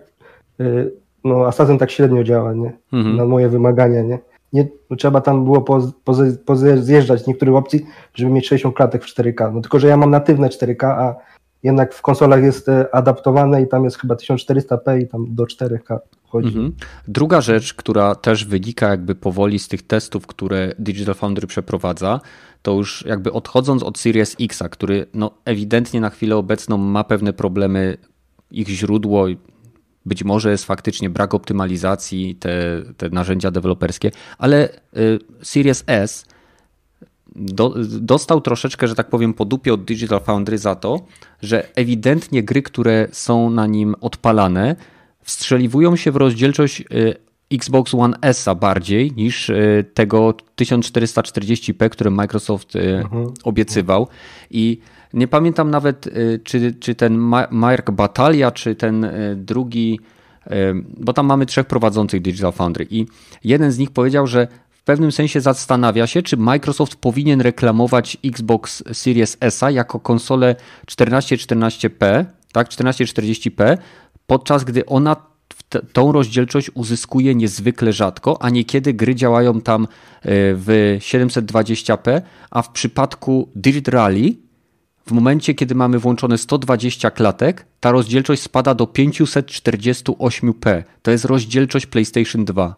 y, 0.60 0.92
no 1.24 1.46
Assassin 1.46 1.78
tak 1.78 1.90
średnio 1.90 2.24
działa, 2.24 2.52
nie? 2.52 2.72
Mhm. 2.92 3.16
Na 3.16 3.24
moje 3.24 3.48
wymagania, 3.48 4.02
nie? 4.02 4.18
nie 4.52 4.68
no, 4.90 4.96
trzeba 4.96 5.20
tam 5.20 5.44
było 5.44 5.62
poz, 5.62 5.84
poz, 6.04 6.18
pozjeżdżać 6.44 7.26
niektórych 7.26 7.54
opcji, 7.54 7.86
żeby 8.14 8.30
mieć 8.30 8.48
60 8.48 8.76
klatek 8.76 9.04
w 9.04 9.14
4K. 9.14 9.54
No 9.54 9.60
tylko, 9.60 9.78
że 9.78 9.88
ja 9.88 9.96
mam 9.96 10.10
natywne 10.10 10.48
4K, 10.48 10.86
a 10.86 11.14
jednak 11.62 11.94
w 11.94 12.02
konsolach 12.02 12.42
jest 12.42 12.68
e, 12.68 12.94
adaptowane 12.94 13.62
i 13.62 13.68
tam 13.68 13.84
jest 13.84 13.98
chyba 13.98 14.14
1400p 14.14 15.00
i 15.00 15.08
tam 15.08 15.34
do 15.34 15.44
4K 15.44 15.98
chodzi. 16.28 16.48
Mhm. 16.48 16.72
Druga 17.08 17.40
rzecz, 17.40 17.74
która 17.74 18.14
też 18.14 18.44
wynika 18.44 18.88
jakby 18.88 19.14
powoli 19.14 19.58
z 19.58 19.68
tych 19.68 19.82
testów, 19.82 20.26
które 20.26 20.72
Digital 20.78 21.14
Foundry 21.14 21.46
przeprowadza, 21.46 22.20
to 22.62 22.72
już 22.72 23.04
jakby 23.06 23.32
odchodząc 23.32 23.82
od 23.82 23.98
Series 23.98 24.36
X, 24.40 24.62
który 24.70 25.06
no 25.14 25.30
ewidentnie 25.44 26.00
na 26.00 26.10
chwilę 26.10 26.36
obecną 26.36 26.76
ma 26.76 27.04
pewne 27.04 27.32
problemy, 27.32 27.96
ich 28.50 28.68
źródło 28.68 29.26
być 30.06 30.24
może 30.24 30.50
jest 30.50 30.64
faktycznie 30.64 31.10
brak 31.10 31.34
optymalizacji, 31.34 32.34
te, 32.34 32.82
te 32.96 33.10
narzędzia 33.10 33.50
deweloperskie, 33.50 34.10
ale 34.38 34.68
y, 34.96 35.18
Series 35.42 35.84
S 35.86 36.24
do, 37.36 37.74
dostał 37.86 38.40
troszeczkę, 38.40 38.88
że 38.88 38.94
tak 38.94 39.08
powiem, 39.08 39.34
po 39.34 39.44
dupie 39.44 39.74
od 39.74 39.84
Digital 39.84 40.20
Foundry 40.20 40.58
za 40.58 40.74
to, 40.74 41.00
że 41.42 41.76
ewidentnie 41.76 42.42
gry, 42.42 42.62
które 42.62 43.08
są 43.12 43.50
na 43.50 43.66
nim 43.66 43.94
odpalane, 44.00 44.76
wstrzeliwują 45.22 45.96
się 45.96 46.12
w 46.12 46.16
rozdzielczość 46.16 46.80
y, 46.80 46.84
Xbox 47.52 47.94
One 47.94 48.16
S 48.22 48.46
bardziej 48.60 49.12
niż 49.12 49.48
y, 49.48 49.84
tego 49.94 50.34
1440p, 50.56 51.88
które 51.88 52.10
Microsoft 52.10 52.76
mhm. 52.76 53.34
obiecywał. 53.44 54.08
I 54.50 54.78
nie 55.14 55.28
pamiętam 55.28 55.70
nawet, 55.70 56.06
y, 56.06 56.40
czy, 56.44 56.74
czy 56.80 56.94
ten 56.94 57.18
Mark 57.50 57.90
Batalia, 57.90 58.50
czy 58.50 58.74
ten 58.74 59.04
y, 59.04 59.36
drugi, 59.36 60.00
y, 60.46 60.50
bo 60.96 61.12
tam 61.12 61.26
mamy 61.26 61.46
trzech 61.46 61.66
prowadzących 61.66 62.22
Digital 62.22 62.52
Foundry 62.52 62.86
i 62.90 63.06
jeden 63.44 63.72
z 63.72 63.78
nich 63.78 63.90
powiedział, 63.90 64.26
że 64.26 64.48
w 64.70 64.82
pewnym 64.82 65.12
sensie 65.12 65.40
zastanawia 65.40 66.06
się, 66.06 66.22
czy 66.22 66.36
Microsoft 66.36 66.96
powinien 66.96 67.40
reklamować 67.40 68.16
Xbox 68.24 68.82
Series 68.92 69.36
S 69.40 69.64
jako 69.70 70.00
konsolę 70.00 70.56
1440p, 70.90 72.24
tak, 72.52 72.68
1440p, 72.68 73.78
podczas 74.26 74.64
gdy 74.64 74.86
ona 74.86 75.16
tą 75.92 76.12
rozdzielczość 76.12 76.70
uzyskuje 76.74 77.34
niezwykle 77.34 77.92
rzadko, 77.92 78.42
a 78.42 78.50
niekiedy 78.50 78.94
gry 78.94 79.14
działają 79.14 79.60
tam 79.60 79.86
w 80.24 80.96
720p, 81.00 82.22
a 82.50 82.62
w 82.62 82.72
przypadku 82.72 83.48
Dirt 83.54 83.88
Rally 83.88 84.43
w 85.06 85.12
momencie, 85.12 85.54
kiedy 85.54 85.74
mamy 85.74 85.98
włączone 85.98 86.38
120 86.38 87.10
klatek, 87.10 87.66
ta 87.80 87.92
rozdzielczość 87.92 88.42
spada 88.42 88.74
do 88.74 88.84
548p. 88.84 90.82
To 91.02 91.10
jest 91.10 91.24
rozdzielczość 91.24 91.86
PlayStation 91.86 92.44
2. 92.44 92.74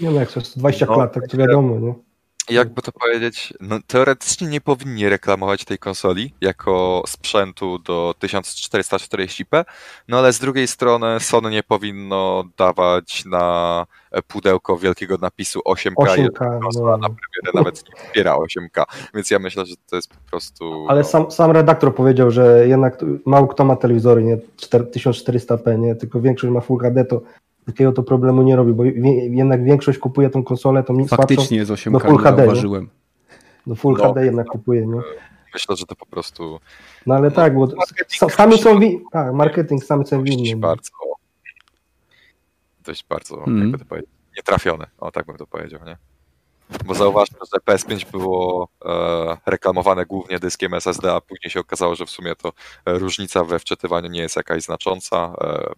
Nie 0.00 0.10
no, 0.10 0.20
jak 0.20 0.32
to 0.32 0.40
120 0.40 0.86
no, 0.86 0.94
klatek, 0.94 1.28
to 1.28 1.36
wiadomo, 1.36 1.78
nie? 1.78 2.07
Jakby 2.50 2.82
to 2.82 2.92
powiedzieć, 2.92 3.54
no, 3.60 3.78
teoretycznie 3.86 4.48
nie 4.48 4.60
powinni 4.60 5.08
reklamować 5.08 5.64
tej 5.64 5.78
konsoli 5.78 6.34
jako 6.40 7.02
sprzętu 7.06 7.78
do 7.78 8.14
1440p, 8.22 9.64
no 10.08 10.18
ale 10.18 10.32
z 10.32 10.38
drugiej 10.38 10.66
strony 10.66 11.20
Sony 11.20 11.50
nie 11.50 11.62
powinno 11.62 12.44
dawać 12.56 13.24
na 13.24 13.86
pudełko 14.28 14.78
wielkiego 14.78 15.16
napisu 15.20 15.60
8K, 15.68 15.92
8K 15.98 16.60
konsola 16.60 16.96
no. 16.96 16.96
na 16.96 17.08
premierę 17.08 17.52
nawet 17.54 17.84
nie 17.88 18.04
wspiera 18.04 18.36
8K, 18.36 18.84
więc 19.14 19.30
ja 19.30 19.38
myślę, 19.38 19.66
że 19.66 19.74
to 19.90 19.96
jest 19.96 20.08
po 20.08 20.30
prostu... 20.30 20.86
Ale 20.88 21.00
no. 21.00 21.08
sam, 21.08 21.30
sam 21.30 21.50
redaktor 21.50 21.94
powiedział, 21.94 22.30
że 22.30 22.68
jednak 22.68 23.04
mało 23.26 23.46
kto 23.46 23.64
ma 23.64 23.76
telewizory, 23.76 24.24
nie 24.24 24.36
1400p, 24.36 25.78
nie, 25.78 25.94
tylko 25.94 26.20
większość 26.20 26.52
ma 26.52 26.60
Full 26.60 26.80
HD, 26.80 27.04
to 27.04 27.20
takiego 27.68 27.92
to 27.92 28.02
problemu 28.02 28.42
nie 28.42 28.56
robi, 28.56 28.72
bo 28.72 28.84
jednak 29.30 29.64
większość 29.64 29.98
kupuje 29.98 30.30
tą 30.30 30.44
konsolę, 30.44 30.82
to 30.82 30.92
mi 30.92 31.08
Faktycznie 31.08 31.56
jest 31.56 31.70
8K, 31.70 31.92
do 31.92 32.00
Full 32.00 32.18
HD, 32.18 32.36
zauważyłem. 32.36 32.88
Do 33.66 33.74
Full 33.74 33.96
no, 33.98 34.04
HD 34.08 34.24
jednak 34.24 34.46
kupuje, 34.46 34.86
nie? 34.86 35.00
Myślę, 35.54 35.76
że 35.76 35.86
to 35.86 35.96
po 35.96 36.06
prostu... 36.06 36.60
No 37.06 37.14
ale 37.14 37.28
no, 37.28 37.34
tak, 37.34 37.54
bo 37.54 37.68
sami 38.30 38.58
są 38.58 38.78
wi- 38.78 39.00
tak, 39.12 39.34
marketing 39.34 39.84
sami 39.84 40.06
są 40.06 40.22
winni. 40.22 40.56
bardzo 40.56 40.90
dość 42.88 43.04
bardzo, 43.08 43.36
hmm. 43.36 43.62
jakby 43.62 43.78
to 43.78 43.84
powiedzieć, 43.84 44.10
nietrafione, 44.36 44.86
o 44.98 45.10
tak 45.10 45.26
bym 45.26 45.36
to 45.36 45.46
powiedział, 45.46 45.80
nie? 45.86 45.96
Bo 46.84 46.94
zauważmy, 46.94 47.38
że 47.52 47.74
PS5 47.74 48.10
było 48.10 48.68
e, 48.84 49.36
reklamowane 49.46 50.06
głównie 50.06 50.38
dyskiem 50.38 50.74
SSD, 50.74 51.12
a 51.12 51.20
później 51.20 51.50
się 51.50 51.60
okazało, 51.60 51.94
że 51.94 52.06
w 52.06 52.10
sumie 52.10 52.34
to 52.34 52.52
różnica 52.86 53.44
we 53.44 53.58
wczytywaniu 53.58 54.08
nie 54.08 54.20
jest 54.20 54.36
jakaś 54.36 54.62
znacząca. 54.62 55.34
E, 55.40 55.72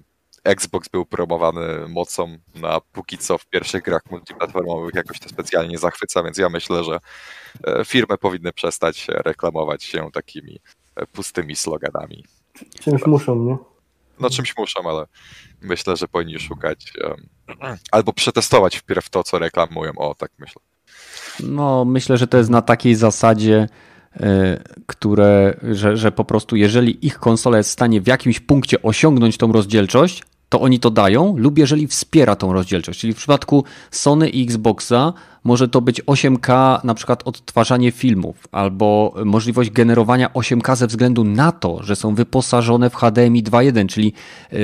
Xbox 0.45 0.89
był 0.89 1.07
promowany 1.07 1.89
mocą 1.89 2.39
na 2.55 2.81
póki 2.93 3.19
co 3.19 3.39
w 3.39 3.47
pierwszych 3.47 3.83
grach 3.83 4.03
multiplatformowych 4.11 4.95
jakoś 4.95 5.21
to 5.21 5.29
specjalnie 5.29 5.79
zachwyca, 5.79 6.23
więc 6.23 6.39
ja 6.39 6.49
myślę, 6.49 6.85
że 6.85 6.99
e, 7.67 7.85
firmy 7.85 8.19
powinny 8.19 8.53
przestać 8.53 9.07
reklamować 9.09 9.85
się 9.85 10.11
takimi 10.13 10.61
e, 10.97 11.07
pustymi 11.07 11.57
sloganami. 11.57 12.25
Czymś 12.81 13.07
muszą, 13.07 13.37
nie? 13.37 13.57
No 14.21 14.31
czymś 14.31 14.57
muszą, 14.57 14.81
ale 14.91 15.07
myślę, 15.61 15.97
że 15.97 16.09
powinni 16.09 16.39
szukać 16.39 16.93
um, 17.05 17.77
albo 17.93 18.13
przetestować 18.13 18.77
wpierw 18.77 19.11
to, 19.11 19.23
co 19.25 19.39
reklamują. 19.39 19.93
O, 19.97 20.15
tak 20.15 20.31
myślę. 20.39 20.63
No, 21.41 21.85
myślę, 21.85 22.17
że 22.17 22.27
to 22.27 22.39
jest 22.39 22.51
na 22.51 22.63
takiej 22.63 22.95
zasadzie, 22.95 23.69
E, 24.17 24.63
które, 24.87 25.57
że, 25.71 25.97
że 25.97 26.13
po 26.13 26.25
prostu 26.25 26.57
jeżeli 26.57 27.07
ich 27.07 27.19
konsola 27.19 27.59
jest 27.59 27.71
w 27.71 27.73
stanie 27.73 28.01
w 28.01 28.07
jakimś 28.07 28.41
punkcie 28.41 28.83
osiągnąć 28.83 29.37
tą 29.37 29.53
rozdzielczość, 29.53 30.23
to 30.51 30.61
oni 30.61 30.81
to 30.81 30.91
dają, 30.91 31.35
lub 31.37 31.59
jeżeli 31.59 31.87
wspiera 31.87 32.37
tą 32.37 32.53
rozdzielczość. 32.53 33.01
Czyli 33.01 33.13
w 33.13 33.17
przypadku 33.17 33.65
Sony 33.91 34.29
i 34.29 34.43
Xboxa 34.43 35.13
może 35.45 35.69
to 35.69 35.81
być 35.81 36.03
8K, 36.03 36.81
na 36.85 36.95
przykład 36.95 37.23
odtwarzanie 37.25 37.91
filmów, 37.91 38.37
albo 38.53 39.15
możliwość 39.25 39.71
generowania 39.71 40.29
8K 40.29 40.77
ze 40.77 40.87
względu 40.87 41.25
na 41.25 41.53
to, 41.53 41.83
że 41.83 41.97
są 41.97 42.15
wyposażone 42.15 42.91
w 42.91 42.95
HDMI 42.95 43.45
2.1, 43.45 43.87
czyli 43.87 44.13
e, 44.53 44.57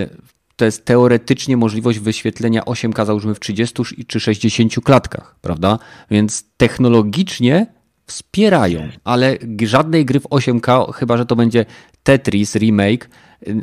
to 0.56 0.64
jest 0.64 0.84
teoretycznie 0.84 1.56
możliwość 1.56 1.98
wyświetlenia 1.98 2.62
8K 2.62 3.06
załóżmy 3.06 3.34
w 3.34 3.40
30 3.40 3.82
czy 4.06 4.20
60 4.20 4.74
klatkach, 4.84 5.36
prawda? 5.40 5.78
Więc 6.10 6.44
technologicznie 6.56 7.66
wspierają, 8.06 8.88
ale 9.04 9.38
żadnej 9.62 10.04
gry 10.04 10.20
w 10.20 10.28
8K, 10.28 10.92
chyba 10.92 11.16
że 11.16 11.26
to 11.26 11.36
będzie 11.36 11.64
Tetris 12.02 12.54
remake, 12.54 13.08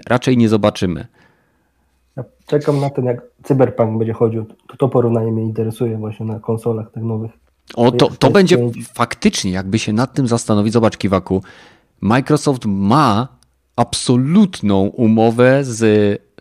raczej 0.08 0.38
nie 0.38 0.50
zobaczymy. 0.50 1.08
Czekam 2.48 2.80
na 2.80 2.90
ten, 2.90 3.06
jak 3.06 3.22
Cyberpunk 3.44 3.98
będzie 3.98 4.14
chodził. 4.14 4.46
To, 4.46 4.78
to 4.78 4.90
porównanie 4.90 5.32
mnie 5.32 5.44
interesuje 5.44 5.98
właśnie 5.98 6.26
na 6.26 6.40
konsolach 6.40 6.92
tych 6.92 7.04
nowych. 7.04 7.32
O, 7.76 7.92
to, 7.92 8.10
to 8.20 8.32
będzie 8.32 8.58
faktycznie, 8.94 9.52
jakby 9.52 9.80
się 9.80 9.94
nad 9.94 10.14
tym 10.14 10.28
zastanowić, 10.28 10.74
zobacz 10.74 10.98
Kiwaku, 10.98 11.44
Microsoft 12.02 12.66
ma 12.66 13.28
absolutną 13.76 14.82
umowę 14.88 15.64
z, 15.64 15.78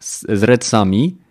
z, 0.00 0.20
z 0.38 0.42
Redsami 0.42 1.21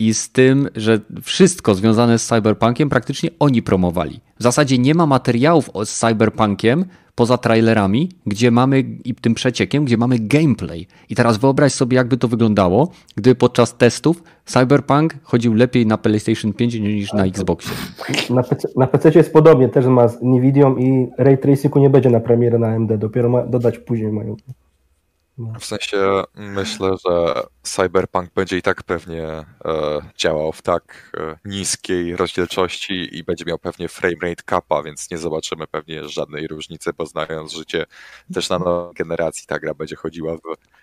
i 0.00 0.14
z 0.14 0.32
tym, 0.32 0.68
że 0.76 1.00
wszystko 1.22 1.74
związane 1.74 2.18
z 2.18 2.26
Cyberpunkiem 2.26 2.88
praktycznie 2.88 3.30
oni 3.38 3.62
promowali. 3.62 4.20
W 4.38 4.42
zasadzie 4.42 4.78
nie 4.78 4.94
ma 4.94 5.06
materiałów 5.06 5.70
z 5.84 5.98
Cyberpunkiem 5.98 6.84
poza 7.14 7.38
trailerami, 7.38 8.08
gdzie 8.26 8.50
mamy 8.50 8.84
i 9.04 9.14
tym 9.14 9.34
przeciekiem, 9.34 9.84
gdzie 9.84 9.96
mamy 9.96 10.18
gameplay. 10.18 10.86
I 11.08 11.14
teraz 11.14 11.36
wyobraź 11.36 11.72
sobie, 11.72 11.96
jakby 11.96 12.16
to 12.16 12.28
wyglądało, 12.28 12.90
gdy 13.16 13.34
podczas 13.34 13.76
testów 13.76 14.22
Cyberpunk 14.44 15.14
chodził 15.22 15.54
lepiej 15.54 15.86
na 15.86 15.98
PlayStation 15.98 16.52
5 16.52 16.74
niż 16.74 17.12
na 17.12 17.24
Xboxie. 17.24 17.72
Na 18.30 18.42
PC, 18.42 18.68
na 18.76 18.86
PC 18.86 19.10
jest 19.14 19.32
podobnie, 19.32 19.68
też 19.68 19.86
ma 19.86 20.08
z 20.08 20.22
Nvidią 20.22 20.76
i 20.76 21.08
Ray 21.18 21.38
Tracingu 21.38 21.78
nie 21.78 21.90
będzie 21.90 22.10
na 22.10 22.20
premierę 22.20 22.58
na 22.58 22.68
AMD, 22.68 22.96
dopiero 22.96 23.28
ma 23.28 23.42
dodać 23.42 23.78
później 23.78 24.12
mają. 24.12 24.36
W 25.60 25.64
sensie 25.64 26.22
myślę, 26.34 26.94
że 27.06 27.42
Cyberpunk 27.62 28.34
będzie 28.34 28.58
i 28.58 28.62
tak 28.62 28.82
pewnie 28.82 29.24
e, 29.24 29.44
działał 30.16 30.52
w 30.52 30.62
tak 30.62 31.12
e, 31.18 31.38
niskiej 31.44 32.16
rozdzielczości 32.16 33.16
i 33.18 33.24
będzie 33.24 33.44
miał 33.44 33.58
pewnie 33.58 33.88
framerate 33.88 34.42
capa, 34.50 34.82
więc 34.82 35.10
nie 35.10 35.18
zobaczymy 35.18 35.66
pewnie 35.66 36.08
żadnej 36.08 36.46
różnicy, 36.46 36.90
bo 36.98 37.06
znając 37.06 37.52
życie 37.52 37.84
też 38.34 38.50
na 38.50 38.58
nowej 38.58 38.94
generacji 38.94 39.46
ta 39.46 39.58
gra 39.58 39.74
będzie 39.74 39.96
chodziła 39.96 40.36
w, 40.36 40.40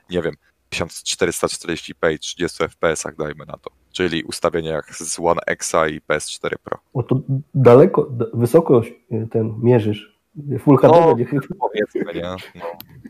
nie 0.10 0.22
wiem, 0.22 0.34
1440p 0.72 2.14
i 2.14 2.19
30 2.19 2.64
fps-ach 2.64 3.15
dajmy 3.15 3.45
na 3.45 3.57
to. 3.57 3.72
Czyli 3.91 4.23
ustawieniach 4.23 4.95
z 4.95 5.19
One 5.19 5.41
Xa 5.48 5.88
i 5.88 6.02
PS4 6.02 6.53
Pro. 6.64 6.80
O 6.94 7.03
to 7.03 7.22
daleko, 7.53 8.11
wysoko 8.34 8.82
ten 9.32 9.56
mierzysz. 9.61 10.16
Full 10.59 10.77
HD 10.77 10.88
no, 10.88 11.16
będzie 11.16 11.48
powiedzmy, 11.59 12.14
nie? 12.14 12.35
No. 12.56 12.66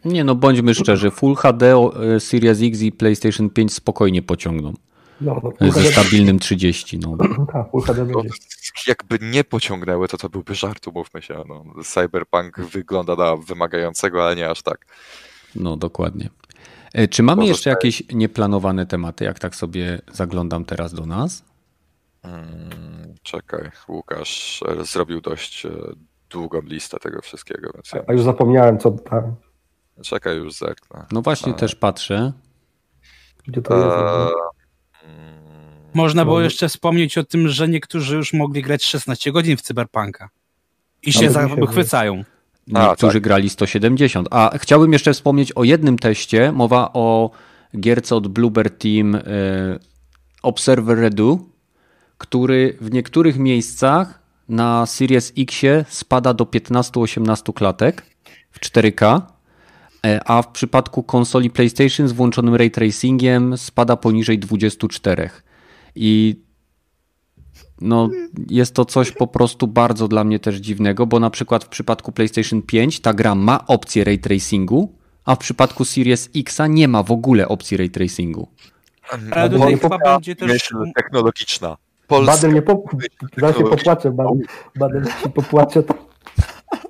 Nie 0.05 0.23
no, 0.23 0.35
bądźmy 0.35 0.73
szczerzy, 0.73 1.11
Full 1.11 1.35
HD 1.35 1.75
e, 2.15 2.19
Series 2.19 2.59
X 2.61 2.81
i 2.81 2.91
PlayStation 2.91 3.49
5 3.49 3.73
spokojnie 3.73 4.21
pociągną. 4.21 4.73
No, 5.21 5.41
no, 5.61 5.71
ze 5.71 5.83
stabilnym 5.83 6.39
30. 6.39 6.99
No. 6.99 7.17
Tak, 7.53 7.71
Full 7.71 7.81
HD 7.81 8.05
będzie. 8.05 8.29
jakby 8.87 9.19
nie 9.21 9.43
pociągnęły, 9.43 10.07
to 10.07 10.17
to 10.17 10.29
byłby 10.29 10.55
żart, 10.55 10.87
umówmy 10.87 11.21
się. 11.21 11.43
No. 11.47 11.63
Cyberpunk 11.83 12.59
wygląda 12.59 13.15
na 13.15 13.35
wymagającego, 13.35 14.25
ale 14.25 14.35
nie 14.35 14.49
aż 14.49 14.61
tak. 14.61 14.85
No, 15.55 15.77
dokładnie. 15.77 16.29
E, 16.93 17.07
czy 17.07 17.23
mamy 17.23 17.45
jeszcze 17.45 17.69
jakieś 17.69 18.03
nieplanowane 18.13 18.85
tematy, 18.85 19.23
jak 19.25 19.39
tak 19.39 19.55
sobie 19.55 20.01
zaglądam 20.13 20.65
teraz 20.65 20.93
do 20.93 21.05
nas? 21.05 21.43
Hmm, 22.21 23.15
czekaj, 23.23 23.71
Łukasz 23.87 24.63
e, 24.67 24.85
zrobił 24.85 25.21
dość 25.21 25.67
długą 26.29 26.61
listę 26.61 26.99
tego 26.99 27.21
wszystkiego. 27.21 27.71
Więc 27.73 27.91
ja 27.93 28.01
A 28.07 28.13
już 28.13 28.21
zapomniałem, 28.21 28.77
co 28.77 28.91
tam. 28.91 29.35
Czekaj, 30.03 30.37
już 30.37 30.53
zerknę. 30.53 31.05
No 31.11 31.21
właśnie, 31.21 31.51
A... 31.53 31.55
też 31.55 31.75
patrzę. 31.75 32.33
A... 33.69 33.73
Mm, 33.73 34.31
Można 35.93 36.25
było 36.25 36.41
jeszcze 36.41 36.69
wspomnieć 36.69 37.17
o 37.17 37.23
tym, 37.23 37.47
że 37.47 37.67
niektórzy 37.67 38.15
już 38.15 38.33
mogli 38.33 38.61
grać 38.61 38.83
16 38.83 39.31
godzin 39.31 39.57
w 39.57 39.61
Cyberpunka. 39.61 40.29
I 41.01 41.13
się 41.13 41.29
zachwycają. 41.29 42.23
Niektórzy 42.67 43.13
tak. 43.13 43.23
grali 43.23 43.49
170. 43.49 44.27
A 44.31 44.57
chciałbym 44.57 44.93
jeszcze 44.93 45.13
wspomnieć 45.13 45.51
o 45.51 45.63
jednym 45.63 45.99
teście. 45.99 46.51
Mowa 46.51 46.93
o 46.93 47.31
gierce 47.79 48.15
od 48.15 48.27
Bluebird 48.27 48.81
Team 48.81 49.15
y, 49.15 49.21
Observer 50.43 50.97
Redo, 50.97 51.39
który 52.17 52.77
w 52.81 52.91
niektórych 52.91 53.37
miejscach 53.37 54.19
na 54.49 54.85
Series 54.85 55.33
X 55.37 55.61
spada 55.89 56.33
do 56.33 56.43
15-18 56.43 57.53
klatek 57.53 58.05
w 58.51 58.59
4K, 58.59 59.17
e, 59.17 59.21
a 60.25 60.41
w 60.41 60.47
przypadku 60.47 61.03
konsoli 61.03 61.49
PlayStation 61.49 62.07
z 62.07 62.11
włączonym 62.11 62.55
ray 62.55 62.71
tracingiem 62.71 63.57
spada 63.57 63.97
poniżej 63.97 64.39
24. 64.39 65.29
I 65.95 66.41
no, 67.81 68.09
jest 68.49 68.75
to 68.75 68.85
coś 68.85 69.11
po 69.11 69.27
prostu 69.27 69.67
bardzo 69.67 70.07
dla 70.07 70.23
mnie 70.23 70.39
też 70.39 70.55
dziwnego, 70.55 71.05
bo 71.05 71.19
na 71.19 71.29
przykład 71.29 71.63
w 71.63 71.67
przypadku 71.67 72.11
PlayStation 72.11 72.61
5 72.61 72.99
ta 72.99 73.13
gra 73.13 73.35
ma 73.35 73.67
opcję 73.67 74.03
ray 74.03 74.19
tracingu, 74.19 74.95
a 75.25 75.35
w 75.35 75.37
przypadku 75.37 75.85
Series 75.85 76.29
X 76.35 76.59
nie 76.69 76.87
ma 76.87 77.03
w 77.03 77.11
ogóle 77.11 77.47
opcji 77.47 77.77
ray 77.77 77.89
tracingu. 77.89 78.47
Ale 79.31 79.49
tutaj 79.49 79.77
chyba 79.77 79.97
będzie 79.97 80.35
też 80.35 80.51
myśl 80.51 80.75
technologiczna. 80.95 81.77
Polska. 82.07 82.33
Badem 82.33 82.53
nie 82.53 82.61
się 83.53 83.63
popłaczę, 83.63 84.11
badem, 84.11 84.41
badem 84.75 85.05
się 85.23 85.29
popłaczę. 85.29 85.83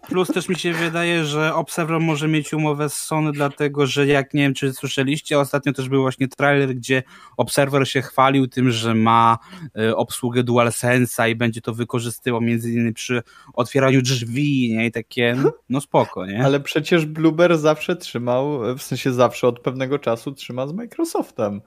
Plus 0.07 0.27
też 0.27 0.49
mi 0.49 0.55
się 0.55 0.73
wydaje, 0.73 1.25
że 1.25 1.55
Observer 1.55 1.99
może 1.99 2.27
mieć 2.27 2.53
umowę 2.53 2.89
z 2.89 2.93
Sony, 2.93 3.31
dlatego 3.31 3.87
że 3.87 4.07
jak 4.07 4.33
nie 4.33 4.41
wiem, 4.41 4.53
czy 4.53 4.73
słyszeliście, 4.73 5.39
ostatnio 5.39 5.73
też 5.73 5.89
był 5.89 6.01
właśnie 6.01 6.27
trailer, 6.27 6.75
gdzie 6.75 7.03
Observer 7.37 7.89
się 7.89 8.01
chwalił 8.01 8.47
tym, 8.47 8.71
że 8.71 8.95
ma 8.95 9.37
y, 9.79 9.95
obsługę 9.95 10.43
DualSense'a 10.43 11.29
i 11.29 11.35
będzie 11.35 11.61
to 11.61 11.73
wykorzystywał 11.73 12.41
między 12.41 12.71
innymi 12.71 12.93
przy 12.93 13.23
otwieraniu 13.53 14.01
drzwi, 14.01 14.73
nie? 14.77 14.85
I 14.85 14.91
takie, 14.91 15.35
no, 15.43 15.51
no 15.69 15.81
spoko, 15.81 16.25
nie? 16.25 16.45
Ale 16.45 16.59
przecież 16.59 17.05
Blueber 17.05 17.57
zawsze 17.57 17.95
trzymał, 17.95 18.59
w 18.77 18.81
sensie 18.81 19.13
zawsze 19.13 19.47
od 19.47 19.59
pewnego 19.59 19.99
czasu 19.99 20.31
trzyma 20.31 20.67
z 20.67 20.73
Microsoftem. 20.73 21.61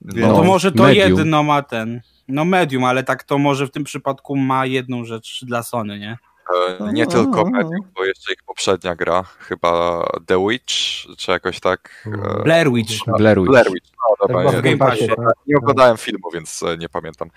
No, 0.00 0.34
to 0.34 0.44
może 0.44 0.72
to 0.72 0.82
medium. 0.82 1.18
jedno 1.18 1.42
ma 1.42 1.62
ten. 1.62 2.00
No 2.28 2.44
medium, 2.44 2.84
ale 2.84 3.04
tak 3.04 3.24
to 3.24 3.38
może 3.38 3.66
w 3.66 3.70
tym 3.70 3.84
przypadku 3.84 4.36
ma 4.36 4.66
jedną 4.66 5.04
rzecz 5.04 5.44
dla 5.44 5.62
Sony, 5.62 5.98
nie? 5.98 6.18
E, 6.54 6.92
Nie 6.92 7.06
tylko 7.06 7.44
medium, 7.44 7.80
bo 7.96 8.04
jeszcze 8.04 8.32
ich 8.32 8.42
poprzednia 8.46 8.94
gra, 8.94 9.22
chyba 9.22 10.02
The 10.26 10.46
Witch, 10.48 10.74
czy 11.18 11.30
jakoś 11.30 11.60
tak. 11.60 12.06
e, 12.38 12.42
Blair 12.42 12.72
Witch. 12.72 12.92
Blair 13.18 13.38
Witch. 13.38 13.50
Blair 13.50 13.66
Witch, 13.72 13.86
no 13.92 14.26
dobra, 14.28 14.50
Chyba 14.50 14.68
nie, 14.68 14.76
Passie, 14.76 15.02
nie, 15.02 15.08
tak? 15.16 15.34
nie 15.46 15.56
oglądałem 15.56 15.96
filmu, 15.96 16.30
więc 16.34 16.62
e, 16.62 16.76
nie 16.76 16.88
pamiętam. 16.88 17.30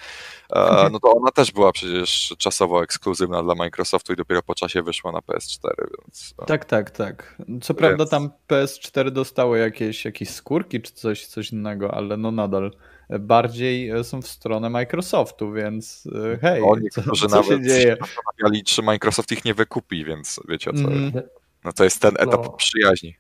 No 0.92 1.00
to 1.00 1.12
ona 1.14 1.32
też 1.32 1.52
była 1.52 1.72
przecież 1.72 2.36
czasowo 2.38 2.84
ekskluzywna 2.84 3.44
dla 3.44 3.56
Microsoftu 3.56 4.14
i 4.14 4.16
dopiero 4.16 4.42
po 4.42 4.56
czasie 4.56 4.82
wyszła 4.84 5.12
na 5.12 5.20
PS4, 5.20 5.70
więc... 5.78 6.34
Tak, 6.48 6.66
tak, 6.66 6.92
tak. 6.92 7.36
Co 7.38 7.44
Więc- 7.48 7.68
prawda 7.78 8.06
tam 8.06 8.30
PS4 8.48 9.12
dostało 9.12 9.56
jakieś, 9.56 10.06
jakieś 10.06 10.30
skórki 10.30 10.82
czy 10.82 10.94
coś, 10.94 11.26
coś 11.26 11.52
innego, 11.52 11.94
ale 11.94 12.18
no 12.18 12.32
nadal 12.32 12.72
bardziej 13.20 13.90
e, 13.90 14.04
są 14.04 14.22
w 14.22 14.28
stronę 14.28 14.70
Microsoftu, 14.70 15.52
więc 15.52 16.08
e, 16.34 16.38
hej, 16.38 16.62
O, 16.62 16.76
co, 16.76 16.80
niektórzy 16.82 17.10
co 17.10 17.16
się 17.16 17.28
nawet 17.28 17.64
dzieje? 17.68 17.82
się 17.82 17.98
zastanawiali, 18.00 18.64
czy 18.64 18.82
Microsoft 18.82 19.32
ich 19.32 19.46
nie 19.46 19.54
wykupi, 19.54 20.06
więc 20.06 20.40
wiecie 20.50 20.70
o 20.70 20.74
co. 20.74 20.80
Mhm. 20.80 21.24
No 21.64 21.74
to 21.74 21.84
jest 21.84 22.02
ten 22.02 22.12
etap 22.20 22.44
No. 22.44 22.50
przyjaźni. 22.50 23.16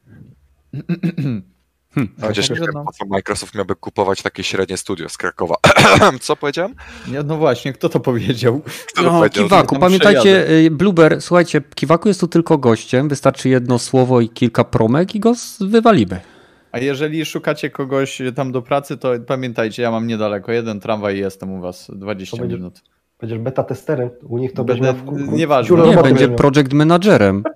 Chociaż 2.22 2.50
nie 2.50 2.56
wiem, 2.56 2.70
no. 2.74 2.84
po 2.86 2.92
co 2.92 3.06
Microsoft 3.06 3.56
miałby 3.56 3.76
kupować 3.76 4.22
takie 4.22 4.44
średnie 4.44 4.78
studio 4.78 5.10
z 5.10 5.18
Krakowa. 5.18 5.56
co 6.22 6.36
powiedziałem? 6.36 6.76
Nie, 7.08 7.24
no 7.24 7.38
właśnie, 7.38 7.74
kto 7.74 7.90
to 7.90 8.00
powiedział? 8.00 8.62
Kto 8.88 9.02
to 9.04 9.12
No, 9.12 9.18
powiedział? 9.20 9.44
Kiwaku, 9.44 9.80
pamiętajcie, 9.80 10.50
y, 10.50 10.72
Blueber, 10.72 11.22
słuchajcie, 11.22 11.62
Kiwaku 11.76 12.08
jest 12.08 12.20
tu 12.20 12.28
tylko 12.28 12.58
gościem, 12.58 13.10
wystarczy 13.10 13.50
jedno 13.50 13.80
słowo 13.80 14.22
i 14.22 14.30
kilka 14.30 14.64
promek 14.64 15.16
i 15.16 15.20
go 15.20 15.34
wywalimy. 15.60 16.20
A 16.72 16.80
jeżeli 16.80 17.26
szukacie 17.26 17.70
kogoś 17.70 18.22
tam 18.36 18.52
do 18.52 18.62
pracy, 18.62 18.98
to 18.98 19.12
pamiętajcie, 19.28 19.84
ja 19.84 19.92
mam 19.92 20.08
niedaleko, 20.08 20.52
jeden 20.52 20.80
tramwaj 20.80 21.16
i 21.16 21.20
jestem 21.20 21.52
u 21.52 21.62
was 21.62 21.92
20 21.96 22.38
To 22.38 22.42
będzie- 22.44 22.56
minut. 22.58 22.82
Będziesz 23.20 23.40
beta 23.40 23.64
testerem, 23.64 24.10
u 24.30 24.38
nich 24.38 24.54
to 24.54 24.64
Będę- 24.64 24.94
będzie... 24.94 25.12
w- 25.26 25.30
w- 25.30 25.34
nieważne. 25.34 25.86
Nie, 25.88 25.98
będzie 25.98 26.30
project 26.30 26.74
managerem. 26.74 27.44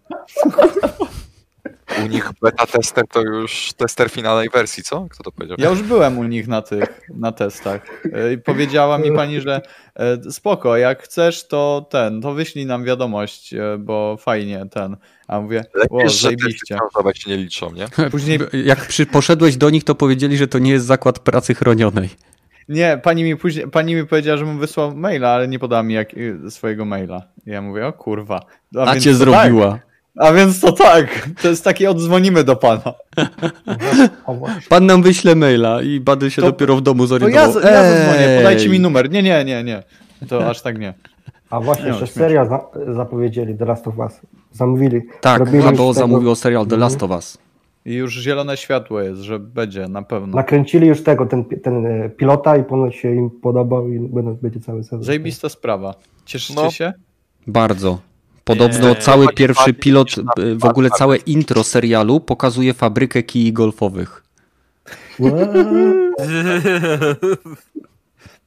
U 2.05 2.07
nich 2.07 2.29
beta 2.41 2.65
tester 2.65 3.07
to 3.07 3.21
już 3.21 3.73
tester 3.77 4.09
finalnej 4.09 4.49
wersji, 4.49 4.83
co? 4.83 5.07
Kto 5.09 5.23
to 5.23 5.31
powiedział? 5.31 5.57
Ja 5.59 5.69
już 5.69 5.81
byłem 5.81 6.19
u 6.19 6.23
nich 6.23 6.47
na 6.47 6.61
tych, 6.61 7.01
na 7.15 7.31
testach 7.31 7.81
E, 8.13 8.33
i 8.33 8.37
powiedziała 8.37 8.97
mi 8.97 9.11
pani, 9.11 9.41
że 9.41 9.61
e, 9.95 10.31
spoko, 10.31 10.77
jak 10.77 11.03
chcesz, 11.03 11.47
to 11.47 11.85
ten, 11.89 12.21
to 12.21 12.33
wyślij 12.33 12.65
nam 12.65 12.83
wiadomość, 12.83 13.53
e, 13.53 13.77
bo 13.79 14.17
fajnie 14.19 14.65
ten. 14.71 14.97
A 15.27 15.41
mówię, 15.41 15.63
o, 15.73 15.77
Lepiej, 15.79 15.99
że 15.99 16.03
testy 16.05 16.21
zajebiście. 16.23 16.75
książkowe 16.75 17.15
się 17.15 17.29
nie 17.31 17.37
liczą, 17.37 17.71
nie? 17.71 17.87
Później, 18.11 18.39
Jak 18.65 18.87
przy, 18.87 19.05
poszedłeś 19.05 19.57
do 19.57 19.69
nich, 19.69 19.83
to 19.83 19.95
powiedzieli, 19.95 20.37
że 20.37 20.47
to 20.47 20.59
nie 20.59 20.71
jest 20.71 20.85
zakład 20.85 21.19
pracy 21.19 21.55
chronionej. 21.55 22.09
nie, 22.69 22.99
pani 23.03 23.23
mi 23.23 23.35
później, 23.37 23.67
pani 23.67 23.95
mi 23.95 24.05
powiedziała, 24.07 24.37
że 24.37 24.45
mu 24.45 24.59
wysłał 24.59 24.95
maila, 24.95 25.29
ale 25.29 25.47
nie 25.47 25.59
podała 25.59 25.83
mi 25.83 25.93
jak, 25.93 26.13
y, 26.13 26.51
swojego 26.51 26.85
maila. 26.85 27.21
I 27.47 27.49
ja 27.49 27.61
mówię, 27.61 27.87
o 27.87 27.93
kurwa. 27.93 28.39
A 28.77 28.91
więc 28.91 29.03
cię 29.03 29.11
to 29.11 29.17
zrobiła. 29.17 29.71
Tak. 29.71 29.92
A 30.17 30.31
więc 30.33 30.59
to 30.59 30.71
tak, 30.71 31.29
to 31.41 31.47
jest 31.47 31.63
takie 31.63 31.89
odzwonimy 31.89 32.43
do 32.43 32.55
pana. 32.55 32.93
Pan 34.69 34.85
nam 34.85 35.01
wyśle 35.03 35.35
maila 35.35 35.81
i 35.81 35.99
Bady 35.99 36.31
się 36.31 36.41
To- 36.41 36.47
dopiero 36.51 36.75
w 36.75 36.81
domu 36.81 36.97
To 36.97 37.03
ja, 37.03 37.07
zorientował. 37.19 37.73
ja 37.73 37.83
zadzwonię, 37.97 38.37
podajcie 38.37 38.69
mi 38.69 38.79
numer. 38.79 39.09
Nie, 39.11 39.23
nie, 39.23 39.45
nie, 39.45 39.63
nie. 39.63 39.83
To 40.29 40.49
aż 40.49 40.61
tak 40.61 40.79
nie. 40.79 40.93
A 41.49 41.59
właśnie, 41.59 41.83
Nie, 41.83 41.89
jeszcze 41.89 42.05
śmieszne. 42.07 42.21
serial 42.21 42.49
za, 42.49 42.59
zapowiedzieli 42.93 43.57
The 43.57 43.65
Last 43.65 43.87
of 43.87 43.97
Us. 43.97 44.19
Zamówili. 44.51 45.01
Tak, 45.21 45.39
Robili 45.39 45.57
HBO 45.63 45.71
tego- 45.71 45.93
zamówił 45.93 46.35
serial 46.35 46.61
The 46.65 46.75
Mhm. 46.75 46.81
Last 46.81 47.03
of 47.03 47.11
Us. 47.11 47.37
I 47.85 47.93
już 47.93 48.13
zielone 48.21 48.57
światło 48.57 49.01
jest, 49.01 49.21
że 49.21 49.39
będzie, 49.39 49.87
na 49.87 50.01
pewno. 50.01 50.35
Nakręcili 50.37 50.87
już 50.87 51.03
tego, 51.03 51.25
ten, 51.25 51.45
ten 51.45 51.85
e, 51.85 52.09
pilota 52.09 52.57
i 52.57 52.63
ponoć 52.63 52.95
się 52.95 53.15
im 53.15 53.29
podobał 53.29 53.89
i 53.89 53.99
będą, 53.99 54.33
będzie 54.41 54.59
cały 54.59 54.83
sezon. 54.83 55.03
Zajebista 55.03 55.49
sprawa. 55.49 55.95
Cieszycie 56.25 56.61
No. 56.63 56.71
się? 56.71 56.93
Bardzo. 57.47 57.99
Podobno 58.43 58.89
Nie, 58.89 58.95
cały 58.95 59.27
pierwszy 59.33 59.73
pilot, 59.73 60.07
y, 60.39 60.55
w 60.55 60.65
ogóle 60.65 60.89
całe 60.89 61.17
intro 61.17 61.63
serialu 61.63 62.19
pokazuje 62.19 62.73
fabrykę 62.73 63.23
kij 63.23 63.53
golfowych. 63.53 64.23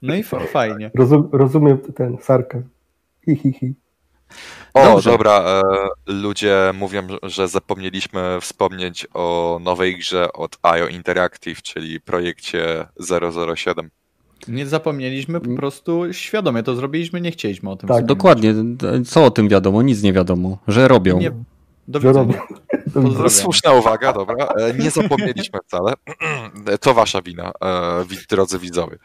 No 0.02 0.15
i 0.15 0.23
fa- 0.23 0.47
fajnie. 0.47 0.91
Rozum, 0.94 1.28
rozumiem 1.33 1.78
ten 1.78 2.16
sarkazm. 2.20 2.68
Hi, 3.25 3.36
hi, 3.36 3.52
hi. 3.52 3.75
O, 4.75 4.84
Dobrze. 4.84 5.10
dobra, 5.10 5.33
e, 5.33 5.62
ludzie 6.07 6.73
mówią, 6.75 7.07
że 7.23 7.49
zapomnieliśmy 7.49 8.39
wspomnieć 8.41 9.07
o 9.15 9.58
nowej 9.62 9.99
grze 9.99 10.33
od 10.33 10.58
IO 10.62 10.86
Interactive, 10.89 11.62
czyli 11.62 12.00
projekcie 12.00 12.86
007. 13.57 13.91
Nie 14.49 14.67
zapomnieliśmy, 14.67 15.41
po 15.41 15.57
prostu 15.57 16.13
świadomie 16.13 16.63
to 16.63 16.77
zrobiliśmy, 16.77 17.21
nie 17.21 17.31
chcieliśmy 17.31 17.71
o 17.71 17.77
tym 17.77 17.89
Tak. 17.89 18.05
Dokładnie. 18.07 18.55
Co 19.07 19.25
o 19.25 19.31
tym 19.31 19.49
wiadomo? 19.49 19.83
Nic 19.83 20.03
nie 20.03 20.13
wiadomo. 20.13 20.59
Że 20.69 20.89
robią. 20.89 21.19
Nie, 21.19 21.33
do 21.89 22.01
widzenia. 22.01 22.43
Słuszna 23.29 23.73
uwaga, 23.73 24.13
dobra. 24.13 24.47
E, 24.47 24.75
Nie 24.75 24.91
zapomnieliśmy 24.91 25.59
wcale. 25.67 25.93
To 26.81 26.95
wasza 26.95 27.23
wina, 27.23 27.53
e, 27.65 28.05
drodzy 28.31 28.59
widzowie. 28.59 28.97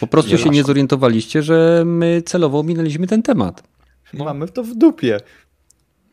Po 0.00 0.06
prostu 0.06 0.32
Nie 0.32 0.38
się 0.38 0.50
nie 0.50 0.64
zorientowaliście, 0.64 1.42
że 1.42 1.82
my 1.86 2.22
celowo 2.26 2.62
minęliśmy 2.62 3.06
ten 3.06 3.22
temat. 3.22 3.62
Mamy 4.14 4.48
to 4.48 4.62
w 4.62 4.74
dupie. 4.74 5.20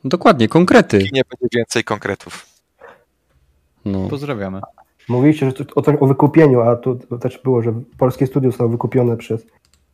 Dokładnie, 0.03 0.47
konkrety. 0.47 0.97
I 0.97 1.09
nie 1.13 1.21
będzie 1.29 1.47
więcej 1.55 1.83
konkretów. 1.83 2.45
No. 3.85 4.07
Pozdrawiamy. 4.07 4.61
Mówiliście 5.09 5.45
że 5.45 5.53
o, 5.75 5.81
to- 5.81 5.99
o 5.99 6.07
wykupieniu, 6.07 6.61
a 6.61 6.75
tu 6.75 6.95
to 6.95 7.17
też 7.17 7.39
było, 7.43 7.61
że 7.61 7.73
polskie 7.97 8.27
studio 8.27 8.51
zostało 8.51 8.69
wykupione 8.69 9.17
przez 9.17 9.45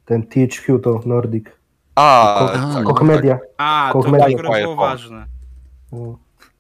ten 0.06 0.24
THQ, 0.27 0.80
to 0.80 1.01
Nordic. 1.06 1.45
A, 1.95 2.35
Ko- 2.40 2.53
a, 2.53 2.74
tak, 2.74 2.83
Koch 2.83 3.00
tak. 3.00 3.08
Media. 3.08 3.40
A, 3.58 3.90
to 3.92 3.93
Koch 3.93 4.06
to 4.06 4.11
Media. 4.11 4.27
akurat 4.27 4.61
było 4.61 4.75
ważne. 4.75 5.25
No. 5.92 6.17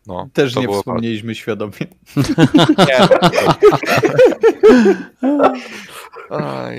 No, 0.07 0.27
Też 0.33 0.55
nie 0.55 0.67
wspomnieliśmy 0.67 1.35
świadomie. 1.35 1.71
Nie. 2.77 3.07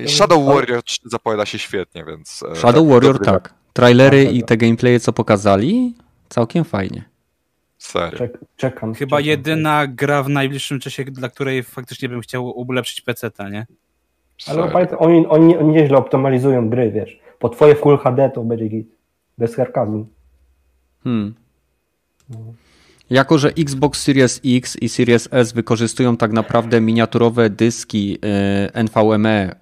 Shadow 0.08 0.46
Warrior 0.46 0.82
3 0.82 1.00
zapowiada 1.04 1.46
się 1.46 1.58
świetnie, 1.58 2.04
więc. 2.04 2.42
e, 2.52 2.56
Shadow 2.56 2.82
tak, 2.84 2.92
Warrior 2.92 3.24
tak. 3.24 3.54
Trailery 3.72 4.24
Tak, 4.24 4.34
i 4.34 4.40
tak. 4.40 4.48
te 4.48 4.56
gameplaye, 4.56 5.00
co 5.00 5.12
pokazali, 5.12 5.94
całkiem 6.28 6.64
fajnie. 6.64 7.04
Serio. 7.84 8.18
Czek, 8.18 8.38
czekam. 8.56 8.94
Chyba 8.94 9.16
czekam. 9.16 9.28
jedyna 9.30 9.86
gra 9.86 10.22
w 10.22 10.28
najbliższym 10.28 10.80
czasie, 10.80 11.04
dla 11.04 11.28
której 11.28 11.62
faktycznie 11.62 12.08
bym 12.08 12.20
chciał 12.20 12.58
ulepszyć 12.58 13.00
PC-ta, 13.00 13.48
nie? 13.48 13.66
Ale 14.46 14.56
serio. 14.56 14.72
pamiętaj, 14.72 14.98
oni, 15.00 15.26
oni 15.26 15.56
oni 15.56 15.72
nieźle 15.72 15.98
optymalizują 15.98 16.68
gry, 16.70 16.90
wiesz. 16.90 17.20
Po 17.38 17.48
twoje 17.48 17.74
Full 17.74 17.98
HD 17.98 18.30
to 18.30 18.42
będzie 18.42 18.68
git. 18.68 18.88
Bez 19.38 19.54
sarkazmu. 19.54 20.06
Hmm. 21.04 21.34
Jako, 23.10 23.38
że 23.38 23.48
Xbox 23.48 24.02
Series 24.02 24.40
X 24.44 24.76
i 24.76 24.88
Series 24.88 25.28
S 25.32 25.52
wykorzystują 25.52 26.16
tak 26.16 26.32
naprawdę 26.32 26.80
miniaturowe 26.80 27.50
dyski 27.50 28.18
NVMe, 28.84 29.54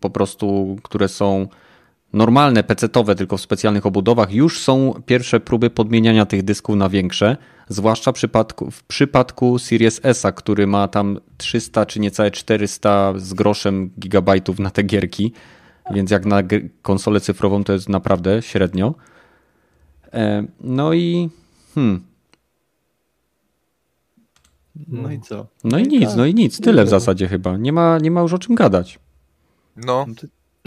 po 0.00 0.10
prostu, 0.10 0.76
które 0.82 1.08
są 1.08 1.46
normalne, 2.14 2.64
pecetowe, 2.64 3.14
tylko 3.14 3.36
w 3.36 3.40
specjalnych 3.40 3.86
obudowach, 3.86 4.32
już 4.32 4.60
są 4.60 4.94
pierwsze 5.06 5.40
próby 5.40 5.70
podmieniania 5.70 6.26
tych 6.26 6.42
dysków 6.42 6.76
na 6.76 6.88
większe, 6.88 7.36
zwłaszcza 7.68 8.12
w 8.12 8.14
przypadku, 8.14 8.70
w 8.70 8.82
przypadku 8.82 9.58
Series 9.58 10.00
S, 10.02 10.26
który 10.36 10.66
ma 10.66 10.88
tam 10.88 11.18
300 11.36 11.86
czy 11.86 12.00
niecałe 12.00 12.30
400 12.30 13.12
z 13.16 13.34
groszem 13.34 13.90
gigabajtów 13.98 14.58
na 14.58 14.70
te 14.70 14.82
gierki, 14.82 15.32
więc 15.90 16.10
jak 16.10 16.26
na 16.26 16.42
konsolę 16.82 17.20
cyfrową 17.20 17.64
to 17.64 17.72
jest 17.72 17.88
naprawdę 17.88 18.42
średnio. 18.42 18.94
E, 20.12 20.44
No 20.60 20.92
i 20.92 21.28
hmm, 21.74 22.04
No 24.88 25.10
i 25.12 25.20
co? 25.20 25.46
no 25.64 25.78
i 25.78 25.88
nic, 25.88 26.14
no 26.16 26.26
i 26.26 26.34
nic, 26.34 26.60
tyle 26.60 26.84
w 26.84 26.88
zasadzie 26.88 27.28
chyba. 27.28 27.56
Nie 27.56 27.72
ma, 27.72 27.98
nie 27.98 28.10
ma 28.10 28.20
już 28.20 28.32
o 28.32 28.38
czym 28.38 28.54
gadać. 28.54 28.98
No, 29.76 30.06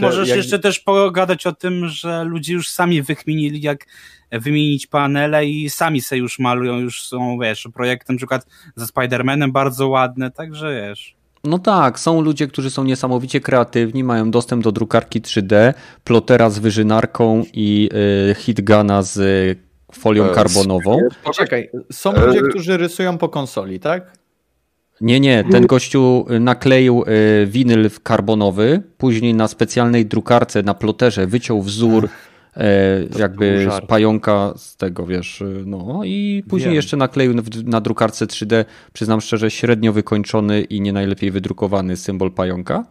Możesz 0.01 0.27
jak- 0.29 0.37
jeszcze 0.37 0.59
też 0.59 0.79
pogadać 0.79 1.47
o 1.47 1.51
tym, 1.51 1.87
że 1.87 2.23
ludzie 2.23 2.53
już 2.53 2.69
sami 2.69 3.01
wykminili, 3.01 3.61
jak 3.61 3.85
wymienić 4.31 4.87
panele 4.87 5.45
i 5.45 5.69
sami 5.69 6.01
se 6.01 6.17
już 6.17 6.39
malują, 6.39 6.79
już 6.79 7.03
są, 7.07 7.37
wiesz, 7.41 7.67
projekty 7.73 8.13
na 8.13 8.17
przykład 8.17 8.45
ze 8.75 8.85
Spider-Manem 8.85 9.51
bardzo 9.51 9.87
ładne, 9.87 10.31
także 10.31 10.75
wiesz. 10.89 11.15
No 11.43 11.59
tak, 11.59 11.99
są 11.99 12.21
ludzie, 12.21 12.47
którzy 12.47 12.69
są 12.69 12.83
niesamowicie 12.83 13.41
kreatywni, 13.41 14.03
mają 14.03 14.31
dostęp 14.31 14.63
do 14.63 14.71
drukarki 14.71 15.21
3D, 15.21 15.73
plotera 16.03 16.49
z 16.49 16.59
wyżynarką 16.59 17.43
i 17.53 17.89
y, 18.31 18.35
hitguna 18.35 19.03
z 19.03 19.17
y, 19.17 19.55
folią 19.93 20.25
E, 20.31 20.33
karbonową. 20.33 20.99
Poczekaj, 21.23 21.69
są 21.91 22.13
E, 22.13 22.25
ludzie, 22.25 22.41
którzy 22.41 22.77
rysują 22.77 23.17
po 23.17 23.29
konsoli, 23.29 23.79
tak? 23.79 24.16
Nie, 25.01 25.19
nie, 25.19 25.43
ten 25.51 25.67
gościu 25.67 26.25
y, 26.31 26.39
nakleił 26.39 27.03
y, 27.03 27.47
winyl 27.47 27.89
karbonowy, 28.03 28.81
później 28.97 29.33
na 29.33 29.47
specjalnej 29.47 30.05
drukarce, 30.05 30.63
na 30.63 30.73
ploterze 30.73 31.27
wyciął 31.27 31.61
wzór 31.61 32.05
y, 32.05 32.59
jakby 33.19 33.67
z 33.83 33.87
pająka 33.87 34.53
z 34.55 34.75
tego, 34.77 35.05
wiesz, 35.05 35.41
y, 35.41 35.63
no 35.65 36.01
i 36.05 36.43
później 36.49 36.69
Wiem. 36.69 36.75
jeszcze 36.75 36.97
nakleił 36.97 37.33
na, 37.65 37.81
drukarce 37.81 38.25
3D, 38.25 38.65
przyznam 38.93 39.21
szczerze, 39.21 39.51
średnio 39.51 39.93
wykończony 39.93 40.61
i 40.61 40.81
nie 40.81 40.93
najlepiej 40.93 41.31
wydrukowany 41.31 41.97
symbol 41.97 42.31
pająka. 42.31 42.85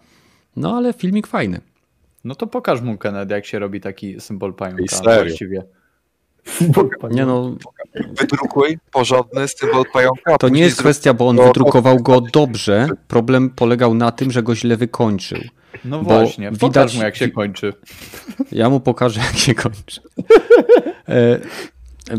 No 0.56 0.76
ale 0.76 0.92
filmik 0.92 1.26
fajny. 1.26 1.60
No 2.24 2.34
to 2.34 2.46
pokaż 2.46 2.80
mu 2.80 2.98
Kennedy, 2.98 3.34
jak 3.34 3.46
się 3.46 3.58
robi 3.58 3.80
taki 3.80 4.20
symbol 4.20 4.50
I 4.50 4.54
pająka 4.54 4.96
serio? 4.96 5.24
właściwie. 5.24 5.62
Nie 7.10 7.26
no, 7.26 7.54
Wydrukuj 8.20 8.78
porządny 8.92 9.48
symbol 9.48 9.84
pająka. 9.92 10.38
to 10.38 10.48
nie 10.48 10.60
jest 10.60 10.78
kwestia, 10.78 11.14
bo 11.14 11.28
on 11.28 11.36
wydrukował 11.36 11.96
go 12.02 12.20
dobrze. 12.20 12.88
Problem 13.08 13.50
polegał 13.50 13.94
na 13.94 14.10
tym, 14.12 14.30
że 14.30 14.42
go 14.42 14.54
źle 14.54 14.76
wykończył. 14.76 15.38
No 15.84 15.98
Bo 16.02 16.04
właśnie, 16.04 16.46
widać- 16.50 16.60
pokaż 16.60 16.96
mu 16.96 17.02
jak 17.02 17.16
się 17.16 17.28
kończy. 17.30 17.72
Ja 18.52 18.70
mu 18.70 18.80
pokażę, 18.80 19.20
jak 19.20 19.36
się 19.36 19.54
kończy. 19.54 20.00
E, 21.08 21.40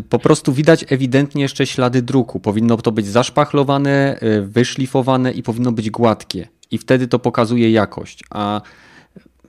Po 0.10 0.20
prostu 0.20 0.54
widać 0.54 0.86
ewidentnie 0.90 1.42
jeszcze 1.42 1.66
ślady 1.68 2.02
druku. 2.02 2.40
Powinno 2.40 2.78
to 2.78 2.92
być 2.92 3.08
zaszpachlowane, 3.08 4.20
e, 4.20 4.42
wyszlifowane 4.42 5.32
i 5.32 5.44
powinno 5.44 5.72
być 5.72 5.90
gładkie. 5.90 6.48
I 6.72 6.78
wtedy 6.78 7.08
to 7.08 7.20
pokazuje 7.20 7.72
jakość. 7.72 8.24
A 8.30 8.62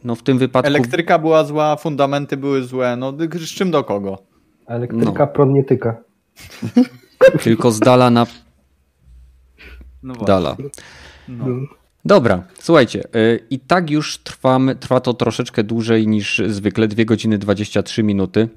no 0.05 0.15
w 0.15 0.23
tym 0.23 0.39
wypadku 0.39 0.67
Elektryka 0.67 1.19
była 1.19 1.45
zła, 1.45 1.77
fundamenty 1.77 2.37
były 2.37 2.65
złe, 2.65 2.97
no 2.97 3.13
z 3.35 3.49
czym 3.49 3.71
do 3.71 3.85
kogo? 3.85 4.19
Elektryka 4.69 5.13
No. 5.19 5.27
prąd 5.27 5.53
nie 5.53 5.65
tyka. 5.65 5.97
tylko 7.45 7.71
z 7.71 7.81
dala 7.81 8.11
na 8.11 8.27
No 10.03 10.15
właśnie. 10.15 10.27
dala. 10.27 10.57
No. 11.29 11.45
Dobra, 12.05 12.43
słuchajcie, 12.61 13.05
y, 13.17 13.41
i 13.51 13.59
tak 13.59 13.91
już 13.91 14.19
trwamy, 14.19 14.77
trwa 14.77 15.01
to 15.01 15.15
troszeczkę 15.15 15.65
dłużej 15.65 16.09
niż 16.09 16.43
zwykle, 16.47 16.89
2 16.89 17.05
godziny 17.05 17.39
23 17.39 18.03
minuty. 18.03 18.49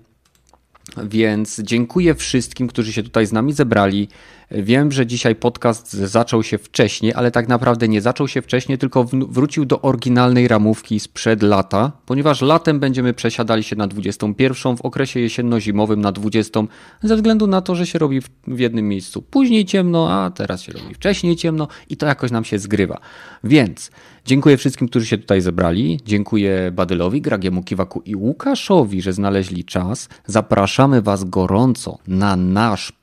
Więc 1.03 1.61
dziękuję 1.63 2.15
wszystkim, 2.15 2.67
którzy 2.67 2.93
się 2.93 3.03
tutaj 3.03 3.25
z 3.25 3.31
nami 3.31 3.53
zebrali. 3.53 4.07
Wiem, 4.51 4.91
że 4.91 5.07
dzisiaj 5.07 5.35
podcast 5.35 5.93
zaczął 5.93 6.43
się 6.43 6.57
wcześniej, 6.57 7.13
ale 7.13 7.31
tak 7.31 7.47
naprawdę 7.47 7.87
nie 7.87 8.01
zaczął 8.01 8.27
się 8.27 8.41
wcześniej, 8.41 8.77
tylko 8.77 9.03
wrócił 9.13 9.65
do 9.65 9.81
oryginalnej 9.81 10.47
ramówki 10.47 10.99
sprzed 10.99 11.43
lata, 11.43 11.91
ponieważ 12.05 12.41
latem 12.41 12.79
będziemy 12.79 13.13
przesiadali 13.13 13.63
się 13.63 13.75
na 13.75 13.87
21, 13.87 14.77
w 14.77 14.81
okresie 14.81 15.19
jesienno-zimowym 15.19 16.01
na 16.01 16.11
20, 16.11 16.59
ze 17.03 17.15
względu 17.15 17.47
na 17.47 17.61
to, 17.61 17.75
że 17.75 17.87
się 17.87 17.99
robi 17.99 18.21
w 18.47 18.59
jednym 18.59 18.87
miejscu 18.87 19.21
później 19.21 19.65
ciemno, 19.65 20.11
a 20.11 20.31
teraz 20.31 20.61
się 20.61 20.73
robi 20.73 20.93
wcześniej 20.93 21.35
ciemno 21.35 21.67
i 21.89 21.97
to 21.97 22.05
jakoś 22.05 22.31
nam 22.31 22.43
się 22.43 22.59
zgrywa. 22.59 22.99
Więc 23.43 23.91
dziękuję 24.25 24.57
wszystkim, 24.57 24.87
którzy 24.87 25.05
się 25.05 25.17
tutaj 25.17 25.41
zebrali. 25.41 25.99
Dziękuję 26.05 26.71
Badylowi, 26.71 27.21
Gragiemu 27.21 27.63
Kiwaku 27.63 28.01
i 28.05 28.15
Łukaszowi, 28.15 29.01
że 29.01 29.13
znaleźli 29.13 29.65
czas. 29.65 30.09
Zapraszamy 30.25 31.01
Was 31.01 31.23
gorąco 31.23 31.97
na 32.07 32.35
nasz 32.35 32.93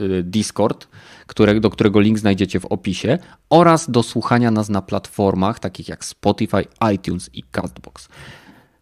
y, 0.00 0.22
Discord, 0.22 0.88
które, 1.26 1.60
do 1.60 1.70
którego 1.70 2.00
link 2.00 2.18
znajdziecie 2.18 2.60
w 2.60 2.66
opisie, 2.66 3.18
oraz 3.50 3.90
do 3.90 4.02
słuchania 4.02 4.50
nas 4.50 4.68
na 4.68 4.82
platformach 4.82 5.58
takich 5.58 5.88
jak 5.88 6.04
Spotify, 6.04 6.64
iTunes 6.94 7.30
i 7.32 7.42
Castbox. 7.42 8.08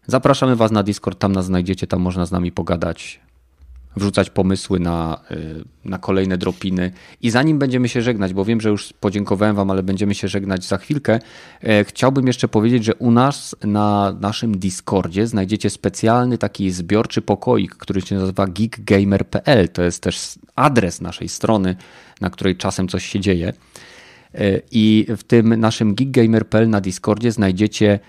Zapraszamy 0.07 0.55
Was 0.55 0.71
na 0.71 0.83
Discord, 0.83 1.19
tam 1.19 1.31
nas 1.31 1.45
znajdziecie, 1.45 1.87
tam 1.87 1.99
można 1.99 2.25
z 2.25 2.31
nami 2.31 2.51
pogadać, 2.51 3.19
wrzucać 3.99 4.29
pomysły 4.29 4.79
na, 4.79 5.21
y, 5.31 5.63
na 5.85 5.97
kolejne 5.97 6.37
dropiny. 6.37 6.91
I 7.21 7.29
zanim 7.29 7.59
będziemy 7.59 7.89
się 7.89 8.01
żegnać, 8.01 8.33
bo 8.33 8.45
wiem, 8.45 8.61
że 8.61 8.69
już 8.69 8.93
podziękowałem 8.93 9.55
Wam, 9.55 9.71
ale 9.71 9.83
będziemy 9.83 10.15
się 10.15 10.27
żegnać 10.27 10.65
za 10.65 10.77
chwilkę, 10.77 11.19
e, 11.61 11.83
chciałbym 11.83 12.27
jeszcze 12.27 12.47
powiedzieć, 12.47 12.85
że 12.85 12.95
u 12.95 13.11
nas 13.11 13.55
na 13.63 14.17
naszym 14.19 14.57
Discordzie 14.57 15.27
znajdziecie 15.27 15.69
specjalny 15.69 16.37
taki 16.37 16.71
zbiorczy 16.71 17.21
pokoik, 17.21 17.75
który 17.75 18.01
się 18.01 18.15
nazywa 18.15 18.47
geekgamer.pl. 18.47 19.69
To 19.69 19.83
jest 19.83 20.03
też 20.03 20.39
adres 20.55 21.01
naszej 21.01 21.29
strony, 21.29 21.75
na 22.21 22.29
której 22.29 22.55
czasem 22.55 22.87
coś 22.87 23.05
się 23.05 23.19
dzieje. 23.19 23.53
E, 24.33 24.61
I 24.71 25.05
w 25.17 25.23
tym 25.23 25.59
naszym 25.59 25.95
geekgamer.pl 25.95 26.69
na 26.69 26.81
Discordzie 26.81 27.31
znajdziecie 27.31 27.99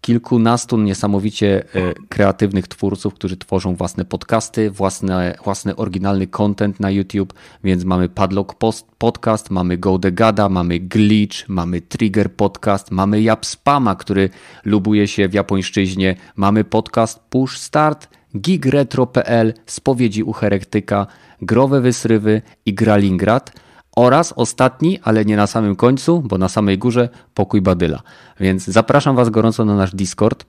kilkunastu 0.00 0.78
niesamowicie 0.78 1.64
e, 1.74 1.94
kreatywnych 2.08 2.68
twórców, 2.68 3.14
którzy 3.14 3.36
tworzą 3.36 3.74
własne 3.74 4.04
podcasty, 4.04 4.70
własne, 4.70 5.34
własny 5.44 5.76
oryginalny 5.76 6.26
content 6.26 6.80
na 6.80 6.90
YouTube, 6.90 7.34
więc 7.64 7.84
mamy 7.84 8.08
Padlock 8.08 8.54
Post 8.54 8.86
Podcast, 8.98 9.50
mamy 9.50 9.78
Go 9.78 9.98
The 9.98 10.12
Gada, 10.12 10.48
mamy 10.48 10.78
Glitch, 10.78 11.48
mamy 11.48 11.80
Trigger 11.80 12.32
Podcast, 12.32 12.90
mamy 12.90 13.22
Jap 13.22 13.46
Spama, 13.46 13.94
który 13.94 14.30
lubuje 14.64 15.08
się 15.08 15.28
w 15.28 15.34
japońszczyźnie, 15.34 16.16
mamy 16.36 16.64
podcast 16.64 17.20
Push 17.30 17.58
Start, 17.58 18.08
gigretro.pl, 18.36 19.54
Spowiedzi 19.66 20.22
u 20.22 20.32
Herektyka, 20.32 21.06
Growe 21.42 21.80
Wysrywy 21.80 22.42
i 22.66 22.74
Gralingrad 22.74 23.67
oraz 23.98 24.32
ostatni, 24.36 24.98
ale 25.02 25.24
nie 25.24 25.36
na 25.36 25.46
samym 25.46 25.76
końcu, 25.76 26.22
bo 26.22 26.38
na 26.38 26.48
samej 26.48 26.78
górze 26.78 27.08
pokój 27.34 27.60
Badyla. 27.60 28.02
Więc 28.40 28.64
zapraszam 28.64 29.16
Was 29.16 29.30
gorąco 29.30 29.64
na 29.64 29.76
nasz 29.76 29.94
Discord. 29.94 30.44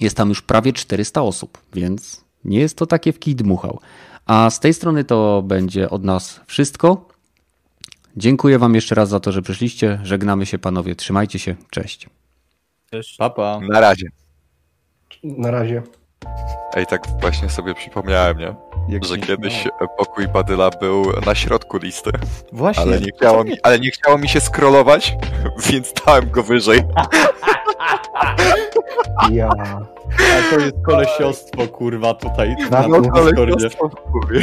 Jest 0.00 0.16
tam 0.16 0.28
już 0.28 0.42
prawie 0.42 0.72
400 0.72 1.22
osób, 1.22 1.58
więc 1.74 2.24
nie 2.44 2.58
jest 2.58 2.76
to 2.76 2.86
takie 2.86 3.12
w 3.12 3.18
kij 3.18 3.34
dmuchał. 3.34 3.80
A 4.26 4.50
z 4.50 4.60
tej 4.60 4.74
strony 4.74 5.04
to 5.04 5.42
będzie 5.42 5.90
od 5.90 6.04
nas 6.04 6.40
wszystko. 6.46 7.08
Dziękuję 8.16 8.58
Wam 8.58 8.74
jeszcze 8.74 8.94
raz 8.94 9.08
za 9.08 9.20
to, 9.20 9.32
że 9.32 9.42
przyszliście. 9.42 10.00
Żegnamy 10.02 10.46
się 10.46 10.58
panowie. 10.58 10.94
Trzymajcie 10.94 11.38
się. 11.38 11.56
Cześć. 11.70 12.08
Cześć. 12.90 13.16
Papa. 13.16 13.60
Na 13.68 13.80
razie. 13.80 14.06
Na 15.22 15.50
razie. 15.50 15.82
Ej, 16.74 16.86
tak 16.86 17.02
właśnie 17.20 17.48
sobie 17.48 17.74
przypomniałem, 17.74 18.38
nie? 18.38 18.54
Jak 18.88 19.04
Że 19.04 19.16
nie- 19.16 19.22
kiedyś 19.22 19.64
no. 19.80 19.88
pokój 19.88 20.28
Badyla 20.28 20.70
był 20.70 21.04
na 21.26 21.34
środku 21.34 21.78
listy, 21.78 22.10
Właśnie. 22.52 22.82
ale 22.82 23.00
nie 23.00 23.12
chciało 23.16 23.44
mi, 23.44 23.60
ale 23.62 23.78
nie 23.78 23.90
chciało 23.90 24.18
mi 24.18 24.28
się 24.28 24.40
scrollować, 24.40 25.16
więc 25.70 25.92
dałem 26.06 26.30
go 26.30 26.42
wyżej. 26.42 26.82
Ja. 29.30 29.48
A 29.48 30.50
to 30.54 30.60
jest 30.60 30.76
kolesiostwo, 30.86 31.66
kurwa, 31.68 32.14
tutaj 32.14 32.56
na 32.70 32.88
No, 32.88 33.00
to 33.02 33.90
mówię. 34.14 34.40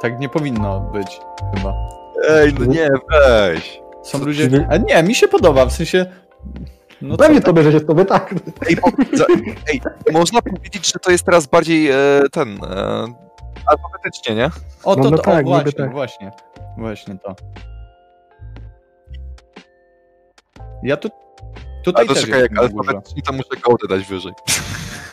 Tak 0.00 0.18
nie 0.20 0.28
powinno 0.28 0.80
być, 0.80 1.20
chyba. 1.54 1.72
Ej, 2.28 2.54
no 2.58 2.64
nie, 2.66 2.88
weź. 3.10 3.80
Są 4.02 4.18
ludzie... 4.18 4.66
A 4.70 4.76
nie, 4.76 5.02
mi 5.02 5.14
się 5.14 5.28
podoba, 5.28 5.66
w 5.66 5.72
sensie... 5.72 6.06
No 7.08 7.16
Pewnie 7.16 7.40
to 7.40 7.52
bierze 7.52 7.72
się 7.72 7.78
z 7.78 7.86
tobie 7.86 8.04
tak. 8.04 8.34
Ej, 8.68 8.76
po, 8.76 8.90
za, 9.16 9.24
ej, 9.72 9.80
można 10.12 10.42
powiedzieć, 10.42 10.92
że 10.92 10.98
to 10.98 11.10
jest 11.10 11.24
teraz 11.24 11.46
bardziej 11.46 11.90
e, 11.90 11.96
ten, 12.32 12.64
e, 12.64 13.06
alfabetycznie, 13.66 14.34
nie? 14.34 14.50
O, 14.84 14.96
to, 14.96 15.02
No, 15.02 15.10
no 15.10 15.16
to, 15.16 15.22
tak, 15.22 15.46
o, 15.46 15.48
właśnie, 15.48 15.72
tak. 15.72 15.92
właśnie. 15.92 16.32
Właśnie 16.78 17.18
to. 17.18 17.34
Ja 20.82 20.96
tu... 20.96 21.08
A 21.08 21.84
Tutaj 21.84 22.06
to 22.06 22.14
też 22.14 22.24
czekaj, 22.24 22.40
jak 22.40 22.58
alfabetycznie, 22.58 23.22
to 23.22 23.32
muszę 23.32 23.48
go 23.62 23.88
dać 23.88 24.04
wyżej. 24.04 24.32